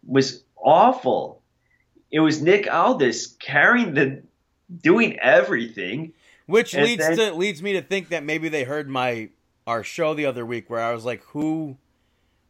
was 0.07 0.43
awful. 0.57 1.41
It 2.11 2.21
was 2.21 2.41
Nick 2.43 2.73
Aldis 2.73 3.29
carrying 3.39 3.95
the 3.95 4.23
doing 4.83 5.19
everything. 5.21 6.13
Which 6.47 6.75
And 6.75 6.85
leads 6.85 7.07
then- 7.07 7.17
to 7.19 7.35
leads 7.35 7.63
me 7.63 7.75
to 7.75 7.83
think 7.83 8.09
that 8.09 8.25
maybe 8.25 8.49
they 8.49 8.65
heard 8.65 8.89
my 8.89 9.29
our 9.67 9.83
show 9.85 10.15
the 10.15 10.25
other 10.27 10.47
week 10.47 10.71
where 10.71 10.81
I 10.81 10.93
was 10.93 11.05
like, 11.05 11.23
who 11.27 11.77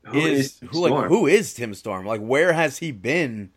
Who 0.05 0.19
is, 0.19 0.39
is 0.39 0.61
who 0.71 0.89
like 0.89 1.09
who 1.09 1.27
is 1.27 1.53
Tim 1.55 1.75
Storm? 1.75 2.07
Like 2.07 2.21
where 2.21 2.53
has 2.53 2.79
he 2.79 2.93
been 2.93 3.51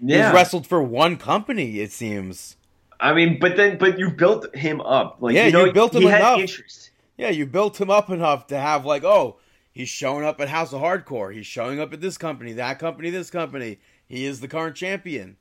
Yeah. 0.00 0.26
He's 0.28 0.34
wrestled 0.34 0.66
for 0.66 0.82
one 0.82 1.16
company, 1.18 1.80
it 1.80 1.92
seems. 1.92 2.56
I 2.98 3.12
mean, 3.12 3.38
but 3.40 3.56
then, 3.56 3.78
but 3.78 3.98
you 3.98 4.10
built 4.10 4.54
him 4.54 4.80
up. 4.80 5.16
Like, 5.20 5.34
Yeah, 5.34 5.46
you, 5.46 5.52
know, 5.52 5.64
you 5.64 5.72
built 5.72 5.94
him 5.94 6.02
he 6.02 6.08
had 6.08 6.20
enough. 6.20 6.38
interest. 6.40 6.90
Yeah, 7.18 7.30
you 7.30 7.46
built 7.46 7.80
him 7.80 7.90
up 7.90 8.08
enough 8.10 8.46
to 8.46 8.56
have 8.58 8.86
like, 8.86 9.02
oh, 9.04 9.36
he's 9.72 9.88
showing 9.88 10.24
up 10.24 10.40
at 10.40 10.48
House 10.48 10.72
of 10.72 10.80
Hardcore. 10.80 11.34
He's 11.34 11.46
showing 11.46 11.80
up 11.80 11.92
at 11.92 12.00
this 12.00 12.16
company, 12.16 12.52
that 12.54 12.78
company, 12.78 13.10
this 13.10 13.28
company. 13.28 13.78
He 14.06 14.24
is 14.24 14.40
the 14.40 14.48
current 14.48 14.76
champion. 14.76 15.36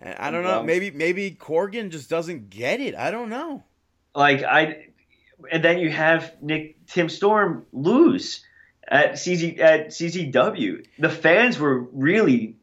And 0.00 0.16
I 0.18 0.30
don't 0.30 0.42
know. 0.42 0.62
Maybe 0.62 0.90
maybe 0.90 1.30
Corgan 1.30 1.90
just 1.90 2.08
doesn't 2.08 2.50
get 2.50 2.80
it. 2.80 2.94
I 2.94 3.10
don't 3.10 3.28
know. 3.28 3.62
Like 4.14 4.42
I, 4.42 4.86
and 5.50 5.62
then 5.62 5.78
you 5.78 5.90
have 5.90 6.34
Nick 6.40 6.86
Tim 6.86 7.08
Storm 7.08 7.66
lose 7.72 8.44
at 8.88 9.12
CZ 9.12 9.58
at 9.60 9.88
CZW. 9.88 10.86
The 10.98 11.10
fans 11.10 11.58
were 11.58 11.80
really 11.92 12.56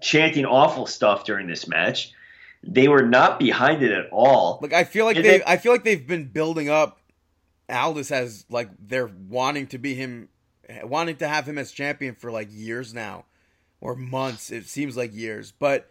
chanting 0.00 0.46
awful 0.46 0.86
stuff 0.86 1.24
during 1.24 1.46
this 1.46 1.66
match. 1.66 2.12
They 2.62 2.88
were 2.88 3.02
not 3.02 3.38
behind 3.38 3.82
it 3.82 3.92
at 3.92 4.10
all. 4.10 4.58
Like 4.62 4.72
I 4.72 4.84
feel 4.84 5.04
like 5.04 5.16
they, 5.16 5.42
I 5.44 5.56
feel 5.56 5.72
like 5.72 5.84
they've 5.84 6.06
been 6.06 6.28
building 6.28 6.68
up 6.68 7.00
Aldis 7.68 8.10
as 8.10 8.44
like 8.48 8.70
they're 8.78 9.10
wanting 9.28 9.66
to 9.68 9.78
be 9.78 9.94
him 9.94 10.28
wanting 10.84 11.16
to 11.16 11.28
have 11.28 11.46
him 11.46 11.58
as 11.58 11.72
champion 11.72 12.14
for 12.14 12.30
like 12.30 12.48
years 12.50 12.94
now 12.94 13.24
or 13.80 13.94
months. 13.94 14.50
It 14.50 14.66
seems 14.66 14.96
like 14.96 15.14
years. 15.14 15.52
But 15.52 15.88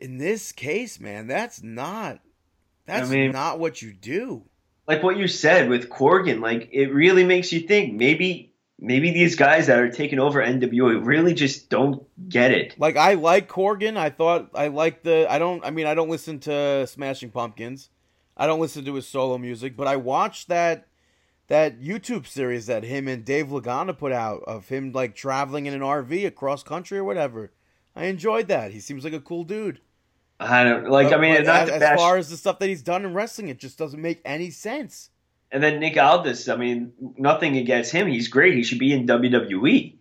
in 0.00 0.18
this 0.18 0.52
case, 0.52 1.00
man, 1.00 1.26
that's 1.26 1.62
not 1.62 2.20
that's 2.86 3.10
mean- 3.10 3.32
not 3.32 3.58
what 3.58 3.80
you 3.82 3.92
do. 3.92 4.44
like 4.86 5.02
what 5.02 5.16
you 5.16 5.26
said 5.28 5.68
with 5.68 5.88
Corgan, 5.88 6.40
like 6.40 6.68
it 6.72 6.92
really 6.92 7.24
makes 7.24 7.52
you 7.52 7.60
think 7.60 7.94
maybe 7.94 8.52
maybe 8.78 9.12
these 9.12 9.36
guys 9.36 9.68
that 9.68 9.78
are 9.78 9.90
taking 9.90 10.18
over 10.18 10.44
NWA 10.44 11.04
really 11.04 11.32
just 11.32 11.70
don't 11.70 12.02
get 12.28 12.50
it. 12.50 12.74
Like 12.78 12.96
I 12.96 13.14
like 13.14 13.48
Corgan. 13.48 13.96
I 13.96 14.10
thought 14.10 14.50
I 14.54 14.68
like 14.68 15.02
the. 15.02 15.26
I 15.30 15.38
don't. 15.38 15.64
I 15.64 15.70
mean, 15.70 15.86
I 15.86 15.94
don't 15.94 16.10
listen 16.10 16.38
to 16.40 16.86
Smashing 16.86 17.30
Pumpkins. 17.30 17.88
I 18.36 18.46
don't 18.46 18.60
listen 18.60 18.84
to 18.84 18.94
his 18.94 19.06
solo 19.06 19.38
music, 19.38 19.76
but 19.76 19.86
I 19.86 19.96
watched 19.96 20.48
that 20.48 20.88
that 21.46 21.80
YouTube 21.80 22.26
series 22.26 22.66
that 22.66 22.84
him 22.84 23.06
and 23.06 23.24
Dave 23.24 23.46
Lagana 23.46 23.96
put 23.96 24.12
out 24.12 24.42
of 24.46 24.68
him 24.68 24.92
like 24.92 25.14
traveling 25.14 25.66
in 25.66 25.74
an 25.74 25.80
RV 25.82 26.26
across 26.26 26.62
country 26.62 26.98
or 26.98 27.04
whatever. 27.04 27.52
I 27.96 28.06
enjoyed 28.06 28.48
that. 28.48 28.72
He 28.72 28.80
seems 28.80 29.04
like 29.04 29.12
a 29.12 29.20
cool 29.20 29.44
dude. 29.44 29.80
I 30.40 30.64
don't 30.64 30.88
like. 30.88 31.12
I 31.12 31.16
mean, 31.16 31.44
not 31.44 31.68
as, 31.68 31.82
as 31.82 31.96
far 31.98 32.16
as 32.16 32.28
the 32.28 32.36
stuff 32.36 32.58
that 32.58 32.68
he's 32.68 32.82
done 32.82 33.04
in 33.04 33.14
wrestling, 33.14 33.48
it 33.48 33.58
just 33.58 33.78
doesn't 33.78 34.00
make 34.00 34.20
any 34.24 34.50
sense. 34.50 35.10
and 35.52 35.62
then 35.62 35.78
Nick 35.78 35.96
Aldis. 35.96 36.48
I 36.48 36.56
mean, 36.56 36.92
nothing 37.16 37.56
against 37.56 37.92
him. 37.92 38.08
He's 38.08 38.28
great. 38.28 38.54
He 38.54 38.64
should 38.64 38.80
be 38.80 38.92
in 38.92 39.06
WWE. 39.06 39.94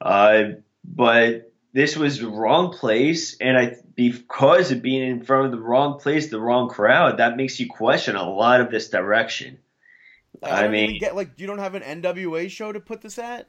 Uh, 0.00 0.42
but 0.84 1.52
this 1.72 1.96
was 1.96 2.20
the 2.20 2.28
wrong 2.28 2.72
place, 2.72 3.36
and 3.40 3.58
I 3.58 3.76
because 3.96 4.70
of 4.70 4.80
being 4.80 5.02
in 5.02 5.24
front 5.24 5.46
of 5.46 5.50
the 5.52 5.60
wrong 5.60 5.98
place, 5.98 6.30
the 6.30 6.40
wrong 6.40 6.68
crowd, 6.68 7.18
that 7.18 7.36
makes 7.36 7.58
you 7.58 7.68
question 7.68 8.14
a 8.16 8.28
lot 8.30 8.60
of 8.60 8.70
this 8.70 8.88
direction. 8.88 9.58
Like, 10.40 10.52
I 10.52 10.68
mean- 10.68 10.98
get 11.00 11.16
like 11.16 11.32
you 11.38 11.46
don't 11.48 11.58
have 11.58 11.74
an 11.74 11.82
NWA 11.82 12.48
show 12.48 12.70
to 12.72 12.80
put 12.80 13.02
this 13.02 13.18
at. 13.18 13.48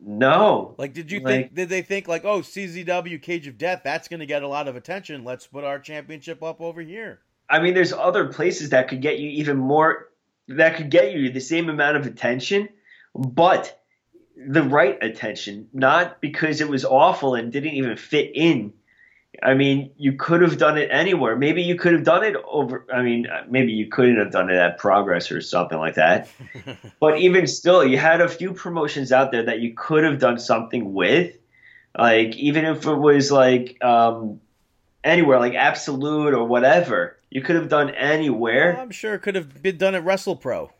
No, 0.00 0.74
Like, 0.78 0.92
did 0.94 1.10
you 1.10 1.20
Like- 1.20 1.26
think? 1.34 1.54
Did 1.54 1.68
they 1.68 1.82
think 1.82 2.06
like, 2.08 2.24
oh, 2.24 2.40
CZW 2.40 3.18
Cage 3.20 3.46
of 3.46 3.58
Death, 3.58 3.82
that's 3.84 4.08
going 4.08 4.20
to 4.20 4.26
get 4.26 4.42
a 4.42 4.48
lot 4.48 4.68
of 4.68 4.76
attention. 4.76 5.24
Let's 5.24 5.46
put 5.46 5.64
our 5.64 5.78
championship 5.78 6.42
up 6.42 6.60
over 6.60 6.80
here. 6.80 7.20
I 7.50 7.60
mean, 7.60 7.74
there's 7.74 7.92
other 7.92 8.26
places 8.26 8.70
that 8.70 8.88
could 8.88 9.00
get 9.02 9.18
you 9.18 9.28
even 9.30 9.56
more, 9.56 10.08
that 10.48 10.76
could 10.76 10.90
get 10.90 11.12
you 11.12 11.30
the 11.30 11.40
same 11.40 11.68
amount 11.68 11.96
of 11.96 12.06
attention, 12.06 12.68
but 13.14 13.80
the 14.36 14.62
right 14.62 15.02
attention, 15.02 15.68
not 15.72 16.20
because 16.20 16.60
it 16.60 16.68
was 16.68 16.84
awful 16.84 17.34
and 17.34 17.50
didn't 17.52 17.72
even 17.74 17.96
fit 17.96 18.30
in. 18.34 18.72
I 19.42 19.54
mean, 19.54 19.90
you 19.96 20.14
could 20.14 20.42
have 20.42 20.58
done 20.58 20.76
it 20.78 20.88
anywhere. 20.90 21.36
Maybe 21.36 21.62
you 21.62 21.76
could 21.76 21.92
have 21.92 22.04
done 22.04 22.24
it 22.24 22.34
over. 22.44 22.84
I 22.92 23.02
mean, 23.02 23.28
maybe 23.48 23.72
you 23.72 23.86
couldn't 23.86 24.18
have 24.18 24.32
done 24.32 24.50
it 24.50 24.56
at 24.56 24.78
Progress 24.78 25.30
or 25.30 25.40
something 25.40 25.78
like 25.78 25.94
that. 25.94 26.28
but 27.00 27.18
even 27.18 27.46
still, 27.46 27.84
you 27.84 27.98
had 27.98 28.20
a 28.20 28.28
few 28.28 28.52
promotions 28.52 29.12
out 29.12 29.30
there 29.30 29.44
that 29.44 29.60
you 29.60 29.74
could 29.74 30.02
have 30.04 30.18
done 30.18 30.38
something 30.38 30.92
with. 30.92 31.36
Like, 31.96 32.36
even 32.36 32.64
if 32.64 32.86
it 32.86 32.94
was 32.94 33.30
like 33.30 33.82
um, 33.82 34.40
anywhere, 35.04 35.38
like 35.38 35.54
Absolute 35.54 36.34
or 36.34 36.44
whatever, 36.44 37.16
you 37.30 37.40
could 37.42 37.56
have 37.56 37.68
done 37.68 37.90
anywhere. 37.90 38.78
I'm 38.78 38.90
sure 38.90 39.14
it 39.14 39.20
could 39.20 39.36
have 39.36 39.62
been 39.62 39.78
done 39.78 39.94
at 39.94 40.04
Wrestle 40.04 40.36
Pro. 40.36 40.72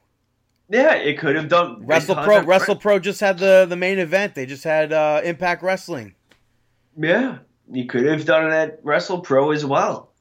Yeah, 0.69 0.95
it 0.95 1.19
could 1.19 1.37
have 1.37 1.49
done 1.49 1.87
Wrestle 1.87 2.15
Pro, 2.17 2.43
Wrestle 2.43 2.77
Pro 2.77 2.99
just 2.99 3.21
had 3.21 3.39
the 3.39 3.67
the 3.67 3.77
main 3.77 3.99
event. 3.99 4.35
They 4.35 4.45
just 4.45 4.65
had 4.65 4.93
uh, 4.93 5.23
Impact 5.25 5.63
Wrestling. 5.63 6.15
Yeah, 6.95 7.39
you 7.71 7.87
could 7.87 8.07
have 8.07 8.25
done 8.25 8.47
it 8.47 8.55
at 8.55 8.81
Wrestle 8.83 9.21
Pro 9.21 9.51
as 9.51 9.65
well. 9.65 10.13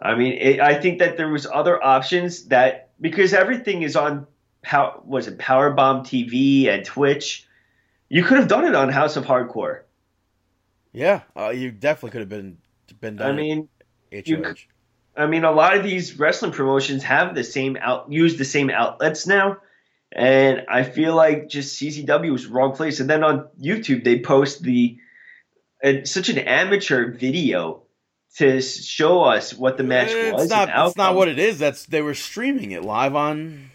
I 0.00 0.14
mean, 0.14 0.32
it, 0.34 0.60
I 0.60 0.80
think 0.80 0.98
that 0.98 1.16
there 1.16 1.28
was 1.28 1.46
other 1.46 1.82
options 1.82 2.46
that 2.46 2.90
because 3.00 3.32
everything 3.32 3.82
is 3.82 3.96
on 3.96 4.26
how 4.62 5.02
was 5.04 5.26
it 5.28 5.38
Powerbomb 5.38 6.02
TV 6.02 6.68
and 6.68 6.84
Twitch. 6.84 7.46
You 8.08 8.22
could 8.22 8.38
have 8.38 8.48
done 8.48 8.64
it 8.64 8.74
on 8.74 8.90
House 8.90 9.16
of 9.16 9.24
Hardcore. 9.24 9.82
Yeah, 10.92 11.22
uh, 11.36 11.50
you 11.50 11.70
definitely 11.70 12.10
could 12.10 12.20
have 12.20 12.28
been 12.28 12.58
been 13.00 13.16
done. 13.16 13.32
I 13.32 13.36
mean, 13.36 13.68
you 14.10 14.54
I 15.16 15.26
mean, 15.26 15.44
a 15.44 15.52
lot 15.52 15.76
of 15.76 15.84
these 15.84 16.18
wrestling 16.18 16.52
promotions 16.52 17.02
have 17.04 17.34
the 17.34 17.44
same 17.44 17.76
out, 17.80 18.10
use 18.10 18.36
the 18.36 18.44
same 18.44 18.70
outlets 18.70 19.26
now, 19.26 19.58
and 20.12 20.62
I 20.68 20.82
feel 20.82 21.14
like 21.14 21.48
just 21.48 21.80
CZW 21.80 22.32
was 22.32 22.46
wrong 22.46 22.74
place. 22.74 23.00
And 23.00 23.08
then 23.08 23.22
on 23.22 23.48
YouTube, 23.60 24.04
they 24.04 24.20
post 24.20 24.62
the 24.62 24.98
uh, 25.84 26.04
such 26.04 26.28
an 26.30 26.38
amateur 26.38 27.12
video 27.12 27.82
to 28.36 28.60
show 28.60 29.22
us 29.22 29.54
what 29.54 29.76
the 29.76 29.84
match 29.84 30.10
it's 30.10 30.32
was. 30.34 30.50
not. 30.50 30.68
It's 30.88 30.96
not 30.96 31.14
what 31.14 31.28
it 31.28 31.38
is. 31.38 31.58
That's 31.58 31.86
they 31.86 32.02
were 32.02 32.14
streaming 32.14 32.72
it 32.72 32.82
live 32.82 33.14
on 33.14 33.70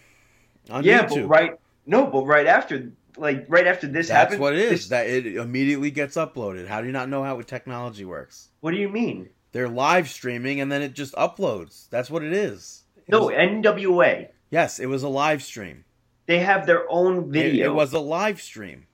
on 0.68 0.84
Yeah, 0.84 1.04
YouTube. 1.06 1.22
but 1.22 1.28
right, 1.28 1.50
no, 1.86 2.06
but 2.06 2.24
right 2.26 2.46
after, 2.46 2.92
like 3.16 3.46
right 3.48 3.66
after 3.66 3.86
this 3.86 4.08
That's 4.08 4.16
happened, 4.24 4.40
what 4.40 4.52
it 4.54 4.60
is. 4.60 4.70
this- 4.70 4.88
that 4.88 5.06
it 5.08 5.26
immediately 5.36 5.90
gets 5.90 6.16
uploaded. 6.16 6.66
How 6.66 6.80
do 6.80 6.86
you 6.86 6.92
not 6.92 7.08
know 7.08 7.22
how 7.24 7.40
technology 7.40 8.04
works? 8.04 8.48
what 8.60 8.72
do 8.72 8.76
you 8.76 8.88
mean? 8.88 9.30
They're 9.52 9.68
live 9.68 10.08
streaming 10.08 10.60
and 10.60 10.70
then 10.70 10.80
it 10.82 10.94
just 10.94 11.14
uploads. 11.14 11.88
That's 11.90 12.08
what 12.10 12.22
it 12.22 12.32
is. 12.32 12.82
It 12.98 13.04
No, 13.12 13.26
was- 13.26 13.34
NWA. 13.34 14.28
yes, 14.50 14.78
it 14.78 14.86
was 14.86 15.02
a 15.02 15.08
live 15.08 15.42
stream. 15.42 15.84
They 16.26 16.38
have 16.40 16.66
their 16.66 16.84
own 16.90 17.24
It, 17.24 17.32
video. 17.32 17.72
it 17.72 17.74
was 17.74 17.92
a 17.92 17.98
live 17.98 18.40
stream. 18.40 18.86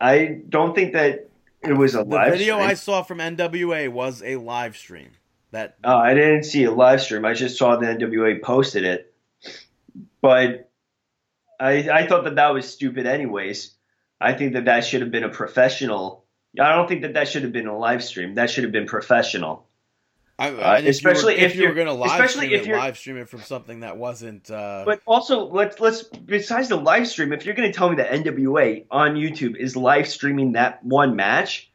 I 0.00 0.40
don't 0.48 0.74
think 0.74 0.92
that 0.92 1.28
it 1.64 1.72
was 1.72 1.94
a 1.94 1.98
The 1.98 2.04
live 2.04 2.32
video 2.32 2.56
stream. 2.56 2.68
I 2.68 2.74
saw 2.74 3.02
from 3.02 3.18
NWA 3.18 3.88
was 3.88 4.22
a 4.22 4.36
live 4.36 4.76
stream. 4.76 5.10
That 5.50 5.76
Oh, 5.84 5.96
I 5.96 6.14
didn't 6.14 6.44
see 6.44 6.64
a 6.64 6.70
live 6.70 7.02
stream. 7.02 7.24
I 7.24 7.34
just 7.34 7.58
saw 7.58 7.76
the 7.76 7.86
NWA 7.86 8.42
posted 8.42 8.84
it. 8.84 9.14
But 10.20 10.70
I 11.60 11.88
I 11.90 12.06
thought 12.06 12.24
that 12.24 12.36
that 12.36 12.54
was 12.54 12.72
stupid 12.72 13.06
anyways. 13.06 13.74
I 14.20 14.32
think 14.34 14.54
that 14.54 14.66
that 14.66 14.84
should 14.84 15.00
have 15.02 15.10
been 15.10 15.24
a 15.24 15.28
professional. 15.28 16.24
I 16.60 16.74
don't 16.74 16.88
think 16.88 17.02
that 17.02 17.14
that 17.14 17.28
should 17.28 17.42
have 17.42 17.52
been 17.52 17.66
a 17.66 17.76
live 17.76 18.04
stream. 18.04 18.34
That 18.34 18.50
should 18.50 18.64
have 18.64 18.72
been 18.72 18.86
professional. 18.86 19.66
I, 20.38 20.48
Uh, 20.50 20.76
and 20.78 20.86
if 20.86 20.96
especially 20.96 21.36
if 21.36 21.54
you 21.54 21.62
were 21.62 21.66
you're- 21.68 21.74
going 21.74 21.86
to 21.86 21.92
live 21.92 22.30
stream 22.30 22.52
it, 22.52 22.66
live 22.66 22.98
stream 22.98 23.16
it 23.18 23.28
from 23.28 23.40
something 23.42 23.80
that 23.80 23.96
wasn't. 23.96 24.50
Uh, 24.50 24.82
But 24.84 25.00
also, 25.06 25.46
let's 25.46 25.78
let's 25.78 26.02
besides 26.04 26.68
the 26.68 26.76
live 26.76 27.06
stream, 27.06 27.32
if 27.32 27.44
you're 27.44 27.54
going 27.54 27.70
to 27.70 27.76
tell 27.76 27.90
me 27.90 27.96
that 27.96 28.10
NWA 28.12 28.86
on 28.90 29.14
YouTube 29.14 29.56
is 29.56 29.76
live 29.76 30.08
streaming 30.08 30.52
that 30.52 30.84
one 30.84 31.14
match, 31.16 31.70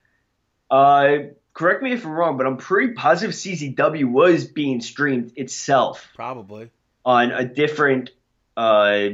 uh, 0.72 1.18
correct 1.54 1.82
me 1.84 1.94
if 1.94 2.04
I'm 2.06 2.12
wrong, 2.12 2.38
but 2.38 2.46
I'm 2.46 2.58
pretty 2.58 2.94
positive 2.94 3.36
CZW 3.36 4.06
was 4.12 4.46
being 4.46 4.82
streamed 4.82 5.34
itself. 5.36 6.10
probably. 6.16 6.70
on 7.06 7.32
a 7.32 7.46
different 7.46 8.10
uh, 8.58 9.10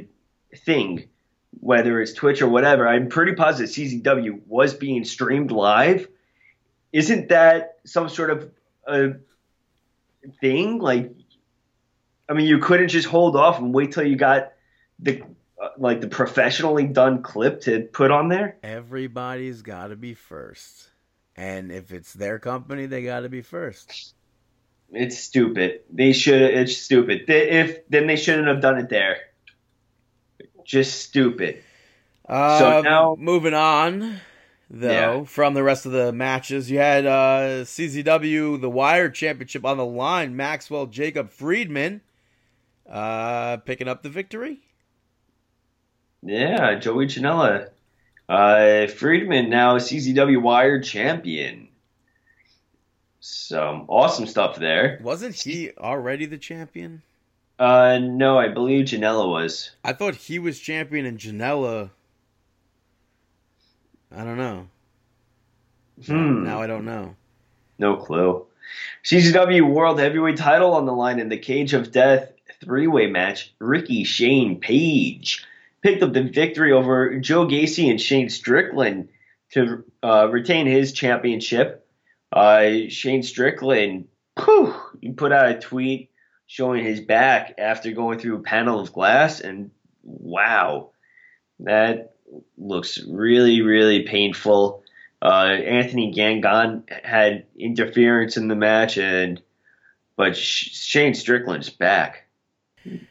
thing, 0.65 1.07
whether 1.59 2.01
it's 2.01 2.13
Twitch 2.13 2.41
or 2.41 2.47
whatever. 2.47 2.87
I'm 2.87 3.07
pretty 3.09 3.33
positive 3.33 3.69
CZW 3.75 4.41
was 4.47 4.73
being 4.73 5.03
streamed 5.03 5.51
live. 5.51 6.07
Isn't 6.91 7.29
that 7.29 7.77
some 7.85 8.09
sort 8.09 8.29
of 8.31 8.51
uh, 8.87 9.07
thing? 10.41 10.79
Like, 10.79 11.11
I 12.29 12.33
mean, 12.33 12.47
you 12.47 12.59
couldn't 12.59 12.89
just 12.89 13.07
hold 13.07 13.35
off 13.35 13.59
and 13.59 13.73
wait 13.73 13.91
till 13.93 14.05
you 14.05 14.15
got 14.15 14.53
the 14.99 15.21
uh, 15.61 15.69
like 15.77 16.01
the 16.01 16.07
professionally 16.07 16.85
done 16.87 17.21
clip 17.23 17.61
to 17.61 17.81
put 17.81 18.11
on 18.11 18.29
there. 18.29 18.57
Everybody's 18.63 19.61
got 19.61 19.87
to 19.87 19.95
be 19.95 20.13
first, 20.13 20.89
and 21.35 21.71
if 21.71 21.91
it's 21.91 22.13
their 22.13 22.39
company, 22.39 22.85
they 22.85 23.03
got 23.03 23.21
to 23.21 23.29
be 23.29 23.41
first. 23.41 24.13
It's 24.91 25.17
stupid. 25.17 25.81
They 25.91 26.13
should. 26.13 26.41
It's 26.41 26.77
stupid. 26.77 27.23
They, 27.27 27.49
if 27.49 27.87
then 27.89 28.07
they 28.07 28.15
shouldn't 28.15 28.47
have 28.47 28.61
done 28.61 28.77
it 28.77 28.89
there. 28.89 29.17
Just 30.65 31.01
stupid. 31.01 31.63
Uh, 32.27 32.59
So 32.59 32.81
now- 32.81 33.15
moving 33.19 33.53
on, 33.53 34.19
though, 34.73 35.19
Yeah. 35.19 35.23
from 35.25 35.53
the 35.53 35.61
rest 35.63 35.85
of 35.85 35.91
the 35.93 36.11
matches, 36.11 36.69
you 36.71 36.79
had 36.79 37.05
uh, 37.05 37.63
CZW 37.63 38.59
the 38.59 38.69
Wire 38.69 39.09
Championship 39.09 39.63
on 39.63 39.77
the 39.77 39.85
line. 39.85 40.35
Maxwell 40.35 40.87
Jacob 40.87 41.29
Friedman 41.29 42.01
uh, 42.89 43.57
picking 43.57 43.87
up 43.87 44.01
the 44.03 44.09
victory. 44.09 44.59
Yeah, 46.21 46.75
Joey 46.79 47.05
Janela 47.07 47.69
Uh, 48.27 48.87
Friedman 48.87 49.49
now 49.49 49.77
CZW 49.77 50.41
Wire 50.41 50.81
champion. 50.81 51.67
Some 53.19 53.85
awesome 53.87 54.25
stuff 54.27 54.57
there. 54.57 54.99
Wasn't 55.01 55.35
he 55.35 55.71
already 55.77 56.25
the 56.25 56.37
champion? 56.37 57.01
Uh, 57.59 57.99
no, 58.01 58.37
I 58.37 58.47
believe 58.49 58.85
Janela 58.87 59.29
was. 59.29 59.71
I 59.83 59.93
thought 59.93 60.15
he 60.15 60.39
was 60.39 60.59
champion 60.59 61.05
and 61.05 61.17
Janela. 61.19 61.91
I 64.15 64.23
don't 64.23 64.37
know. 64.37 64.67
Hmm. 66.05 66.43
Now 66.43 66.61
I 66.61 66.67
don't 66.67 66.85
know. 66.85 67.15
No 67.79 67.97
clue. 67.97 68.45
CZW 69.03 69.69
World 69.69 69.99
Heavyweight 69.99 70.37
title 70.37 70.73
on 70.73 70.85
the 70.85 70.93
line 70.93 71.19
in 71.19 71.29
the 71.29 71.37
Cage 71.37 71.73
of 71.73 71.91
Death 71.91 72.31
three 72.63 72.87
way 72.87 73.07
match. 73.07 73.53
Ricky 73.59 74.03
Shane 74.03 74.59
Page 74.59 75.45
picked 75.81 76.03
up 76.03 76.13
the 76.13 76.23
victory 76.23 76.71
over 76.71 77.19
Joe 77.19 77.45
Gacy 77.45 77.89
and 77.89 77.99
Shane 77.99 78.29
Strickland 78.29 79.09
to 79.51 79.83
uh, 80.01 80.29
retain 80.31 80.65
his 80.65 80.93
championship. 80.93 81.87
Uh, 82.31 82.87
Shane 82.89 83.21
Strickland, 83.21 84.07
whew, 84.43 84.73
he 85.01 85.11
put 85.11 85.31
out 85.31 85.51
a 85.51 85.59
tweet 85.59 86.09
showing 86.47 86.83
his 86.83 87.01
back 87.01 87.55
after 87.57 87.91
going 87.91 88.19
through 88.19 88.37
a 88.37 88.43
panel 88.43 88.79
of 88.79 88.93
glass, 88.93 89.39
and 89.39 89.71
wow, 90.03 90.91
that 91.59 92.12
looks 92.57 93.01
really, 93.07 93.61
really 93.61 94.03
painful. 94.03 94.83
Uh, 95.21 95.47
Anthony 95.47 96.13
Gangone 96.13 96.83
had 97.03 97.45
interference 97.57 98.35
in 98.37 98.47
the 98.47 98.55
match, 98.55 98.97
and 98.97 99.41
but 100.15 100.35
Shane 100.35 101.13
Strickland's 101.13 101.69
back. 101.69 102.25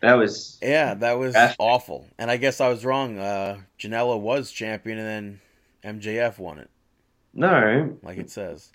That 0.03 0.15
was 0.15 0.59
Yeah, 0.61 0.95
that 0.95 1.19
was 1.19 1.35
awful. 1.59 2.07
And 2.19 2.31
I 2.31 2.37
guess 2.37 2.61
I 2.61 2.69
was 2.69 2.85
wrong. 2.85 3.19
Uh, 3.19 3.61
Janela 3.79 4.21
was 4.21 4.53
champion, 4.53 4.99
and 4.99 5.41
then 5.83 6.01
MJF 6.01 6.39
won 6.39 6.59
it, 6.59 6.71
all 7.37 7.49
right, 7.49 8.05
like 8.05 8.19
it 8.19 8.31
says. 8.31 8.71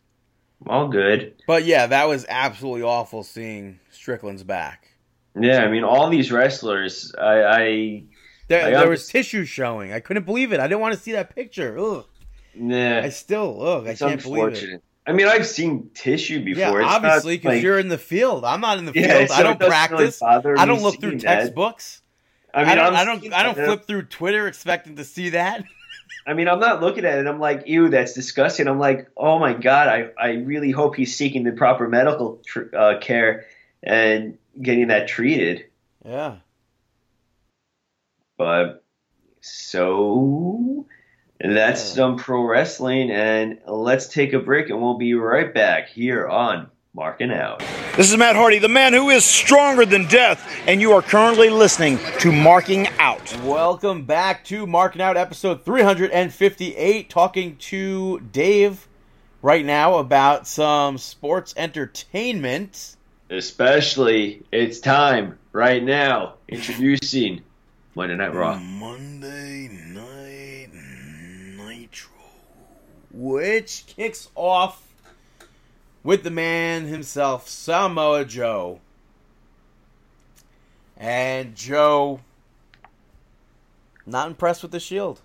all 0.65 0.87
good. 0.87 1.35
But 1.45 1.65
yeah, 1.65 1.85
that 1.87 2.07
was 2.07 2.25
absolutely 2.27 2.81
awful 2.81 3.23
seeing 3.23 3.79
Strickland's 3.91 4.43
back. 4.43 4.89
Yeah, 5.39 5.59
I 5.63 5.69
mean, 5.69 5.83
all 5.83 6.09
these 6.09 6.31
wrestlers, 6.31 7.13
I, 7.15 7.43
I 7.43 8.03
There, 8.47 8.65
I 8.65 8.71
there 8.71 8.89
was 8.89 9.03
underst- 9.03 9.11
tissue 9.11 9.45
showing. 9.45 9.91
I 9.93 9.99
couldn't 9.99 10.25
believe 10.25 10.53
it. 10.53 10.59
I 10.59 10.67
didn't 10.67 10.81
want 10.81 10.93
to 10.95 10.99
see 10.99 11.11
that 11.13 11.33
picture. 11.35 11.77
Ugh. 11.77 12.05
nah, 12.55 12.99
I 12.99 13.09
still, 13.09 13.61
ugh, 13.61 13.87
I 13.87 13.93
can't 13.95 14.21
believe 14.21 14.53
it. 14.63 14.81
I 15.05 15.13
mean, 15.13 15.27
I've 15.27 15.47
seen 15.47 15.89
tissue 15.93 16.43
before. 16.43 16.81
Yeah, 16.81 16.85
It's 16.87 16.95
obviously, 16.95 17.37
because 17.37 17.55
like- 17.55 17.63
you're 17.63 17.79
in 17.79 17.87
the 17.87 17.97
field. 17.97 18.43
I'm 18.45 18.59
not 18.61 18.77
in 18.77 18.85
the 18.85 18.91
Yeah, 18.93 19.17
field. 19.19 19.29
so 19.29 19.35
I 19.35 19.43
don't 19.43 19.59
practice. 19.59 20.21
Really 20.21 20.57
I 20.59 20.65
don't 20.65 20.81
look 20.81 20.99
through 20.99 21.11
that. 21.19 21.21
textbooks. 21.21 22.01
I 22.53 22.61
I, 22.61 22.65
mean, 22.65 22.75
don't. 22.77 22.95
I'm 22.95 23.05
don't. 23.21 23.33
I 23.33 23.43
don't 23.43 23.55
flip 23.55 23.85
through 23.85 24.03
Twitter 24.03 24.47
expecting 24.47 24.95
to 24.97 25.03
see 25.03 25.29
that. 25.29 25.63
I 26.27 26.33
mean, 26.33 26.49
I'm 26.49 26.59
not 26.59 26.81
looking 26.81 27.05
at 27.05 27.19
it. 27.19 27.27
I'm 27.27 27.39
like, 27.39 27.67
ew, 27.67 27.87
that's 27.89 28.13
disgusting. 28.13 28.67
I'm 28.67 28.79
like, 28.79 29.09
oh 29.15 29.39
my 29.39 29.53
god, 29.53 29.87
I, 29.87 30.09
I 30.17 30.31
really 30.33 30.71
hope 30.71 30.95
he's 30.95 31.15
seeking 31.15 31.43
the 31.43 31.53
proper 31.53 31.87
medical 31.87 32.41
tr- 32.45 32.75
uh, 32.75 32.99
care 32.99 33.45
and 33.83 34.37
getting 34.61 34.87
that 34.87 35.07
treated. 35.07 35.65
Yeah. 36.03 36.37
But 38.37 38.83
so 39.41 40.85
that's 41.39 41.89
Yeah. 41.89 41.95
some 41.95 42.17
pro 42.17 42.41
wrestling, 42.43 43.11
and 43.11 43.57
let's 43.65 44.07
take 44.07 44.33
a 44.33 44.39
break, 44.39 44.69
and 44.69 44.81
we'll 44.81 44.97
be 44.97 45.13
right 45.15 45.51
back 45.53 45.89
here 45.89 46.27
on 46.27 46.67
Marking 46.93 47.31
Out. 47.31 47.63
This 47.95 48.11
is 48.11 48.17
Matt 48.17 48.35
Hardy, 48.35 48.59
the 48.59 48.67
man 48.67 48.93
who 48.93 49.09
is 49.09 49.25
stronger 49.25 49.85
than 49.85 50.07
death, 50.07 50.47
and 50.67 50.81
you 50.81 50.91
are 50.93 51.01
currently 51.01 51.49
listening 51.49 51.99
to 52.19 52.31
Marking 52.31 52.87
Out. 52.99 53.35
Welcome 53.43 54.03
back 54.03 54.43
to 54.45 54.67
Marking 54.67 55.01
Out 55.01 55.17
episode 55.17 55.63
358. 55.65 57.09
Talking 57.09 57.55
to 57.57 58.19
Dave 58.31 58.87
right 59.41 59.65
now 59.65 59.95
about 59.95 60.47
some 60.47 60.97
sports 60.99 61.53
entertainment. 61.57 62.95
Especially, 63.29 64.43
it's 64.51 64.79
time 64.79 65.37
right 65.53 65.83
now. 65.83 66.35
Introducing 66.47 67.41
Monday 67.97 68.15
Night 68.15 68.35
Raw. 68.35 68.59
Monday 68.59 69.69
Night 69.71 70.69
Nitro. 71.57 72.13
Which 73.11 73.85
kicks 73.87 74.29
off 74.35 74.83
with 76.03 76.21
the 76.21 76.29
man 76.29 76.85
himself, 76.85 77.49
Samoa 77.49 78.23
Joe. 78.23 78.81
And 80.95 81.55
Joe, 81.55 82.19
not 84.05 84.27
impressed 84.27 84.61
with 84.61 84.73
the 84.73 84.79
Shield. 84.79 85.21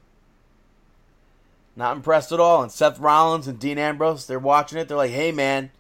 Not 1.77 1.97
impressed 1.97 2.33
at 2.33 2.41
all. 2.41 2.63
And 2.63 2.73
Seth 2.73 2.99
Rollins 2.99 3.47
and 3.47 3.59
Dean 3.59 3.77
Ambrose, 3.77 4.27
they're 4.27 4.39
watching 4.39 4.79
it. 4.79 4.89
They're 4.89 4.97
like, 4.97 5.11
hey, 5.11 5.31
man, 5.31 5.73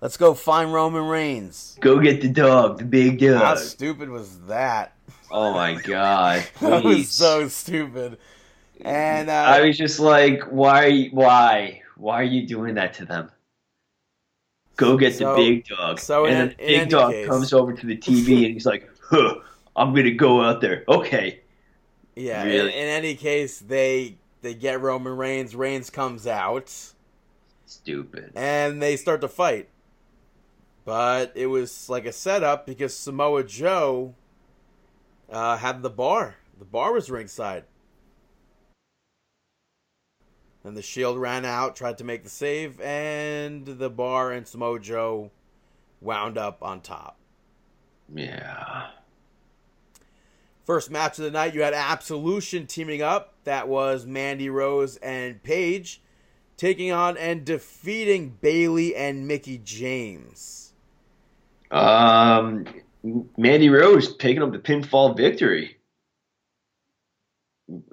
let's 0.00 0.16
go 0.16 0.34
find 0.34 0.72
Roman 0.72 1.06
Reigns. 1.06 1.78
Go 1.80 2.00
get 2.00 2.20
the 2.22 2.28
dog, 2.28 2.78
the 2.78 2.84
big 2.84 3.20
dog. 3.20 3.40
How 3.40 3.54
stupid 3.54 4.08
was 4.08 4.40
that? 4.46 4.93
Oh 5.30 5.52
my 5.52 5.74
god. 5.74 6.44
That 6.60 6.84
was 6.84 7.10
so 7.10 7.48
stupid. 7.48 8.18
And 8.80 9.30
uh, 9.30 9.32
I 9.32 9.60
was 9.62 9.78
just 9.78 9.98
like, 10.00 10.42
why, 10.44 11.06
why, 11.06 11.82
why 11.96 12.20
are 12.20 12.24
you 12.24 12.46
doing 12.46 12.74
that 12.74 12.94
to 12.94 13.04
them? 13.04 13.30
Go 14.76 14.96
get 14.96 15.14
So- 15.14 15.34
the 15.34 15.42
big 15.42 15.66
dog. 15.66 16.00
so 16.00 16.26
and 16.26 16.50
an- 16.50 16.56
the 16.58 16.66
big 16.66 16.88
dog 16.90 17.12
case- 17.12 17.28
comes 17.28 17.52
over 17.52 17.72
to 17.72 17.86
the 17.86 17.96
TV 17.96 18.44
and 18.44 18.54
he's 18.54 18.66
like, 18.66 18.90
huh, 19.08 19.36
I'm 19.76 19.94
gonna 19.94 20.10
go 20.12 20.42
out 20.42 20.60
there. 20.60 20.84
Okay. 20.88 21.40
yeah, 22.16 22.44
in, 22.44 22.66
in 22.66 22.88
any 22.88 23.14
case, 23.14 23.58
they 23.60 24.16
they 24.42 24.54
get 24.54 24.80
Roman 24.80 25.16
Reigns. 25.16 25.54
Reigns 25.56 25.90
comes 25.90 26.26
out, 26.26 26.72
Stupid. 27.66 28.32
and 28.34 28.82
they 28.82 28.96
start 28.96 29.20
to 29.22 29.28
fight. 29.28 29.68
But 30.84 31.32
it 31.34 31.46
was 31.46 31.88
like 31.88 32.04
a 32.04 32.12
setup 32.12 32.66
because 32.66 32.94
Samoa 32.96 33.42
Joe 33.44 34.14
uh, 35.30 35.56
had 35.56 35.82
the 35.82 35.90
bar. 35.90 36.36
The 36.58 36.64
bar 36.64 36.92
was 36.92 37.10
ringside. 37.10 37.64
And 40.62 40.76
the 40.76 40.82
Shield 40.82 41.18
ran 41.18 41.44
out, 41.44 41.76
tried 41.76 41.98
to 41.98 42.04
make 42.04 42.22
the 42.22 42.30
save, 42.30 42.80
and 42.80 43.66
the 43.66 43.90
bar 43.90 44.32
and 44.32 44.48
Samoa 44.48 44.80
Joe 44.80 45.30
wound 46.00 46.38
up 46.38 46.62
on 46.62 46.80
top. 46.80 47.18
Yeah. 48.14 48.88
First 50.64 50.90
match 50.90 51.18
of 51.18 51.24
the 51.24 51.30
night, 51.30 51.54
you 51.54 51.62
had 51.62 51.74
Absolution 51.74 52.66
teaming 52.66 53.02
up. 53.02 53.34
That 53.44 53.68
was 53.68 54.06
Mandy 54.06 54.48
Rose 54.48 54.96
and 54.96 55.42
Paige 55.42 56.00
taking 56.56 56.90
on 56.90 57.16
and 57.18 57.44
defeating 57.44 58.38
Bayley 58.40 58.96
and 58.96 59.28
Mickie 59.28 59.58
James. 59.58 60.72
Um, 61.70 62.66
Mandy 63.36 63.68
Rose 63.68 64.12
picking 64.12 64.42
up 64.42 64.52
the 64.52 64.58
pinfall 64.58 65.16
victory. 65.16 65.76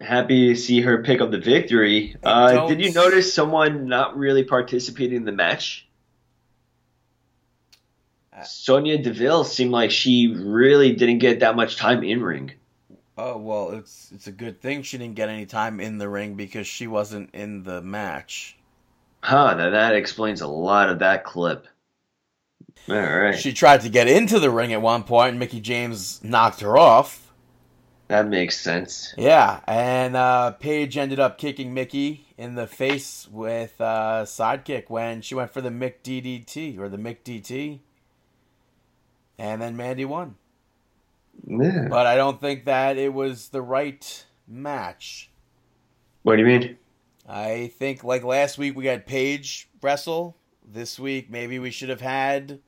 Happy 0.01 0.49
to 0.49 0.55
see 0.55 0.81
her 0.81 1.03
pick 1.03 1.21
up 1.21 1.31
the 1.31 1.39
victory. 1.39 2.15
Uh, 2.23 2.67
did 2.67 2.81
you 2.81 2.93
notice 2.93 3.33
someone 3.33 3.87
not 3.87 4.17
really 4.17 4.43
participating 4.43 5.17
in 5.17 5.25
the 5.25 5.31
match? 5.31 5.87
Uh, 8.33 8.43
Sonya 8.43 8.97
Deville 8.97 9.43
seemed 9.43 9.71
like 9.71 9.91
she 9.91 10.33
really 10.33 10.93
didn't 10.93 11.19
get 11.19 11.41
that 11.41 11.55
much 11.55 11.77
time 11.77 12.03
in 12.03 12.21
ring. 12.21 12.53
Oh 13.17 13.37
well, 13.37 13.71
it's 13.71 14.11
it's 14.13 14.27
a 14.27 14.31
good 14.31 14.61
thing 14.61 14.81
she 14.81 14.97
didn't 14.97 15.15
get 15.15 15.29
any 15.29 15.45
time 15.45 15.79
in 15.79 15.97
the 15.97 16.09
ring 16.09 16.35
because 16.35 16.67
she 16.67 16.87
wasn't 16.87 17.29
in 17.33 17.63
the 17.63 17.81
match. 17.81 18.57
Huh, 19.21 19.53
now 19.55 19.69
that 19.69 19.95
explains 19.95 20.41
a 20.41 20.47
lot 20.47 20.89
of 20.89 20.99
that 20.99 21.23
clip. 21.23 21.67
All 22.89 22.95
right. 22.95 23.37
She 23.37 23.53
tried 23.53 23.81
to 23.81 23.89
get 23.89 24.07
into 24.07 24.39
the 24.39 24.49
ring 24.49 24.73
at 24.73 24.81
one 24.81 25.03
point, 25.03 25.31
and 25.31 25.39
Mickie 25.39 25.61
James 25.61 26.23
knocked 26.23 26.59
her 26.61 26.77
off. 26.77 27.31
that 28.07 28.27
makes 28.27 28.59
sense. 28.59 29.13
Yeah, 29.17 29.61
and 29.67 30.15
uh, 30.15 30.51
Paige 30.51 30.97
ended 30.97 31.19
up 31.19 31.37
kicking 31.37 31.73
Mickey 31.73 32.25
in 32.37 32.55
the 32.55 32.67
face 32.67 33.27
with 33.31 33.75
a 33.79 33.83
uh, 33.83 34.25
sidekick 34.25 34.89
when 34.89 35.21
she 35.21 35.35
went 35.35 35.51
for 35.53 35.61
the 35.61 35.69
Mick 35.69 35.95
DDT 36.03 36.77
or 36.79 36.89
the 36.89 36.97
Mick 36.97 37.17
DT, 37.23 37.79
and 39.37 39.61
then 39.61 39.77
Mandy 39.77 40.05
won. 40.05 40.35
Yeah. 41.47 41.87
But 41.89 42.07
I 42.07 42.15
don't 42.15 42.41
think 42.41 42.65
that 42.65 42.97
it 42.97 43.13
was 43.13 43.49
the 43.49 43.61
right 43.61 44.25
match. 44.47 45.29
What 46.23 46.35
do 46.35 46.41
you 46.41 46.47
mean? 46.47 46.77
I 47.27 47.71
think 47.77 48.03
like 48.03 48.23
last 48.23 48.57
week 48.57 48.75
we 48.75 48.87
had 48.87 49.05
Paige 49.05 49.69
wrestle. 49.81 50.35
This 50.63 50.99
week 50.99 51.29
maybe 51.31 51.59
we 51.59 51.71
should 51.71 51.89
have 51.89 52.01
had 52.01 52.59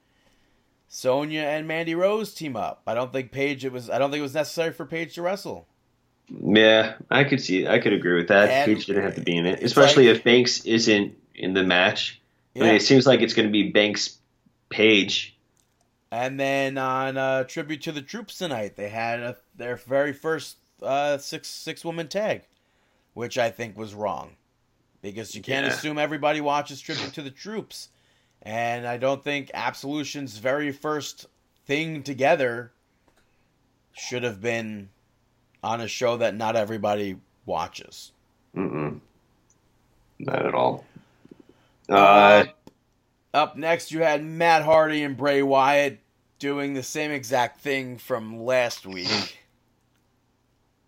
Sonya 0.95 1.41
and 1.41 1.67
Mandy 1.67 1.95
Rose 1.95 2.35
team 2.35 2.55
up. 2.55 2.83
I 2.85 2.93
don't 2.93 3.11
think 3.11 3.31
Paige 3.31 3.65
it 3.65 3.71
was 3.71 3.89
I 3.89 3.97
don't 3.97 4.11
think 4.11 4.19
it 4.19 4.23
was 4.23 4.35
necessary 4.35 4.71
for 4.71 4.85
Paige 4.85 5.15
to 5.15 5.23
wrestle. 5.23 5.67
Yeah, 6.29 6.93
I 7.09 7.23
could 7.23 7.41
see. 7.41 7.67
I 7.67 7.79
could 7.79 7.93
agree 7.93 8.15
with 8.15 8.27
that. 8.27 8.47
And 8.49 8.65
Paige 8.75 8.85
didn't 8.85 9.03
have 9.03 9.15
to 9.15 9.21
be 9.21 9.35
in 9.35 9.47
it, 9.47 9.63
especially 9.63 10.07
like- 10.07 10.17
if 10.17 10.23
Banks 10.23 10.63
isn't 10.65 11.15
in 11.33 11.53
the 11.53 11.63
match. 11.63 12.21
I 12.55 12.59
mean, 12.59 12.75
it 12.75 12.83
seems 12.83 13.07
like 13.07 13.21
it's 13.21 13.33
going 13.33 13.47
to 13.47 13.51
be 13.51 13.71
Banks, 13.71 14.19
Paige. 14.69 15.35
And 16.11 16.39
then 16.39 16.77
on 16.77 17.17
uh, 17.17 17.43
tribute 17.45 17.81
to 17.81 17.91
the 17.91 18.03
troops 18.03 18.37
tonight, 18.37 18.75
they 18.75 18.89
had 18.89 19.19
a, 19.19 19.37
their 19.55 19.75
very 19.75 20.13
first 20.13 20.57
uh, 20.83 21.17
six 21.17 21.47
six 21.47 21.83
woman 21.83 22.07
tag. 22.07 22.43
which 23.15 23.39
I 23.39 23.49
think 23.49 23.75
was 23.77 23.95
wrong 23.95 24.35
because 25.01 25.33
you 25.35 25.41
can't 25.41 25.65
Yeah. 25.65 25.73
assume 25.73 25.97
everybody 25.97 26.39
watches 26.41 26.79
Tribute 26.79 27.13
to 27.13 27.23
the 27.23 27.31
Troops. 27.31 27.89
And 28.43 28.85
I 28.85 28.97
don't 28.97 29.23
think 29.23 29.49
Absolution's 29.53 30.37
very 30.37 30.71
first 30.71 31.27
thing 31.65 32.03
together 32.03 32.73
should 33.93 34.23
have 34.23 34.41
been 34.41 34.89
on 35.63 35.79
a 35.79 35.87
show 35.87 36.17
that 36.17 36.35
not 36.35 36.57
everybody 36.57 37.15
watches. 37.45 38.11
Mm-mm. 38.55 38.99
Not 40.19 40.45
at 40.45 40.53
all. 40.53 40.85
Uh, 41.87 42.45
Up 43.33 43.55
next, 43.55 43.91
you 43.91 44.01
had 44.01 44.23
Matt 44.23 44.63
Hardy 44.63 45.03
and 45.03 45.15
Bray 45.17 45.41
Wyatt 45.41 45.99
doing 46.37 46.73
the 46.73 46.83
same 46.83 47.11
exact 47.11 47.61
thing 47.61 47.97
from 47.97 48.43
last 48.43 48.85
week. 48.85 49.39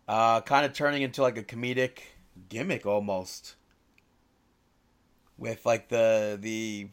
Uh, 0.08 0.40
kind 0.42 0.68
of 0.68 0.74
turning 0.74 1.02
into 1.02 1.24
like 1.24 1.36
a 1.36 1.42
comedic 1.42 1.98
gimmick 2.48 2.86
almost. 2.86 3.56
With 5.36 5.66
like 5.66 5.90
the 5.90 6.38
the 6.40 6.90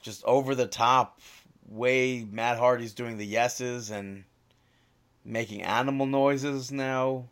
just 0.00 0.24
over 0.24 0.54
the 0.54 0.66
top 0.66 1.20
way 1.68 2.26
Matt 2.30 2.58
Hardy's 2.58 2.94
doing 2.94 3.18
the 3.18 3.26
yeses 3.26 3.90
and 3.90 4.24
making 5.24 5.62
animal 5.62 6.06
noises 6.06 6.72
now. 6.72 7.28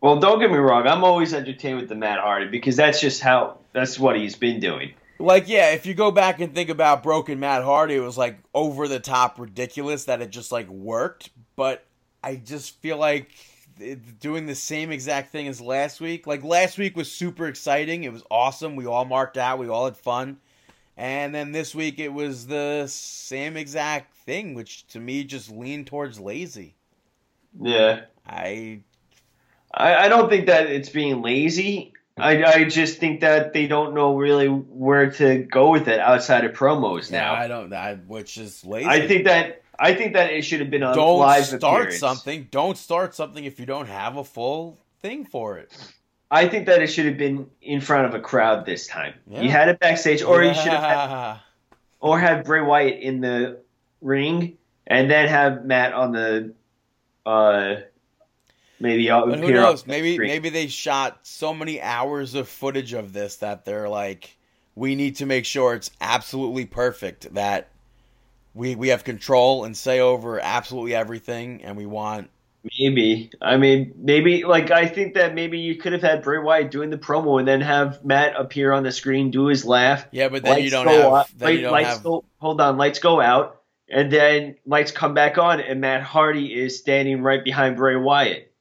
well, 0.00 0.18
don't 0.18 0.40
get 0.40 0.50
me 0.50 0.58
wrong. 0.58 0.86
I'm 0.86 1.04
always 1.04 1.32
entertained 1.32 1.78
with 1.78 1.88
the 1.88 1.94
Matt 1.94 2.18
Hardy 2.18 2.48
because 2.48 2.76
that's 2.76 3.00
just 3.00 3.20
how 3.20 3.58
that's 3.72 3.98
what 3.98 4.16
he's 4.16 4.36
been 4.36 4.60
doing. 4.60 4.94
Like, 5.18 5.48
yeah, 5.48 5.70
if 5.70 5.86
you 5.86 5.94
go 5.94 6.10
back 6.10 6.40
and 6.40 6.54
think 6.54 6.68
about 6.68 7.02
Broken 7.02 7.40
Matt 7.40 7.62
Hardy, 7.62 7.94
it 7.94 8.00
was 8.00 8.18
like 8.18 8.38
over 8.52 8.86
the 8.86 9.00
top 9.00 9.38
ridiculous 9.38 10.04
that 10.04 10.20
it 10.20 10.30
just 10.30 10.52
like 10.52 10.68
worked. 10.68 11.30
But 11.54 11.86
I 12.22 12.36
just 12.36 12.80
feel 12.82 12.98
like 12.98 13.30
doing 14.20 14.46
the 14.46 14.54
same 14.54 14.90
exact 14.90 15.32
thing 15.32 15.48
as 15.48 15.60
last 15.60 16.00
week. 16.00 16.26
Like 16.26 16.42
last 16.44 16.76
week 16.76 16.96
was 16.96 17.10
super 17.10 17.46
exciting. 17.46 18.04
It 18.04 18.12
was 18.12 18.22
awesome. 18.30 18.76
We 18.76 18.86
all 18.86 19.04
marked 19.04 19.38
out. 19.38 19.58
We 19.58 19.68
all 19.68 19.86
had 19.86 19.96
fun. 19.96 20.38
And 20.96 21.34
then 21.34 21.52
this 21.52 21.74
week 21.74 21.98
it 21.98 22.12
was 22.12 22.46
the 22.46 22.86
same 22.86 23.56
exact 23.56 24.14
thing, 24.14 24.54
which 24.54 24.86
to 24.88 25.00
me 25.00 25.24
just 25.24 25.50
leaned 25.50 25.86
towards 25.86 26.18
lazy. 26.18 26.74
Yeah. 27.60 28.02
I 28.26 28.80
I, 29.72 29.94
I 29.94 30.08
don't 30.08 30.28
think 30.28 30.46
that 30.46 30.66
it's 30.66 30.88
being 30.88 31.22
lazy. 31.22 31.92
I, 32.18 32.44
I 32.44 32.64
just 32.64 32.98
think 32.98 33.20
that 33.20 33.52
they 33.52 33.66
don't 33.66 33.92
know 33.94 34.16
really 34.16 34.46
where 34.48 35.10
to 35.12 35.40
go 35.40 35.70
with 35.70 35.86
it 35.86 36.00
outside 36.00 36.46
of 36.46 36.52
promos 36.52 37.10
now 37.10 37.34
now. 37.34 37.40
I 37.42 37.46
don't. 37.46 37.72
I, 37.74 37.96
which 37.96 38.38
is 38.38 38.64
lazy. 38.64 38.88
I 38.88 39.06
think 39.06 39.26
that 39.26 39.62
I 39.78 39.94
think 39.94 40.14
that 40.14 40.32
it 40.32 40.42
should 40.42 40.60
have 40.60 40.70
been 40.70 40.82
a 40.82 40.94
don't 40.94 41.18
live 41.18 41.44
start 41.44 41.82
appearance. 41.82 41.98
something. 41.98 42.48
Don't 42.50 42.78
start 42.78 43.14
something 43.14 43.44
if 43.44 43.60
you 43.60 43.66
don't 43.66 43.88
have 43.88 44.16
a 44.16 44.24
full 44.24 44.78
thing 45.02 45.26
for 45.26 45.58
it. 45.58 45.76
I 46.30 46.48
think 46.48 46.66
that 46.66 46.82
it 46.82 46.88
should 46.88 47.06
have 47.06 47.16
been 47.18 47.48
in 47.62 47.80
front 47.80 48.06
of 48.06 48.14
a 48.14 48.20
crowd 48.20 48.66
this 48.66 48.86
time. 48.86 49.14
Yeah. 49.28 49.42
You 49.42 49.50
had 49.50 49.68
it 49.68 49.78
backstage, 49.78 50.22
or 50.22 50.42
you 50.42 50.54
should 50.54 50.72
have 50.72 50.82
had, 50.82 51.10
Yeah. 51.10 51.38
or 52.00 52.18
have 52.18 52.44
Bray 52.44 52.60
Wyatt 52.62 53.00
in 53.00 53.20
the 53.20 53.60
ring, 54.02 54.56
and 54.88 55.10
then 55.10 55.28
have 55.28 55.64
Matt 55.64 55.92
on 55.92 56.12
the, 56.12 56.52
uh, 57.24 57.76
maybe 58.80 59.08
But 59.08 59.38
who 59.38 59.52
knows? 59.52 59.86
Maybe 59.86 60.14
screen. 60.14 60.28
maybe 60.28 60.48
they 60.48 60.66
shot 60.66 61.20
so 61.22 61.54
many 61.54 61.80
hours 61.80 62.34
of 62.34 62.48
footage 62.48 62.92
of 62.92 63.12
this 63.12 63.36
that 63.36 63.64
they're 63.64 63.88
like, 63.88 64.36
we 64.74 64.94
need 64.94 65.16
to 65.16 65.26
make 65.26 65.44
sure 65.44 65.74
it's 65.74 65.90
absolutely 66.00 66.66
perfect. 66.66 67.32
That 67.34 67.68
we 68.54 68.74
we 68.74 68.88
have 68.88 69.04
control 69.04 69.64
and 69.64 69.76
say 69.76 70.00
over 70.00 70.40
absolutely 70.40 70.94
everything, 70.94 71.62
and 71.62 71.76
we 71.76 71.86
want 71.86 72.30
Maybe. 72.78 73.30
I 73.40 73.56
mean, 73.56 73.92
maybe, 73.96 74.44
like, 74.44 74.70
I 74.70 74.86
think 74.86 75.14
that 75.14 75.34
maybe 75.34 75.58
you 75.58 75.76
could 75.76 75.92
have 75.92 76.02
had 76.02 76.22
Bray 76.22 76.38
Wyatt 76.38 76.70
doing 76.70 76.90
the 76.90 76.98
promo 76.98 77.38
and 77.38 77.46
then 77.46 77.60
have 77.60 78.04
Matt 78.04 78.34
appear 78.36 78.72
on 78.72 78.82
the 78.82 78.92
screen, 78.92 79.30
do 79.30 79.46
his 79.46 79.64
laugh. 79.64 80.06
yeah. 80.10 80.28
But 80.28 80.42
then 80.42 80.62
you 80.62 80.70
don't 80.70 80.86
have 80.86 81.04
out- 81.12 81.28
then 81.36 81.52
you 81.54 81.60
don't 81.62 81.72
lights 81.72 81.88
have 81.90 82.02
go, 82.02 82.24
hold 82.38 82.60
on, 82.60 82.76
lights 82.76 82.98
go 82.98 83.20
out, 83.20 83.60
and 83.88 84.10
then 84.10 84.56
lights 84.66 84.90
come 84.90 85.14
back 85.14 85.38
on, 85.38 85.60
and 85.60 85.80
Matt 85.80 86.02
Hardy 86.02 86.46
is 86.52 86.78
standing 86.78 87.22
right 87.22 87.42
behind 87.44 87.76
Bray 87.76 87.96
Wyatt. 87.96 88.52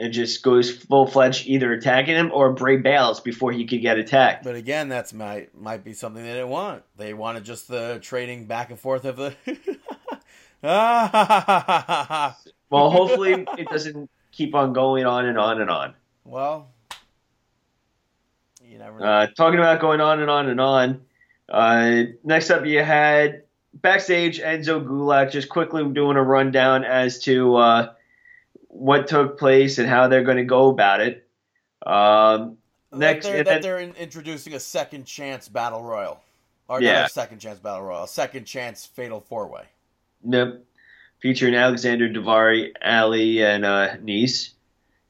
And 0.00 0.12
just 0.12 0.44
goes 0.44 0.70
full 0.70 1.08
fledged, 1.08 1.48
either 1.48 1.72
attacking 1.72 2.14
him 2.14 2.30
or 2.32 2.52
Bray 2.52 2.76
bails 2.76 3.18
before 3.20 3.50
he 3.50 3.66
could 3.66 3.82
get 3.82 3.98
attacked. 3.98 4.44
But 4.44 4.54
again, 4.54 4.88
that's 4.88 5.12
might 5.12 5.58
might 5.58 5.82
be 5.82 5.92
something 5.92 6.22
they 6.22 6.34
didn't 6.34 6.50
want. 6.50 6.84
They 6.96 7.14
wanted 7.14 7.42
just 7.44 7.66
the 7.66 7.98
trading 8.00 8.46
back 8.46 8.70
and 8.70 8.78
forth 8.78 9.04
of 9.04 9.16
the. 9.16 9.34
Ah! 10.62 12.36
Well, 12.70 12.90
hopefully 12.90 13.46
it 13.56 13.68
doesn't 13.68 14.10
keep 14.32 14.54
on 14.54 14.72
going 14.72 15.06
on 15.06 15.26
and 15.26 15.38
on 15.38 15.60
and 15.60 15.70
on. 15.70 15.94
well, 16.24 16.68
you 18.64 18.78
never 18.78 18.98
know. 18.98 19.04
Uh, 19.06 19.26
talking 19.28 19.58
about 19.58 19.80
going 19.80 20.00
on 20.00 20.20
and 20.20 20.30
on 20.30 20.48
and 20.48 20.60
on. 20.60 21.00
Uh, 21.48 22.02
next 22.24 22.50
up, 22.50 22.66
you 22.66 22.82
had 22.82 23.42
backstage 23.74 24.40
Enzo 24.40 24.84
Gulak 24.84 25.30
just 25.30 25.48
quickly 25.48 25.84
doing 25.90 26.16
a 26.16 26.22
rundown 26.22 26.84
as 26.84 27.20
to 27.20 27.56
uh, 27.56 27.92
what 28.68 29.06
took 29.06 29.38
place 29.38 29.78
and 29.78 29.88
how 29.88 30.08
they're 30.08 30.24
going 30.24 30.36
to 30.36 30.44
go 30.44 30.68
about 30.68 31.00
it. 31.00 31.26
Um, 31.86 32.58
next, 32.92 33.24
that 33.26 33.32
they're, 33.32 33.44
that 33.44 33.62
they're 33.62 33.78
in, 33.78 33.94
introducing 33.94 34.52
a 34.54 34.60
second 34.60 35.06
chance 35.06 35.48
battle 35.48 35.82
royal, 35.82 36.20
or 36.68 36.82
Yeah. 36.82 37.00
not 37.00 37.06
a 37.06 37.12
second 37.12 37.38
chance 37.38 37.58
battle 37.58 37.82
royal, 37.82 38.04
a 38.04 38.08
second 38.08 38.44
chance 38.44 38.84
fatal 38.84 39.20
four 39.20 39.46
way. 39.48 39.64
Yep. 40.28 40.64
Featuring 41.20 41.54
Alexander 41.56 42.08
Davari, 42.08 42.70
Ali, 42.84 43.42
and 43.44 43.64
uh, 43.64 43.96
Nese. 43.96 44.50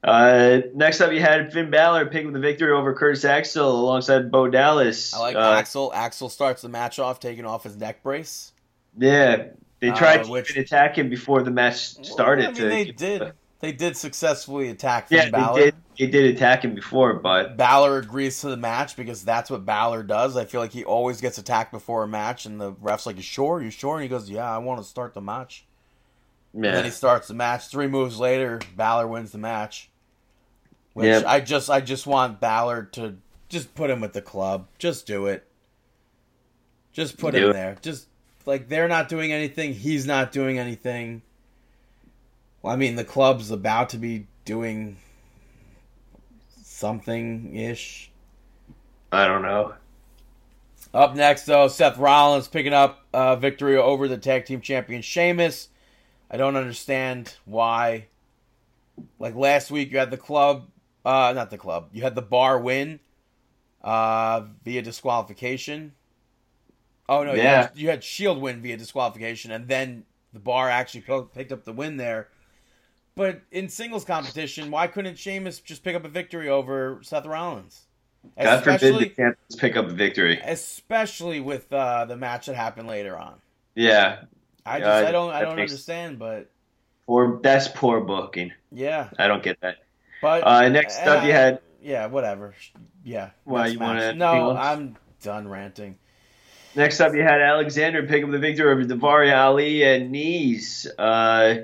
Uh, 0.02 0.60
next 0.74 1.01
up, 1.01 1.12
you 1.12 1.20
had 1.20 1.52
Finn 1.52 1.70
Balor 1.70 2.06
picking 2.06 2.32
the 2.32 2.39
victory 2.39 2.70
over 2.72 2.94
Curtis 2.94 3.24
Axel 3.24 3.70
alongside 3.80 4.30
Bo 4.30 4.48
Dallas. 4.48 5.12
I 5.12 5.18
like 5.18 5.36
Uh, 5.36 5.40
Axel. 5.52 5.93
Axel 5.93 6.28
starts 6.28 6.62
the 6.62 6.68
match 6.68 6.98
off 6.98 7.20
taking 7.20 7.44
off 7.44 7.64
his 7.64 7.76
neck 7.76 8.02
brace. 8.02 8.52
Yeah, 8.97 9.48
they 9.80 9.90
tried 9.90 10.20
Uh, 10.20 10.24
to 10.24 10.30
which- 10.30 10.56
attack 10.56 10.97
him 10.97 11.10
before 11.10 11.43
the 11.43 11.51
match 11.51 11.76
started. 12.06 12.47
Well, 12.56 12.56
I 12.56 12.60
mean, 12.60 12.68
they 12.70 12.85
did. 12.93 13.32
They 13.60 13.72
did 13.72 13.97
successfully 13.97 14.68
attack 14.70 15.09
Finn 15.09 15.18
Yeah, 15.18 15.30
Balor. 15.30 15.59
they 15.59 15.64
did. 15.66 15.74
They 15.98 16.06
did 16.06 16.36
attack 16.36 16.64
him 16.64 16.76
before, 16.76 17.14
but 17.14 17.56
Balor 17.56 17.98
agrees 17.98 18.40
to 18.43 18.48
the 18.51 18.56
match 18.56 18.94
because 18.97 19.24
that's 19.24 19.51
what 19.51 19.66
Balor 19.66 20.05
does. 20.05 20.36
I 20.36 20.44
feel 20.44 20.60
like 20.60 20.70
he 20.72 20.85
always 20.85 21.20
gets 21.20 21.39
attacked 21.39 21.72
before 21.72 22.05
a 22.05 22.09
match, 22.09 22.47
and 22.47 22.60
the 22.60 22.70
ref's 22.80 23.05
like, 23.05 23.16
"You 23.16 23.22
sure? 23.22 23.60
You 23.60 23.70
sure?" 23.70 23.94
And 23.97 24.05
he 24.05 24.09
goes, 24.09 24.30
"Yeah, 24.30 24.48
I 24.48 24.59
want 24.59 24.80
to 24.80 24.86
start 24.86 25.12
the 25.12 25.20
match." 25.20 25.66
And 26.55 26.65
then 26.65 26.85
he 26.85 26.91
starts 26.91 27.29
the 27.29 27.35
match. 27.35 27.69
Three 27.69 27.87
moves 27.87 28.19
later, 28.19 28.61
Balor 28.77 29.07
wins 29.07 29.33
the 29.33 29.39
match. 29.39 29.91
Which 30.95 31.07
Yep. 31.07 31.25
I 31.27 31.41
just 31.41 31.70
I 31.70 31.81
just 31.81 32.07
want 32.07 32.41
Balor 32.41 32.85
to 32.93 33.16
just 33.49 33.75
put 33.75 33.91
him 33.91 34.01
with 34.01 34.12
the 34.12 34.23
club. 34.23 34.66
Just 34.79 35.07
do 35.07 35.27
it. 35.27 35.47
Just 36.93 37.19
put 37.19 37.35
Do 37.35 37.45
him 37.45 37.51
it. 37.51 37.53
there. 37.53 37.77
Just 37.83 38.09
like 38.47 38.69
they're 38.69 38.89
not 38.89 39.09
doing 39.09 39.31
anything, 39.33 39.75
he's 39.75 40.07
not 40.07 40.33
doing 40.33 40.59
anything. 40.59 41.23
Well, 42.62 42.73
I 42.73 42.77
mean, 42.77 42.97
the 42.97 43.05
club's 43.05 43.51
about 43.51 43.91
to 43.91 43.99
be 43.99 44.27
doing 44.45 44.97
something 46.62 47.55
ish. 47.55 48.11
I 49.12 49.27
don't 49.29 49.43
know. 49.43 49.75
Up 50.93 51.15
next, 51.15 51.45
though, 51.45 51.69
Seth 51.69 51.99
Rollins 51.99 52.49
picking 52.49 52.73
up 52.73 53.05
uh, 53.12 53.37
victory 53.37 53.77
over 53.77 54.09
the 54.09 54.16
tag 54.19 54.47
team 54.47 54.61
champion 54.61 55.03
Sheamus. 55.03 55.69
I 56.31 56.37
don't 56.37 56.57
understand 56.57 57.35
why. 57.45 58.07
Like 59.19 59.35
last 59.37 59.71
week, 59.71 59.93
you 59.93 59.99
had 59.99 60.11
the 60.11 60.17
club, 60.17 60.69
uh, 61.05 61.33
not 61.35 61.51
the 61.51 61.59
club. 61.59 61.91
You 61.93 62.03
had 62.03 62.15
the 62.17 62.23
bar 62.23 62.59
win 62.59 62.99
uh, 63.83 64.43
via 64.65 64.83
disqualification. 64.83 65.93
Oh 67.09 67.23
no, 67.25 67.33
you, 67.33 67.43
Yeah. 67.43 67.63
had, 67.63 67.71
you 67.75 67.89
had 67.89 68.03
Shield 68.05 68.41
win 68.41 68.61
via 68.61 68.77
disqualification, 68.77 69.51
and 69.53 69.69
then 69.69 70.05
the 70.33 70.41
bar 70.41 70.69
actually 70.69 71.05
picked 71.33 71.53
up 71.53 71.65
the 71.65 71.73
win 71.73 71.97
there. 71.97 72.29
But 73.15 73.43
in 73.51 73.69
singles 73.69 74.05
competition, 74.05 74.71
why 74.71 74.87
couldn't 74.89 75.17
Sheamus 75.19 75.61
just 75.61 75.83
pick 75.83 75.97
up 75.97 76.05
a 76.05 76.09
victory 76.09 76.49
over 76.49 76.99
Seth 77.03 77.25
Rollins? 77.27 77.87
God 78.39 78.63
forbid 78.63 78.75
Especially- 78.83 79.05
the 79.05 79.11
champions 79.15 79.57
pick 79.57 79.77
up 79.77 79.87
a 79.87 79.91
victory. 79.93 80.41
especially 80.45 81.41
with 81.41 81.73
uh, 81.73 82.05
the 82.05 82.17
match 82.17 82.47
that 82.47 82.57
happened 82.57 82.89
later 82.89 83.17
on. 83.17 83.35
Yeah, 83.75 84.23
I 84.69 84.78
just 84.81 85.07
I 85.09 85.11
don't 85.12 85.31
I 85.32 85.40
don't 85.43 85.57
makes- 85.57 85.73
understand, 85.73 86.19
but 86.19 86.51
poor. 87.07 87.40
That's 87.43 87.69
poor 87.69 88.01
booking. 88.01 88.53
yeah, 88.73 89.09
I 89.19 89.28
don't 89.28 89.43
get 89.43 89.61
that. 89.61 89.77
but 90.23 90.47
Uh, 90.47 90.69
next 90.69 90.99
up, 91.01 91.24
you 91.24 91.32
had 91.32 91.61
yeah, 91.82 92.07
whatever, 92.07 92.55
yeah. 93.05 93.31
Why, 93.45 93.69
you 93.69 93.78
wanna 93.78 94.12
No. 94.15 94.57
I'm 94.57 94.97
done 95.23 95.49
ranting. 95.49 95.97
next 96.74 97.01
up 97.01 97.15
you 97.15 97.23
had 97.23 97.40
Alexander 97.40 98.03
pick 98.05 98.23
up 98.24 98.31
the 98.31 98.39
victory 98.39 98.70
over 98.70 98.85
Davari 98.85 99.36
Ali 99.36 99.82
and 99.85 100.15
Nese. 100.15 100.86
Uh, 100.99 101.62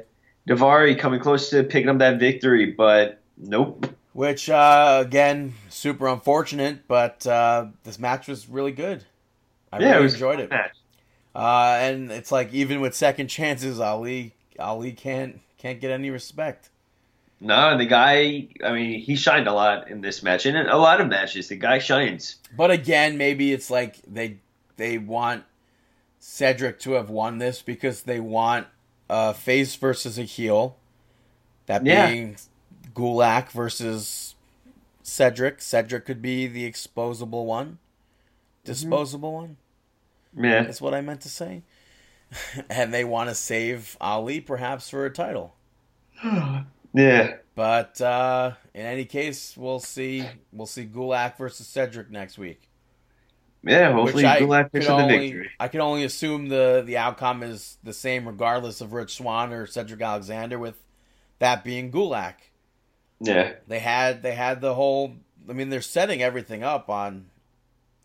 Davari 0.49 0.99
coming 0.99 1.21
close 1.21 1.51
to 1.51 1.63
picking 1.65 1.89
up 1.89 1.99
that 1.99 2.19
victory, 2.19 2.67
but 2.73 3.21
nope. 3.37 3.87
Which 4.13 4.49
uh, 4.49 5.03
again, 5.05 5.55
super 5.69 6.07
unfortunate, 6.07 6.87
but 6.87 7.27
uh, 7.27 7.67
this 7.83 7.99
match 7.99 8.29
was 8.29 8.49
really 8.49 8.71
good. 8.73 9.05
I 9.73 9.81
yeah, 9.81 9.89
it 9.89 9.95
really 9.97 10.13
enjoyed 10.13 10.39
it. 10.41 10.51
Match. 10.51 10.77
Uh, 11.35 11.77
and 11.81 12.13
it's 12.13 12.31
like 12.31 12.53
even 12.53 12.81
with 12.81 12.95
second 12.95 13.29
chances, 13.29 13.81
Ali 13.81 14.35
Ali 14.59 14.93
can't 14.93 15.41
can't 15.59 15.81
get 15.81 15.91
any 15.91 16.11
respect. 16.11 16.71
No, 17.41 17.71
and 17.71 17.81
the 17.81 17.87
guy. 17.87 18.49
I 18.65 18.73
mean, 18.73 19.01
he 19.01 19.17
shined 19.17 19.49
a 19.49 19.53
lot 19.53 19.89
in 19.91 20.01
this 20.01 20.23
match, 20.23 20.47
and 20.47 20.57
in 20.57 20.67
a 20.69 20.77
lot 20.77 21.01
of 21.01 21.09
matches, 21.09 21.49
the 21.49 21.57
guy 21.57 21.79
shines. 21.79 22.37
But 22.57 22.71
again, 22.71 23.19
maybe 23.19 23.53
it's 23.53 23.69
like 23.71 23.97
they 24.07 24.39
they 24.77 24.99
want 24.99 25.45
Cedric 26.21 26.79
to 26.81 26.93
have 26.93 27.11
won 27.11 27.39
this 27.39 27.61
because 27.63 28.03
they 28.03 28.21
want 28.21 28.67
a 29.11 29.35
face 29.35 29.75
versus 29.75 30.19
a 30.19 30.23
heel. 30.23 30.77
That 31.67 31.85
Yeah. 31.85 32.09
being 32.09 32.37
Gulak 32.95 33.51
versus 33.51 34.35
Cedric. 35.03 35.61
Cedric 35.61 36.07
could 36.07 36.23
be 36.23 36.47
the 36.47 36.71
exposable 36.71 37.45
one. 37.45 37.79
Disposable 38.65 39.33
one. 39.35 39.57
Yeah, 40.37 40.63
That's 40.65 40.81
what 40.81 40.95
I 40.95 41.01
meant 41.01 41.21
to 41.23 41.29
say. 41.29 41.63
and 42.71 42.93
they 42.93 43.05
want 43.05 43.29
to 43.29 43.35
save 43.35 43.97
Ali 44.01 44.41
perhaps 44.41 44.91
for 44.91 45.07
a 45.07 45.11
title. 45.11 45.55
yeah. 46.95 47.37
But 47.55 48.01
uh, 48.01 48.53
in 48.75 48.85
any 48.85 49.05
case, 49.05 49.57
we'll 49.57 49.81
see. 49.81 50.29
We'll 50.53 50.67
see 50.67 50.87
Gulak 50.87 51.37
versus 51.37 51.67
Cedric 51.67 52.11
next 52.11 52.37
week. 52.39 52.69
Yeah, 53.63 53.93
hopefully 53.93 54.25
Which 54.25 54.33
Gulak 54.41 54.73
picks 54.73 54.89
up 54.89 54.99
the 54.99 55.07
victory. 55.07 55.51
I 55.59 55.69
can 55.69 55.81
only 55.81 56.05
assume 56.05 56.49
the 56.49 56.83
the 56.85 56.97
outcome 56.99 57.43
is 57.43 57.79
the 57.83 57.93
same 57.93 58.27
regardless 58.27 58.81
of 58.81 58.93
Rich 58.93 59.15
Swann 59.15 59.53
or 59.53 59.67
Cedric 59.67 60.01
Alexander. 60.01 60.59
With 60.59 60.83
that 61.39 61.65
being 61.65 61.91
Gulak, 61.93 62.35
Yeah, 63.21 63.53
they 63.69 63.79
had 63.79 64.23
they 64.23 64.35
had 64.35 64.61
the 64.61 64.75
whole. 64.75 65.15
I 65.49 65.53
mean, 65.53 65.71
they're 65.71 65.81
setting 65.81 66.23
everything 66.23 66.63
up 66.63 66.89
on 66.91 67.27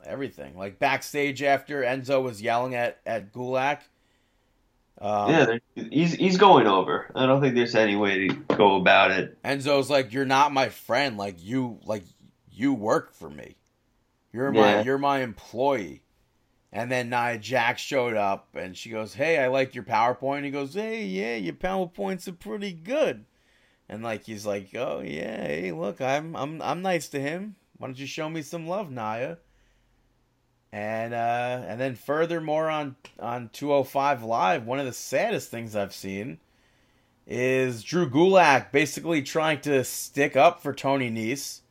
everything. 0.05 0.57
Like 0.57 0.79
backstage 0.79 1.43
after 1.43 1.81
Enzo 1.81 2.21
was 2.21 2.41
yelling 2.41 2.75
at 2.75 2.99
at 3.05 3.33
Gulak. 3.33 3.79
Um, 5.01 5.31
yeah. 5.31 5.57
He's 5.75 6.13
he's 6.13 6.37
going 6.37 6.67
over. 6.67 7.09
I 7.15 7.25
don't 7.25 7.41
think 7.41 7.55
there's 7.55 7.75
any 7.75 7.95
way 7.95 8.27
to 8.27 8.33
go 8.55 8.75
about 8.75 9.11
it. 9.11 9.41
Enzo's 9.43 9.89
like, 9.89 10.11
"You're 10.11 10.25
not 10.25 10.51
my 10.51 10.69
friend. 10.69 11.17
Like 11.17 11.41
you, 11.41 11.79
like 11.85 12.03
you 12.51 12.73
work 12.73 13.13
for 13.13 13.29
me. 13.29 13.55
You're 14.33 14.51
my, 14.51 14.81
you're 14.81 14.97
my 14.97 15.19
employee." 15.21 16.03
And 16.71 16.91
then 16.91 17.09
Nia 17.09 17.39
Jax 17.39 17.81
showed 17.81 18.15
up, 18.15 18.49
and 18.55 18.77
she 18.77 18.89
goes, 18.89 19.13
"Hey, 19.13 19.39
I 19.39 19.47
like 19.47 19.73
your 19.73 19.85
PowerPoint." 19.85 20.43
He 20.43 20.51
goes, 20.51 20.73
"Hey, 20.73 21.05
yeah, 21.05 21.35
your 21.35 21.53
PowerPoints 21.53 22.27
are 22.27 22.33
pretty 22.33 22.73
good." 22.73 23.25
And 23.87 24.03
like 24.03 24.25
he's 24.25 24.45
like, 24.45 24.69
"Oh 24.75 25.01
yeah, 25.03 25.47
hey, 25.47 25.71
look, 25.71 26.01
I'm 26.01 26.35
I'm 26.35 26.61
I'm 26.61 26.81
nice 26.81 27.07
to 27.09 27.19
him. 27.21 27.55
Why 27.77 27.87
don't 27.87 27.97
you 27.97 28.05
show 28.05 28.29
me 28.29 28.41
some 28.41 28.67
love, 28.67 28.91
Nia?" 28.91 29.37
And 30.71 31.13
uh, 31.13 31.63
and 31.67 31.79
then 31.79 31.95
furthermore 31.95 32.69
on 32.69 32.95
on 33.19 33.49
205 33.53 34.23
Live, 34.23 34.65
one 34.65 34.79
of 34.79 34.85
the 34.85 34.93
saddest 34.93 35.49
things 35.49 35.75
I've 35.75 35.93
seen 35.93 36.39
is 37.25 37.83
Drew 37.83 38.09
Gulak 38.09 38.71
basically 38.71 39.21
trying 39.21 39.61
to 39.61 39.83
stick 39.83 40.35
up 40.35 40.61
for 40.61 40.73
Tony 40.73 41.09
Nese, 41.09 41.61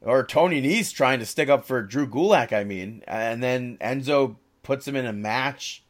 or 0.00 0.24
Tony 0.24 0.62
Nese 0.62 0.92
trying 0.92 1.20
to 1.20 1.26
stick 1.26 1.48
up 1.48 1.64
for 1.64 1.82
Drew 1.82 2.08
Gulak. 2.08 2.52
I 2.52 2.64
mean, 2.64 3.02
and 3.06 3.42
then 3.42 3.78
Enzo 3.80 4.36
puts 4.62 4.86
him 4.86 4.96
in 4.96 5.06
a 5.06 5.12
match 5.12 5.84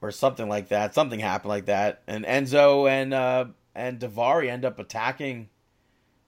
or 0.00 0.10
something 0.10 0.48
like 0.48 0.68
that. 0.68 0.94
Something 0.94 1.20
happened 1.20 1.50
like 1.50 1.66
that, 1.66 2.02
and 2.06 2.24
Enzo 2.24 2.90
and 2.90 3.12
uh, 3.12 3.46
and 3.74 3.98
Davari 3.98 4.48
end 4.48 4.64
up 4.64 4.78
attacking 4.78 5.50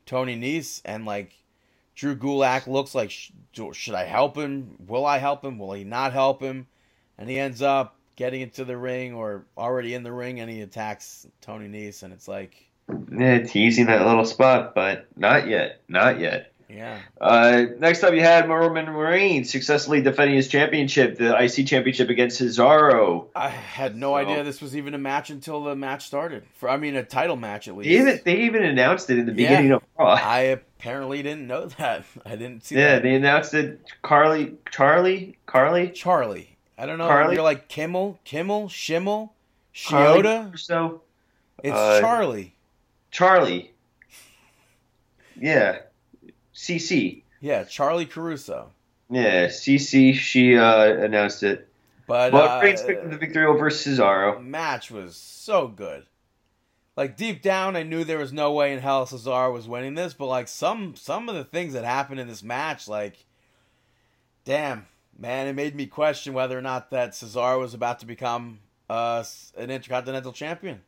Tony 0.05 0.37
Nese, 0.39 0.83
and 0.85 1.07
like 1.07 1.35
Drew 1.95 2.17
Gulak 2.17 2.67
looks 2.67 2.95
like, 2.95 3.11
should 3.11 3.95
I 3.95 4.05
help 4.05 4.37
him? 4.37 4.77
Will 4.87 5.07
I 5.07 5.19
help 5.19 5.45
him? 5.45 5.59
Will 5.59 5.73
he 5.73 5.85
not 5.85 6.13
help 6.13 6.43
him? 6.43 6.67
And 7.19 7.29
he 7.31 7.39
ends 7.39 7.63
up 7.63 7.97
getting 8.17 8.41
into 8.41 8.65
the 8.65 8.77
ring 8.77 9.15
or 9.15 9.47
already 9.57 9.95
in 9.95 10.03
the 10.03 10.13
ring, 10.13 10.41
and 10.41 10.51
he 10.51 10.61
attacks 10.61 11.27
Tony 11.41 11.69
Nese, 11.69 12.03
and 12.03 12.13
it's 12.13 12.27
like, 12.29 12.69
Yeah, 13.17 13.39
teasing 13.45 13.87
that 13.87 14.05
little 14.07 14.25
spot, 14.25 14.75
but 14.75 15.07
not 15.17 15.47
yet, 15.49 15.81
not 15.89 16.19
yet. 16.21 16.53
yeah, 16.69 16.99
Uh, 17.21 17.67
next 17.79 18.03
up, 18.03 18.13
you 18.15 18.21
had 18.23 18.49
Roman 18.49 18.91
Reigns 18.91 19.51
successfully 19.51 20.01
defending 20.01 20.37
his 20.37 20.49
championship, 20.49 21.19
the 21.19 21.37
IC 21.41 21.67
championship 21.67 22.09
against 22.09 22.41
Cesaro. 22.41 23.27
I 23.37 23.49
had 23.49 23.95
no 23.97 24.11
So- 24.11 24.17
idea 24.17 24.43
this 24.43 24.61
was 24.61 24.77
even 24.77 24.95
a 24.95 24.99
match 24.99 25.31
until 25.31 25.63
the 25.63 25.77
match 25.77 26.05
started. 26.07 26.43
For 26.55 26.69
I 26.69 26.77
mean, 26.77 26.97
a 26.97 27.05
title 27.05 27.37
match 27.37 27.69
at 27.69 27.77
least. 27.77 27.89
They 27.89 27.97
even, 28.01 28.21
they 28.25 28.37
even 28.43 28.65
announced 28.65 29.11
it 29.11 29.19
in 29.19 29.27
the 29.27 29.33
Yeah. 29.33 29.49
beginning 29.51 29.73
of 29.73 29.83
Raw. 29.99 30.15
I 30.15 30.59
apparently 30.85 31.23
didn't 31.23 31.47
know 31.47 31.67
that. 31.67 32.05
I 32.27 32.37
didn't 32.37 32.65
see 32.65 32.75
that. 32.75 32.81
Yeah, 32.81 32.95
that. 32.97 33.03
they 33.03 33.15
announced 33.15 33.55
it. 33.55 33.81
Carly, 34.03 34.55
Charlie, 34.71 35.39
Carly, 35.47 35.89
Charlie. 35.91 36.57
I 36.77 36.87
don't 36.87 36.99
know. 36.99 37.09
Carly? 37.09 37.35
You're 37.37 37.45
like 37.45 37.69
Kimmel, 37.69 38.19
Kimmel, 38.25 38.69
Schimmel, 38.69 39.33
Shioda. 39.75 40.59
So 40.59 41.03
It's 41.63 41.75
uh, 41.75 42.01
Charlie. 42.01 42.55
Charlie. 43.11 43.73
Yeah, 45.41 45.79
CC. 46.55 47.23
Yeah, 47.41 47.65
Charlie 47.65 48.07
Caruso. 48.07 48.71
Yeah, 49.11 49.47
CC. 49.47 50.15
She 50.15 50.57
uh, 50.57 50.85
announced 50.85 51.43
it. 51.43 51.69
But 52.07 52.33
But 52.33 52.59
uh, 52.59 52.61
Reigns 52.63 52.83
picked 52.83 53.09
the 53.11 53.17
victory 53.17 53.47
over 53.47 53.71
Cesaro. 53.71 54.43
match 54.45 54.91
was 54.91 55.17
so 55.17 55.67
good. 55.69 56.05
Like 56.97 57.17
deep 57.17 57.43
down, 57.43 57.75
I 57.77 57.83
knew 57.83 58.05
there 58.05 58.19
was 58.19 58.33
no 58.33 58.53
way 58.53 58.73
in 58.73 58.79
hell 58.79 59.07
Cesaro 59.07 59.53
was 59.53 59.67
winning 59.67 59.95
this, 59.95 60.15
but 60.15 60.27
like 60.27 60.47
some 60.47 60.95
some 60.95 61.29
of 61.29 61.35
the 61.35 61.45
things 61.45 61.73
that 61.73 61.85
happened 61.85 62.21
in 62.21 62.29
this 62.29 62.43
match, 62.43 62.87
like, 62.87 63.27
damn 64.45 64.87
man, 65.19 65.47
it 65.47 65.55
made 65.55 65.75
me 65.75 65.87
question 65.87 66.35
whether 66.35 66.59
or 66.59 66.63
not 66.63 66.91
that 66.91 67.13
Cesaro 67.13 67.61
was 67.61 67.75
about 67.75 68.01
to 68.01 68.07
become 68.07 68.61
uh, 68.89 69.25
an 69.57 69.71
intercontinental 69.71 70.33
champion. 70.33 70.83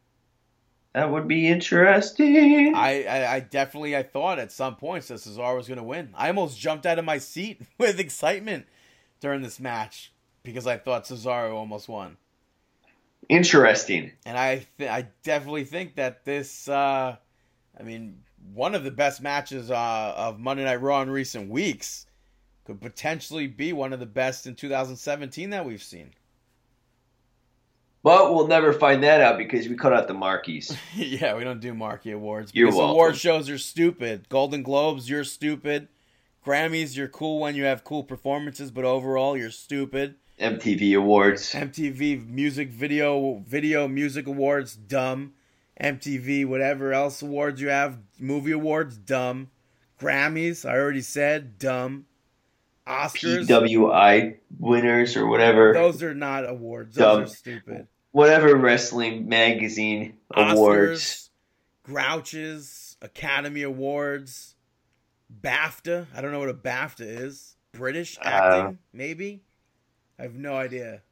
That 0.94 1.10
would 1.10 1.28
be 1.28 1.46
interesting. 1.46 2.74
I, 2.74 3.04
I, 3.04 3.34
I 3.34 3.40
definitely 3.40 3.96
I 3.96 4.02
thought 4.02 4.38
at 4.38 4.50
some 4.50 4.76
points 4.76 5.08
that 5.08 5.18
Cesaro 5.18 5.56
was 5.56 5.68
going 5.68 5.76
to 5.78 5.84
win. 5.84 6.10
I 6.14 6.28
almost 6.28 6.58
jumped 6.58 6.86
out 6.86 6.98
of 6.98 7.04
my 7.04 7.18
seat 7.18 7.60
with 7.78 8.00
excitement 8.00 8.66
during 9.20 9.42
this 9.42 9.60
match 9.60 10.12
because 10.42 10.66
I 10.66 10.78
thought 10.78 11.04
Cesaro 11.04 11.54
almost 11.54 11.88
won. 11.88 12.16
Interesting. 13.28 14.12
And 14.24 14.38
I 14.38 14.66
th- 14.78 14.90
I 14.90 15.08
definitely 15.22 15.64
think 15.64 15.96
that 15.96 16.24
this 16.24 16.68
uh 16.68 17.16
I 17.78 17.82
mean 17.82 18.22
one 18.54 18.74
of 18.74 18.84
the 18.84 18.90
best 18.90 19.20
matches 19.20 19.70
uh, 19.70 20.14
of 20.16 20.38
Monday 20.38 20.64
Night 20.64 20.80
Raw 20.80 21.02
in 21.02 21.10
recent 21.10 21.50
weeks 21.50 22.06
could 22.64 22.80
potentially 22.80 23.46
be 23.46 23.72
one 23.72 23.92
of 23.92 24.00
the 24.00 24.06
best 24.06 24.46
in 24.46 24.54
2017 24.54 25.50
that 25.50 25.64
we've 25.64 25.82
seen. 25.82 26.10
But 28.02 28.32
we'll 28.32 28.46
never 28.46 28.72
find 28.72 29.02
that 29.02 29.20
out 29.20 29.36
because 29.36 29.68
we 29.68 29.74
cut 29.74 29.92
out 29.92 30.06
the 30.06 30.14
marquees. 30.14 30.76
yeah, 30.94 31.36
we 31.36 31.42
don't 31.42 31.60
do 31.60 31.74
marquee 31.74 32.12
awards. 32.12 32.52
You're 32.54 32.68
welcome. 32.68 32.90
award 32.90 33.16
shows 33.16 33.50
are 33.50 33.58
stupid. 33.58 34.28
Golden 34.28 34.62
Globes, 34.62 35.10
you're 35.10 35.24
stupid. 35.24 35.88
Grammys, 36.44 36.96
you're 36.96 37.08
cool 37.08 37.40
when 37.40 37.56
you 37.56 37.64
have 37.64 37.82
cool 37.82 38.04
performances, 38.04 38.70
but 38.70 38.84
overall 38.84 39.36
you're 39.36 39.50
stupid. 39.50 40.14
MTV 40.40 40.96
Awards. 40.96 41.52
MTV 41.52 42.28
Music 42.28 42.68
Video 42.68 43.42
Video 43.46 43.88
Music 43.88 44.26
Awards, 44.26 44.76
dumb. 44.76 45.32
MTV 45.80 46.46
whatever 46.46 46.92
else 46.92 47.22
awards 47.22 47.60
you 47.60 47.68
have, 47.68 47.98
movie 48.18 48.52
awards, 48.52 48.96
dumb. 48.96 49.50
Grammys, 50.00 50.68
I 50.68 50.74
already 50.74 51.00
said, 51.00 51.58
dumb. 51.58 52.06
Oscars, 52.86 53.46
PWI 53.46 54.36
winners 54.58 55.16
or 55.16 55.26
whatever. 55.26 55.72
those 55.72 56.02
are 56.02 56.14
not 56.14 56.48
awards. 56.48 56.94
Those 56.94 57.04
Dumb. 57.04 57.22
are 57.22 57.26
stupid. 57.26 57.88
Whatever 58.12 58.54
wrestling 58.54 59.28
magazine 59.28 60.18
awards. 60.30 61.00
Oscars, 61.02 61.28
Grouches, 61.90 62.96
Academy 63.02 63.62
Awards, 63.62 64.54
BAFTA. 65.40 66.06
I 66.14 66.20
don't 66.20 66.32
know 66.32 66.38
what 66.38 66.48
a 66.48 66.54
BAFTA 66.54 67.22
is. 67.22 67.56
British 67.72 68.18
uh, 68.18 68.22
acting, 68.24 68.78
maybe. 68.92 69.42
I 70.18 70.22
have 70.22 70.34
no 70.34 70.54
idea. 70.56 71.02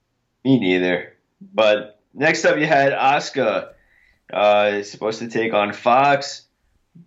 Me 0.44 0.58
neither. 0.58 1.14
But 1.52 2.00
next 2.14 2.44
up, 2.44 2.58
you 2.58 2.66
had 2.66 2.92
Asuka. 2.92 3.70
Uh, 4.32 4.82
supposed 4.82 5.18
to 5.18 5.28
take 5.28 5.52
on 5.52 5.72
Fox, 5.74 6.42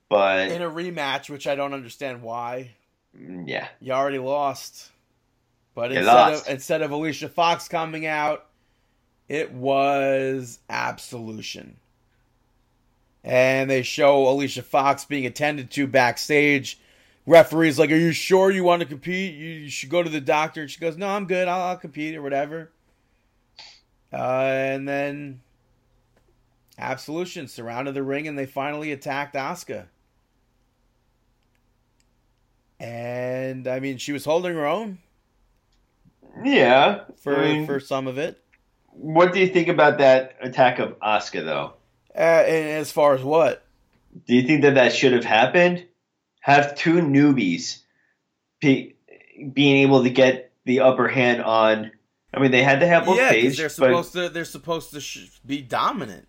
but 0.08 0.50
In 0.52 0.62
a 0.62 0.70
rematch, 0.70 1.30
which 1.30 1.48
I 1.48 1.56
don't 1.56 1.74
understand 1.74 2.22
why. 2.22 2.72
mm, 3.20 3.44
yeah, 3.48 3.68
You 3.82 3.94
already 3.94 4.20
lost. 4.20 4.92
But 5.74 5.92
You 5.92 5.98
instead 5.98 6.14
lost. 6.14 6.48
of 6.48 6.54
instead 6.54 6.82
of 6.84 6.92
Alicia 6.92 7.30
Fox 7.30 7.68
coming 7.68 8.06
out, 8.06 8.46
it 9.28 9.52
was 9.52 10.60
Absolution. 10.70 11.78
And 13.24 13.70
they 13.70 13.82
show 13.82 14.28
Alicia 14.30 14.64
Fox 14.64 15.04
being 15.04 15.26
attended 15.26 15.72
to 15.72 15.88
backstage. 15.88 16.80
Referee's 17.28 17.78
like, 17.78 17.92
"Are 17.92 17.96
you 17.96 18.14
sure 18.14 18.50
you 18.50 18.64
want 18.64 18.82
to 18.82 18.88
compete? 18.88 19.36
You, 19.36 19.50
you 19.50 19.70
should 19.70 19.90
go 19.90 20.02
to 20.02 20.10
the 20.10 20.22
doctor." 20.22 20.62
And 20.62 20.72
she 20.72 20.80
goes, 20.80 20.98
"No, 20.98 21.10
I'm 21.10 21.28
good. 21.28 21.48
I'll, 21.48 21.62
I'll 21.62 21.78
compete 21.78 22.16
or 22.16 22.24
whatever." 22.24 22.72
Uh, 24.12 24.46
and 24.46 24.88
then 24.88 25.42
Absolution 26.80 27.48
surrounded 27.48 27.94
the 27.94 28.04
ring, 28.04 28.28
and 28.28 28.40
they 28.40 28.46
finally 28.46 28.92
attacked 28.92 29.36
Asuka. 29.36 29.88
And 32.80 33.68
I 33.68 33.80
mean, 33.80 33.98
she 33.98 34.14
was 34.14 34.24
holding 34.24 34.54
her 34.54 34.66
own 34.66 35.00
yeah. 36.44 37.02
for 37.18 37.38
I 37.38 37.54
mean, 37.54 37.66
for 37.66 37.80
some 37.80 38.08
of 38.08 38.18
it. 38.18 38.42
what 38.92 39.34
do 39.34 39.40
you 39.40 39.48
think 39.48 39.68
about 39.68 39.98
that 39.98 40.36
attack 40.42 40.80
of 40.80 40.98
Asuka, 41.00 41.44
though? 41.44 41.74
Uh, 42.16 42.44
and 42.46 42.80
as 42.80 42.92
far 42.92 43.16
as 43.16 43.24
what? 43.24 43.66
Do 44.28 44.36
you 44.36 44.44
think 44.44 44.62
that 44.62 44.76
that 44.76 44.94
should 44.94 45.14
have 45.14 45.26
happened? 45.26 45.87
Have 46.48 46.76
two 46.76 46.96
newbies 47.02 47.80
be, 48.62 48.96
being 49.54 49.84
able 49.86 50.04
to 50.04 50.10
get 50.10 50.54
the 50.64 50.80
upper 50.80 51.10
hand 51.10 51.42
on. 51.44 51.92
I 52.34 52.40
mean, 52.40 52.52
they 52.52 52.64
had 52.64 52.80
to 52.80 52.88
have 52.88 53.06
both 53.06 53.18
yeah, 53.18 53.32
Paige, 53.32 53.58
they're 53.58 53.68
but 53.68 53.72
supposed 53.74 54.14
to. 54.14 54.30
They're 54.30 54.46
supposed 54.46 54.92
to 54.92 55.02
sh- 55.02 55.28
be 55.46 55.62
dominant. 55.62 56.26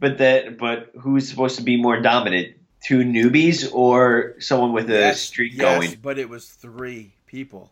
but 0.00 0.16
that 0.18 0.56
but 0.56 0.90
who's 0.98 1.28
supposed 1.28 1.56
to 1.56 1.62
be 1.62 1.76
more 1.80 2.00
dominant? 2.00 2.56
Two 2.82 3.00
newbies 3.00 3.68
or 3.74 4.36
someone 4.38 4.72
with 4.72 4.88
a 4.88 4.94
Yes, 4.94 5.20
streak 5.20 5.52
yes, 5.54 5.60
going? 5.86 5.98
but 6.00 6.18
it 6.18 6.30
was 6.30 6.48
three 6.48 7.12
people. 7.26 7.70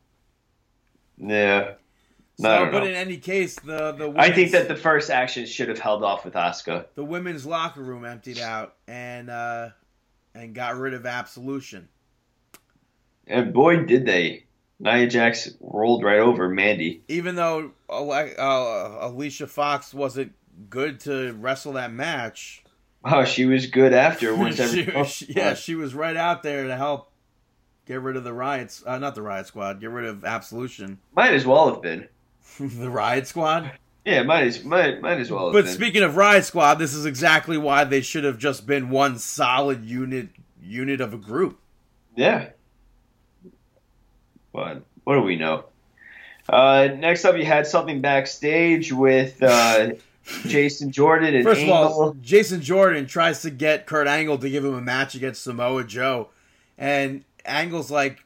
Yeah. 1.16 1.73
So, 2.39 2.68
but 2.70 2.81
know. 2.81 2.85
in 2.85 2.94
any 2.94 3.16
case, 3.16 3.55
the 3.60 3.93
the 3.93 4.12
I 4.16 4.31
think 4.32 4.51
that 4.51 4.68
the 4.68 4.77
first 4.77 5.09
action 5.10 5.47
should 5.47 5.68
have 5.70 5.78
held 5.78 6.05
off 6.05 6.27
with 6.27 6.35
Asuka. 6.35 6.85
the 6.94 7.05
women's 7.05 7.47
locker 7.47 7.81
room 7.81 8.05
emptied 8.05 8.39
out 8.39 8.74
and 8.86 9.31
uh, 9.31 9.70
and 10.37 10.55
got 10.55 10.77
rid 10.77 10.95
of 10.95 11.07
absolution. 11.07 11.89
And 13.27 13.53
boy, 13.53 13.85
did 13.85 14.07
they. 14.07 14.45
Nia 14.79 15.07
Jax 15.07 15.55
rolled 15.61 16.05
right 16.05 16.19
over 16.19 16.49
Mandy. 16.49 17.03
Even 17.09 17.35
though 17.35 17.73
uh, 17.89 18.99
Alicia 19.01 19.47
Fox 19.47 19.95
wasn't 19.95 20.33
good 20.71 21.01
to 21.01 21.33
wrestle 21.33 21.73
that 21.75 21.93
match, 21.93 22.63
Oh, 23.09 23.25
she 23.25 23.45
was 23.47 23.67
good 23.67 23.93
after 23.93 24.35
once 24.37 24.59
every. 24.59 25.05
she- 25.05 25.33
yeah, 25.33 25.55
she 25.55 25.75
was 25.77 25.95
right 25.95 26.17
out 26.17 26.43
there 26.43 26.67
to 26.67 26.77
help 26.77 27.11
get 27.87 28.01
rid 28.01 28.17
of 28.17 28.25
the 28.25 28.33
riots. 28.33 28.83
Uh, 28.85 28.99
not 28.99 29.15
the 29.15 29.23
riot 29.23 29.47
squad. 29.47 29.81
Get 29.81 29.91
rid 29.91 30.07
of 30.07 30.25
absolution. 30.25 30.99
Might 31.15 31.33
as 31.33 31.47
well 31.47 31.73
have 31.73 31.81
been. 31.83 32.09
the 32.61 32.91
riot 32.91 33.27
squad. 33.29 33.71
Yeah, 34.07 34.23
might 34.23 34.45
as 34.45 34.62
might, 34.62 35.03
might 35.03 35.19
as 35.19 35.33
well 35.33 35.53
But 35.53 35.65
been. 35.65 35.74
speaking 35.74 36.03
of 36.05 36.16
riot 36.16 36.45
squad, 36.45 36.77
this 36.77 36.95
is 36.95 37.05
exactly 37.05 37.59
why 37.59 37.83
they 37.83 38.01
should 38.01 38.23
have 38.23 38.39
just 38.39 38.65
been 38.65 38.89
one 38.89 39.19
solid 39.19 39.85
unit 39.85 40.28
unit 40.62 41.01
of 41.01 41.12
a 41.12 41.16
group. 41.16 41.59
Yeah. 42.15 42.51
But 44.53 44.83
what 45.03 45.16
do 45.16 45.23
we 45.23 45.35
know? 45.35 45.65
Uh, 46.49 46.89
next 46.97 47.24
up, 47.24 47.37
you 47.37 47.45
had 47.45 47.66
something 47.66 48.01
backstage 48.01 48.93
with 48.93 49.43
uh, 49.43 49.95
Jason 50.47 50.93
Jordan 50.93 51.35
and 51.35 51.45
First 51.45 51.62
of 51.62 51.69
all, 51.69 52.15
Jason 52.20 52.61
Jordan 52.61 53.09
tries 53.09 53.43
to 53.43 53.51
get 53.51 53.87
Kurt 53.87 54.07
Angle 54.07 54.39
to 54.39 54.49
give 54.49 54.65
him 54.65 54.74
a 54.74 54.81
match 54.81 55.16
against 55.16 55.43
Samoa 55.43 55.83
Joe, 55.83 56.28
and 56.78 57.24
Angle's 57.45 57.91
like, 57.91 58.23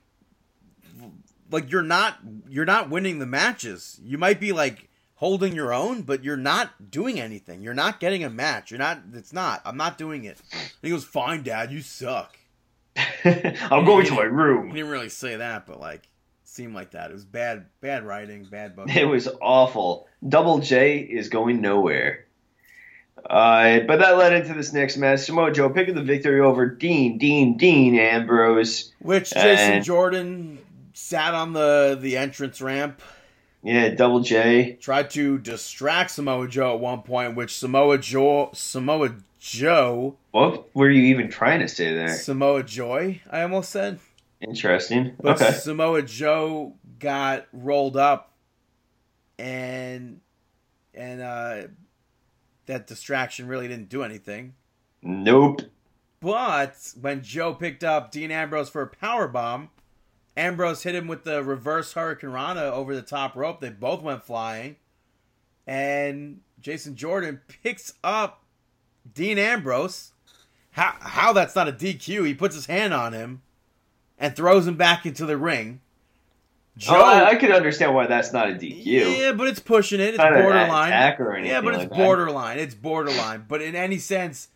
like 1.51 1.73
you're 1.73 1.82
not 1.82 2.19
you're 2.51 2.66
not 2.66 2.90
winning 2.90 3.19
the 3.19 3.27
matches. 3.27 3.98
You 4.05 4.19
might 4.19 4.39
be 4.39 4.52
like 4.52 4.90
holding 5.20 5.55
your 5.55 5.72
own, 5.72 6.02
but 6.02 6.24
you're 6.24 6.36
not 6.36 6.90
doing 6.90 7.20
anything. 7.20 7.62
You're 7.62 7.74
not 7.74 8.01
getting 8.01 8.24
a 8.24 8.30
match. 8.30 8.70
You're 8.70 8.78
not. 8.78 9.01
It's 9.14 9.32
not. 9.32 9.60
I'm 9.64 9.76
not 9.76 9.97
doing 9.97 10.24
it. 10.24 10.38
And 10.52 10.70
he 10.82 10.90
goes, 10.90 11.05
"Fine, 11.05 11.42
Dad, 11.44 11.70
you 11.70 11.80
suck." 11.82 12.36
I'm 13.24 13.84
going 13.84 14.06
to 14.06 14.14
my 14.14 14.22
He 14.22 14.28
room. 14.28 14.72
didn't 14.72 14.90
really 14.90 15.09
say 15.10 15.36
that, 15.36 15.66
but 15.66 15.78
like 15.80 16.09
seemed 16.44 16.74
like 16.74 16.90
that. 16.92 17.10
It 17.10 17.14
was 17.14 17.24
bad, 17.24 17.66
bad 17.80 18.05
writing, 18.05 18.44
bad 18.51 18.74
book. 18.74 18.94
It 18.94 19.05
was 19.05 19.28
awful. 19.40 20.09
Double 20.28 20.59
J 20.59 20.98
is 20.98 21.28
going 21.28 21.60
nowhere. 21.60 22.26
Uh, 23.28 23.80
but 23.80 23.98
that 23.98 24.16
led 24.16 24.32
into 24.32 24.55
this 24.55 24.72
next 24.72 24.97
match. 24.97 25.20
Samoa 25.20 25.52
Joe 25.52 25.68
picking 25.70 25.94
the 25.94 26.02
victory 26.02 26.40
over 26.40 26.66
Dean, 26.66 27.18
Dean, 27.18 27.56
Dean 27.59 27.94
Ambrose. 27.98 28.92
Which 29.01 29.30
Jason 29.30 29.74
And- 29.74 29.84
Jordan 29.84 30.59
sat 30.94 31.34
on 31.34 31.52
the 31.52 31.97
the 32.01 32.16
entrance 32.16 32.60
ramp 32.60 33.01
Yeah, 33.62 33.91
Double 33.91 34.20
J. 34.20 34.78
tried 34.81 35.11
to 35.11 35.39
distract 35.39 36.12
Samoa 36.12 36.49
Joe 36.49 36.74
at 36.74 36.81
one 36.81 37.03
point, 37.03 37.37
which 37.37 37.57
Samoa 37.59 37.99
Joe, 37.99 38.51
Samoa 38.55 39.16
Joe, 39.39 40.16
What 40.31 40.74
were 40.74 40.89
you 40.91 41.03
even 41.05 41.31
trying 41.31 41.61
to 41.61 41.69
say 41.69 41.95
there? 41.95 42.09
Samoa 42.09 42.62
Joy, 42.62 43.20
I 43.31 43.43
almost 43.43 43.70
said, 43.70 43.99
Interesting. 44.41 45.15
but 45.20 45.41
okay. 45.43 45.53
Samoa 45.53 46.03
Joe 46.03 46.74
got 46.99 47.47
rolled 47.53 47.97
up, 47.99 48.32
and 49.39 50.20
and 50.95 51.20
uh, 51.20 51.62
that 52.66 52.87
distraction 52.87 53.47
really 53.47 53.69
didn't 53.69 53.89
do 53.91 54.03
anything. 54.03 54.55
Nope. 55.03 55.62
But 56.20 56.77
when 57.01 57.23
Joe 57.23 57.55
picked 57.55 57.82
up 57.85 58.11
Dean 58.12 58.31
Ambrose 58.31 58.69
for 58.69 58.82
a 58.82 58.87
power 58.87 59.27
bomb, 59.28 59.70
Ambrose 60.41 60.83
hit 60.83 60.95
him 60.95 61.07
with 61.09 61.25
the 61.25 61.43
reverse 61.43 61.95
hurricanrana 61.95 62.62
over 62.73 62.95
the 62.95 63.03
top 63.03 63.37
rope. 63.37 63.61
They 63.61 63.71
both 63.71 64.03
went 64.03 64.23
flying, 64.25 64.77
and 65.67 66.41
Jason 66.61 66.97
Jordan 66.97 67.41
picks 67.62 67.95
up 68.03 68.43
Dean 69.15 69.39
Ambrose. 69.39 70.12
How 70.73 70.95
how 71.01 71.33
that's 71.33 71.55
not 71.57 71.69
a 71.69 71.73
DQ? 71.73 72.27
He 72.27 72.35
puts 72.35 72.55
his 72.55 72.67
hand 72.67 72.95
on 72.95 73.12
him 73.12 73.43
and 74.19 74.35
throws 74.37 74.67
him 74.67 74.77
back 74.77 75.05
into 75.07 75.27
the 75.27 75.37
ring. 75.37 75.81
Joe, 76.77 76.95
Oh, 76.97 77.05
I, 77.05 77.31
I 77.31 77.35
could 77.35 77.51
understand 77.51 77.95
why 77.95 78.07
that's 78.07 78.33
not 78.33 78.49
a 78.49 78.53
DQ. 78.55 78.85
yeah, 79.19 79.33
but 79.33 79.49
it's 79.49 79.59
pushing 79.59 80.01
it. 80.01 80.11
It's 80.11 80.19
Not 80.19 80.33
borderline. 80.33 80.89
attack 80.89 81.19
or 81.21 81.33
anything 81.35 81.51
Yeah, 81.51 81.61
but 81.61 81.75
it's 81.75 81.81
like 81.83 81.91
that. 81.91 81.97
borderline. 81.99 82.59
It's 82.59 82.75
borderline. 82.75 83.45
But 83.49 83.61
in 83.61 83.75
any 83.75 83.99
sense, 83.99 84.49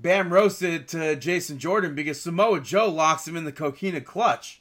Bam 0.00 0.32
roasted 0.32 0.88
to 0.88 1.14
Jason 1.16 1.58
Jordan 1.58 1.94
because 1.94 2.20
Samoa 2.20 2.60
Joe 2.60 2.88
locks 2.88 3.26
him 3.28 3.36
in 3.36 3.44
the 3.44 3.52
coquina 3.52 4.00
clutch. 4.00 4.60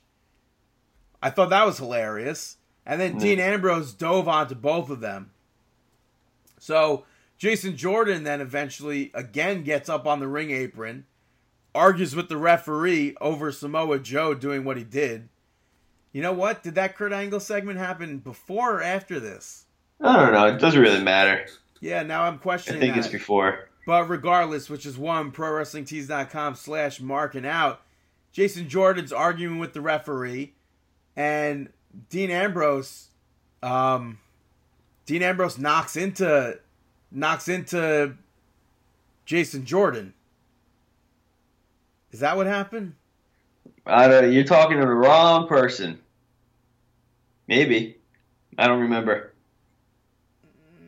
I 1.22 1.30
thought 1.30 1.50
that 1.50 1.66
was 1.66 1.78
hilarious. 1.78 2.58
And 2.86 3.00
then 3.00 3.14
Yeah. 3.14 3.20
Dean 3.20 3.40
Ambrose 3.40 3.94
dove 3.94 4.28
onto 4.28 4.56
both 4.56 4.90
of 4.90 5.02
them. 5.02 5.32
So 6.60 7.06
Jason 7.38 7.76
Jordan 7.78 8.24
then 8.24 8.42
eventually 8.42 9.12
again 9.14 9.64
gets 9.64 9.90
up 9.90 10.06
on 10.06 10.20
the 10.20 10.28
ring 10.28 10.52
apron, 10.52 11.06
argues 11.74 12.16
with 12.16 12.30
the 12.30 12.38
referee 12.38 13.16
over 13.22 13.52
Samoa 13.52 14.00
Joe 14.00 14.34
doing 14.34 14.64
what 14.64 14.78
he 14.78 14.84
did. 14.84 15.30
You 16.12 16.22
know 16.22 16.34
what? 16.34 16.62
Did 16.64 16.76
that 16.76 16.96
Kurt 16.98 17.14
Angle 17.14 17.40
segment 17.40 17.80
happen 17.80 18.18
before 18.18 18.78
or 18.78 18.84
after 18.84 19.20
this? 19.20 19.66
I 20.02 20.18
don't 20.18 20.34
know. 20.34 20.48
It 20.48 20.60
doesn't 20.60 20.82
really 20.82 21.04
matter. 21.04 21.46
Yeah, 21.80 22.04
now 22.04 22.24
I'm 22.24 22.38
questioning. 22.38 22.80
I 22.80 22.82
think 22.82 22.96
that. 22.96 23.06
it's 23.06 23.12
before. 23.14 23.70
But 23.88 24.10
regardless, 24.10 24.70
which 24.70 24.86
is 24.86 24.98
one 24.98 25.32
ProWrestlingTees.com 25.32 26.56
slash 26.56 27.00
marking 27.00 27.46
out, 27.46 27.82
Jason 28.32 28.70
Jordan's 28.70 29.12
arguing 29.12 29.58
with 29.58 29.74
the 29.74 29.82
referee, 29.82 30.54
and 31.16 31.70
Dean 32.10 32.32
Ambrose, 32.32 33.10
um, 33.62 34.20
Dean 35.06 35.24
Ambrose 35.24 35.58
knocks 35.58 35.96
into 35.96 36.60
knocks 37.12 37.48
into 37.48 38.16
Jason 39.26 39.66
Jordan. 39.66 40.14
Is 42.12 42.20
that 42.20 42.36
what 42.36 42.48
happened? 42.48 42.96
I 43.86 44.08
don't. 44.08 44.32
You're 44.32 44.44
talking 44.44 44.78
to 44.78 44.86
the 44.86 44.92
wrong 44.92 45.48
person. 45.48 46.00
Maybe. 47.48 47.98
I 48.58 48.68
don't 48.68 48.82
remember. 48.82 49.34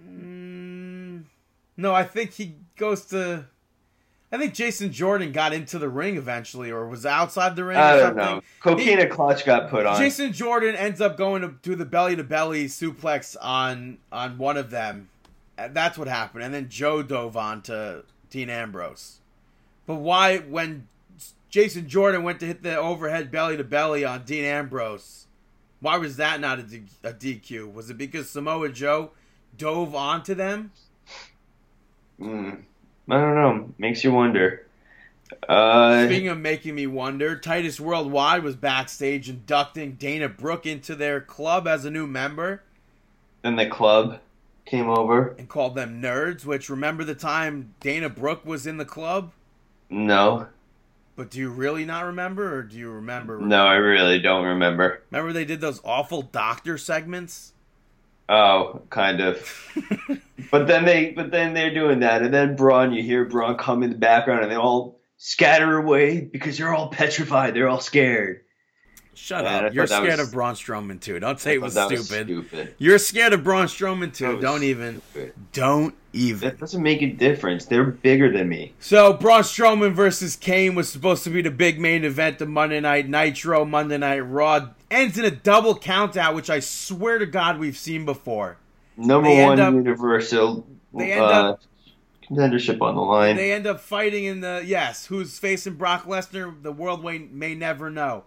Mm, 0.07 1.23
no, 1.77 1.93
I 1.93 2.03
think 2.03 2.33
he 2.33 2.55
goes 2.77 3.05
to. 3.07 3.45
I 4.33 4.37
think 4.39 4.55
Jason 4.55 4.91
Jordan 4.91 5.31
got 5.31 5.53
into 5.53 5.77
the 5.77 5.87
ring 5.87 6.17
eventually, 6.17 6.71
or 6.71 6.87
was 6.87 7.05
outside 7.05 7.55
the 7.55 7.63
ring. 7.63 7.77
I 7.77 7.97
or 7.97 7.99
don't 7.99 8.15
know. 8.15 8.41
Coquina 8.61 9.07
clutch 9.07 9.45
got 9.45 9.69
put 9.69 9.85
on. 9.85 9.99
Jason 9.99 10.33
Jordan 10.33 10.75
ends 10.75 10.99
up 10.99 11.17
going 11.17 11.43
to 11.43 11.53
do 11.61 11.75
the 11.75 11.85
belly 11.85 12.15
to 12.15 12.23
belly 12.23 12.65
suplex 12.65 13.37
on 13.39 13.99
on 14.11 14.39
one 14.39 14.57
of 14.57 14.71
them. 14.71 15.09
That's 15.55 15.99
what 15.99 16.07
happened. 16.07 16.43
And 16.43 16.51
then 16.51 16.67
Joe 16.67 17.03
dove 17.03 17.37
on 17.37 17.61
to 17.63 18.05
Dean 18.31 18.49
Ambrose. 18.49 19.19
But 19.85 19.97
why 19.97 20.39
when 20.39 20.87
Jason 21.51 21.87
Jordan 21.87 22.23
went 22.23 22.39
to 22.39 22.47
hit 22.47 22.63
the 22.63 22.75
overhead 22.75 23.29
belly 23.29 23.55
to 23.57 23.63
belly 23.63 24.03
on 24.03 24.23
Dean 24.23 24.45
Ambrose, 24.45 25.27
why 25.79 25.97
was 25.97 26.15
that 26.17 26.39
not 26.39 26.57
a, 26.57 26.63
D- 26.63 26.85
a 27.03 27.13
DQ? 27.13 27.71
Was 27.71 27.91
it 27.91 27.99
because 27.99 28.31
Samoa 28.31 28.69
Joe 28.69 29.11
dove 29.55 29.93
onto 29.93 30.33
them? 30.33 30.71
Mm, 32.19 32.63
I 33.09 33.17
don't 33.19 33.35
know. 33.35 33.73
Makes 33.77 34.03
you 34.03 34.11
wonder. 34.11 34.65
Uh, 35.49 36.05
Speaking 36.05 36.27
of 36.29 36.37
making 36.37 36.75
me 36.75 36.87
wonder, 36.87 37.35
Titus 37.37 37.79
Worldwide 37.79 38.43
was 38.43 38.55
backstage 38.55 39.29
inducting 39.29 39.93
Dana 39.93 40.29
Brooke 40.29 40.65
into 40.65 40.95
their 40.95 41.19
club 41.21 41.67
as 41.67 41.85
a 41.85 41.91
new 41.91 42.05
member. 42.07 42.61
then 43.41 43.55
the 43.55 43.65
club 43.65 44.19
came 44.65 44.89
over. 44.89 45.35
and 45.37 45.49
called 45.49 45.75
them 45.75 46.01
nerds. 46.01 46.45
Which 46.45 46.69
remember 46.69 47.03
the 47.03 47.15
time 47.15 47.73
Dana 47.79 48.09
Brooke 48.09 48.45
was 48.45 48.65
in 48.67 48.77
the 48.77 48.85
club? 48.85 49.31
No, 49.89 50.47
But 51.15 51.29
do 51.29 51.39
you 51.39 51.49
really 51.49 51.85
not 51.85 52.05
remember, 52.05 52.55
or 52.55 52.63
do 52.63 52.77
you 52.77 52.89
remember? 52.89 53.39
no, 53.39 53.65
I 53.67 53.75
really 53.75 54.19
don't 54.19 54.45
remember. 54.45 55.03
Remember 55.11 55.33
they 55.33 55.45
did 55.45 55.61
those 55.61 55.81
awful 55.83 56.21
doctor 56.21 56.77
segments? 56.77 57.53
Oh, 58.29 58.81
kind 58.89 59.21
of. 59.21 59.69
But 60.51 60.67
then 60.67 60.85
they, 60.85 61.09
but 61.11 61.31
then 61.31 61.55
they're 61.55 61.73
doing 61.73 62.01
that, 62.01 62.21
and 62.21 62.31
then 62.31 62.55
Braun, 62.55 62.93
you 62.93 63.01
hear 63.01 63.25
Braun 63.25 63.57
come 63.57 63.81
in 63.81 63.89
the 63.89 63.97
background, 63.97 64.43
and 64.43 64.51
they 64.51 64.55
all 64.55 64.99
scatter 65.17 65.77
away 65.77 66.21
because 66.21 66.59
they're 66.59 66.73
all 66.73 66.89
petrified. 66.89 67.55
They're 67.55 67.69
all 67.69 67.79
scared. 67.79 68.41
Shut 69.15 69.43
Man, 69.43 69.65
up. 69.65 69.73
You're 69.73 69.85
scared 69.87 70.19
was- 70.19 70.27
of 70.27 70.33
Braun 70.33 70.55
Strowman 70.55 70.99
too. 70.99 71.19
Don't 71.19 71.39
say 71.39 71.53
it 71.53 71.61
was 71.61 71.75
That 71.75 71.89
was 71.91 72.05
stupid. 72.07 72.27
stupid. 72.27 72.75
You're 72.77 72.97
scared 72.97 73.33
of 73.33 73.43
Braun 73.43 73.67
Strowman 73.67 74.13
too. 74.13 74.39
Don't 74.41 74.63
even. 74.63 75.01
stupid. 75.11 75.33
Don't 75.53 75.95
even. 76.13 76.49
That 76.49 76.59
doesn't 76.59 76.81
make 76.81 77.01
a 77.01 77.07
difference. 77.07 77.65
They're 77.65 77.83
bigger 77.83 78.31
than 78.31 78.49
me. 78.49 78.73
So 78.79 79.13
Braun 79.13 79.43
Strowman 79.43 79.93
versus 79.93 80.35
Kane 80.35 80.75
was 80.75 80.89
supposed 80.89 81.23
to 81.25 81.29
be 81.29 81.41
the 81.41 81.51
big 81.51 81.79
main 81.79 82.03
event 82.03 82.41
of 82.41 82.49
Monday 82.49 82.79
Night 82.79 83.07
Nitro, 83.07 83.65
Monday 83.65 83.97
Night 83.97 84.19
Raw. 84.19 84.69
Ends 84.89 85.17
in 85.17 85.25
a 85.25 85.31
double 85.31 85.75
countout, 85.75 86.35
which 86.35 86.49
I 86.49 86.59
swear 86.59 87.17
to 87.19 87.25
God 87.25 87.59
we've 87.59 87.77
seen 87.77 88.05
before. 88.05 88.57
Number 88.97 89.29
They 89.29 89.43
one 89.43 89.59
up- 89.59 89.73
Universal 89.73 90.67
they 90.93 91.13
end 91.13 91.21
uh, 91.21 91.25
up- 91.51 91.61
contendership 92.29 92.81
on 92.81 92.95
the 92.95 93.01
line. 93.01 93.35
They 93.35 93.51
end 93.51 93.67
up 93.67 93.79
fighting 93.79 94.23
in 94.25 94.41
the 94.41 94.61
yes, 94.65 95.05
who's 95.07 95.37
facing 95.39 95.73
Brock 95.75 96.05
Lesnar? 96.05 96.61
The 96.61 96.71
world 96.71 97.03
may, 97.03 97.19
may 97.19 97.53
never 97.55 97.89
know. 97.89 98.23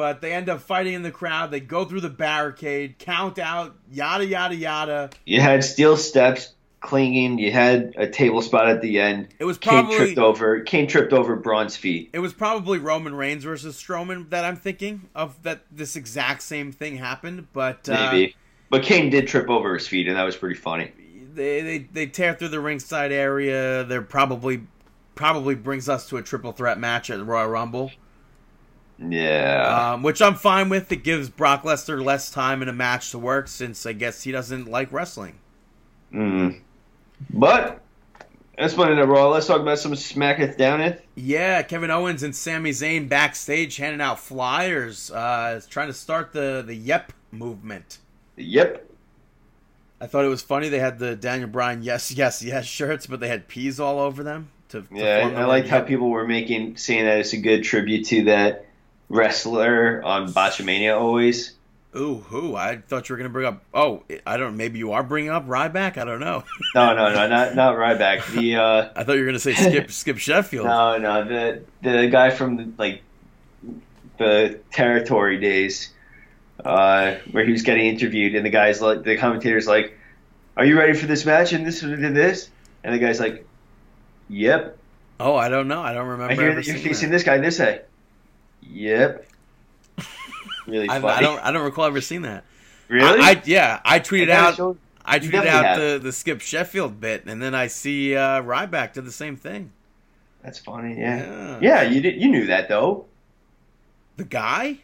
But 0.00 0.22
they 0.22 0.32
end 0.32 0.48
up 0.48 0.62
fighting 0.62 0.94
in 0.94 1.02
the 1.02 1.10
crowd. 1.10 1.50
They 1.50 1.60
go 1.60 1.84
through 1.84 2.00
the 2.00 2.08
barricade, 2.08 2.98
count 2.98 3.38
out, 3.38 3.76
yada 3.92 4.24
yada 4.24 4.56
yada. 4.56 5.10
you 5.26 5.42
had 5.42 5.62
steel 5.62 5.98
steps 5.98 6.54
clinging. 6.80 7.38
You 7.38 7.52
had 7.52 7.92
a 7.98 8.08
table 8.08 8.40
spot 8.40 8.70
at 8.70 8.80
the 8.80 8.98
end. 8.98 9.28
It 9.38 9.44
was 9.44 9.58
probably. 9.58 9.94
Kane 9.94 10.06
tripped 10.06 10.18
over. 10.18 10.60
Kane 10.60 10.86
tripped 10.86 11.12
over 11.12 11.36
Braun's 11.36 11.76
feet. 11.76 12.08
it 12.14 12.20
was 12.20 12.32
probably 12.32 12.78
Roman 12.78 13.14
Reigns 13.14 13.44
versus 13.44 13.76
Strowman 13.76 14.30
that 14.30 14.42
I'm 14.42 14.56
thinking 14.56 15.02
of. 15.14 15.42
That 15.42 15.64
this 15.70 15.96
exact 15.96 16.40
same 16.44 16.72
thing 16.72 16.96
happened, 16.96 17.48
but 17.52 17.86
uh, 17.86 18.10
Maybe. 18.10 18.34
but 18.70 18.82
Kane 18.82 19.10
did 19.10 19.28
trip 19.28 19.50
over 19.50 19.74
his 19.74 19.86
feet, 19.86 20.08
and 20.08 20.16
that 20.16 20.24
was 20.24 20.34
pretty 20.34 20.54
funny. 20.58 20.92
they, 21.34 21.60
they 21.60 21.78
they 21.92 22.06
tear 22.06 22.32
through 22.32 22.48
the 22.48 22.60
ringside 22.60 23.12
area. 23.12 23.84
They're 23.84 24.00
probably 24.00 24.62
probably 25.14 25.56
brings 25.56 25.90
us 25.90 26.08
to 26.08 26.16
a 26.16 26.22
triple 26.22 26.52
threat 26.52 26.78
match 26.78 27.10
at 27.10 27.22
Royal 27.22 27.48
Rumble, 27.48 27.92
Yeah. 29.00 29.92
um, 29.94 30.02
which 30.02 30.20
I'm 30.20 30.34
fine 30.34 30.68
with. 30.68 30.92
It 30.92 31.02
gives 31.04 31.28
Brock 31.30 31.62
Lesnar 31.62 32.04
less 32.04 32.30
time 32.30 32.62
in 32.62 32.68
a 32.68 32.72
match 32.72 33.10
to 33.12 33.18
work 33.18 33.48
since 33.48 33.86
I 33.86 33.92
guess 33.92 34.22
he 34.22 34.32
doesn't 34.32 34.70
like 34.70 34.92
wrestling. 34.92 35.38
Mm. 36.12 36.60
But 37.30 37.80
that's 38.58 38.76
Monday 38.76 38.96
Night 38.96 39.08
Raw. 39.08 39.28
Let's 39.30 39.46
talk 39.46 39.60
about 39.60 39.78
some 39.78 39.92
Smacketh 39.92 40.56
Downeth. 40.58 41.00
Yeah, 41.14 41.62
Kevin 41.62 41.90
Owens 41.90 42.22
and 42.22 42.34
Sami 42.36 42.70
Zayn 42.70 43.08
backstage 43.08 43.76
handing 43.76 44.00
out 44.00 44.18
flyers, 44.18 45.10
uh, 45.10 45.60
trying 45.70 45.86
to 45.88 45.94
start 45.94 46.32
the 46.32 46.62
the 46.66 46.74
Yep 46.74 47.12
movement. 47.30 47.98
Yep. 48.36 48.86
I 50.02 50.06
thought 50.06 50.24
it 50.24 50.28
was 50.28 50.42
funny 50.42 50.68
they 50.70 50.78
had 50.78 50.98
the 50.98 51.14
Daniel 51.14 51.48
Bryan 51.48 51.82
yes 51.82 52.10
yes 52.10 52.42
yes 52.42 52.66
shirts, 52.66 53.06
but 53.06 53.20
they 53.20 53.28
had 53.28 53.48
peas 53.48 53.78
all 53.80 53.98
over 53.98 54.22
them. 54.22 54.50
To, 54.70 54.82
to 54.82 54.88
Yeah, 54.92 55.30
I 55.34 55.40
word 55.40 55.46
liked 55.46 55.68
how 55.68 55.78
Yep. 55.78 55.86
people 55.88 56.10
were 56.10 56.26
making 56.26 56.76
saying 56.76 57.04
that 57.04 57.18
it's 57.18 57.32
a 57.32 57.38
good 57.38 57.64
tribute 57.64 58.06
to 58.06 58.24
that 58.24 58.66
wrestler 59.10 60.02
on 60.02 60.32
Botchamania 60.32 60.98
always. 60.98 61.52
Ooh, 61.96 62.24
who? 62.28 62.54
I 62.54 62.76
thought 62.76 63.08
you 63.08 63.14
were 63.14 63.16
gonna 63.16 63.30
bring 63.30 63.46
up. 63.46 63.64
Oh, 63.74 64.04
I 64.24 64.36
don't. 64.36 64.56
Maybe 64.56 64.78
you 64.78 64.92
are 64.92 65.02
bringing 65.02 65.30
up 65.30 65.46
Ryback. 65.48 65.98
I 65.98 66.04
don't 66.04 66.20
know. 66.20 66.44
No, 66.74 66.94
no, 66.94 67.12
no, 67.12 67.26
not 67.26 67.56
not 67.56 67.74
Ryback. 67.74 68.32
The 68.32 68.54
uh, 68.54 68.88
I 68.96 69.02
thought 69.02 69.14
you 69.14 69.20
were 69.20 69.26
gonna 69.26 69.40
say 69.40 69.54
Skip 69.54 69.90
Skip 70.00 70.18
Sheffield. 70.18 70.66
no, 70.66 70.98
no, 70.98 71.24
the 71.24 71.62
the 71.82 72.06
guy 72.06 72.30
from 72.30 72.56
the, 72.56 72.72
like 72.78 73.02
the 74.18 74.60
territory 74.70 75.40
days, 75.40 75.92
uh, 76.64 77.16
where 77.32 77.44
he 77.44 77.50
was 77.50 77.62
getting 77.62 77.86
interviewed, 77.86 78.36
and 78.36 78.46
the 78.46 78.50
guy's 78.50 78.80
like, 78.80 79.02
the 79.02 79.16
commentator's 79.16 79.66
like, 79.66 79.98
"Are 80.56 80.64
you 80.64 80.78
ready 80.78 80.92
for 80.92 81.06
this 81.06 81.26
match?" 81.26 81.52
And 81.52 81.66
this 81.66 81.82
and 81.82 82.16
this, 82.16 82.48
and 82.84 82.94
the 82.94 83.00
guy's 83.00 83.18
like, 83.18 83.44
"Yep." 84.28 84.78
Oh, 85.18 85.34
I 85.34 85.48
don't 85.48 85.66
know. 85.66 85.82
I 85.82 85.92
don't 85.92 86.06
remember. 86.06 86.32
I 86.32 86.36
hear 86.36 86.50
ever 86.50 86.60
that 86.60 86.66
you're 86.68 86.78
facing 86.78 87.10
this 87.10 87.24
guy 87.24 87.38
this 87.38 87.58
guy. 87.58 87.80
Yep. 88.72 89.26
Really 90.66 90.88
I, 90.90 91.00
funny. 91.00 91.14
I 91.14 91.20
don't. 91.20 91.38
I 91.40 91.50
don't 91.52 91.64
recall 91.64 91.86
ever 91.86 92.00
seeing 92.00 92.22
that. 92.22 92.44
really? 92.88 93.20
I, 93.20 93.30
I 93.30 93.42
yeah. 93.44 93.80
I 93.84 93.98
tweeted 93.98 94.28
out. 94.28 94.76
I 95.04 95.18
tweeted 95.18 95.46
out 95.46 95.76
the 95.78 95.98
the 96.00 96.12
Skip 96.12 96.40
Sheffield 96.40 97.00
bit, 97.00 97.24
and 97.26 97.42
then 97.42 97.54
I 97.54 97.66
see 97.66 98.14
uh, 98.14 98.42
Ryback 98.42 98.92
did 98.92 99.04
the 99.06 99.10
same 99.10 99.36
thing. 99.36 99.72
That's 100.42 100.58
funny. 100.58 100.98
Yeah. 101.00 101.18
Yeah. 101.18 101.58
Yeah, 101.60 101.82
you 101.82 102.00
did. 102.00 102.20
You 102.20 102.28
knew 102.28 102.46
that 102.46 102.68
though. 102.68 103.06
The 104.16 104.24
guy, 104.24 104.78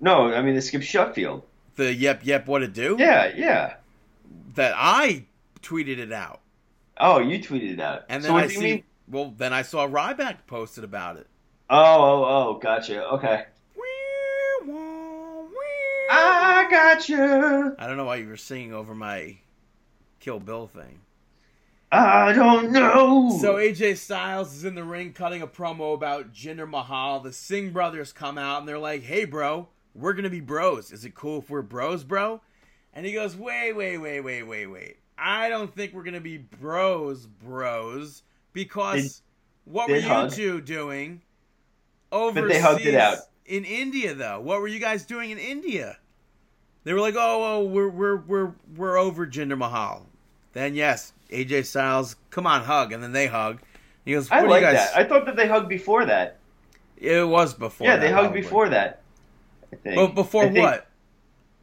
No, 0.00 0.32
I 0.32 0.42
mean 0.42 0.54
the 0.54 0.60
Skip 0.62 0.82
Sheffield. 0.82 1.42
the 1.76 1.92
yep 1.92 2.20
yep 2.22 2.46
what 2.46 2.62
it 2.62 2.74
do? 2.74 2.96
Yeah, 2.98 3.32
yeah. 3.34 3.74
That 4.54 4.74
I 4.76 5.24
tweeted 5.62 5.98
it 5.98 6.12
out, 6.12 6.40
Oh, 6.98 7.18
you 7.20 7.38
tweeted 7.38 7.72
it 7.72 7.80
out. 7.80 8.04
and 8.10 8.22
so 8.22 8.28
then 8.28 8.34
what 8.34 8.44
I 8.44 8.48
see. 8.48 8.60
mean? 8.60 8.82
Well, 9.08 9.34
then 9.36 9.52
I 9.54 9.62
saw 9.62 9.88
Ryback 9.88 10.46
posted 10.46 10.84
about 10.84 11.16
it. 11.16 11.26
Oh, 11.72 11.76
oh, 12.02 12.24
oh, 12.24 12.58
gotcha. 12.58 13.04
Okay. 13.10 13.44
I 16.12 16.66
gotcha. 16.68 17.76
I 17.78 17.86
don't 17.86 17.96
know 17.96 18.06
why 18.06 18.16
you 18.16 18.26
were 18.26 18.36
singing 18.36 18.74
over 18.74 18.92
my 18.92 19.36
Kill 20.18 20.40
Bill 20.40 20.66
thing. 20.66 20.98
I 21.92 22.32
don't 22.32 22.72
know. 22.72 23.38
So 23.40 23.54
AJ 23.54 23.98
Styles 23.98 24.52
is 24.52 24.64
in 24.64 24.74
the 24.74 24.82
ring 24.82 25.12
cutting 25.12 25.42
a 25.42 25.46
promo 25.46 25.94
about 25.94 26.32
Jinder 26.32 26.68
Mahal. 26.68 27.20
The 27.20 27.32
Singh 27.32 27.70
brothers 27.70 28.12
come 28.12 28.36
out 28.36 28.58
and 28.60 28.68
they're 28.68 28.78
like, 28.78 29.04
"Hey, 29.04 29.24
bro, 29.24 29.68
we're 29.94 30.12
gonna 30.14 30.30
be 30.30 30.40
bros. 30.40 30.90
Is 30.90 31.04
it 31.04 31.14
cool 31.14 31.38
if 31.38 31.50
we're 31.50 31.62
bros, 31.62 32.02
bro?" 32.02 32.40
And 32.92 33.06
he 33.06 33.12
goes, 33.12 33.36
"Wait, 33.36 33.74
wait, 33.74 33.98
wait, 33.98 34.20
wait, 34.20 34.42
wait, 34.42 34.66
wait. 34.66 34.96
I 35.16 35.48
don't 35.48 35.72
think 35.72 35.92
we're 35.92 36.02
gonna 36.02 36.20
be 36.20 36.38
bros, 36.38 37.26
bros, 37.26 38.24
because 38.52 39.22
what 39.64 39.88
were 39.88 39.94
they 39.94 40.00
you 40.00 40.08
hug? 40.08 40.32
two 40.32 40.60
doing 40.60 41.22
overseas 42.12 42.52
they 42.52 42.60
hugged 42.60 42.86
it 42.86 42.94
out. 42.94 43.18
in 43.46 43.64
India, 43.64 44.14
though? 44.14 44.40
What 44.40 44.60
were 44.60 44.68
you 44.68 44.80
guys 44.80 45.04
doing 45.04 45.30
in 45.30 45.38
India?" 45.38 45.98
They 46.84 46.92
were 46.92 47.00
like, 47.00 47.14
"Oh, 47.16 47.58
oh, 47.58 47.64
we're 47.64 47.88
we're 47.88 48.16
we're 48.16 48.52
we're 48.76 48.96
over 48.96 49.26
Jinder 49.26 49.58
Mahal." 49.58 50.06
Then 50.52 50.74
yes, 50.74 51.12
AJ 51.30 51.66
Styles, 51.66 52.16
come 52.30 52.46
on, 52.46 52.62
hug, 52.62 52.92
and 52.92 53.02
then 53.02 53.12
they 53.12 53.26
hug. 53.26 53.60
He 54.04 54.12
goes, 54.12 54.30
I 54.30 54.40
like 54.42 54.62
you 54.62 54.66
guys?" 54.66 54.74
that. 54.76 54.96
I 54.96 55.04
thought 55.04 55.26
that 55.26 55.36
they 55.36 55.46
hugged 55.46 55.68
before 55.68 56.06
that. 56.06 56.38
it 56.96 57.26
was 57.26 57.54
before. 57.54 57.86
yeah, 57.86 57.96
that, 57.96 58.00
they 58.00 58.12
hugged 58.12 58.26
probably. 58.28 58.40
before 58.40 58.68
that. 58.70 59.02
I 59.72 59.76
think. 59.76 59.96
But 59.96 60.14
before 60.14 60.44
think 60.44 60.58
what? 60.58 60.86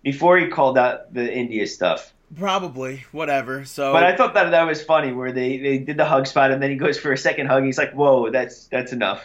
Before 0.04 0.38
he 0.38 0.48
called 0.48 0.78
out 0.78 1.14
the 1.14 1.34
India 1.36 1.68
stuff. 1.68 2.14
Probably 2.36 3.06
whatever. 3.12 3.66
So, 3.66 3.94
But 3.94 4.04
I 4.04 4.16
thought 4.16 4.34
that 4.34 4.52
that 4.52 4.64
was 4.64 4.84
funny, 4.84 5.14
where 5.14 5.32
they, 5.32 5.58
they 5.58 5.78
did 5.78 5.96
the 5.98 6.06
hug 6.06 6.28
spot, 6.28 6.52
and 6.52 6.62
then 6.62 6.70
he 6.70 6.76
goes 6.76 7.00
for 7.00 7.14
a 7.14 7.18
second 7.18 7.48
hug. 7.48 7.64
He's 7.64 7.78
like, 7.78 7.94
"Whoa, 7.94 8.30
that's 8.30 8.68
that's 8.68 8.92
enough." 8.94 9.22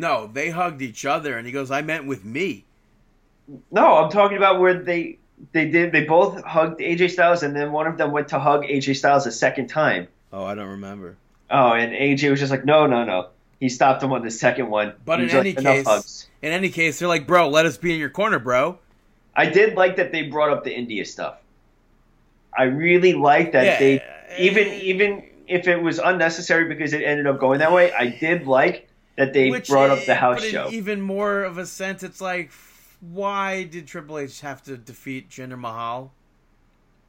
No, 0.00 0.26
they 0.26 0.50
hugged 0.50 0.82
each 0.82 1.04
other, 1.04 1.36
and 1.36 1.46
he 1.46 1.52
goes, 1.52 1.70
"I 1.70 1.82
meant 1.82 2.06
with 2.06 2.24
me." 2.24 2.64
No, 3.70 3.96
I'm 3.96 4.10
talking 4.10 4.36
about 4.36 4.60
where 4.60 4.74
they 4.74 5.18
they 5.52 5.68
did 5.70 5.92
they 5.92 6.04
both 6.04 6.42
hugged 6.44 6.80
AJ 6.80 7.10
Styles, 7.10 7.42
and 7.42 7.54
then 7.54 7.72
one 7.72 7.86
of 7.86 7.98
them 7.98 8.12
went 8.12 8.28
to 8.28 8.38
hug 8.38 8.64
AJ 8.64 8.96
Styles 8.96 9.26
a 9.26 9.32
second 9.32 9.68
time. 9.68 10.08
Oh, 10.32 10.44
I 10.44 10.54
don't 10.54 10.68
remember. 10.68 11.16
Oh, 11.50 11.72
and 11.72 11.92
AJ 11.92 12.30
was 12.30 12.40
just 12.40 12.50
like, 12.50 12.64
"No, 12.64 12.86
no, 12.86 13.04
no." 13.04 13.28
He 13.58 13.68
stopped 13.68 14.02
him 14.02 14.12
on 14.12 14.22
the 14.22 14.30
second 14.30 14.70
one. 14.70 14.94
But 15.04 15.20
in 15.20 15.26
was 15.26 15.34
like, 15.34 15.40
any 15.40 15.54
case, 15.54 15.86
hugs." 15.86 16.28
in 16.42 16.52
any 16.52 16.70
case, 16.70 16.98
they're 16.98 17.08
like, 17.08 17.26
"Bro, 17.26 17.50
let 17.50 17.66
us 17.66 17.76
be 17.76 17.92
in 17.92 17.98
your 17.98 18.10
corner, 18.10 18.38
bro." 18.38 18.78
I 19.34 19.46
did 19.46 19.74
like 19.74 19.96
that 19.96 20.12
they 20.12 20.22
brought 20.22 20.50
up 20.50 20.64
the 20.64 20.74
India 20.74 21.04
stuff. 21.04 21.36
I 22.56 22.64
really 22.64 23.12
like 23.12 23.52
that 23.52 23.64
Yeah, 23.64 23.78
they 23.78 24.02
even 24.38 24.68
eh, 24.68 24.80
even 24.82 25.24
if 25.46 25.66
it 25.66 25.82
was 25.82 25.98
unnecessary 25.98 26.68
because 26.68 26.92
it 26.92 27.02
ended 27.02 27.26
up 27.26 27.38
going 27.38 27.58
that 27.58 27.72
way. 27.72 27.92
I 27.92 28.06
did 28.06 28.46
like 28.46 28.88
that 29.20 29.34
they 29.34 29.50
Which, 29.50 29.68
brought 29.68 29.90
up 29.90 30.06
the 30.06 30.14
house 30.14 30.42
show. 30.42 30.70
even 30.70 31.02
more 31.02 31.42
of 31.42 31.58
a 31.58 31.66
sense, 31.66 32.02
it's 32.02 32.22
like, 32.22 32.50
why 33.00 33.64
did 33.64 33.86
Triple 33.86 34.16
H 34.18 34.40
have 34.40 34.62
to 34.62 34.78
defeat 34.78 35.28
Jinder 35.28 35.58
Mahal? 35.58 36.14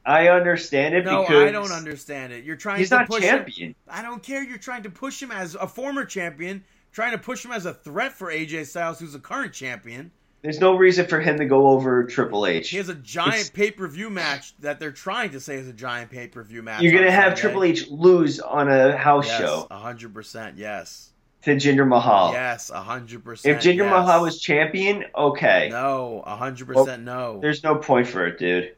I 0.06 0.28
understand 0.28 0.94
it 0.94 1.06
No, 1.06 1.26
I 1.26 1.52
don't 1.52 1.72
understand 1.72 2.34
it. 2.34 2.44
You're 2.44 2.58
trying 2.58 2.80
He's 2.80 2.90
to 2.90 2.98
not 2.98 3.08
push 3.08 3.24
him. 3.24 3.38
champion. 3.38 3.76
I 3.88 4.02
don't 4.02 4.22
care. 4.22 4.44
You're 4.44 4.58
trying 4.58 4.84
to 4.84 4.90
push 4.90 5.22
him 5.24 5.32
as 5.32 5.56
a 5.56 5.68
former 5.68 6.04
champion, 6.04 6.66
trying 6.92 7.12
to 7.12 7.18
push 7.18 7.46
him 7.46 7.52
as 7.52 7.66
a 7.66 7.74
threat 7.74 8.12
for 8.12 8.30
AJ 8.30 8.66
Styles, 8.66 9.00
who's 9.00 9.16
a 9.16 9.20
current 9.20 9.54
champion. 9.54 10.12
There's 10.42 10.60
no 10.60 10.76
reason 10.76 11.06
for 11.06 11.22
him 11.22 11.38
to 11.38 11.46
go 11.46 11.68
over 11.68 12.04
Triple 12.04 12.46
H. 12.48 12.72
He 12.72 12.78
has 12.78 12.90
a 12.90 12.96
giant 12.96 13.52
pay 13.54 13.72
per 13.72 13.88
view 13.88 14.10
match 14.10 14.54
that 14.60 14.80
they're 14.80 14.92
trying 14.92 15.30
to 15.32 15.40
say 15.40 15.56
is 15.56 15.68
a 15.68 15.74
giant 15.74 16.10
pay 16.12 16.28
per 16.28 16.44
view 16.44 16.62
match. 16.64 16.82
You're 16.82 16.94
gonna 16.94 17.12
have. 17.12 17.36
Triple 17.36 17.64
H 17.64 17.90
lose 17.90 18.40
on 18.42 18.68
a 18.70 18.98
house 18.98 19.28
Yes, 19.28 19.38
show 19.40 19.68
hundred 19.70 20.16
percent. 20.16 20.58
Yes, 20.58 21.11
to 21.44 21.56
Jinder 21.56 21.88
Mahal. 21.88 22.34
yes, 22.34 22.70
hundred 22.70 23.24
percent. 23.24 23.58
If 23.58 23.64
Jinder 23.64 23.78
yes. 23.78 23.92
Mahal 23.92 24.22
was 24.22 24.40
champion, 24.40 25.06
okay. 25.16 25.70
no, 25.72 26.24
hundred 26.26 26.68
percent 26.68 27.04
no. 27.04 27.40
There's 27.42 27.64
no 27.64 27.76
point 27.76 28.08
for 28.08 28.28
it, 28.28 28.38
dude. 28.38 28.76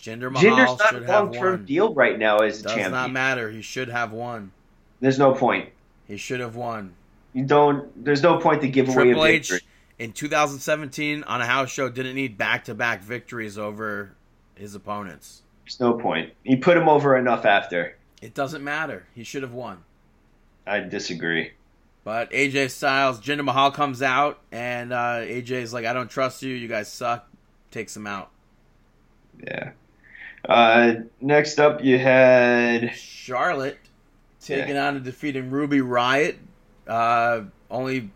Jinder 0.00 0.30
Mahal 0.30 0.42
Jinder's 0.42 0.78
not 0.78 0.90
should 0.90 1.02
a 1.04 1.12
long 1.12 1.32
term 1.32 1.64
deal 1.64 1.92
right 1.94 2.18
now 2.18 2.38
as 2.38 2.62
Does 2.62 2.72
champion. 2.72 2.92
Does 2.92 2.92
not 2.92 3.10
matter. 3.10 3.50
He 3.50 3.62
should 3.62 3.88
have 3.88 4.12
won. 4.12 4.52
There's 5.00 5.18
no 5.18 5.32
point. 5.32 5.70
He 6.06 6.16
should 6.16 6.40
have 6.40 6.56
won. 6.56 6.94
You 7.32 7.44
don't. 7.44 8.04
There's 8.04 8.22
no 8.22 8.38
point 8.38 8.62
to 8.62 8.68
give 8.68 8.88
away 8.88 9.04
Triple 9.04 9.24
a 9.24 9.28
H 9.28 9.50
victory. 9.50 9.68
in 9.98 10.12
2017 10.12 11.24
on 11.24 11.40
a 11.40 11.46
house 11.46 11.70
show 11.70 11.88
didn't 11.88 12.14
need 12.14 12.38
back 12.38 12.64
to 12.64 12.74
back 12.74 13.02
victories 13.02 13.58
over 13.58 14.12
his 14.54 14.74
opponents. 14.74 15.42
There's 15.64 15.80
no 15.80 15.94
point. 15.94 16.32
He 16.44 16.56
put 16.56 16.76
him 16.76 16.88
over 16.88 17.16
enough 17.16 17.44
after. 17.44 17.96
It 18.22 18.34
doesn't 18.34 18.64
matter. 18.64 19.06
He 19.14 19.22
should 19.22 19.42
have 19.42 19.52
won. 19.52 19.84
I 20.66 20.80
disagree. 20.80 21.52
But 22.08 22.30
AJ 22.30 22.70
Styles, 22.70 23.20
Jinder 23.20 23.44
Mahal 23.44 23.70
comes 23.70 24.00
out, 24.00 24.38
and 24.50 24.94
uh, 24.94 25.20
AJ's 25.20 25.74
like, 25.74 25.84
"I 25.84 25.92
don't 25.92 26.08
trust 26.08 26.42
you. 26.42 26.54
You 26.54 26.66
guys 26.66 26.90
suck." 26.90 27.28
Takes 27.70 27.94
him 27.94 28.06
out. 28.06 28.30
Yeah. 29.46 29.72
Uh, 30.48 30.94
next 31.20 31.60
up, 31.60 31.84
you 31.84 31.98
had 31.98 32.94
Charlotte 32.94 33.76
taking 34.40 34.78
on 34.78 34.96
and 34.96 35.04
defeating 35.04 35.50
Ruby 35.50 35.82
Riot, 35.82 36.38
uh, 36.86 37.42
only 37.70 38.08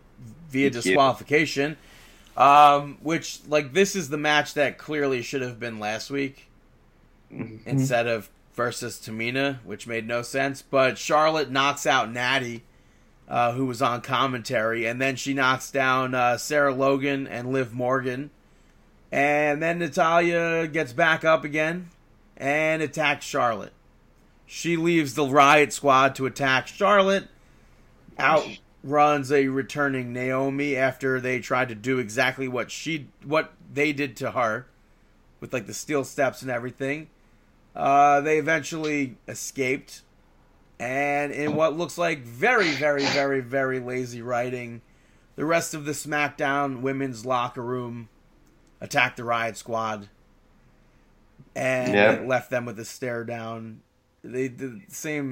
via 0.49 0.71
disqualification. 0.71 1.77
Um, 2.35 2.97
which 3.03 3.41
like 3.47 3.73
this 3.73 3.95
is 3.95 4.09
the 4.09 4.17
match 4.17 4.55
that 4.55 4.79
clearly 4.79 5.21
should 5.21 5.43
have 5.43 5.59
been 5.59 5.77
last 5.77 6.09
week 6.09 6.49
instead 7.67 8.07
of 8.07 8.31
versus 8.55 8.97
Tamina, 8.97 9.63
which 9.63 9.85
made 9.85 10.07
no 10.07 10.23
sense. 10.23 10.63
But 10.63 10.97
Charlotte 10.97 11.51
knocks 11.51 11.85
out 11.85 12.11
Natty, 12.11 12.63
uh, 13.27 13.53
who 13.53 13.65
was 13.65 13.81
on 13.81 14.01
commentary, 14.01 14.85
and 14.85 15.01
then 15.01 15.15
she 15.15 15.33
knocks 15.33 15.71
down 15.71 16.13
uh, 16.13 16.37
Sarah 16.37 16.73
Logan 16.73 17.27
and 17.27 17.51
Liv 17.51 17.73
Morgan. 17.73 18.31
And 19.11 19.61
then 19.61 19.79
Natalya 19.79 20.67
gets 20.67 20.91
back 20.91 21.23
up 21.23 21.43
again 21.43 21.89
and 22.35 22.81
attacks 22.81 23.25
Charlotte. 23.25 23.73
She 24.45 24.75
leaves 24.75 25.13
the 25.13 25.25
Riot 25.25 25.71
Squad 25.71 26.15
to 26.15 26.25
attack 26.25 26.67
Charlotte. 26.67 27.27
Outruns 28.19 29.31
a 29.31 29.47
returning 29.47 30.13
Naomi 30.13 30.75
after 30.75 31.19
they 31.19 31.39
tried 31.39 31.69
to 31.69 31.75
do 31.75 31.99
exactly 31.99 32.47
what 32.47 32.69
she 32.69 33.07
what 33.23 33.53
they 33.71 33.93
did 33.93 34.15
to 34.17 34.31
her, 34.31 34.67
with 35.39 35.53
like 35.53 35.65
the 35.65 35.73
steel 35.73 36.03
steps 36.03 36.41
and 36.41 36.51
everything. 36.51 37.07
Uh, 37.75 38.21
they 38.21 38.37
eventually 38.37 39.17
escaped, 39.27 40.01
and 40.83 41.31
in 41.31 41.55
what 41.55 41.77
looks 41.77 41.97
like 41.97 42.23
very, 42.23 42.71
very, 42.71 43.05
very, 43.05 43.39
very 43.39 43.79
lazy 43.79 44.21
writing, 44.21 44.81
the 45.37 45.45
rest 45.45 45.73
of 45.73 45.85
the 45.85 45.93
SmackDown 45.93 46.81
women's 46.81 47.25
locker 47.25 47.61
room 47.61 48.09
attacked 48.81 49.15
the 49.15 49.23
Riot 49.23 49.55
Squad, 49.55 50.09
and 51.55 51.95
it 51.95 52.27
left 52.27 52.49
them 52.49 52.65
with 52.65 52.77
a 52.79 52.85
stare 52.85 53.23
down. 53.23 53.79
They 54.25 54.49
did 54.49 54.59
the 54.59 54.81
same 54.89 55.31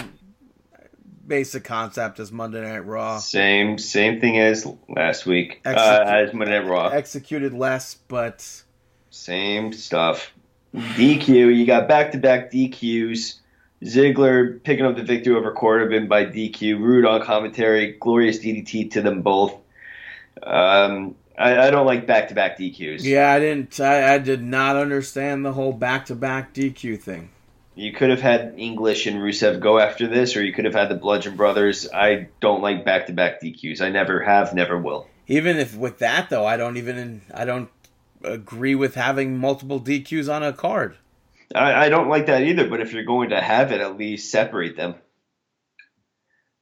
basic 1.27 1.65
concept 1.65 2.21
as 2.21 2.31
Monday 2.31 2.61
Night 2.61 2.85
Raw. 2.85 3.17
same 3.17 3.77
same 3.77 4.21
thing 4.21 4.39
as 4.39 4.65
last 4.87 5.25
week. 5.25 5.59
Uh, 5.65 6.03
as 6.05 6.33
Monday 6.33 6.59
Night 6.59 6.67
Raw. 6.67 6.87
Executed 6.87 7.53
less, 7.53 7.95
but 8.07 8.63
Same 9.09 9.73
stuff. 9.73 10.31
DQ. 10.73 11.53
You 11.53 11.65
got 11.65 11.89
back 11.89 12.13
to 12.13 12.17
back 12.17 12.51
DQs. 12.53 13.40
Ziggler 13.83 14.63
picking 14.63 14.85
up 14.85 14.95
the 14.95 15.03
victory 15.03 15.35
over 15.35 15.51
Corbin 15.51 16.07
by 16.07 16.25
DQ. 16.25 16.79
Roode 16.79 17.05
on 17.05 17.21
commentary. 17.23 17.93
Glorious 17.99 18.39
DDT 18.39 18.91
to 18.91 19.01
them 19.01 19.21
both. 19.21 19.55
Um, 20.43 21.15
I, 21.37 21.67
I 21.67 21.71
don't 21.71 21.85
like 21.85 22.05
back 22.05 22.27
to 22.29 22.35
back 22.35 22.57
DQs. 22.59 23.03
yeah, 23.03 23.31
I 23.31 23.39
didn't. 23.39 23.79
I, 23.79 24.15
I 24.15 24.17
did 24.19 24.43
not 24.43 24.75
understand 24.75 25.43
the 25.43 25.53
whole 25.53 25.73
back 25.73 26.05
to 26.07 26.15
back 26.15 26.53
DQ 26.53 27.01
thing. 27.01 27.29
You 27.73 27.93
could 27.93 28.09
have 28.09 28.21
had 28.21 28.55
English 28.57 29.07
and 29.07 29.17
Rusev 29.17 29.59
go 29.59 29.79
after 29.79 30.05
this, 30.05 30.35
or 30.35 30.43
you 30.43 30.53
could 30.53 30.65
have 30.65 30.73
had 30.73 30.89
the 30.89 30.95
Bludgeon 30.95 31.35
Brothers. 31.35 31.87
I 31.91 32.27
don't 32.41 32.61
like 32.61 32.85
back 32.85 33.07
to 33.07 33.13
back 33.13 33.41
DQs. 33.41 33.81
I 33.81 33.89
never 33.89 34.21
have, 34.21 34.53
never 34.53 34.77
will. 34.77 35.07
Even 35.27 35.57
if 35.57 35.75
with 35.75 35.99
that 35.99 36.29
though, 36.29 36.45
I 36.45 36.57
don't 36.57 36.77
even. 36.77 37.21
I 37.33 37.45
don't 37.45 37.69
agree 38.23 38.75
with 38.75 38.95
having 38.95 39.37
multiple 39.37 39.79
DQs 39.79 40.31
on 40.31 40.43
a 40.43 40.53
card. 40.53 40.97
I, 41.55 41.85
I 41.85 41.89
don't 41.89 42.09
like 42.09 42.27
that 42.27 42.43
either, 42.43 42.67
but 42.67 42.81
if 42.81 42.93
you're 42.93 43.03
going 43.03 43.29
to 43.31 43.41
have 43.41 43.71
it, 43.71 43.81
at 43.81 43.97
least 43.97 44.31
separate 44.31 44.75
them. 44.77 44.95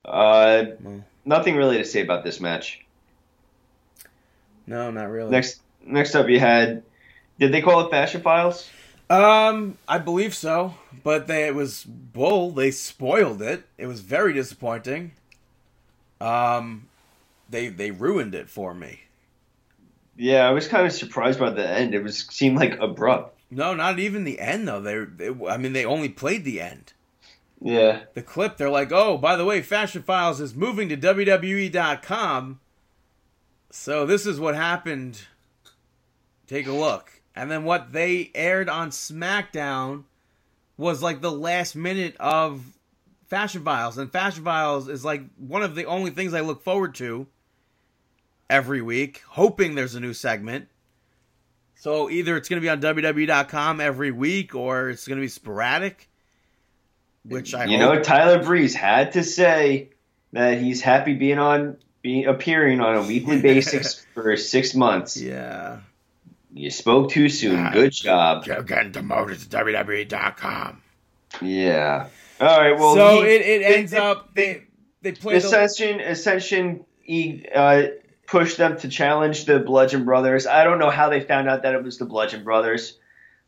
Uh, 0.05 0.63
Well. 0.81 1.03
nothing 1.25 1.55
really 1.55 1.77
to 1.77 1.85
say 1.85 2.01
about 2.01 2.23
this 2.23 2.39
match. 2.39 2.85
No, 4.65 4.91
not 4.91 5.09
really. 5.09 5.31
Next, 5.31 5.61
next 5.85 6.15
up, 6.15 6.29
you 6.29 6.39
had. 6.39 6.83
Did 7.39 7.51
they 7.51 7.61
call 7.61 7.81
it 7.85 7.91
Fashion 7.91 8.21
Files? 8.21 8.69
Um, 9.09 9.77
I 9.87 9.97
believe 9.97 10.35
so, 10.35 10.75
but 11.03 11.25
they 11.27 11.47
it 11.47 11.55
was 11.55 11.83
bull. 11.83 12.51
They 12.51 12.69
spoiled 12.69 13.41
it. 13.41 13.63
It 13.77 13.87
was 13.87 14.01
very 14.01 14.33
disappointing. 14.33 15.13
Um, 16.21 16.87
they 17.49 17.69
they 17.69 17.89
ruined 17.89 18.35
it 18.35 18.49
for 18.49 18.75
me. 18.75 19.01
Yeah, 20.15 20.47
I 20.47 20.51
was 20.51 20.67
kind 20.67 20.85
of 20.85 20.91
surprised 20.91 21.39
by 21.39 21.49
the 21.49 21.67
end. 21.67 21.95
It 21.95 22.03
was 22.03 22.19
seemed 22.29 22.57
like 22.57 22.77
abrupt. 22.79 23.38
No, 23.51 23.73
not 23.73 23.99
even 23.99 24.23
the 24.23 24.39
end 24.39 24.67
though. 24.67 24.81
They, 24.81 25.05
they 25.05 25.45
I 25.47 25.57
mean, 25.57 25.73
they 25.73 25.85
only 25.85 26.09
played 26.09 26.43
the 26.43 26.61
end. 26.61 26.93
Yeah, 27.61 28.03
The 28.13 28.21
clip. 28.21 28.55
They're 28.55 28.69
like, 28.69 28.91
oh, 28.93 29.17
by 29.17 29.35
the 29.35 29.43
way, 29.43 29.61
Fashion 29.61 30.01
Files 30.01 30.39
is 30.39 30.55
moving 30.55 30.87
to 30.89 30.97
WWE.com. 30.97 32.59
So 33.69 34.05
this 34.05 34.25
is 34.25 34.39
what 34.39 34.55
happened. 34.55 35.23
Take 36.47 36.67
a 36.67 36.71
look. 36.71 37.21
And 37.35 37.51
then 37.51 37.65
what 37.65 37.91
they 37.91 38.31
aired 38.33 38.69
on 38.69 38.91
SmackDown 38.91 40.03
was 40.77 41.03
like 41.03 41.19
the 41.19 41.31
last 41.31 41.75
minute 41.75 42.15
of 42.19 42.63
Fashion 43.27 43.63
Files. 43.63 43.97
And 43.97 44.11
Fashion 44.11 44.43
Files 44.43 44.87
is 44.87 45.03
like 45.03 45.23
one 45.37 45.61
of 45.61 45.75
the 45.75 45.85
only 45.85 46.11
things 46.11 46.33
I 46.33 46.39
look 46.39 46.63
forward 46.63 46.95
to 46.95 47.27
every 48.49 48.81
week, 48.81 49.21
hoping 49.27 49.75
there's 49.75 49.95
a 49.95 49.99
new 49.99 50.13
segment. 50.13 50.67
So 51.79 52.09
either 52.09 52.35
it's 52.35 52.49
going 52.49 52.61
to 52.61 52.65
be 52.65 52.69
on 52.69 52.81
WWE.com 52.81 53.79
every 53.79 54.11
week 54.11 54.53
or 54.53 54.89
it's 54.89 55.07
going 55.07 55.17
to 55.17 55.21
be 55.21 55.29
sporadic. 55.29 56.09
Which 57.25 57.53
I 57.53 57.65
you 57.65 57.77
hope. 57.77 57.95
know, 57.95 58.01
Tyler 58.03 58.43
Breeze 58.43 58.75
had 58.75 59.13
to 59.13 59.23
say 59.23 59.89
that 60.33 60.57
he's 60.57 60.81
happy 60.81 61.13
being 61.13 61.39
on, 61.39 61.77
being 62.01 62.25
appearing 62.25 62.81
on 62.81 62.95
a 62.95 63.01
weekly 63.03 63.41
basis 63.41 64.05
for 64.13 64.35
six 64.37 64.75
months. 64.75 65.15
Yeah. 65.17 65.79
You 66.53 66.69
spoke 66.71 67.11
too 67.11 67.29
soon. 67.29 67.71
Good 67.71 67.91
job. 67.91 68.45
You're 68.45 68.63
getting 68.63 68.91
demoted 68.91 69.39
to 69.49 69.57
WWE.com. 69.57 70.81
Yeah. 71.41 72.07
All 72.41 72.47
right. 72.59 72.77
Well, 72.77 72.95
so 72.95 73.21
he- 73.23 73.29
it, 73.29 73.41
it 73.41 73.61
ends 73.77 73.91
they- 73.91 73.97
up 73.97 74.33
they 74.33 74.63
they 75.01 75.11
play 75.13 75.39
the, 75.39 75.45
Ascension, 75.45 75.99
Ascension, 76.01 76.85
he 77.03 77.45
uh, 77.53 77.83
pushed 78.29 78.57
them 78.57 78.77
to 78.79 78.87
challenge 78.87 79.45
the 79.45 79.59
Bludgeon 79.59 80.05
Brothers. 80.05 80.45
I 80.47 80.63
don't 80.63 80.79
know 80.79 80.89
how 80.89 81.09
they 81.09 81.21
found 81.21 81.49
out 81.49 81.63
that 81.63 81.73
it 81.75 81.83
was 81.83 81.97
the 81.97 82.05
Bludgeon 82.05 82.43
Brothers. 82.43 82.97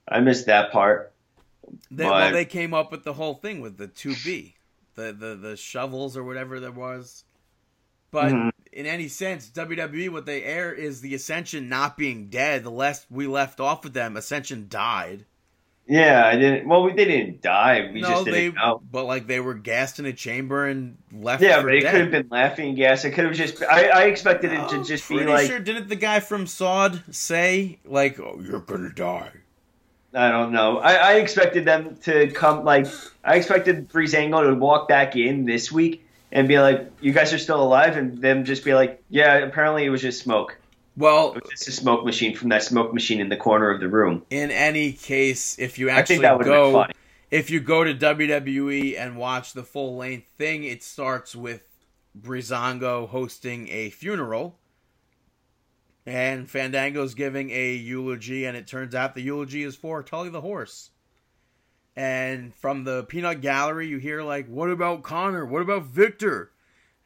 I 0.07 0.19
missed 0.19 0.47
that 0.47 0.71
part. 0.71 1.13
they, 1.89 2.03
but- 2.03 2.09
well, 2.11 2.31
they 2.33 2.45
came 2.45 2.73
up 2.73 2.91
with 2.91 3.03
the 3.03 3.13
whole 3.13 3.35
thing 3.35 3.61
with 3.61 3.77
the 3.77 3.87
two 3.87 4.15
B, 4.25 4.55
the, 4.95 5.13
the 5.13 5.35
the 5.35 5.55
shovels 5.57 6.17
or 6.17 6.23
whatever 6.23 6.59
there 6.59 6.71
was. 6.71 7.23
But 8.09 8.31
Mhm. 8.33 8.51
in 8.73 8.85
any 8.85 9.07
sense, 9.07 9.49
WWE 9.49 10.09
what 10.09 10.25
they 10.25 10.43
air 10.43 10.73
is 10.73 10.99
the 11.01 11.13
Ascension 11.15 11.69
not 11.69 11.95
being 11.97 12.27
dead. 12.29 12.63
The 12.63 12.71
last 12.71 13.05
we 13.09 13.25
left 13.27 13.59
off 13.61 13.83
with 13.85 13.93
them, 13.93 14.17
Ascension 14.17 14.65
died. 14.67 15.25
Yeah, 15.87 16.25
I 16.25 16.37
didn't. 16.37 16.67
Well, 16.67 16.83
we 16.83 16.93
they 16.93 17.05
didn't 17.05 17.41
die. 17.41 17.89
We 17.93 18.01
no, 18.01 18.09
just 18.09 18.25
didn't 18.25 18.55
know. 18.55 18.81
but 18.91 19.05
like 19.05 19.27
they 19.27 19.39
were 19.39 19.55
gassed 19.55 19.99
in 19.99 20.05
a 20.05 20.13
chamber 20.13 20.67
and 20.67 20.97
left. 21.11 21.41
Yeah, 21.41 21.61
but 21.61 21.73
it 21.73 21.81
dead. 21.81 21.91
could 21.91 22.01
have 22.01 22.11
been 22.11 22.27
laughing 22.29 22.75
gas. 22.75 23.03
It 23.03 23.11
could 23.11 23.25
have 23.25 23.33
just. 23.33 23.61
I, 23.63 23.87
I 23.87 24.03
expected 24.03 24.53
it 24.53 24.69
to 24.69 24.83
just 24.83 25.09
be 25.09 25.23
like. 25.25 25.47
sure 25.47 25.59
didn't 25.59 25.89
the 25.89 25.95
guy 25.95 26.19
from 26.19 26.47
Sod 26.47 27.03
say 27.13 27.79
like, 27.83 28.19
"Oh, 28.19 28.39
you're 28.41 28.59
gonna 28.59 28.93
die"? 28.93 29.31
I 30.13 30.29
don't 30.29 30.51
know. 30.51 30.77
I, 30.77 30.93
I 30.93 31.13
expected 31.15 31.65
them 31.65 31.97
to 32.03 32.29
come 32.31 32.63
like. 32.63 32.87
I 33.23 33.35
expected 33.35 33.89
Breezango 33.89 34.47
to 34.49 34.55
walk 34.55 34.87
back 34.87 35.15
in 35.15 35.45
this 35.45 35.71
week 35.71 36.05
and 36.31 36.47
be 36.47 36.59
like, 36.59 36.89
"You 37.01 37.11
guys 37.11 37.33
are 37.33 37.39
still 37.39 37.61
alive," 37.61 37.97
and 37.97 38.19
them 38.19 38.45
just 38.45 38.63
be 38.63 38.73
like, 38.73 39.03
"Yeah, 39.09 39.37
apparently 39.39 39.83
it 39.83 39.89
was 39.89 40.01
just 40.01 40.21
smoke. 40.21 40.57
Well, 41.01 41.33
It 41.33 41.43
was 41.43 41.51
just 41.51 41.67
a 41.67 41.71
smoke 41.71 42.05
machine 42.05 42.35
from 42.35 42.49
that 42.49 42.61
smoke 42.61 42.93
machine 42.93 43.19
in 43.19 43.29
the 43.29 43.35
corner 43.35 43.71
of 43.71 43.79
the 43.79 43.87
room." 43.87 44.23
in 44.29 44.51
any 44.51 44.93
case, 44.93 45.57
if 45.57 45.79
you 45.79 45.89
I 45.89 45.93
actually 45.93 46.17
think 46.17 46.21
that 46.23 46.37
would 46.37 46.45
have 46.45 46.55
been 46.55 46.73
go, 46.73 46.85
if 47.31 47.49
you 47.49 47.59
go 47.59 47.83
to 47.83 47.93
WWE 47.95 48.97
and 48.97 49.17
watch 49.17 49.53
the 49.53 49.63
full 49.63 49.97
length 49.97 50.27
thing, 50.37 50.63
it 50.63 50.83
starts 50.83 51.35
with 51.35 51.63
Breezango 52.19 53.09
hosting 53.09 53.67
a 53.69 53.89
funeral, 53.89 54.59
and 56.05 56.47
Fandango's 56.47 57.15
giving 57.15 57.49
a 57.49 57.73
eulogy, 57.73 58.45
and 58.45 58.55
it 58.55 58.67
turns 58.67 58.93
out 58.93 59.15
the 59.15 59.21
eulogy 59.21 59.63
is 59.63 59.75
for 59.75 60.03
Tully 60.03 60.29
the 60.29 60.41
horse. 60.41 60.91
And 61.95 62.53
from 62.55 62.83
the 62.83 63.05
peanut 63.05 63.41
gallery, 63.41 63.87
you 63.87 63.97
hear 63.97 64.21
like, 64.21 64.47
"What 64.47 64.69
about 64.69 65.01
Connor? 65.01 65.45
What 65.45 65.63
about 65.63 65.87
Victor?" 65.87 66.51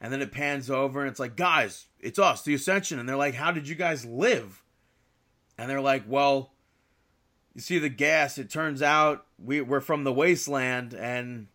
And 0.00 0.12
then 0.12 0.20
it 0.20 0.32
pans 0.32 0.70
over, 0.70 1.00
and 1.00 1.10
it's 1.10 1.18
like, 1.18 1.36
"Guys, 1.36 1.86
it's 2.06 2.18
us, 2.18 2.42
the 2.42 2.54
Ascension." 2.54 2.98
And 2.98 3.08
they're 3.08 3.16
like, 3.16 3.34
"How 3.34 3.50
did 3.52 3.68
you 3.68 3.74
guys 3.74 4.04
live?" 4.06 4.62
And 5.58 5.68
they're 5.70 5.80
like, 5.80 6.04
"Well." 6.06 6.52
you 7.54 7.62
see 7.62 7.78
the 7.78 7.88
gas 7.88 8.36
it 8.36 8.50
turns 8.50 8.82
out 8.82 9.24
we, 9.42 9.62
we're 9.62 9.80
from 9.80 10.04
the 10.04 10.12
wasteland 10.12 10.92
and 10.92 11.46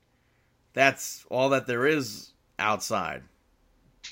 that's 0.74 1.24
all 1.30 1.50
that 1.50 1.68
there 1.68 1.86
is 1.86 2.32
outside 2.58 3.22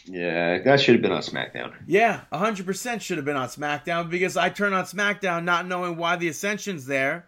Yeah, 0.06 0.60
that 0.60 0.80
should 0.80 0.94
have 0.94 1.02
been 1.02 1.12
on 1.12 1.24
SmackDown. 1.24 1.74
yeah 1.88 2.22
100% 2.32 3.02
should 3.02 3.18
have 3.18 3.26
been 3.26 3.36
on 3.36 3.48
smackdown 3.48 4.08
because 4.08 4.38
i 4.38 4.50
turn 4.50 4.72
on 4.74 4.84
smackdown 4.86 5.46
not 5.46 5.66
knowing 5.66 5.98
why 5.98 6.16
the 6.16 6.28
ascension's 6.28 6.86
there 6.86 7.26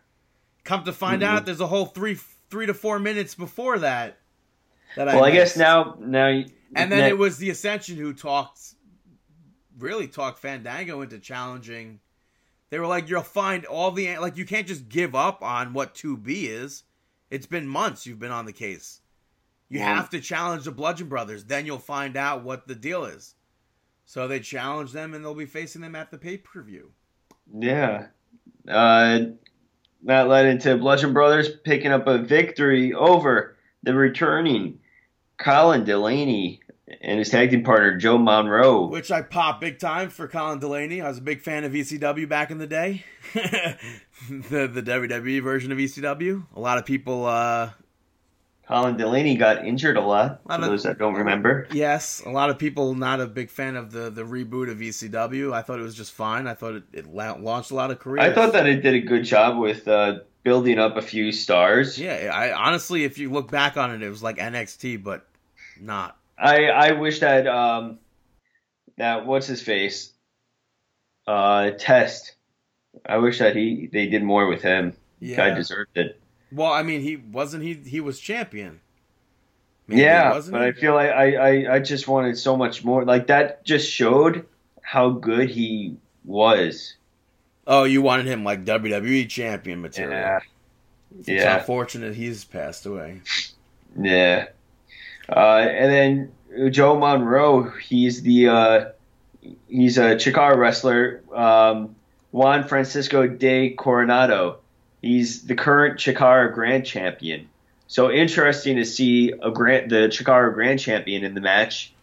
come 0.64 0.84
to 0.84 0.94
find 0.94 1.24
Mhm. 1.24 1.26
out 1.26 1.46
there's 1.48 1.60
a 1.60 1.66
whole 1.66 1.88
three 1.88 2.20
three 2.52 2.68
to 2.68 2.76
four 2.76 3.00
minutes 3.00 3.34
before 3.34 3.80
that 3.80 4.20
that 4.96 5.08
Well, 5.08 5.24
I 5.24 5.32
missed. 5.32 5.56
guess 5.56 5.58
now 5.58 5.98
now 6.00 6.28
And 6.76 6.92
then 6.92 7.06
it 7.10 7.18
was 7.18 7.40
the 7.40 7.50
Ascension 7.50 7.98
who 7.98 8.14
talked, 8.14 8.60
really 9.82 10.08
talked 10.08 10.40
Fandango 10.40 11.02
into 11.02 11.20
challenging. 11.20 12.00
They 12.70 12.80
were 12.80 12.88
like, 12.88 13.10
"You'll 13.10 13.22
find 13.24 13.66
all 13.66 13.92
the 13.92 14.18
like. 14.18 14.38
You 14.38 14.46
can't 14.46 14.68
just 14.68 14.88
give 14.90 15.14
up 15.16 15.42
on 15.42 15.74
what 15.74 15.94
two 15.96 16.16
B 16.18 16.48
is. 16.48 16.84
It's 17.30 17.48
been 17.48 17.68
months 17.68 18.06
you've 18.06 18.20
been 18.20 18.32
on 18.32 18.46
the 18.46 18.54
case. 18.54 19.02
You 19.70 19.80
Yeah. 19.80 19.96
have 19.96 20.10
to 20.12 20.20
challenge 20.22 20.66
the 20.66 20.72
Bludgeon 20.72 21.08
Brothers. 21.08 21.46
Then 21.46 21.66
you'll 21.66 21.80
find 21.80 22.16
out 22.18 22.44
what 22.44 22.68
the 22.68 22.76
deal 22.76 23.06
is." 23.06 23.36
So 24.06 24.28
they 24.28 24.40
challenge 24.40 24.92
them, 24.92 25.14
and 25.14 25.24
they'll 25.24 25.34
be 25.34 25.46
facing 25.46 25.82
them 25.82 25.96
at 25.96 26.12
the 26.12 26.18
pay 26.18 26.38
per 26.38 26.62
view. 26.62 26.92
Yeah. 27.54 28.08
Uh, 28.68 29.20
that 30.04 30.28
led 30.28 30.46
into 30.46 30.78
Bludgeon 30.78 31.14
Brothers 31.14 31.50
picking 31.64 31.92
up 31.92 32.08
a 32.08 32.18
victory 32.18 32.94
over 32.94 33.58
the 33.84 33.94
returning 33.94 34.80
Colin 35.38 35.84
Delaney 35.84 36.62
and 37.02 37.20
his 37.20 37.30
tag 37.30 37.50
team 37.52 37.64
partner 37.64 37.98
Joe 37.98 38.18
Monroe. 38.18 38.88
Which 38.88 39.12
I 39.12 39.22
popped 39.22 39.62
big 39.62 39.80
time 39.80 40.10
for 40.10 40.28
Colin 40.28 40.60
Delaney. 40.60 41.02
I 41.02 41.08
was 41.08 41.20
a 41.20 41.22
big 41.22 41.42
fan 41.42 41.64
of 41.64 41.72
ECW 41.72 42.28
back 42.28 42.52
in 42.52 42.58
the 42.58 42.68
day. 42.68 43.04
the 43.34 44.68
the 44.68 44.82
WWE 44.82 45.42
version 45.42 45.72
of 45.72 45.78
ECW. 45.78 46.46
A 46.56 46.60
lot 46.60 46.78
of 46.78 46.86
people 46.86 47.26
uh 47.26 47.70
Colin 48.68 48.96
Delaney 48.96 49.36
got 49.36 49.66
injured 49.66 49.98
a 49.98 50.02
lot. 50.02 50.40
Lot 50.48 50.60
For 50.60 50.66
of- 50.66 50.72
those 50.72 50.84
that 50.84 50.98
don't 50.98 51.16
remember. 51.16 51.68
yes, 51.74 52.22
a 52.26 52.30
lot 52.30 52.50
of 52.50 52.58
people 52.58 52.96
not 52.96 53.20
a 53.20 53.28
big 53.28 53.50
fan 53.50 53.76
of 53.76 53.92
the 53.92 54.10
the 54.10 54.24
reboot 54.24 54.70
of 54.72 54.78
ECW. 54.78 55.54
I 55.54 55.62
thought 55.62 55.80
it 55.80 55.84
was 55.84 55.96
just 55.96 56.14
fine. 56.14 56.48
I 56.48 56.54
thought 56.54 56.76
it, 56.76 56.84
it 56.94 57.08
launched 57.08 57.72
a 57.72 57.76
lot 57.76 57.92
of 57.92 58.00
careers. 58.00 58.26
I 58.30 58.34
thought 58.34 58.54
that 58.54 58.68
it 58.68 58.82
did 58.82 58.94
a 58.94 59.02
good 59.02 59.24
job 59.26 59.58
with 59.58 59.88
uh, 59.88 60.20
building 60.44 60.80
up 60.80 60.96
a 60.96 61.02
few 61.02 61.32
stars. 61.32 62.00
Yeah, 62.00 62.32
I 62.34 62.54
honestly 62.54 63.04
if 63.04 63.18
you 63.18 63.30
look 63.32 63.52
back 63.52 63.76
on 63.78 63.92
it 63.92 64.02
it 64.02 64.10
was 64.10 64.24
like 64.24 64.38
NXT 64.38 65.04
but 65.04 65.28
not. 65.80 66.18
I 66.42 66.66
I 66.66 66.92
wish 66.94 67.20
that 67.20 67.48
um 67.48 68.00
that 68.98 69.26
what's 69.26 69.48
his 69.48 69.62
face 69.62 70.12
uh 71.28 71.72
test. 71.78 72.34
I 73.06 73.18
wish 73.18 73.40
that 73.40 73.56
he 73.56 73.88
they 73.92 74.08
did 74.08 74.24
more 74.24 74.48
with 74.48 74.62
him. 74.62 74.94
Yeah. 75.20 75.38
Guy 75.38 75.54
deserved 75.54 75.96
it. 75.96 76.20
Well, 76.52 76.72
I 76.72 76.84
mean, 76.84 77.02
he 77.02 77.16
wasn't 77.16 77.64
he 77.64 77.76
he 77.76 78.00
was 78.02 78.20
champion. 78.20 78.82
Maybe, 79.88 80.02
yeah, 80.02 80.40
but 80.50 80.62
he? 80.62 80.68
I 80.68 80.72
feel 80.74 80.94
like 80.94 81.12
I, 81.12 81.36
I 81.36 81.76
I 81.76 81.80
just 81.80 82.08
wanted 82.08 82.38
so 82.38 82.58
much 82.58 82.84
more. 82.84 83.06
Like 83.06 83.28
that 83.28 83.64
just 83.66 83.90
showed 83.90 84.46
how 84.82 85.10
good 85.12 85.50
he 85.50 85.98
was. 86.26 86.96
Oh, 87.68 87.84
you 87.84 88.02
wanted 88.02 88.26
him 88.26 88.44
like 88.44 88.66
WWE 88.66 89.30
champion 89.30 89.82
material. 89.82 90.20
Yeah. 90.20 90.40
It's 91.20 91.28
Yeah. 91.28 91.58
unfortunate 91.60 92.16
he's 92.16 92.44
passed 92.44 92.86
away. 92.86 93.22
Yeah. 94.00 94.48
Uh, 95.30 95.60
and 95.60 96.32
then 96.56 96.72
Joe 96.72 96.98
Monroe, 96.98 97.70
he's 97.70 98.22
the 98.24 98.48
uh, 98.48 98.86
he's 99.68 99.98
a 99.98 100.16
Chikara 100.16 100.58
wrestler. 100.58 101.22
Um, 101.34 101.96
Juan 102.32 102.68
Francisco 102.68 103.28
de 103.28 103.72
Coronado. 103.72 104.58
He's 105.02 105.44
the 105.44 105.56
current 105.56 106.00
Chikara 106.00 106.54
Grand 106.54 106.86
Champion. 106.86 107.48
So 107.88 108.10
interesting 108.12 108.78
to 108.78 108.86
see 108.86 109.32
a 109.32 109.52
grand 109.52 109.92
the 109.92 110.08
Chikara 110.08 110.54
Grand 110.54 110.80
Champion 110.80 111.24
in 111.24 111.34
the 111.34 111.42
match. 111.42 111.94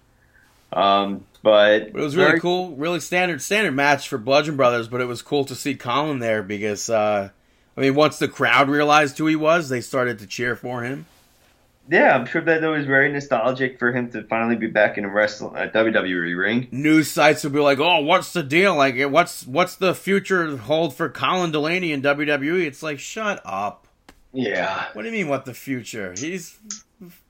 Um, 0.73 1.25
but 1.43 1.93
But 1.93 2.01
it 2.01 2.05
was 2.05 2.17
really 2.17 2.29
very- 2.31 2.41
cool, 2.41 2.73
really 2.77 3.01
standard 3.01 3.41
standard 3.41 3.73
match 3.73 4.09
for 4.09 4.19
Bludgeon 4.19 4.57
Brothers. 4.57 4.89
But 4.89 5.01
it 5.01 5.07
was 5.07 5.23
cool 5.23 5.45
to 5.47 5.55
see 5.55 5.75
Colin 5.75 6.19
there 6.19 6.43
because 6.43 6.91
uh, 6.91 7.31
I 7.77 7.81
mean, 7.81 7.95
once 7.95 8.19
the 8.19 8.29
crowd 8.29 8.69
realized 8.69 9.17
who 9.19 9.27
he 9.27 9.37
was, 9.37 9.69
they 9.69 9.81
started 9.81 10.19
to 10.19 10.27
cheer 10.27 10.57
for 10.57 10.83
him. 10.83 11.07
Yeah, 11.91 12.15
I'm 12.15 12.27
sure 12.27 12.43
that 12.43 12.63
it 12.63 12.67
was 12.69 12.85
very 12.87 13.11
nostalgic 13.11 13.79
for 13.79 13.93
him 13.93 14.11
to 14.13 14.23
finally 14.25 14.57
be 14.57 14.67
back 14.67 14.99
in 14.99 15.05
a 15.05 15.09
wrestle 15.09 15.55
a 15.57 15.69
WWE 15.69 16.37
ring. 16.39 16.69
News 16.71 17.11
sites 17.11 17.45
would 17.45 17.53
be 17.55 17.61
like, 17.61 17.79
"Oh, 17.79 18.01
what's 18.01 18.33
the 18.33 18.43
deal? 18.43 18.77
Like, 18.77 18.97
what's 19.11 19.47
what's 19.47 19.75
the 19.77 19.95
future 19.95 20.57
hold 20.59 20.95
for 20.95 21.09
Colin 21.09 21.51
Delaney 21.51 21.93
in 21.93 22.03
WWE?" 22.03 22.67
It's 22.67 22.83
like, 22.83 22.99
shut 22.99 23.41
up. 23.45 23.87
Yeah, 24.33 24.89
What 24.93 25.03
do 25.03 25.09
you 25.09 25.13
mean, 25.15 25.29
what 25.29 25.47
the 25.47 25.55
future? 25.55 26.13
He's 26.17 26.59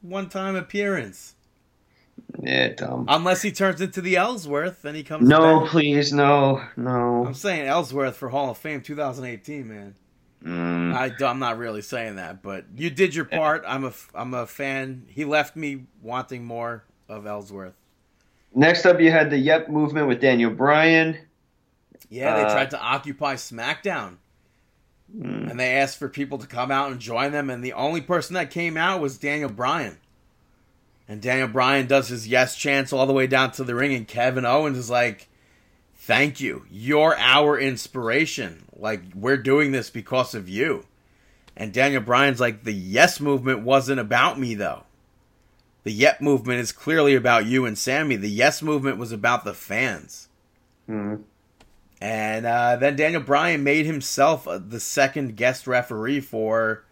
one 0.02 0.28
time 0.28 0.56
appearance. 0.56 1.34
yeah, 2.40 2.68
dumb. 2.74 3.04
Unless 3.08 3.42
he 3.42 3.52
turns 3.52 3.80
into 3.80 4.00
the 4.00 4.16
Ellsworth 4.16 4.84
and 4.84 4.96
he 4.96 5.04
comes. 5.04 5.28
No, 5.28 5.60
back. 5.60 5.70
please, 5.70 6.12
no, 6.12 6.60
no. 6.76 7.24
I'm 7.26 7.34
saying 7.34 7.68
Ellsworth 7.68 8.16
for 8.16 8.28
Hall 8.30 8.50
of 8.50 8.58
Fame 8.58 8.80
2018, 8.80 9.68
man. 9.68 9.94
Mm. 10.44 10.94
I, 10.94 11.30
am 11.30 11.38
not 11.40 11.58
really 11.58 11.82
saying 11.82 12.16
that, 12.16 12.42
but 12.42 12.64
you 12.76 12.90
did 12.90 13.14
your 13.14 13.24
part. 13.24 13.64
I'm 13.66 13.84
a 13.84 13.92
I'm 14.14 14.34
a 14.34 14.46
fan. 14.46 15.06
He 15.08 15.24
left 15.24 15.56
me 15.56 15.86
wanting 16.00 16.44
more 16.44 16.84
of 17.08 17.26
Ellsworth. 17.26 17.74
Next 18.54 18.86
up, 18.86 19.00
you 19.00 19.10
had 19.10 19.30
the 19.30 19.38
Yep 19.38 19.68
movement 19.68 20.06
with 20.08 20.20
Daniel 20.20 20.50
Bryan. 20.50 21.18
Yeah, 22.08 22.36
they 22.36 22.44
Uh, 22.44 22.52
tried 22.52 22.70
to 22.70 22.80
occupy 22.80 23.34
SmackDown, 23.34 24.16
Mm. 25.14 25.50
and 25.50 25.58
they 25.60 25.74
asked 25.76 25.98
for 25.98 26.08
people 26.08 26.38
to 26.38 26.46
come 26.46 26.70
out 26.70 26.90
and 26.92 27.00
join 27.00 27.32
them, 27.32 27.50
and 27.50 27.62
the 27.64 27.72
only 27.72 28.00
person 28.00 28.34
that 28.34 28.50
came 28.50 28.76
out 28.76 29.00
was 29.00 29.18
Daniel 29.18 29.50
Bryan. 29.50 29.98
And 31.08 31.20
Daniel 31.20 31.48
Bryan 31.48 31.86
does 31.86 32.08
his 32.08 32.28
yes 32.28 32.54
chants 32.54 32.92
all 32.92 33.06
the 33.06 33.12
way 33.12 33.26
down 33.26 33.50
to 33.52 33.64
the 33.64 33.74
ring, 33.74 33.94
and 33.94 34.06
Kevin 34.06 34.44
Owens 34.44 34.78
is 34.78 34.90
like, 34.90 35.28
"Thank 35.96 36.40
you, 36.40 36.64
you're 36.70 37.16
our 37.18 37.58
inspiration. 37.58 38.64
Like 38.78 39.02
we're 39.14 39.36
doing 39.36 39.72
this 39.72 39.90
because 39.90 40.34
of 40.34 40.48
you." 40.48 40.84
And 41.56 41.72
Daniel 41.72 42.02
Bryan's 42.02 42.40
like, 42.40 42.64
"The 42.64 42.72
yes 42.72 43.20
movement 43.20 43.60
wasn't 43.62 44.00
about 44.00 44.38
me 44.38 44.54
though." 44.54 44.84
The 45.84 45.92
Yep 45.92 46.20
movement 46.20 46.60
is 46.60 46.70
clearly 46.72 47.14
about 47.14 47.46
you 47.46 47.64
and 47.64 47.78
Sammy. 47.78 48.16
The 48.16 48.28
Yes 48.28 48.60
movement 48.62 48.98
was 48.98 49.10
about 49.10 49.44
the 49.44 49.54
fans. 49.54 50.28
Mm. 50.88 51.22
And 52.00 52.44
uh, 52.46 52.76
then 52.76 52.94
Daniel 52.96 53.22
Bryan 53.22 53.64
made 53.64 53.86
himself 53.86 54.46
uh, 54.46 54.58
the 54.58 54.80
second 54.80 55.36
guest 55.36 55.66
referee 55.66 56.20
for 56.20 56.84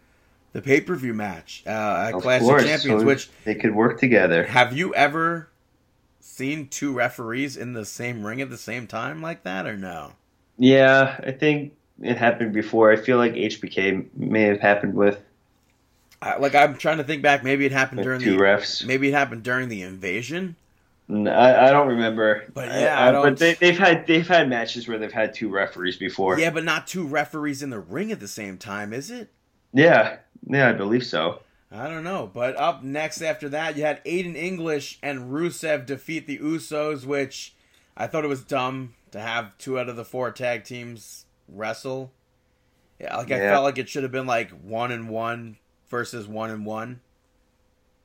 the 0.53 0.61
pay 0.61 0.81
per 0.81 0.95
view 0.95 1.13
match 1.13 1.63
uh, 1.67 1.69
at 1.69 2.13
Of 2.15 2.21
Clash 2.23 2.41
course, 2.41 2.63
of 2.63 2.67
Champions. 2.67 3.01
so 3.01 3.05
Which 3.05 3.29
they 3.43 3.55
could 3.55 3.75
work 3.75 3.99
together. 3.99 4.45
have 4.45 4.75
you 4.75 4.95
ever 4.95 5.49
seen 6.19 6.67
two 6.67 6.91
referees 6.93 7.55
in 7.55 7.73
the 7.73 7.85
same 7.85 8.25
ring 8.25 8.41
at 8.41 8.49
the 8.49 8.57
same 8.57 8.87
time 8.87 9.21
like 9.21 9.43
that, 9.43 9.67
or 9.67 9.77
no? 9.77 10.13
Yeah, 10.57 11.19
I 11.23 11.31
think 11.31 11.73
it 12.01 12.17
happened 12.17 12.53
before. 12.53 12.91
I 12.91 12.95
feel 12.95 13.17
like 13.17 13.33
HBK 13.33 14.07
may 14.15 14.43
have 14.43 14.59
happened 14.59 14.93
with, 14.95 15.19
I, 16.21 16.37
like 16.37 16.55
I'm 16.55 16.77
trying 16.77 16.97
to 16.97 17.03
think 17.03 17.21
back. 17.21 17.43
Maybe 17.43 17.65
it 17.65 17.71
happened 17.71 18.01
during 18.03 18.21
two 18.21 18.37
the 18.37 18.43
refs. 18.43 18.85
maybe 18.85 19.09
it 19.09 19.13
happened 19.13 19.43
during 19.43 19.69
the 19.69 19.81
invasion. 19.83 20.55
I 21.09 21.69
don't 21.69 21.87
remember. 21.87 22.43
But 22.53 22.67
yeah, 22.67 22.99
I 22.99 23.09
I- 23.09 23.11
but 23.11 23.37
they, 23.37 23.53
they've 23.53 23.77
had 23.77 24.05
they've 24.07 24.27
had 24.27 24.49
matches 24.49 24.87
where 24.87 24.97
they've 24.97 25.11
had 25.11 25.33
two 25.33 25.47
referees 25.49 25.95
before. 25.95 26.37
Yeah, 26.39 26.49
but 26.49 26.65
not 26.65 26.85
two 26.87 27.05
referees 27.07 27.63
in 27.63 27.69
the 27.69 27.79
ring 27.79 28.11
at 28.11 28.19
the 28.19 28.27
same 28.27 28.57
time, 28.57 28.91
is 28.93 29.09
it? 29.11 29.29
yeah, 29.73 30.17
yeah, 30.45 30.69
I 30.69 30.73
believe 30.73 31.05
so. 31.05 31.41
I 31.71 31.87
don't 31.89 32.03
know. 32.03 32.29
But 32.33 32.55
up 32.57 32.83
next 32.83 33.21
after 33.21 33.47
that, 33.49 33.75
you 33.77 33.83
had 33.83 34.03
Aiden 34.05 34.35
English 34.35 34.99
and 35.03 35.31
Rusev 35.31 35.85
defeat 35.85 36.25
the 36.25 36.39
Usos, 36.39 37.05
which 37.05 37.53
I 37.95 38.07
thought 38.07 38.23
it 38.23 38.29
was 38.29 38.41
dumb 38.43 38.93
to 39.11 39.19
have 39.19 39.57
two 39.57 39.77
out 39.79 39.87
of 39.89 39.95
the 39.97 40.05
four 40.05 40.31
tag 40.31 40.63
teams 40.63 41.25
wrestle. 41.47 42.11
Yeah, 42.99 43.15
like 43.17 43.31
I 43.31 43.37
Yeah. 43.37 43.51
felt 43.51 43.63
like 43.63 43.77
it 43.77 43.89
should 43.89 44.03
have 44.03 44.11
been 44.11 44.25
like 44.27 44.49
one 44.51 44.91
and 44.91 45.09
one 45.09 45.57
versus 45.89 46.27
one 46.27 46.49
and 46.49 46.65
one, 46.65 46.99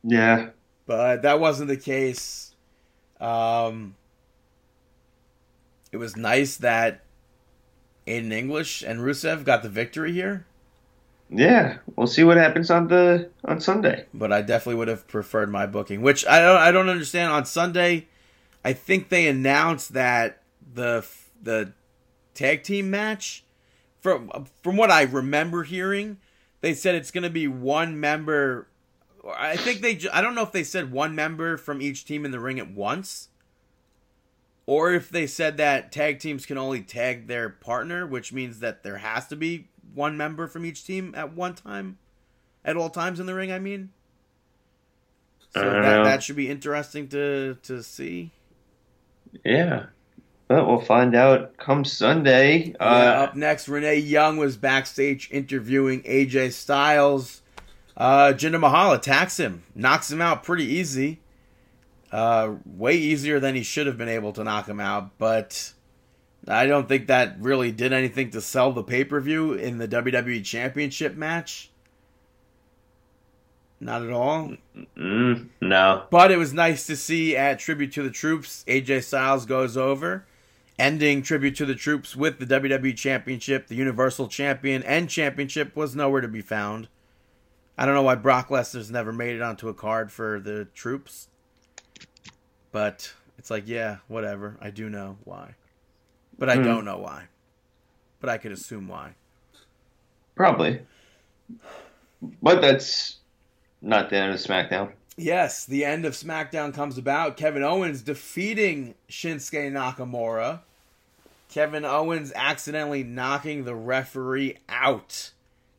Yeah, 0.04 0.50
but 0.86 1.22
that 1.22 1.40
wasn't 1.40 1.68
the 1.68 1.76
case. 1.76 2.54
Um, 3.20 3.94
it 5.90 5.96
was 5.96 6.16
nice 6.16 6.56
that 6.58 7.02
Aiden 8.06 8.32
English 8.32 8.82
and 8.82 9.00
Rusev 9.00 9.44
got 9.44 9.62
the 9.62 9.68
victory 9.68 10.12
here. 10.12 10.44
yeah. 11.30 11.78
We'll 11.96 12.06
see 12.06 12.24
what 12.24 12.36
happens 12.36 12.70
on 12.70 12.88
the 12.88 13.30
on 13.44 13.60
Sunday. 13.60 14.06
but 14.12 14.32
I 14.32 14.42
definitely 14.42 14.74
would 14.76 14.88
have 14.88 15.06
preferred 15.08 15.50
my 15.50 15.66
booking, 15.66 16.02
which 16.02 16.26
I 16.26 16.40
don't 16.40 16.56
I 16.58 16.70
don't 16.72 16.88
understand. 16.90 17.32
On 17.32 17.44
Sunday, 17.46 18.08
I 18.64 18.72
think 18.74 19.08
they 19.08 19.26
announced 19.28 19.94
that 19.94 20.42
the 20.74 21.06
the 21.42 21.72
tag 22.34 22.62
team 22.62 22.90
match 22.90 23.44
from 24.00 24.30
from 24.62 24.76
what 24.76 24.90
I 24.90 25.02
remember 25.02 25.62
hearing, 25.62 26.18
they 26.60 26.74
said 26.74 26.94
it's 26.94 27.10
going 27.10 27.22
to 27.22 27.30
be 27.30 27.46
one 27.46 27.98
member. 27.98 28.68
I 29.36 29.56
think 29.56 29.80
they 29.80 29.98
I 30.12 30.20
don't 30.20 30.34
know 30.34 30.42
if 30.42 30.52
they 30.52 30.64
said 30.64 30.92
one 30.92 31.14
member 31.14 31.56
from 31.56 31.80
each 31.80 32.04
team 32.04 32.24
in 32.24 32.32
the 32.32 32.40
ring 32.40 32.58
at 32.58 32.72
once. 32.72 33.28
Or 34.64 34.92
if 34.92 35.08
they 35.08 35.26
said 35.26 35.56
that 35.56 35.90
tag 35.90 36.20
teams 36.20 36.46
can 36.46 36.56
only 36.56 36.82
tag 36.82 37.26
their 37.26 37.48
partner, 37.48 38.06
which 38.06 38.32
means 38.32 38.60
that 38.60 38.84
there 38.84 38.98
has 38.98 39.26
to 39.28 39.36
be 39.36 39.68
one 39.94 40.16
member 40.16 40.46
from 40.46 40.64
each 40.64 40.84
team 40.84 41.14
at 41.16 41.34
one 41.34 41.54
time 41.54 41.98
at 42.64 42.76
all 42.76 42.90
times 42.90 43.20
in 43.20 43.26
the 43.26 43.34
ring. 43.34 43.52
I 43.52 43.58
mean, 43.58 43.90
so 45.54 45.60
that 45.60 45.82
know. 45.82 46.04
that 46.04 46.22
should 46.22 46.36
be 46.36 46.48
interesting 46.48 47.08
to 47.08 47.56
to 47.62 47.82
see. 47.82 48.30
Yeah, 49.44 49.86
but 50.52 50.66
we'll 50.66 50.80
find 50.80 51.14
out 51.14 51.56
come 51.56 51.82
Sunday. 51.84 52.74
Yeah, 52.78 52.86
Uh, 52.86 53.22
up 53.24 53.36
next, 53.36 53.68
Renee 53.68 53.96
Young 53.98 54.36
was 54.36 54.56
backstage 54.58 55.28
interviewing 55.30 56.02
AJ 56.02 56.52
Styles. 56.52 57.40
Uh, 57.96 58.32
Jinder 58.34 58.60
Mahal 58.60 58.92
attacks 58.92 59.38
him, 59.38 59.62
knocks 59.74 60.10
him 60.12 60.20
out 60.20 60.42
pretty 60.44 60.64
easy. 60.64 61.20
Uh, 62.10 62.56
way 62.66 62.94
easier 62.94 63.40
than 63.40 63.54
he 63.54 63.62
should 63.62 63.86
have 63.86 63.96
been 63.96 64.08
able 64.08 64.32
to 64.34 64.44
knock 64.44 64.68
him 64.68 64.78
out, 64.80 65.16
but 65.16 65.72
I 66.46 66.66
don't 66.66 66.86
think 66.86 67.06
that 67.06 67.36
really 67.40 67.72
did 67.72 67.94
anything 67.94 68.28
to 68.32 68.42
sell 68.42 68.72
the 68.72 68.82
pay 68.82 69.04
per 69.04 69.20
view 69.20 69.54
in 69.54 69.78
the 69.78 69.88
WWE 69.88 70.44
Championship 70.44 71.16
match. 71.16 71.70
Not 73.80 74.02
at 74.02 74.10
all. 74.12 74.52
Mm, 74.96 75.48
no. 75.62 76.04
But 76.10 76.30
it 76.30 76.36
was 76.36 76.52
nice 76.52 76.86
to 76.86 76.96
see 76.96 77.36
at 77.36 77.58
Tribute 77.58 77.92
to 77.94 78.02
the 78.02 78.10
Troops, 78.10 78.64
AJ 78.68 79.04
Styles 79.04 79.44
goes 79.46 79.76
over, 79.76 80.24
ending 80.78 81.22
Tribute 81.22 81.56
to 81.56 81.66
the 81.66 81.74
Troops 81.74 82.16
with 82.16 82.38
the 82.38 82.46
WWE 82.46 82.96
Championship. 82.96 83.66
The 83.68 83.74
Universal 83.74 84.28
Champion 84.28 84.82
and 84.82 85.08
Championship 85.08 85.76
was 85.76 85.94
nowhere 85.94 86.20
to 86.20 86.28
be 86.28 86.42
found. 86.42 86.88
I 87.78 87.86
don't 87.86 87.94
know 87.94 88.02
why 88.02 88.14
Brock 88.16 88.48
Lesnar's 88.48 88.90
never 88.90 89.12
made 89.12 89.36
it 89.36 89.42
onto 89.42 89.68
a 89.68 89.74
card 89.74 90.12
for 90.12 90.40
the 90.40 90.66
troops. 90.74 91.28
But 92.70 93.12
it's 93.38 93.50
like, 93.50 93.64
yeah, 93.66 93.98
whatever. 94.08 94.56
I 94.60 94.70
do 94.70 94.88
know 94.88 95.18
why. 95.24 95.54
But 96.38 96.48
I 96.48 96.56
Hmm. 96.56 96.64
don't 96.64 96.84
know 96.84 96.98
why. 96.98 97.24
But 98.20 98.30
I 98.30 98.38
could 98.38 98.52
assume 98.52 98.88
why. 98.88 99.14
Probably. 100.34 100.82
But 102.42 102.60
that's 102.60 103.18
not 103.80 104.10
the 104.10 104.16
end 104.16 104.32
of 104.32 104.38
SmackDown. 104.38 104.92
Yes, 105.22 105.64
the 105.64 105.84
end 105.84 106.04
of 106.04 106.14
SmackDown 106.14 106.74
comes 106.74 106.98
about. 106.98 107.36
Kevin 107.36 107.62
Owens 107.62 108.02
defeating 108.02 108.94
Shinsuke 109.08 109.70
Nakamura. 109.70 110.60
Kevin 111.48 111.84
Owens 111.84 112.32
accidentally 112.34 113.04
knocking 113.04 113.64
the 113.64 113.74
referee 113.74 114.56
out. 114.68 115.30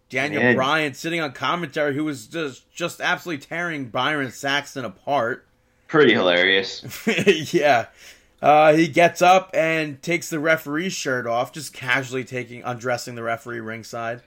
Daniel 0.09 0.43
Man. 0.43 0.55
Bryan 0.55 0.93
sitting 0.93 1.19
on 1.19 1.31
commentary, 1.31 1.95
who 1.95 2.05
was 2.05 2.27
just 2.27 2.71
just 2.71 3.01
absolutely 3.01 3.43
tearing 3.45 3.85
Byron 3.85 4.31
Saxton 4.31 4.85
apart. 4.85 5.45
Pretty 5.87 6.13
hilarious. 6.13 6.85
yeah. 7.53 7.87
Uh, 8.41 8.73
he 8.73 8.87
gets 8.87 9.21
up 9.21 9.49
and 9.53 10.01
takes 10.01 10.29
the 10.29 10.39
referee's 10.39 10.93
shirt 10.93 11.25
off, 11.25 11.51
just 11.51 11.73
casually 11.73 12.23
taking 12.23 12.61
undressing 12.63 13.15
the 13.15 13.23
referee 13.23 13.59
ringside, 13.61 14.21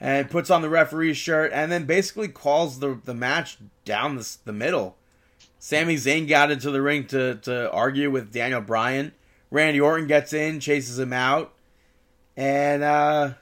and 0.00 0.30
puts 0.30 0.50
on 0.50 0.62
the 0.62 0.68
referee's 0.68 1.16
shirt, 1.16 1.52
and 1.52 1.70
then 1.72 1.84
basically 1.84 2.28
calls 2.28 2.78
the 2.78 3.00
the 3.04 3.14
match 3.14 3.58
down 3.84 4.16
the, 4.16 4.36
the 4.44 4.52
middle. 4.52 4.96
Sami 5.58 5.96
Zayn 5.96 6.28
got 6.28 6.50
into 6.50 6.70
the 6.70 6.82
ring 6.82 7.06
to 7.06 7.36
to 7.36 7.70
argue 7.72 8.10
with 8.10 8.32
Daniel 8.32 8.60
Bryan. 8.60 9.12
Randy 9.50 9.80
Orton 9.80 10.06
gets 10.06 10.32
in, 10.32 10.60
chases 10.60 10.98
him 10.98 11.12
out, 11.12 11.52
and 12.36 12.82
uh, 12.82 13.34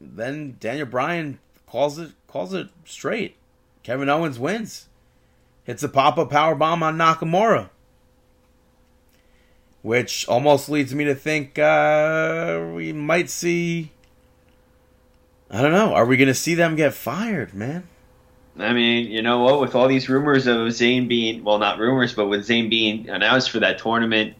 then 0.00 0.56
Daniel 0.60 0.86
Bryan 0.86 1.38
calls 1.66 1.98
it 1.98 2.12
calls 2.26 2.52
it 2.52 2.68
straight. 2.84 3.36
Kevin 3.82 4.08
Owens 4.08 4.38
wins. 4.38 4.88
Hits 5.64 5.82
a 5.82 5.88
pop 5.88 6.18
up 6.18 6.30
power 6.30 6.54
bomb 6.54 6.82
on 6.82 6.96
Nakamura. 6.98 7.70
Which 9.82 10.26
almost 10.28 10.68
leads 10.68 10.94
me 10.94 11.04
to 11.04 11.14
think 11.14 11.58
uh, 11.58 12.70
we 12.74 12.92
might 12.92 13.28
see. 13.30 13.92
I 15.54 15.62
don't 15.62 15.70
know. 15.70 15.94
Are 15.94 16.04
we 16.04 16.16
going 16.16 16.26
to 16.26 16.34
see 16.34 16.54
them 16.54 16.74
get 16.74 16.94
fired, 16.94 17.54
man? 17.54 17.86
I 18.58 18.72
mean, 18.72 19.06
you 19.06 19.22
know 19.22 19.38
what? 19.38 19.60
With 19.60 19.76
all 19.76 19.86
these 19.86 20.08
rumors 20.08 20.48
of 20.48 20.56
Zayn 20.56 21.06
being, 21.06 21.44
well, 21.44 21.60
not 21.60 21.78
rumors, 21.78 22.12
but 22.12 22.26
with 22.26 22.48
Zayn 22.48 22.68
being 22.68 23.08
announced 23.08 23.52
for 23.52 23.60
that 23.60 23.78
tournament 23.78 24.34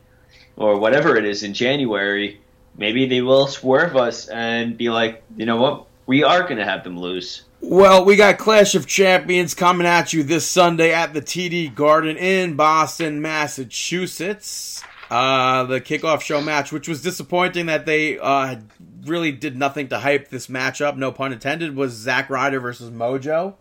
or 0.57 0.77
whatever 0.77 1.17
it 1.17 1.25
is 1.25 1.45
in 1.45 1.55
January, 1.55 2.41
maybe 2.77 3.07
they 3.07 3.23
will 3.23 3.47
swerve 3.47 3.97
us 3.97 4.27
and 4.27 4.77
be 4.77 4.91
like, 4.91 5.23
you 5.37 5.47
know 5.47 5.57
what? 5.57 5.87
We 6.07 6.25
are 6.25 6.43
going 6.43 6.57
to 6.57 6.65
have 6.65 6.83
them 6.83 6.99
lose. 6.99 7.45
Well, 7.61 8.05
we 8.05 8.17
got 8.17 8.39
Clash 8.39 8.75
of 8.75 8.87
Champions 8.87 9.55
coming 9.55 9.87
at 9.87 10.13
you 10.13 10.25
this 10.25 10.45
Sunday 10.45 10.93
at 10.93 11.15
the 11.15 11.23
TD 11.23 11.77
Garden 11.77 12.17
in 12.17 12.57
Boston, 12.57 13.23
Massachusetts. 13.23 14.83
Uh, 15.11 15.65
the 15.65 15.81
kickoff 15.81 16.23
show 16.23 16.41
match, 16.41 16.73
which 16.73 16.89
was 16.89 17.03
disappointing 17.03 17.67
that 17.67 17.87
they 17.87 18.19
uh, 18.19 18.57
really 19.05 19.31
did 19.33 19.57
nothing 19.57 19.89
to 19.89 19.99
hype 19.99 20.29
this 20.29 20.47
matchup, 20.47 20.97
no 20.97 21.13
pun 21.13 21.33
intended, 21.33 21.77
was 21.77 21.93
Zack 21.93 22.31
Ryder 22.31 22.59
versus 22.61 22.91
Mojo. 22.91 23.55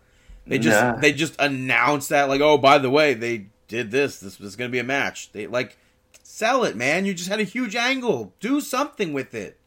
They 0.48 0.58
just 0.60 0.82
Nah. 0.82 0.96
they 1.00 1.14
just 1.14 1.40
announced 1.40 2.10
that 2.10 2.28
like, 2.30 2.42
oh, 2.42 2.58
by 2.58 2.78
the 2.78 2.90
way, 2.90 3.14
they 3.14 3.48
did 3.68 3.92
this. 3.92 4.20
This 4.20 4.40
was 4.40 4.56
going 4.56 4.70
to 4.70 4.72
be 4.72 4.80
a 4.80 4.84
match. 4.84 5.32
They 5.32 5.48
like 5.48 5.78
sell 6.24 6.64
it, 6.64 6.76
man. 6.76 7.06
You 7.06 7.14
just 7.14 7.30
had 7.30 7.40
a 7.40 7.44
huge 7.44 7.76
angle. 7.76 8.34
Do 8.40 8.60
something 8.60 9.14
with 9.14 9.34
it. 9.34 9.60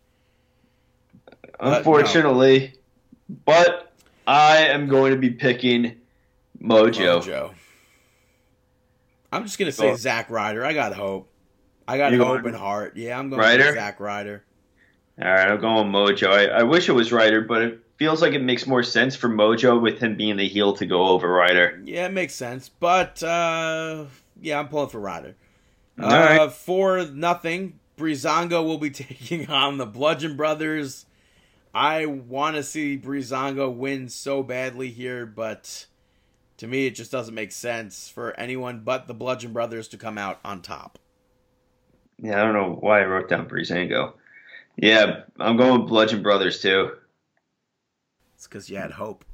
But 1.24 1.62
no. 1.62 1.76
Unfortunately, 1.78 2.74
but 3.44 3.92
I 4.26 4.58
am 4.68 4.88
going 4.88 5.12
to 5.12 5.18
be 5.18 5.30
picking 5.30 5.96
Mojo. 6.60 7.20
Mojo. 7.22 7.54
I'm 9.32 9.44
just 9.44 9.58
gonna 9.58 9.72
say 9.72 9.90
Go. 9.90 9.96
Zack 9.96 10.30
Ryder. 10.30 10.64
I 10.64 10.72
got 10.72 10.94
hope. 10.94 11.28
I 11.88 11.98
got 11.98 12.12
You 12.12 12.18
going 12.18 12.44
and 12.46 12.56
heart. 12.56 12.96
Yeah, 12.96 13.18
I'm 13.18 13.30
going 13.30 13.40
Ryder? 13.40 13.74
Zack 13.74 14.00
Ryder. 14.00 14.42
All 15.20 15.28
right, 15.30 15.48
I'm 15.48 15.60
going 15.60 15.90
Mojo. 15.90 16.28
I, 16.30 16.46
I 16.46 16.62
wish 16.64 16.88
it 16.88 16.92
was 16.92 17.10
Ryder, 17.12 17.40
but 17.42 17.62
it 17.62 17.80
feels 17.96 18.20
like 18.20 18.34
it 18.34 18.42
makes 18.42 18.66
more 18.66 18.82
sense 18.82 19.16
for 19.16 19.28
Mojo 19.28 19.80
with 19.80 19.98
him 19.98 20.16
being 20.16 20.36
the 20.36 20.46
heel 20.48 20.74
to 20.74 20.84
go 20.86 21.06
over 21.08 21.28
Ryder. 21.28 21.80
Yeah, 21.84 22.06
it 22.06 22.12
makes 22.12 22.34
sense. 22.34 22.68
But 22.68 23.22
uh, 23.22 24.04
yeah, 24.40 24.58
I'm 24.58 24.68
pulling 24.68 24.90
for 24.90 25.00
Ryder. 25.00 25.34
All 26.00 26.10
Uh, 26.10 26.36
right. 26.36 26.52
For 26.52 27.06
nothing, 27.06 27.78
Breezango 27.96 28.62
will 28.64 28.78
be 28.78 28.90
taking 28.90 29.48
on 29.48 29.78
the 29.78 29.86
Bludgeon 29.86 30.36
Brothers. 30.36 31.06
I 31.72 32.06
want 32.06 32.56
to 32.56 32.62
see 32.62 32.98
Breezango 32.98 33.74
win 33.74 34.08
so 34.08 34.42
badly 34.42 34.88
here, 34.90 35.24
but 35.26 35.86
to 36.58 36.66
me, 36.66 36.86
it 36.86 36.94
just 36.94 37.12
doesn't 37.12 37.34
make 37.34 37.52
sense 37.52 38.08
for 38.08 38.38
anyone 38.38 38.80
but 38.80 39.06
the 39.06 39.14
Bludgeon 39.14 39.52
Brothers 39.52 39.88
to 39.88 39.96
come 39.98 40.16
out 40.18 40.40
on 40.44 40.62
top. 40.62 40.98
Yeah, 42.22 42.40
I 42.40 42.44
don't 42.44 42.54
know 42.54 42.76
why 42.80 43.00
I 43.02 43.04
wrote 43.04 43.28
down 43.28 43.48
Breezango. 43.48 44.14
Yeah, 44.76 45.22
I'm 45.38 45.56
going 45.56 45.80
with 45.80 45.88
Bludgeon 45.88 46.22
Brothers 46.22 46.60
too. 46.60 46.92
It's 48.34 48.46
because 48.46 48.68
you 48.70 48.76
had 48.76 48.90
hope. 48.92 49.24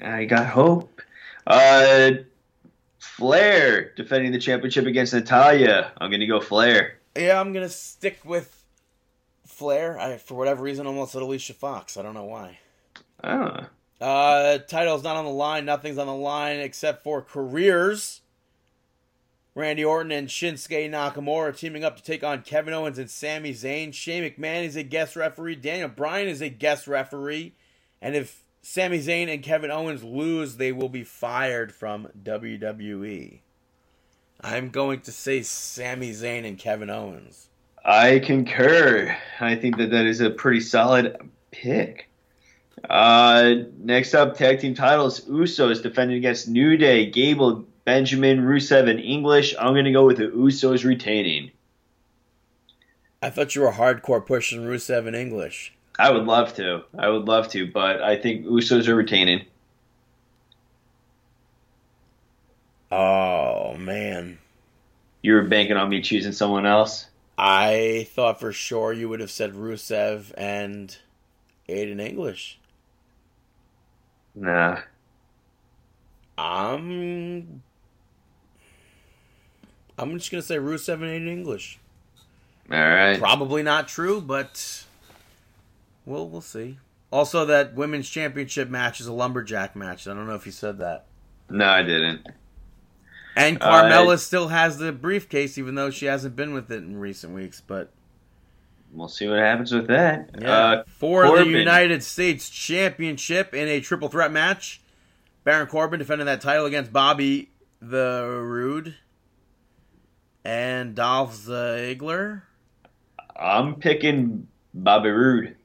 I 0.00 0.24
got 0.24 0.46
hope. 0.46 1.00
Uh, 1.46 2.10
Flair 2.98 3.92
defending 3.94 4.32
the 4.32 4.38
championship 4.38 4.86
against 4.86 5.12
Natalya. 5.14 5.92
I'm 5.98 6.10
gonna 6.10 6.26
go 6.26 6.40
Flair. 6.40 6.98
Yeah, 7.16 7.40
I'm 7.40 7.52
gonna 7.52 7.68
stick 7.68 8.20
with 8.24 8.64
Flair. 9.46 9.98
I, 9.98 10.16
for 10.18 10.34
whatever 10.34 10.62
reason, 10.62 10.86
almost 10.86 11.12
said 11.12 11.22
Alicia 11.22 11.54
Fox. 11.54 11.96
I 11.96 12.02
don't 12.02 12.14
know 12.14 12.24
why. 12.24 12.58
Ah, 13.22 13.68
Uh, 14.00 14.58
title's 14.58 15.02
not 15.04 15.16
on 15.16 15.24
the 15.24 15.30
line. 15.30 15.64
Nothing's 15.64 15.98
on 15.98 16.06
the 16.06 16.14
line 16.14 16.60
except 16.60 17.04
for 17.04 17.20
careers. 17.22 18.22
Randy 19.54 19.84
Orton 19.84 20.12
and 20.12 20.28
Shinsuke 20.28 20.90
Nakamura 20.90 21.56
teaming 21.56 21.84
up 21.84 21.96
to 21.96 22.02
take 22.02 22.22
on 22.22 22.42
Kevin 22.42 22.72
Owens 22.72 22.98
and 22.98 23.10
Sami 23.10 23.52
Zayn. 23.52 23.92
Shane 23.92 24.22
McMahon 24.22 24.64
is 24.64 24.76
a 24.76 24.82
guest 24.82 25.16
referee. 25.16 25.56
Daniel 25.56 25.88
Bryan 25.88 26.28
is 26.28 26.40
a 26.40 26.48
guest 26.48 26.86
referee. 26.86 27.54
And 28.00 28.14
if 28.14 28.44
Sami 28.62 28.98
Zayn 28.98 29.32
and 29.32 29.42
Kevin 29.42 29.70
Owens 29.70 30.04
lose, 30.04 30.56
they 30.56 30.70
will 30.70 30.88
be 30.88 31.02
fired 31.02 31.72
from 31.72 32.08
WWE. 32.22 33.40
I'm 34.40 34.70
going 34.70 35.00
to 35.00 35.12
say 35.12 35.42
Sami 35.42 36.12
Zayn 36.12 36.46
and 36.46 36.58
Kevin 36.58 36.88
Owens. 36.88 37.48
I 37.84 38.20
concur. 38.20 39.16
I 39.40 39.56
think 39.56 39.78
that 39.78 39.90
that 39.90 40.06
is 40.06 40.20
a 40.20 40.30
pretty 40.30 40.60
solid 40.60 41.16
pick. 41.50 42.08
Uh, 42.88 43.54
next 43.78 44.14
up, 44.14 44.36
tag 44.36 44.60
team 44.60 44.74
titles: 44.74 45.20
Usos 45.26 45.82
defending 45.82 46.16
against 46.16 46.48
New 46.48 46.76
Day, 46.76 47.10
Gable, 47.10 47.66
Benjamin, 47.84 48.40
Rusev, 48.40 48.88
and 48.88 49.00
English. 49.00 49.54
I'm 49.58 49.74
gonna 49.74 49.92
go 49.92 50.06
with 50.06 50.18
the 50.18 50.28
Usos 50.28 50.84
retaining. 50.84 51.50
I 53.22 53.30
thought 53.30 53.54
you 53.54 53.62
were 53.62 53.72
hardcore 53.72 54.24
pushing 54.24 54.64
Rusev 54.64 55.06
in 55.06 55.14
English. 55.14 55.74
I 55.98 56.10
would 56.10 56.24
love 56.24 56.54
to. 56.54 56.84
I 56.98 57.08
would 57.08 57.26
love 57.26 57.48
to, 57.48 57.70
but 57.70 58.02
I 58.02 58.16
think 58.16 58.46
Usos 58.46 58.88
are 58.88 58.94
retaining. 58.94 59.44
Oh, 62.90 63.76
man. 63.76 64.38
You 65.22 65.34
were 65.34 65.42
banking 65.42 65.76
on 65.76 65.90
me 65.90 66.00
choosing 66.00 66.32
someone 66.32 66.66
else. 66.66 67.06
I 67.36 68.06
thought 68.10 68.40
for 68.40 68.52
sure 68.52 68.92
you 68.92 69.08
would 69.08 69.20
have 69.20 69.30
said 69.30 69.52
Rusev 69.52 70.32
and 70.36 70.96
Aiden 71.68 72.00
English. 72.00 72.58
Nah. 74.34 74.80
I'm. 76.38 77.62
I'm 80.00 80.18
just 80.18 80.30
gonna 80.30 80.42
say 80.42 80.56
Rusev 80.56 80.94
and 80.94 81.02
Aiden 81.04 81.28
English. 81.28 81.78
All 82.70 82.78
right. 82.78 83.18
Probably 83.18 83.62
not 83.62 83.88
true, 83.88 84.20
but 84.20 84.84
we'll 86.06 86.28
we'll 86.28 86.40
see. 86.40 86.78
Also, 87.10 87.44
that 87.44 87.74
women's 87.74 88.08
championship 88.08 88.68
match 88.68 89.00
is 89.00 89.06
a 89.06 89.12
lumberjack 89.12 89.74
match. 89.74 90.06
I 90.06 90.14
don't 90.14 90.26
know 90.26 90.34
if 90.36 90.46
you 90.46 90.52
said 90.52 90.78
that. 90.78 91.06
No, 91.48 91.66
I 91.68 91.82
didn't. 91.82 92.26
And 93.36 93.60
Carmella 93.60 94.18
still 94.18 94.48
has 94.48 94.78
the 94.78 94.92
briefcase, 94.92 95.58
even 95.58 95.74
though 95.74 95.90
she 95.90 96.06
hasn't 96.06 96.36
been 96.36 96.52
with 96.52 96.70
it 96.70 96.82
in 96.82 96.98
recent 96.98 97.34
weeks. 97.34 97.60
But 97.64 97.90
We'll 98.92 99.08
see 99.08 99.28
what 99.28 99.38
happens 99.38 99.72
with 99.72 99.86
that. 99.86 100.30
Yeah. 100.40 100.50
Uh, 100.52 100.84
For 100.86 101.24
Corbin. 101.24 101.52
the 101.52 101.58
United 101.58 102.02
States 102.02 102.50
Championship 102.50 103.54
in 103.54 103.68
a 103.68 103.80
triple 103.80 104.08
threat 104.08 104.32
match, 104.32 104.80
Baron 105.44 105.68
Corbin 105.68 105.98
defending 106.00 106.26
that 106.26 106.40
title 106.40 106.66
against 106.66 106.92
Bobby 106.92 107.50
the 107.80 108.26
Roode 108.42 108.96
and 110.44 110.94
Dolph 110.94 111.36
Ziggler. 111.36 112.42
I'm 113.36 113.76
picking 113.76 114.46
Bobby 114.74 115.10
Roode. 115.10 115.56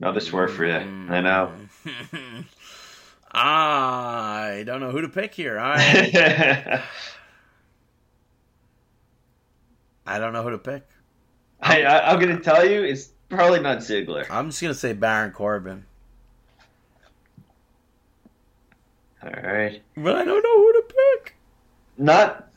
Another 0.00 0.20
swerve 0.20 0.52
for 0.52 0.64
you. 0.64 0.74
I 0.74 0.82
hmm. 0.82 1.10
know. 1.10 1.52
I 3.32 4.62
don't 4.64 4.80
know 4.80 4.90
who 4.90 5.02
to 5.02 5.08
pick 5.08 5.34
here. 5.34 5.58
I 5.58 6.82
I, 10.06 10.18
don't 10.18 10.32
know 10.32 10.42
who 10.42 10.50
to 10.50 10.58
pick. 10.58 10.86
I, 11.60 11.82
I'm 11.84 12.18
going 12.18 12.34
to 12.34 12.42
tell 12.42 12.66
you, 12.66 12.82
it's 12.82 13.10
probably 13.28 13.60
not 13.60 13.78
Ziggler. 13.78 14.26
I'm 14.30 14.48
just 14.50 14.62
gonna 14.62 14.74
say 14.74 14.94
Baron 14.94 15.32
Corbin, 15.32 15.84
All 19.22 19.30
right. 19.30 19.82
but 19.96 20.16
I 20.16 20.24
don't 20.24 20.42
know 20.42 20.56
who 20.56 20.72
to 20.74 20.82
pick. 20.88 21.34
Not 21.96 22.48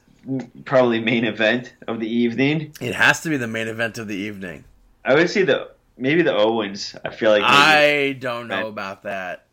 probably 0.65 0.99
main 0.99 1.25
event 1.25 1.73
of 1.87 1.99
the 1.99 2.07
evening. 2.07 2.73
It 2.79 2.93
has 2.93 3.21
to 3.21 3.29
be 3.29 3.37
the 3.37 3.47
main 3.47 3.67
event 3.67 3.97
of 3.97 4.07
the 4.07 4.15
evening. 4.15 4.63
I 5.03 5.15
would 5.15 5.29
say 5.29 5.43
the 5.43 5.71
maybe 5.97 6.21
the 6.21 6.35
Owens. 6.35 6.95
I 7.03 7.09
feel 7.09 7.31
like 7.31 7.41
I 7.43 8.15
don't 8.19 8.47
know 8.47 8.67
about 8.67 9.03
that. 9.03 9.45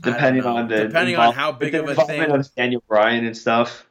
depending 0.00 0.42
I 0.42 0.44
don't 0.44 0.54
know. 0.54 0.56
on 0.62 0.68
the 0.68 0.76
Depending 0.88 1.16
on 1.16 1.32
how 1.34 1.52
big 1.52 1.74
of 1.74 1.88
a 1.88 1.94
thing- 2.04 2.30
of 2.30 2.54
Daniel 2.54 2.82
Bryan 2.86 3.24
and 3.24 3.36
stuff. 3.36 3.86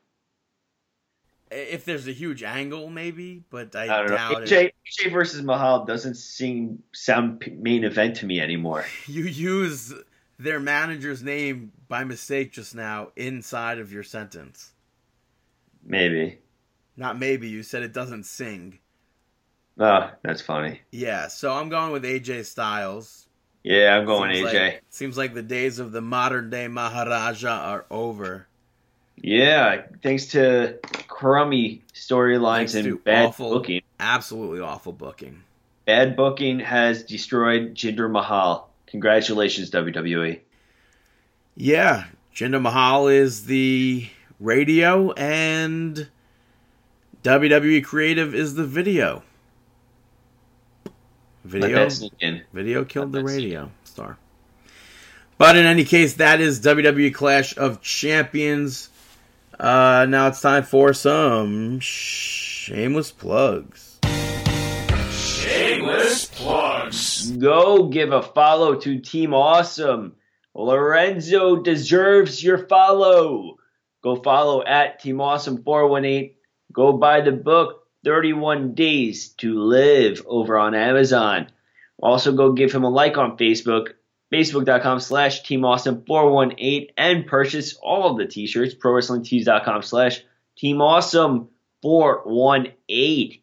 If 1.52 1.84
there's 1.84 2.08
a 2.08 2.12
huge 2.12 2.44
angle, 2.44 2.90
maybe, 2.92 3.44
but 3.50 3.76
I, 3.76 3.86
I 3.86 3.88
don't 3.88 4.10
know. 4.12 4.16
doubt 4.18 4.44
it. 4.44 4.50
AJ, 4.50 5.06
AJ 5.08 5.12
versus 5.12 5.42
Mahal 5.42 5.84
doesn't 5.84 6.14
seem 6.14 6.84
sound 6.94 7.44
main 7.60 7.84
event 7.84 8.18
to 8.18 8.28
me 8.28 8.40
anymore. 8.40 8.86
You 9.08 9.24
use 9.24 9.92
their 10.40 10.60
manager's 10.60 11.22
name 11.22 11.72
by 11.88 12.04
mistake 12.04 12.54
just 12.54 12.74
now 12.74 13.10
inside 13.16 13.78
of 13.78 13.92
your 13.92 14.04
sentence. 14.04 14.72
Maybe. 15.84 16.40
Not 16.98 17.20
maybe. 17.20 17.50
You 17.50 17.62
said 17.62 17.84
it 17.84 17.94
doesn't 17.94 18.26
sing. 18.26 18.80
Oh, 19.78 20.10
that's 20.24 20.42
funny. 20.42 20.82
Yeah, 20.92 21.28
so 21.28 21.54
I'm 21.54 21.70
going 21.70 21.92
with 21.92 22.04
AJ 22.04 22.46
Styles. 22.46 23.28
Yeah, 23.64 23.98
I'm 23.98 24.06
going 24.06 24.34
seems 24.34 24.50
AJ. 24.50 24.54
Like, 24.54 24.84
seems 24.90 25.18
like 25.18 25.34
the 25.34 25.44
days 25.44 25.80
of 25.80 25.92
the 25.92 26.02
modern 26.02 26.50
day 26.50 26.68
Maharaja 26.68 27.50
are 27.50 27.86
over. 27.92 28.48
Yeah, 29.22 29.84
thanks 30.02 30.28
to 30.28 30.80
crummy 31.08 31.82
storylines 31.94 32.76
and 32.76 33.04
bad 33.04 33.28
awful- 33.28 33.52
booking. 33.52 33.82
Absolutely 34.00 34.62
awful 34.62 34.94
booking. 34.94 35.44
Bad 35.86 36.16
booking 36.16 36.60
has 36.60 37.04
destroyed 37.04 37.74
Jinder 37.74 38.10
Mahal. 38.10 38.69
Congratulations, 38.90 39.70
WWE. 39.72 40.40
Yeah, 41.56 42.06
Jinder 42.34 42.62
Mahal 42.62 43.08
is 43.08 43.46
the 43.46 44.08
radio 44.40 45.12
and 45.12 46.08
WWE 47.24 47.84
Creative 47.84 48.34
is 48.34 48.56
the 48.56 48.66
video. 48.66 49.24
Video 51.44 51.84
that 51.84 51.92
sink 51.92 52.14
in. 52.20 52.44
Video 52.54 52.86
killed 52.86 53.12
the 53.12 53.24
radio 53.24 53.72
star. 53.84 54.18
But 55.38 55.56
in 55.56 55.66
any 55.66 55.86
case, 55.86 56.16
that 56.16 56.42
is 56.42 56.60
WWE 56.62 57.14
Clash 57.14 57.58
of 57.58 57.82
Champions. 57.82 58.90
Uh, 59.60 60.06
now 60.10 60.28
it's 60.28 60.42
time 60.42 60.64
for 60.64 60.94
some 60.94 61.80
shameless 61.80 63.12
plugs. 63.12 63.89
Go 67.40 67.88
give 67.88 68.12
a 68.12 68.22
follow 68.22 68.76
to 68.76 69.00
Team 69.00 69.34
Awesome. 69.34 70.16
Lorenzo 70.54 71.62
deserves 71.62 72.44
your 72.44 72.58
follow. 72.68 73.56
Go 74.04 74.18
follow 74.18 74.64
at 74.64 75.00
Team 75.00 75.22
Awesome 75.22 75.64
418. 75.64 76.36
Go 76.74 76.94
buy 76.94 77.22
the 77.22 77.32
book 77.32 77.84
31 78.04 78.74
Days 78.74 79.30
to 79.36 79.60
Live 79.60 80.22
over 80.26 80.58
on 80.58 80.76
Amazon. 80.76 81.48
Also 82.02 82.34
go 82.34 82.54
give 82.54 82.72
him 82.72 82.84
a 82.84 82.90
like 82.90 83.18
on 83.18 83.38
Facebook, 83.38 83.90
facebook.com 84.34 85.00
slash 85.00 85.44
Team 85.44 85.64
Awesome 85.66 86.04
418 86.06 86.88
and 86.98 87.26
purchase 87.26 87.76
all 87.82 88.12
of 88.12 88.18
the 88.18 88.26
t-shirts, 88.26 88.76
prowrestlingtees.com 88.76 89.82
slash 89.82 90.24
Team 90.58 90.82
Awesome 90.82 91.50
418. 91.82 93.42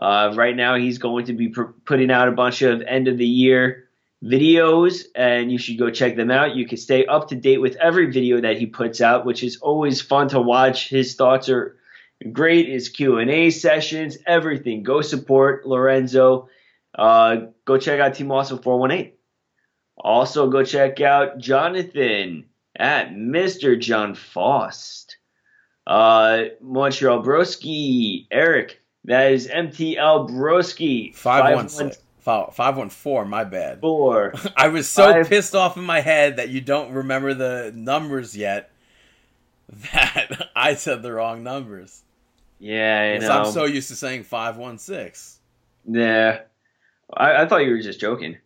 Uh, 0.00 0.32
right 0.34 0.56
now, 0.56 0.76
he's 0.76 0.98
going 0.98 1.26
to 1.26 1.34
be 1.34 1.48
pr- 1.48 1.74
putting 1.84 2.10
out 2.10 2.28
a 2.28 2.32
bunch 2.32 2.62
of 2.62 2.80
end 2.82 3.06
of 3.06 3.18
the 3.18 3.26
year 3.26 3.88
videos, 4.24 5.04
and 5.14 5.50
you 5.52 5.58
should 5.58 5.78
go 5.78 5.90
check 5.90 6.16
them 6.16 6.30
out. 6.30 6.56
You 6.56 6.66
can 6.66 6.78
stay 6.78 7.06
up 7.06 7.28
to 7.28 7.36
date 7.36 7.60
with 7.60 7.76
every 7.76 8.10
video 8.10 8.40
that 8.40 8.58
he 8.58 8.66
puts 8.66 9.00
out, 9.00 9.26
which 9.26 9.42
is 9.42 9.58
always 9.58 10.00
fun 10.00 10.28
to 10.28 10.40
watch. 10.40 10.88
His 10.88 11.14
thoughts 11.14 11.48
are 11.48 11.76
great. 12.32 12.68
His 12.68 12.88
Q 12.88 13.18
and 13.18 13.30
A 13.30 13.50
sessions, 13.50 14.18
everything. 14.26 14.82
Go 14.82 15.02
support 15.02 15.66
Lorenzo. 15.66 16.48
Uh, 16.94 17.46
go 17.64 17.78
check 17.78 18.00
out 18.00 18.14
Team 18.14 18.30
Awesome 18.32 18.58
418. 18.58 19.12
Also, 19.96 20.48
go 20.48 20.64
check 20.64 21.00
out 21.00 21.38
Jonathan 21.38 22.46
at 22.76 23.10
Mr. 23.10 23.78
John 23.78 24.14
Faust. 24.14 25.18
Uh, 25.86 26.44
Montreal 26.60 27.22
Broski, 27.22 28.26
Eric. 28.30 28.79
That 29.04 29.32
is 29.32 29.48
MTL 29.48 30.28
Broski. 30.30 31.14
516. 31.14 32.02
514, 32.20 33.28
my 33.28 33.44
bad. 33.44 33.80
514. 33.80 34.52
I 34.56 34.68
was 34.68 34.88
so 34.88 35.12
Five- 35.12 35.28
pissed 35.28 35.54
off 35.54 35.76
in 35.76 35.84
my 35.84 36.00
head 36.00 36.36
that 36.36 36.50
you 36.50 36.60
don't 36.60 36.92
remember 36.92 37.34
the 37.34 37.72
numbers 37.74 38.36
yet 38.36 38.70
that 39.92 40.48
I 40.54 40.74
said 40.74 41.02
the 41.02 41.12
wrong 41.12 41.42
numbers. 41.42 42.02
Yeah, 42.58 43.18
I. 43.22 43.26
I'm 43.26 43.50
so 43.50 43.64
used 43.64 43.88
to 43.88 43.96
saying 43.96 44.24
516. 44.24 45.40
Yeah, 45.86 46.40
I, 47.12 47.42
I 47.42 47.46
thought 47.46 47.64
you 47.64 47.70
were 47.70 47.80
just 47.80 48.00
joking. 48.00 48.36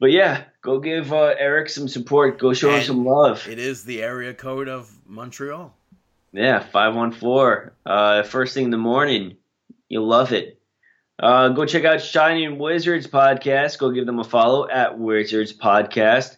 But 0.00 0.10
yeah, 0.10 0.44
go 0.60 0.80
give 0.80 1.12
uh, 1.12 1.34
Eric 1.38 1.70
some 1.70 1.88
support. 1.88 2.38
Go 2.38 2.52
show 2.52 2.74
him 2.74 2.82
some 2.82 3.04
love. 3.06 3.48
It 3.48 3.58
is 3.58 3.84
the 3.84 4.02
area 4.02 4.34
code 4.34 4.68
of 4.68 4.90
Montreal. 5.06 5.74
Yeah, 6.34 6.58
five 6.58 6.96
one 6.96 7.12
four. 7.12 7.74
Uh, 7.86 8.24
first 8.24 8.54
thing 8.54 8.64
in 8.64 8.70
the 8.70 8.76
morning, 8.76 9.36
you'll 9.88 10.08
love 10.08 10.32
it. 10.32 10.60
Uh, 11.16 11.50
go 11.50 11.64
check 11.64 11.84
out 11.84 12.00
Shining 12.00 12.58
Wizards 12.58 13.06
podcast. 13.06 13.78
Go 13.78 13.92
give 13.92 14.04
them 14.04 14.18
a 14.18 14.24
follow 14.24 14.68
at 14.68 14.98
Wizards 14.98 15.56
Podcast. 15.56 16.36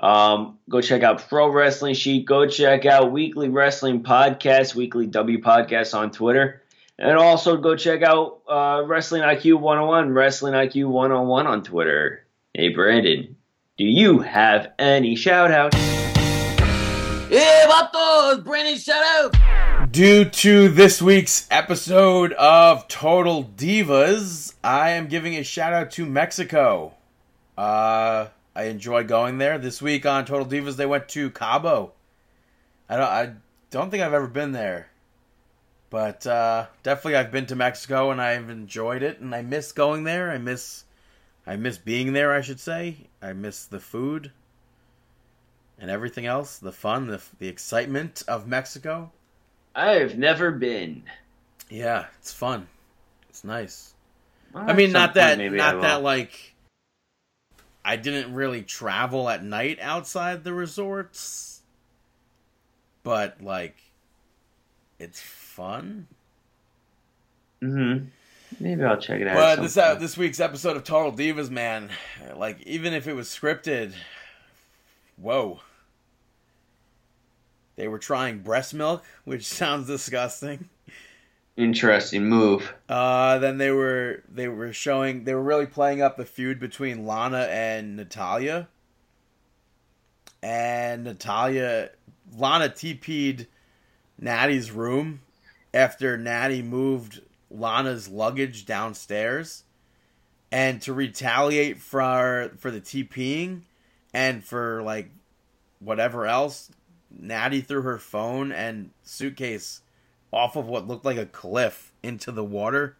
Um, 0.00 0.58
go 0.68 0.80
check 0.80 1.02
out 1.02 1.28
Pro 1.28 1.48
Wrestling 1.48 1.94
Sheet. 1.94 2.26
Go 2.26 2.46
check 2.46 2.86
out 2.86 3.10
Weekly 3.10 3.48
Wrestling 3.48 4.04
Podcast, 4.04 4.76
Weekly 4.76 5.08
W 5.08 5.38
Podcast 5.42 5.98
on 5.98 6.12
Twitter. 6.12 6.62
And 6.96 7.18
also 7.18 7.56
go 7.56 7.74
check 7.74 8.02
out 8.02 8.42
uh, 8.48 8.84
Wrestling 8.86 9.22
IQ 9.22 9.58
101, 9.58 10.12
Wrestling 10.12 10.54
IQ 10.54 10.90
101 10.90 11.48
on 11.48 11.64
Twitter. 11.64 12.24
Hey, 12.52 12.68
Brandon, 12.68 13.34
do 13.76 13.84
you 13.84 14.20
have 14.20 14.70
any 14.78 15.16
shout 15.16 15.50
outs? 15.50 16.13
Hey, 17.34 17.64
vatos! 17.68 18.44
Brandon, 18.44 18.78
shout 18.78 19.02
out! 19.02 19.90
Due 19.90 20.24
to 20.24 20.68
this 20.68 21.02
week's 21.02 21.48
episode 21.50 22.32
of 22.34 22.86
Total 22.86 23.42
Divas, 23.42 24.54
I 24.62 24.90
am 24.90 25.08
giving 25.08 25.34
a 25.34 25.42
shout 25.42 25.72
out 25.72 25.90
to 25.90 26.06
Mexico. 26.06 26.94
Uh, 27.58 28.28
I 28.54 28.62
enjoy 28.66 29.02
going 29.02 29.38
there. 29.38 29.58
This 29.58 29.82
week 29.82 30.06
on 30.06 30.24
Total 30.24 30.46
Divas, 30.46 30.76
they 30.76 30.86
went 30.86 31.08
to 31.08 31.28
Cabo. 31.30 31.90
I 32.88 32.96
don't, 32.96 33.10
I 33.10 33.32
don't 33.72 33.90
think 33.90 34.04
I've 34.04 34.14
ever 34.14 34.28
been 34.28 34.52
there, 34.52 34.90
but 35.90 36.24
uh, 36.28 36.66
definitely 36.84 37.16
I've 37.16 37.32
been 37.32 37.46
to 37.46 37.56
Mexico 37.56 38.12
and 38.12 38.22
I've 38.22 38.48
enjoyed 38.48 39.02
it. 39.02 39.18
And 39.18 39.34
I 39.34 39.42
miss 39.42 39.72
going 39.72 40.04
there. 40.04 40.30
I 40.30 40.38
miss, 40.38 40.84
I 41.48 41.56
miss 41.56 41.78
being 41.78 42.12
there. 42.12 42.32
I 42.32 42.42
should 42.42 42.60
say. 42.60 43.08
I 43.20 43.32
miss 43.32 43.64
the 43.64 43.80
food 43.80 44.30
and 45.78 45.90
everything 45.90 46.26
else, 46.26 46.58
the 46.58 46.72
fun, 46.72 47.06
the 47.06 47.20
the 47.38 47.48
excitement 47.48 48.22
of 48.28 48.46
Mexico. 48.46 49.10
I've 49.74 50.16
never 50.16 50.50
been. 50.52 51.02
Yeah, 51.68 52.06
it's 52.18 52.32
fun. 52.32 52.68
It's 53.28 53.44
nice. 53.44 53.94
Well, 54.52 54.68
I 54.68 54.72
mean, 54.72 54.92
not 54.92 55.14
that, 55.14 55.38
not 55.38 55.80
that 55.82 56.02
like. 56.02 56.54
I 57.84 57.96
didn't 57.96 58.32
really 58.34 58.62
travel 58.62 59.28
at 59.28 59.44
night 59.44 59.78
outside 59.80 60.42
the 60.42 60.54
resorts, 60.54 61.60
but 63.02 63.42
like, 63.42 63.76
it's 64.98 65.20
fun. 65.20 66.06
Mhm. 67.62 68.06
Maybe 68.60 68.82
I'll 68.84 68.96
check 68.96 69.20
it 69.20 69.26
out. 69.26 69.34
But 69.34 69.62
this 69.62 69.76
uh, 69.76 69.96
this 69.96 70.16
week's 70.16 70.40
episode 70.40 70.76
of 70.76 70.84
Total 70.84 71.12
Divas, 71.12 71.50
man, 71.50 71.90
like 72.36 72.62
even 72.62 72.92
if 72.94 73.08
it 73.08 73.14
was 73.14 73.28
scripted, 73.28 73.92
whoa. 75.16 75.60
They 77.76 77.88
were 77.88 77.98
trying 77.98 78.38
breast 78.40 78.72
milk, 78.74 79.04
which 79.24 79.44
sounds 79.46 79.86
disgusting. 79.86 80.68
Interesting 81.56 82.24
move. 82.26 82.74
Uh, 82.88 83.38
then 83.38 83.58
they 83.58 83.70
were 83.70 84.22
they 84.28 84.48
were 84.48 84.72
showing 84.72 85.24
they 85.24 85.34
were 85.34 85.42
really 85.42 85.66
playing 85.66 86.02
up 86.02 86.16
the 86.16 86.24
feud 86.24 86.58
between 86.58 87.06
Lana 87.06 87.46
and 87.50 87.96
Natalya. 87.96 88.68
and 90.42 91.04
Natalya 91.04 91.90
Lana 92.36 92.68
TP'd 92.68 93.46
Natty's 94.18 94.70
room 94.72 95.20
after 95.72 96.16
Natty 96.16 96.60
moved 96.60 97.20
Lana's 97.50 98.08
luggage 98.08 98.66
downstairs 98.66 99.62
and 100.50 100.82
to 100.82 100.92
retaliate 100.92 101.78
for 101.78 102.50
for 102.58 102.72
the 102.72 102.80
TPing 102.80 103.60
and 104.14 104.44
for 104.44 104.82
like 104.82 105.10
whatever 105.80 106.26
else 106.26 106.70
Natty 107.10 107.60
threw 107.60 107.82
her 107.82 107.98
phone 107.98 108.52
and 108.52 108.90
suitcase 109.02 109.82
off 110.32 110.56
of 110.56 110.66
what 110.66 110.88
looked 110.88 111.04
like 111.04 111.16
a 111.16 111.26
cliff 111.26 111.92
into 112.02 112.32
the 112.32 112.44
water. 112.44 112.96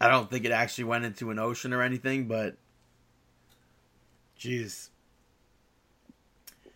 I 0.00 0.08
don't 0.08 0.30
think 0.30 0.44
it 0.44 0.52
actually 0.52 0.84
went 0.84 1.04
into 1.04 1.30
an 1.30 1.38
ocean 1.38 1.72
or 1.72 1.82
anything, 1.82 2.26
but 2.26 2.56
jeez. 4.38 4.88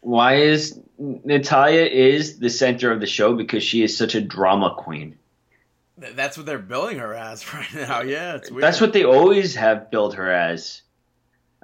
Why 0.01 0.37
is 0.37 0.79
Natalya 0.99 1.85
is 1.85 2.39
the 2.39 2.51
center 2.51 2.91
of 2.91 3.01
the 3.01 3.07
show 3.07 3.35
because 3.35 3.63
she 3.63 3.83
is 3.83 3.97
such 3.97 4.15
a 4.15 4.21
drama 4.21 4.75
queen. 4.77 5.17
That's 5.97 6.37
what 6.37 6.47
they're 6.47 6.59
billing 6.59 6.99
her 6.99 7.15
as 7.15 7.53
right 7.55 7.75
now. 7.75 8.03
Yeah, 8.03 8.35
it's 8.35 8.51
weird. 8.51 8.63
That's 8.63 8.81
what 8.81 8.93
they 8.93 9.05
always 9.05 9.55
have 9.55 9.91
billed 9.91 10.15
her 10.15 10.31
as. 10.31 10.83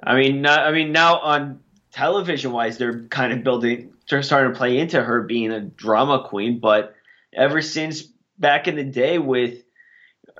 I 0.01 0.15
mean, 0.15 0.41
not, 0.41 0.59
I 0.59 0.71
mean 0.71 0.93
now 0.93 1.19
on 1.19 1.59
television 1.91 2.51
wise, 2.51 2.77
they're 2.77 3.03
kind 3.03 3.33
of 3.33 3.43
building, 3.43 3.93
they're 4.09 4.23
starting 4.23 4.53
to 4.53 4.57
play 4.57 4.77
into 4.77 5.01
her 5.01 5.23
being 5.23 5.51
a 5.51 5.61
drama 5.61 6.23
queen. 6.23 6.59
But 6.59 6.95
ever 7.33 7.61
since 7.61 8.03
back 8.37 8.67
in 8.67 8.75
the 8.75 8.83
day 8.83 9.17
with 9.17 9.63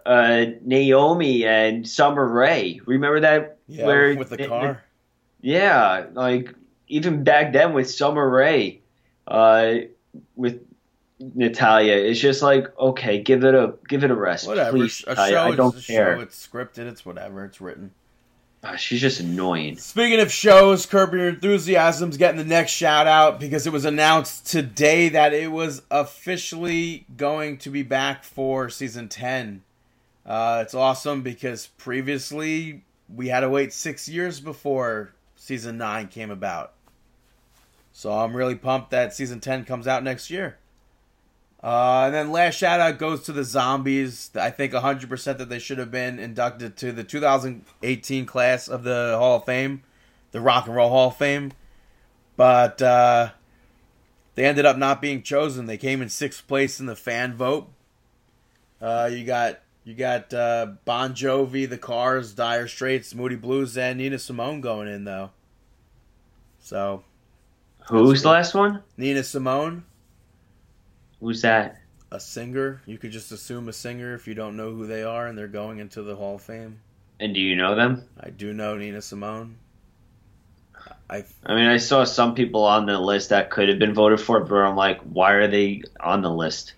uh, 0.06 0.46
Naomi 0.64 1.46
and 1.46 1.88
Summer 1.88 2.28
Rae, 2.28 2.80
remember 2.86 3.20
that? 3.22 3.58
yeah, 3.68 3.86
where 3.86 4.16
with 4.16 4.30
the 4.30 4.48
car. 4.48 4.84
Yeah, 5.42 6.08
like 6.14 6.54
even 6.88 7.24
back 7.24 7.54
then 7.54 7.74
with 7.74 7.90
Summer 7.90 8.28
Rae, 8.28 8.82
uh, 9.28 9.76
with 10.36 10.62
Natalya, 11.20 11.94
it's 11.96 12.20
just 12.20 12.42
like 12.42 12.78
okay, 12.78 13.22
give 13.22 13.44
it 13.44 13.54
a 13.54 13.76
give 13.88 14.04
it 14.04 14.12
a 14.12 14.16
rest, 14.16 14.48
Whatever. 14.48 14.78
please. 14.78 15.04
a 15.08 15.16
show 15.16 15.44
I 15.44 15.56
don't 15.56 15.76
is 15.76 15.84
a 15.84 15.88
care. 15.88 16.16
show. 16.16 16.22
It's 16.22 16.48
scripted. 16.48 16.88
It's 16.88 17.06
whatever. 17.06 17.46
It's 17.46 17.62
written. 17.62 17.92
Ah, 18.62 18.76
she's 18.76 19.00
just 19.00 19.22
annoying. 19.22 19.78
Speaking 19.78 20.20
of 20.20 20.32
shows, 20.32 20.86
Curb 20.86 21.14
Your 21.14 21.30
Enthusiasm's 21.30 22.18
getting 22.18 22.38
the 22.38 22.44
next 22.44 22.72
shout 22.72 23.08
out 23.08 23.40
because 23.40 23.66
it 23.66 23.72
was 23.72 23.86
announced 23.86 24.48
today 24.48 25.08
that 25.10 25.34
it 25.34 25.50
was 25.50 25.82
officially 25.90 27.06
going 27.16 27.58
to 27.60 27.70
be 27.70 27.84
back 27.84 28.26
for 28.26 28.70
season 28.70 29.08
10. 29.08 29.64
Uh, 30.26 30.60
it's 30.62 30.74
awesome 30.74 31.22
because 31.22 31.68
previously 31.78 32.84
we 33.14 33.30
had 33.30 33.40
to 33.40 33.50
wait 33.50 33.72
six 33.72 34.08
years 34.08 34.42
before 34.42 35.14
season 35.38 35.78
9 35.78 36.10
came 36.10 36.30
about. 36.30 36.74
So 37.94 38.12
I'm 38.12 38.36
really 38.36 38.56
pumped 38.56 38.92
that 38.92 39.14
season 39.14 39.40
10 39.40 39.66
comes 39.66 39.88
out 39.88 40.04
next 40.04 40.30
year. 40.30 40.59
Uh, 41.62 42.04
and 42.06 42.14
then 42.14 42.32
last 42.32 42.56
shout 42.56 42.80
out 42.80 42.98
goes 42.98 43.24
to 43.24 43.34
the 43.34 43.44
zombies. 43.44 44.32
I 44.36 44.50
think 44.50 44.72
100% 44.72 45.38
that 45.38 45.50
they 45.50 45.60
should 45.60 45.78
have 45.78 45.92
been 45.92 46.18
inducted 46.18 46.78
to 46.78 46.92
the 46.92 47.04
2018 47.04 48.26
class 48.26 48.68
of 48.70 48.84
the 48.84 49.16
Hall 49.18 49.38
of 49.38 49.46
Fame, 49.46 49.84
the 50.32 50.40
Rock 50.40 50.68
and 50.68 50.76
Roll 50.76 50.90
Hall 50.90 51.10
of 51.10 51.18
Fame. 51.18 51.52
But 52.38 52.82
uh, 52.82 53.32
they 54.36 54.46
ended 54.46 54.66
up 54.66 54.78
not 54.78 55.02
being 55.02 55.22
chosen. 55.22 55.66
They 55.66 55.78
came 55.78 56.02
in 56.02 56.08
sixth 56.08 56.48
place 56.48 56.80
in 56.80 56.86
the 56.86 56.96
fan 56.96 57.34
vote. 57.34 57.70
Uh, 58.82 59.10
you 59.12 59.26
got 59.26 59.60
you 59.84 59.94
got 59.94 60.34
uh, 60.34 60.68
Bon 60.86 61.14
Jovi, 61.14 61.68
The 61.70 61.78
Cars, 61.78 62.34
Dire 62.34 62.68
Straits, 62.70 63.14
Moody 63.14 63.36
Blues, 63.36 63.78
and 63.78 63.98
Nina 63.98 64.18
Simone 64.18 64.62
going 64.62 64.88
in 64.88 65.04
though. 65.04 65.32
So 66.60 67.04
Who's 67.90 68.22
the 68.22 68.30
last 68.30 68.54
one? 68.54 68.84
Nina 68.98 69.24
Simone. 69.24 69.84
Who's 71.20 71.42
that? 71.42 71.80
a 72.12 72.20
singer. 72.20 72.82
You 72.86 72.98
could 72.98 73.12
just 73.12 73.32
assume 73.32 73.70
a 73.70 73.74
singer 73.74 74.14
if 74.14 74.28
you 74.28 74.34
don't 74.34 74.58
know 74.58 74.72
who 74.72 74.88
they 74.88 75.04
are 75.04 75.28
and 75.28 75.38
they're 75.38 75.48
going 75.48 75.80
into 75.80 76.02
the 76.02 76.16
Hall 76.16 76.36
of 76.36 76.42
Fame. 76.42 76.80
And 77.20 77.34
do 77.34 77.40
you 77.40 77.56
know 77.56 77.76
them? 77.76 78.06
I 78.20 78.30
do 78.30 78.54
know 78.54 78.78
Nina 78.78 79.02
Simone. 79.02 79.58
I 81.10 81.26
I 81.46 81.56
mean, 81.56 81.66
I 81.66 81.78
saw 81.78 82.04
some 82.04 82.36
people 82.36 82.64
on 82.64 82.86
the 82.86 82.98
list 82.98 83.30
that 83.30 83.50
could 83.50 83.68
have 83.68 83.80
been 83.80 83.94
voted 83.94 84.22
for, 84.22 84.40
but 84.40 84.56
I'm 84.56 84.76
like, 84.76 85.02
why 85.02 85.34
are 85.34 85.48
they 85.48 85.84
on 86.00 86.22
the 86.22 86.32
list? 86.32 86.74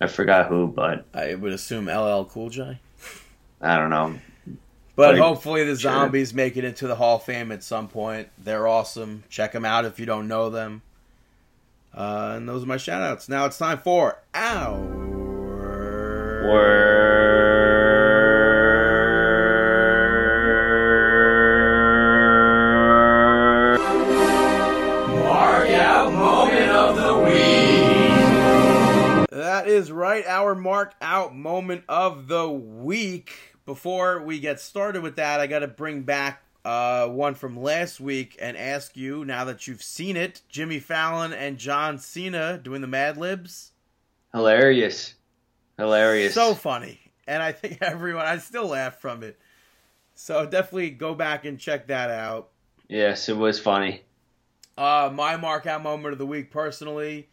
I 0.00 0.06
forgot 0.06 0.48
who, 0.48 0.66
but 0.68 1.04
I 1.14 1.34
would 1.34 1.52
assume 1.52 1.86
LL 1.86 2.24
Cool 2.24 2.50
J. 2.50 2.78
I 3.60 3.76
don't 3.76 3.90
know. 3.90 4.18
But 4.96 5.18
hopefully 5.18 5.64
the 5.64 5.78
sure. 5.78 5.90
zombies 5.90 6.34
make 6.34 6.56
it 6.56 6.64
into 6.64 6.86
the 6.86 6.96
Hall 6.96 7.16
of 7.16 7.22
Fame 7.22 7.52
at 7.52 7.62
some 7.62 7.88
point. 7.88 8.28
They're 8.38 8.66
awesome. 8.66 9.24
Check 9.28 9.52
them 9.52 9.64
out 9.64 9.84
if 9.84 9.98
you 9.98 10.06
don't 10.06 10.28
know 10.28 10.50
them. 10.50 10.82
Uh, 11.94 12.34
and 12.36 12.48
those 12.48 12.62
are 12.62 12.66
my 12.66 12.78
shout 12.78 13.02
outs. 13.02 13.28
Now 13.28 13.44
it's 13.44 13.58
time 13.58 13.78
for 13.78 14.18
our 14.34 14.80
Word. 16.48 17.02
Mark 25.08 25.68
out 25.70 26.12
moment 26.12 26.70
of 26.70 26.96
the 26.96 27.18
week. 27.18 27.32
That 29.30 29.66
is 29.68 29.90
right, 29.92 30.24
our 30.26 30.54
mark 30.54 30.94
out 31.00 31.34
moment 31.36 31.84
of 31.88 32.28
the 32.28 32.48
week. 32.50 33.32
Before 33.64 34.22
we 34.22 34.40
get 34.40 34.60
started 34.60 35.02
with 35.02 35.16
that, 35.16 35.40
I 35.40 35.46
got 35.46 35.60
to 35.60 35.68
bring 35.68 36.02
back 36.02 36.42
uh, 36.64 37.08
one 37.08 37.34
from 37.34 37.58
last 37.60 38.00
week 38.00 38.36
and 38.40 38.56
ask 38.56 38.96
you, 38.96 39.24
now 39.24 39.44
that 39.44 39.66
you've 39.66 39.82
seen 39.82 40.16
it, 40.16 40.42
Jimmy 40.48 40.78
Fallon 40.78 41.32
and 41.32 41.58
John 41.58 41.98
Cena 41.98 42.58
doing 42.58 42.80
the 42.80 42.86
Mad 42.86 43.16
Libs. 43.16 43.72
Hilarious. 44.32 45.14
Hilarious. 45.76 46.34
So 46.34 46.54
funny. 46.54 47.00
And 47.26 47.42
I 47.42 47.52
think 47.52 47.78
everyone, 47.82 48.26
I 48.26 48.38
still 48.38 48.68
laugh 48.68 49.00
from 49.00 49.22
it. 49.22 49.38
So 50.14 50.46
definitely 50.46 50.90
go 50.90 51.14
back 51.14 51.44
and 51.44 51.58
check 51.58 51.88
that 51.88 52.10
out. 52.10 52.50
yes, 52.88 53.28
it 53.28 53.36
was 53.36 53.58
funny. 53.58 54.02
Uh, 54.76 55.10
my 55.12 55.36
mark 55.36 55.66
out 55.66 55.82
moment 55.82 56.12
of 56.12 56.18
the 56.18 56.26
week, 56.26 56.50
personally, 56.50 57.28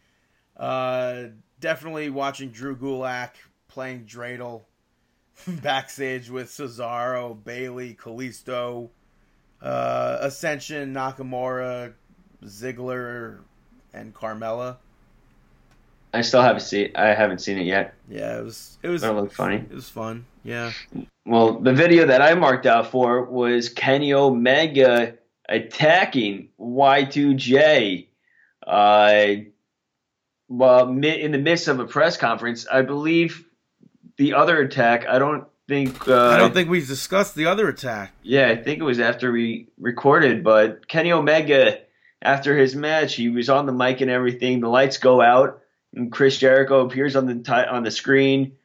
uh, 0.56 1.24
definitely 1.58 2.10
watching 2.10 2.50
Drew 2.50 2.76
Gulak 2.76 3.30
playing 3.68 4.04
Dreidel 4.04 4.62
backstage 5.62 6.28
with 6.28 6.48
Cesaro, 6.48 7.42
Bayley, 7.44 7.94
Kalisto, 7.94 8.90
uh, 9.62 10.18
Ascension, 10.20 10.94
Nakamura, 10.94 11.92
Ziggler, 12.44 13.38
and 13.92 14.14
Carmella. 14.14 14.76
I 16.12 16.22
still 16.22 16.42
haven't 16.42 16.62
seen. 16.62 16.90
I 16.96 17.08
haven't 17.08 17.40
seen 17.40 17.58
it 17.58 17.66
yet. 17.66 17.94
Yeah, 18.08 18.38
it 18.38 18.44
was 18.44 18.78
it 18.82 18.88
was 18.88 19.02
That 19.02 19.14
looked 19.14 19.34
funny. 19.34 19.56
it 19.56 19.70
was 19.72 19.88
fun. 19.88 20.26
Yeah, 20.42 20.72
Well, 21.26 21.60
the 21.60 21.72
video 21.72 22.06
that 22.06 22.22
I 22.22 22.34
marked 22.34 22.64
out 22.66 22.90
for 22.90 23.24
was 23.24 23.68
Kenny 23.68 24.12
Omega 24.14 25.14
attacking 25.48 26.48
Y2J. 26.58 28.06
Uh, 28.66 29.26
well, 30.48 30.88
in 30.88 31.32
the 31.32 31.38
midst 31.38 31.68
of 31.68 31.78
a 31.78 31.84
press 31.86 32.16
conference, 32.16 32.66
I 32.66 32.82
believe 32.82 33.44
the 34.16 34.34
other 34.34 34.60
attack. 34.62 35.06
I 35.06 35.18
don't 35.18 35.44
think. 35.70 36.08
Uh, 36.08 36.28
I 36.28 36.36
don't 36.36 36.52
think 36.52 36.68
we've 36.68 36.86
discussed 36.86 37.36
the 37.36 37.46
other 37.46 37.68
attack. 37.68 38.12
Yeah, 38.22 38.48
I 38.48 38.56
think 38.56 38.80
it 38.80 38.84
was 38.84 38.98
after 38.98 39.30
we 39.30 39.68
recorded, 39.78 40.42
but 40.42 40.88
Kenny 40.88 41.12
Omega, 41.12 41.78
after 42.20 42.58
his 42.58 42.74
match, 42.74 43.14
he 43.14 43.28
was 43.28 43.48
on 43.48 43.66
the 43.66 43.72
mic 43.72 44.00
and 44.00 44.10
everything. 44.10 44.60
The 44.60 44.68
lights 44.68 44.98
go 44.98 45.22
out, 45.22 45.62
and 45.94 46.10
Chris 46.10 46.36
Jericho 46.36 46.84
appears 46.84 47.14
on 47.14 47.26
the 47.26 47.36
ti 47.36 47.52
on 47.52 47.84
the 47.84 47.90
screen, 47.90 48.56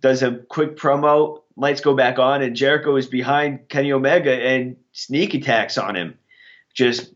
does 0.00 0.22
a 0.22 0.36
quick 0.48 0.76
promo. 0.76 1.42
Lights 1.56 1.82
go 1.82 1.94
back 1.94 2.18
on, 2.18 2.42
and 2.42 2.56
Jericho 2.56 2.96
is 2.96 3.08
behind 3.08 3.68
Kenny 3.68 3.92
Omega 3.92 4.32
and 4.32 4.76
sneak 4.92 5.34
attacks 5.34 5.76
on 5.76 5.96
him, 5.96 6.16
just 6.72 7.12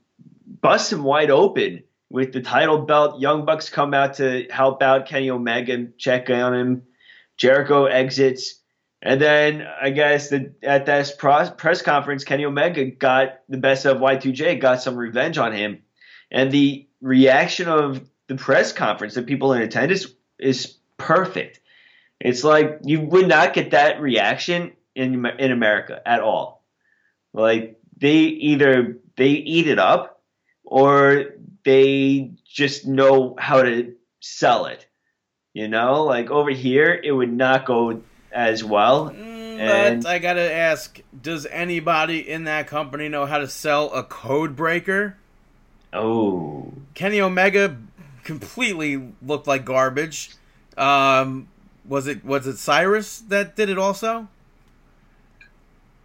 busts 0.60 0.92
him 0.92 1.04
wide 1.04 1.30
open 1.30 1.84
with 2.10 2.32
the 2.32 2.42
title 2.42 2.78
belt. 2.78 3.20
Young 3.20 3.44
Bucks 3.44 3.70
come 3.70 3.94
out 3.94 4.14
to 4.14 4.46
help 4.50 4.82
out 4.82 5.06
Kenny 5.06 5.30
Omega 5.30 5.72
and 5.72 5.96
check 5.98 6.28
on 6.30 6.52
him. 6.52 6.82
Jericho 7.36 7.84
exits. 7.84 8.60
And 9.06 9.20
then 9.20 9.64
I 9.80 9.90
guess 9.90 10.30
the, 10.30 10.52
at 10.64 10.84
this 10.84 11.12
press 11.12 11.80
conference, 11.80 12.24
Kenny 12.24 12.44
Omega 12.44 12.86
got 12.86 13.38
the 13.48 13.56
best 13.56 13.86
of 13.86 13.98
Y2J, 13.98 14.60
got 14.60 14.82
some 14.82 14.96
revenge 14.96 15.38
on 15.38 15.52
him. 15.52 15.82
And 16.32 16.50
the 16.50 16.88
reaction 17.00 17.68
of 17.68 18.00
the 18.26 18.34
press 18.34 18.72
conference, 18.72 19.14
the 19.14 19.22
people 19.22 19.52
in 19.52 19.62
attendance, 19.62 20.06
is 20.40 20.78
perfect. 20.98 21.60
It's 22.18 22.42
like 22.42 22.80
you 22.82 23.00
would 23.00 23.28
not 23.28 23.54
get 23.54 23.70
that 23.70 24.00
reaction 24.00 24.72
in 24.96 25.24
in 25.38 25.52
America 25.52 26.02
at 26.04 26.20
all. 26.20 26.64
Like 27.32 27.78
they 27.96 28.16
either 28.16 28.98
they 29.16 29.28
eat 29.28 29.68
it 29.68 29.78
up 29.78 30.20
or 30.64 31.26
they 31.64 32.32
just 32.44 32.88
know 32.88 33.36
how 33.38 33.62
to 33.62 33.94
sell 34.18 34.66
it. 34.66 34.84
You 35.54 35.68
know, 35.68 36.02
like 36.02 36.28
over 36.28 36.50
here, 36.50 37.00
it 37.04 37.12
would 37.12 37.32
not 37.32 37.66
go 37.66 38.02
as 38.36 38.62
well. 38.62 39.10
Mm, 39.10 39.58
And- 39.58 40.02
but 40.04 40.08
I 40.10 40.18
gotta 40.18 40.52
ask: 40.52 41.00
Does 41.20 41.46
anybody 41.46 42.18
in 42.28 42.44
that 42.44 42.66
company 42.68 43.08
know 43.08 43.26
how 43.26 43.38
to 43.38 43.48
sell 43.48 43.90
a 43.92 44.02
code 44.04 44.54
breaker? 44.54 45.16
Oh, 45.92 46.72
Kenny 46.94 47.20
Omega 47.20 47.76
completely 48.22 49.02
looked 49.22 49.46
like 49.46 49.64
garbage. 49.64 50.30
Um, 50.76 51.48
was 51.88 52.06
it 52.06 52.24
was 52.24 52.46
it 52.46 52.58
Cyrus 52.58 53.20
that 53.28 53.56
did 53.56 53.70
it 53.70 53.78
also? 53.78 54.28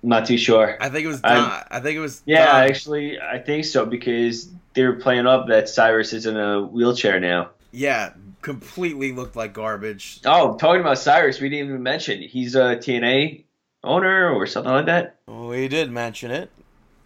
not 0.04 0.26
too 0.26 0.38
sure. 0.38 0.78
I 0.82 0.90
think 0.90 1.06
it 1.06 1.10
was. 1.10 1.22
Don, 1.22 1.64
I 1.70 1.80
think 1.80 1.96
it 1.98 2.00
was. 2.00 2.24
Yeah, 2.26 2.46
Don. 2.46 2.64
actually, 2.70 3.20
I 3.22 3.38
think 3.38 3.66
so 3.66 3.86
because 3.86 4.50
they 4.74 4.84
were 4.84 4.96
playing 4.96 5.28
up 5.28 5.48
that 5.50 5.70
Cyrus 5.70 6.14
is 6.14 6.26
in 6.26 6.38
a 6.38 6.62
wheelchair 6.64 7.20
now. 7.20 7.50
yeah, 7.72 8.12
completely 8.42 9.12
looked 9.12 9.36
like 9.36 9.54
garbage. 9.54 10.20
Oh, 10.26 10.56
talking 10.58 10.82
about 10.82 10.98
Cyrus, 10.98 11.40
we 11.40 11.50
didn't 11.50 11.70
even 11.70 11.84
mention 11.84 12.22
he's 12.22 12.56
a 12.56 12.76
TNA 12.78 13.44
owner 13.84 14.30
or 14.32 14.46
something 14.48 14.72
like 14.72 14.86
that. 14.88 15.18
We 15.28 15.68
did 15.68 15.92
mention 15.92 16.32
it 16.32 16.50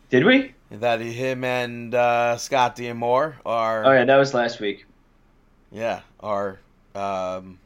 Did 0.09 0.25
we? 0.25 0.53
that 0.71 0.99
him 0.99 1.43
and 1.43 1.93
uh, 1.93 2.37
Scott 2.37 2.75
D'Amore 2.75 3.37
are 3.45 3.85
Oh 3.85 3.91
yeah, 3.91 4.03
that 4.05 4.17
was 4.17 4.33
last 4.33 4.59
week. 4.59 4.85
yeah 5.71 6.01
are 6.19 6.59
um, 6.95 7.59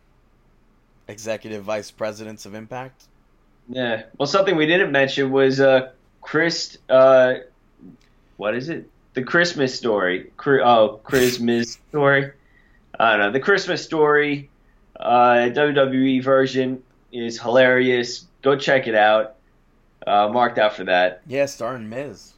executive 1.08 1.64
vice 1.64 1.92
presidents 1.92 2.46
of 2.46 2.54
Impact. 2.56 3.04
Yeah. 3.68 4.04
Well, 4.18 4.28
something 4.28 4.56
we 4.56 4.66
didn't 4.66 4.92
mention 4.92 5.32
was 5.32 5.60
uh, 5.60 5.92
Chris. 6.22 6.78
Uh, 6.90 7.36
what 8.38 8.56
is 8.56 8.70
it? 8.70 8.90
The 9.14 9.24
Christmas 9.24 9.76
story. 9.76 10.32
Oh, 10.46 11.00
Christmas 11.04 11.80
story. 11.90 12.32
I 13.00 13.12
don't 13.12 13.20
know. 13.20 13.32
The 13.32 13.40
Christmas 13.40 13.84
story. 13.84 14.50
Uh, 15.00 15.50
WWE 15.54 16.22
version 16.24 16.84
is 17.12 17.40
hilarious. 17.40 18.28
Go 18.42 18.58
check 18.58 18.88
it 18.88 18.96
out. 18.96 19.36
Uh, 20.06 20.30
marked 20.30 20.58
out 20.58 20.76
for 20.76 20.84
that. 20.86 21.22
Yeah, 21.28 21.46
starring 21.46 21.88
Miz. 21.90 22.34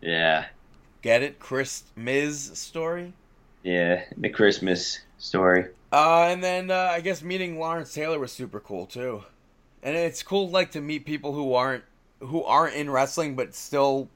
Yeah. 0.00 0.46
Get 1.02 1.22
it, 1.22 1.38
Chris 1.38 1.84
Miz 1.94 2.50
story. 2.54 3.12
Yeah. 3.62 4.04
The 4.16 4.30
Christmas 4.30 5.00
story. 5.18 5.66
Uh, 5.92 6.28
and 6.30 6.42
then 6.42 6.70
uh, 6.70 6.90
I 6.92 7.00
guess 7.00 7.22
meeting 7.22 7.58
Lawrence 7.58 7.92
Taylor 7.92 8.18
was 8.18 8.32
super 8.32 8.60
cool 8.60 8.86
too, 8.86 9.24
and 9.82 9.96
it's 9.96 10.22
cool 10.22 10.50
like 10.50 10.72
to 10.72 10.80
meet 10.80 11.06
people 11.06 11.32
who 11.32 11.54
aren't 11.54 11.84
who 12.20 12.42
aren't 12.42 12.74
in 12.74 12.90
wrestling 12.90 13.36
but 13.36 13.54
still 13.54 14.08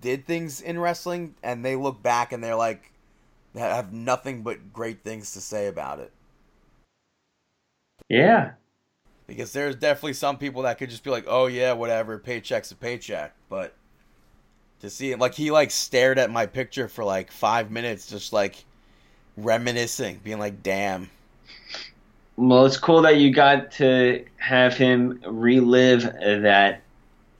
did 0.00 0.26
things 0.26 0.60
in 0.60 0.78
wrestling, 0.78 1.34
and 1.42 1.64
they 1.64 1.74
look 1.74 2.02
back 2.02 2.32
and 2.32 2.42
they're 2.42 2.56
like 2.56 2.91
have 3.54 3.92
nothing 3.92 4.42
but 4.42 4.72
great 4.72 5.02
things 5.02 5.32
to 5.32 5.40
say 5.40 5.66
about 5.66 5.98
it. 5.98 6.12
Yeah. 8.08 8.52
Because 9.26 9.52
there's 9.52 9.76
definitely 9.76 10.14
some 10.14 10.36
people 10.36 10.62
that 10.62 10.78
could 10.78 10.90
just 10.90 11.04
be 11.04 11.10
like, 11.10 11.24
"Oh 11.26 11.46
yeah, 11.46 11.72
whatever, 11.72 12.18
paycheck's 12.18 12.70
a 12.70 12.76
paycheck," 12.76 13.34
but 13.48 13.74
to 14.80 14.90
see 14.90 15.12
it 15.12 15.18
like 15.18 15.34
he 15.34 15.50
like 15.50 15.70
stared 15.70 16.18
at 16.18 16.30
my 16.30 16.44
picture 16.44 16.88
for 16.88 17.04
like 17.04 17.30
five 17.30 17.70
minutes, 17.70 18.06
just 18.06 18.32
like 18.32 18.64
reminiscing, 19.36 20.20
being 20.22 20.38
like, 20.38 20.62
"Damn." 20.62 21.08
Well, 22.36 22.66
it's 22.66 22.76
cool 22.76 23.02
that 23.02 23.18
you 23.18 23.32
got 23.32 23.70
to 23.72 24.24
have 24.38 24.76
him 24.76 25.20
relive 25.24 26.02
that 26.02 26.82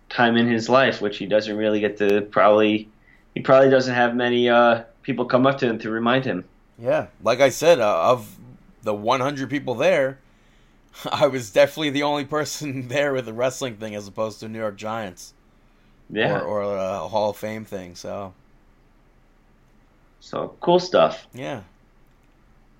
time 0.08 0.36
in 0.36 0.46
his 0.46 0.68
life, 0.68 1.00
which 1.00 1.18
he 1.18 1.26
doesn't 1.26 1.56
really 1.56 1.80
get 1.80 1.96
to 1.98 2.22
probably. 2.22 2.88
He 3.34 3.40
probably 3.40 3.70
doesn't 3.70 3.94
have 3.94 4.14
many 4.14 4.48
uh, 4.48 4.84
people 5.02 5.24
come 5.24 5.46
up 5.46 5.58
to 5.58 5.68
him 5.68 5.78
to 5.80 5.90
remind 5.90 6.24
him. 6.24 6.44
Yeah, 6.78 7.08
like 7.22 7.40
I 7.40 7.48
said, 7.50 7.80
uh, 7.80 8.10
of 8.10 8.36
the 8.82 8.94
100 8.94 9.48
people 9.50 9.74
there, 9.74 10.18
I 11.12 11.26
was 11.26 11.50
definitely 11.50 11.90
the 11.90 12.02
only 12.02 12.24
person 12.24 12.88
there 12.88 13.12
with 13.12 13.28
a 13.28 13.32
wrestling 13.32 13.76
thing 13.76 13.94
as 13.94 14.08
opposed 14.08 14.40
to 14.40 14.48
New 14.48 14.58
York 14.58 14.76
Giants 14.76 15.34
Yeah. 16.10 16.40
or, 16.40 16.62
or 16.62 16.76
a 16.76 17.08
Hall 17.08 17.30
of 17.30 17.36
Fame 17.36 17.64
thing. 17.64 17.94
So 17.94 18.32
so 20.20 20.54
cool 20.60 20.78
stuff. 20.78 21.26
yeah, 21.34 21.62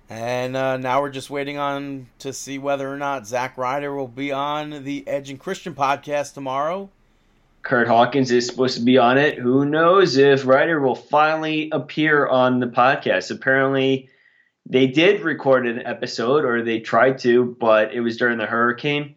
and 0.09 0.55
uh, 0.55 0.77
now 0.77 1.01
we're 1.01 1.09
just 1.09 1.29
waiting 1.29 1.57
on 1.57 2.07
to 2.19 2.31
see 2.33 2.57
whether 2.57 2.91
or 2.91 2.97
not 2.97 3.27
Zack 3.27 3.57
Ryder 3.57 3.93
will 3.93 4.07
be 4.07 4.31
on 4.31 4.83
the 4.83 5.05
Edge 5.07 5.29
and 5.29 5.39
Christian 5.39 5.75
podcast 5.75 6.33
tomorrow. 6.33 6.89
Kurt 7.63 7.87
Hawkins 7.87 8.29
is 8.29 8.45
supposed 8.45 8.77
to 8.77 8.83
be 8.83 8.97
on 8.97 9.17
it. 9.17 9.37
Who 9.37 9.65
knows 9.65 10.17
if 10.17 10.45
Ryder 10.45 10.81
will 10.81 10.95
finally 10.95 11.69
appear 11.71 12.27
on 12.27 12.59
the 12.59 12.67
podcast? 12.67 13.31
Apparently, 13.31 14.09
they 14.65 14.87
did 14.87 15.21
record 15.21 15.65
an 15.65 15.85
episode, 15.85 16.43
or 16.43 16.61
they 16.61 16.81
tried 16.81 17.19
to, 17.19 17.55
but 17.59 17.93
it 17.93 18.01
was 18.01 18.17
during 18.17 18.37
the 18.37 18.45
hurricane, 18.45 19.15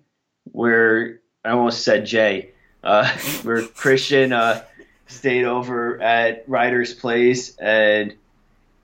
where 0.52 1.20
I 1.44 1.50
almost 1.50 1.82
said 1.82 2.06
Jay, 2.06 2.50
uh, 2.84 3.08
where 3.42 3.66
Christian 3.66 4.32
uh, 4.32 4.62
stayed 5.08 5.44
over 5.44 6.00
at 6.00 6.48
Ryder's 6.48 6.94
place, 6.94 7.56
and 7.56 8.14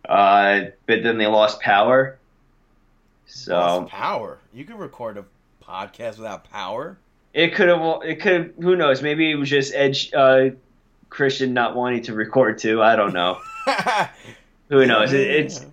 uh, 0.08 0.62
but 0.86 1.04
then 1.04 1.18
they 1.18 1.26
lost 1.28 1.60
power. 1.60 2.18
So 3.26 3.54
Lost 3.54 3.92
power. 3.92 4.38
You 4.52 4.64
can 4.64 4.76
record 4.76 5.16
a 5.16 5.24
podcast 5.64 6.18
without 6.18 6.50
power. 6.50 6.98
It 7.34 7.54
could 7.54 7.68
have. 7.68 8.02
It 8.04 8.20
could. 8.20 8.54
Who 8.60 8.76
knows? 8.76 9.02
Maybe 9.02 9.30
it 9.30 9.36
was 9.36 9.48
just 9.48 9.74
Edge 9.74 10.12
uh, 10.12 10.50
Christian 11.08 11.54
not 11.54 11.74
wanting 11.74 12.02
to 12.04 12.14
record 12.14 12.58
too. 12.58 12.82
I 12.82 12.96
don't 12.96 13.12
know. 13.12 13.40
Who 14.68 14.86
knows? 14.86 15.12
It, 15.12 15.28
it's 15.28 15.66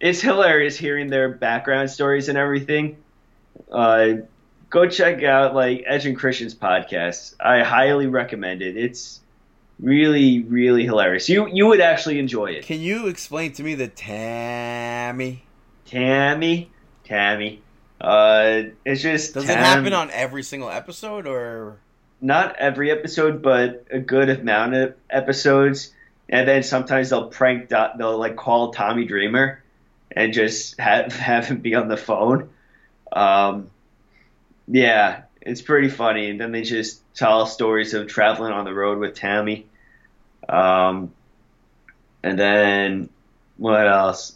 it's 0.00 0.20
hilarious 0.20 0.76
hearing 0.76 1.08
their 1.08 1.28
background 1.28 1.90
stories 1.90 2.28
and 2.28 2.38
everything. 2.38 2.96
Uh, 3.70 4.14
go 4.70 4.88
check 4.88 5.22
out 5.22 5.54
like 5.54 5.84
Edge 5.86 6.06
and 6.06 6.16
Christian's 6.16 6.54
podcast. 6.54 7.34
I 7.40 7.62
highly 7.62 8.06
recommend 8.06 8.62
it. 8.62 8.76
It's 8.76 9.20
really 9.80 10.42
really 10.42 10.84
hilarious. 10.84 11.28
You 11.28 11.48
you 11.48 11.66
would 11.66 11.80
actually 11.80 12.18
enjoy 12.18 12.52
it. 12.52 12.64
Can 12.64 12.80
you 12.80 13.06
explain 13.08 13.52
to 13.54 13.62
me 13.62 13.74
the 13.74 13.88
Tammy? 13.88 15.44
Tammy, 15.86 16.70
Tammy. 17.04 17.62
Uh, 18.04 18.70
it's 18.84 19.00
just 19.00 19.34
Does 19.34 19.48
it 19.48 19.56
happen 19.56 19.92
on 19.92 20.10
every 20.10 20.42
single 20.42 20.68
episode 20.70 21.26
or? 21.26 21.78
not 22.24 22.56
every 22.56 22.90
episode, 22.90 23.42
but 23.42 23.86
a 23.90 23.98
good 23.98 24.30
amount 24.30 24.74
of 24.74 24.94
episodes. 25.10 25.92
And 26.28 26.48
then 26.48 26.62
sometimes 26.62 27.10
they'll 27.10 27.28
prank, 27.28 27.68
they'll 27.68 28.18
like 28.18 28.36
call 28.36 28.72
Tommy 28.72 29.04
Dreamer 29.04 29.62
and 30.10 30.32
just 30.32 30.80
have 30.80 31.12
have 31.16 31.46
him 31.46 31.58
be 31.58 31.74
on 31.74 31.88
the 31.88 31.98
phone. 31.98 32.48
Um, 33.12 33.70
yeah, 34.66 35.24
it's 35.42 35.60
pretty 35.60 35.90
funny. 35.90 36.30
And 36.30 36.40
then 36.40 36.50
they 36.50 36.62
just 36.62 37.02
tell 37.14 37.44
stories 37.46 37.92
of 37.92 38.08
traveling 38.08 38.52
on 38.52 38.64
the 38.64 38.72
road 38.72 38.98
with 38.98 39.14
Tammy. 39.14 39.66
Um, 40.48 41.12
and 42.22 42.38
then 42.38 43.10
what 43.58 43.86
else? 43.86 44.34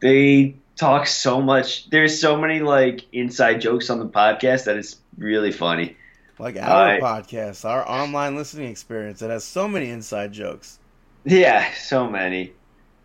They 0.00 0.56
talk 0.76 1.06
so 1.06 1.40
much. 1.40 1.88
There's 1.90 2.20
so 2.20 2.36
many 2.36 2.60
like 2.60 3.06
inside 3.12 3.60
jokes 3.60 3.90
on 3.90 3.98
the 3.98 4.08
podcast 4.08 4.64
that 4.64 4.76
it's 4.76 4.96
really 5.16 5.52
funny. 5.52 5.96
Like 6.38 6.56
our 6.56 6.98
podcast, 6.98 7.64
our 7.64 7.88
online 7.88 8.36
listening 8.36 8.68
experience 8.70 9.20
that 9.20 9.30
has 9.30 9.44
so 9.44 9.68
many 9.68 9.90
inside 9.90 10.32
jokes. 10.32 10.78
Yeah, 11.24 11.72
so 11.74 12.08
many. 12.08 12.52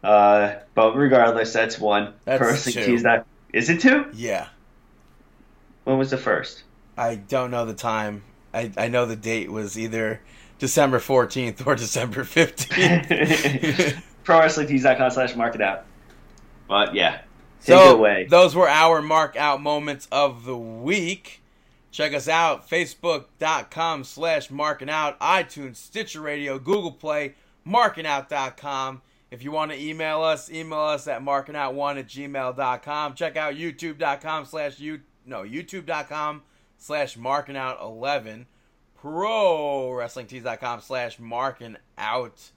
Uh, 0.03 0.56
but 0.73 0.95
regardless, 0.95 1.53
that's 1.53 1.77
one. 1.80 2.14
That's 2.26 2.39
Personally, 2.39 2.98
two. 2.98 3.03
not. 3.03 3.27
Is 3.53 3.69
it 3.69 3.80
two? 3.81 4.07
Yeah. 4.14 4.48
When 5.84 5.98
was 5.98 6.10
the 6.10 6.18
first? 6.18 6.64
I 6.98 7.15
don't 7.15 7.52
know 7.52 7.65
the 7.65 7.73
time. 7.73 8.23
I, 8.53 8.72
I 8.77 8.88
know 8.88 9.06
the 9.06 9.15
date 9.15 9.52
was 9.52 9.77
either 9.77 10.22
December 10.60 10.99
14th 10.99 11.65
or 11.65 11.76
December 11.77 12.23
15th. 12.23 14.02
ProWrestlingTees.com 14.26 15.11
slash 15.11 15.35
mark 15.35 15.56
it 15.56 15.61
out. 15.61 15.85
But 16.68 16.95
yeah, 16.95 17.22
so, 17.59 17.97
away. 17.97 18.27
those 18.29 18.55
were 18.55 18.69
our 18.69 19.01
mark 19.01 19.35
out 19.35 19.61
moments 19.61 20.07
of 20.11 20.45
the 20.45 20.57
week. 20.57 21.41
Check 21.91 22.13
us 22.13 22.27
out, 22.27 22.69
facebook.com 22.69 24.03
slash 24.03 24.51
marking 24.51 24.89
out, 24.89 25.19
iTunes, 25.19 25.77
Stitcher 25.77 26.21
Radio, 26.21 26.59
Google 26.59 26.91
Play, 26.91 27.34
markingout.com. 27.65 29.01
If 29.31 29.43
you 29.43 29.51
want 29.51 29.71
to 29.71 29.81
email 29.81 30.21
us, 30.21 30.49
email 30.51 30.79
us 30.79 31.07
at 31.07 31.21
markingout1 31.21 31.99
at 31.99 32.07
gmail.com. 32.07 33.15
Check 33.15 33.35
out 33.35 33.55
youtube.com 33.55 34.45
slash 34.45 34.79
you 34.79 35.01
no, 35.25 35.41
youtube.com 35.43 36.43
slash 36.77 37.17
markingout11. 37.17 38.45
Pro 38.95 39.89
WrestlingTees.com 39.89 40.81
slash 40.81 41.19
marking 41.19 41.77
out. 41.97 42.51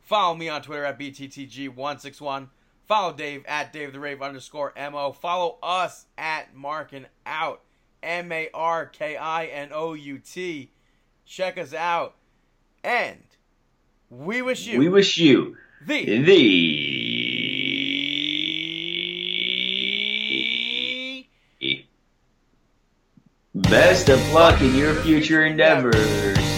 Follow 0.00 0.34
me 0.34 0.48
on 0.48 0.62
Twitter 0.62 0.84
at 0.84 0.98
BTTG161. 0.98 2.48
Follow 2.86 3.12
Dave 3.14 3.44
at 3.46 3.72
Dave 3.72 3.92
the 3.92 4.00
Rave 4.00 4.20
underscore 4.20 4.72
MO. 4.76 5.12
Follow 5.12 5.58
us 5.62 6.06
at 6.18 6.54
Markin 6.54 7.06
Out. 7.24 7.62
M 8.02 8.30
A 8.30 8.50
R 8.52 8.84
K 8.86 9.16
I 9.16 9.46
N 9.46 9.70
O 9.72 9.94
U 9.94 10.18
T. 10.18 10.70
Check 11.24 11.56
us 11.56 11.72
out. 11.72 12.16
And 12.82 13.22
we 14.10 14.42
wish 14.42 14.66
you 14.66 14.78
we 14.78 14.88
wish 14.90 15.16
you 15.16 15.56
the 15.86 16.04
the 16.22 17.24
best 23.54 24.10
of 24.10 24.20
luck 24.32 24.60
in 24.60 24.74
your 24.74 24.94
future 24.96 25.46
endeavors. 25.46 26.53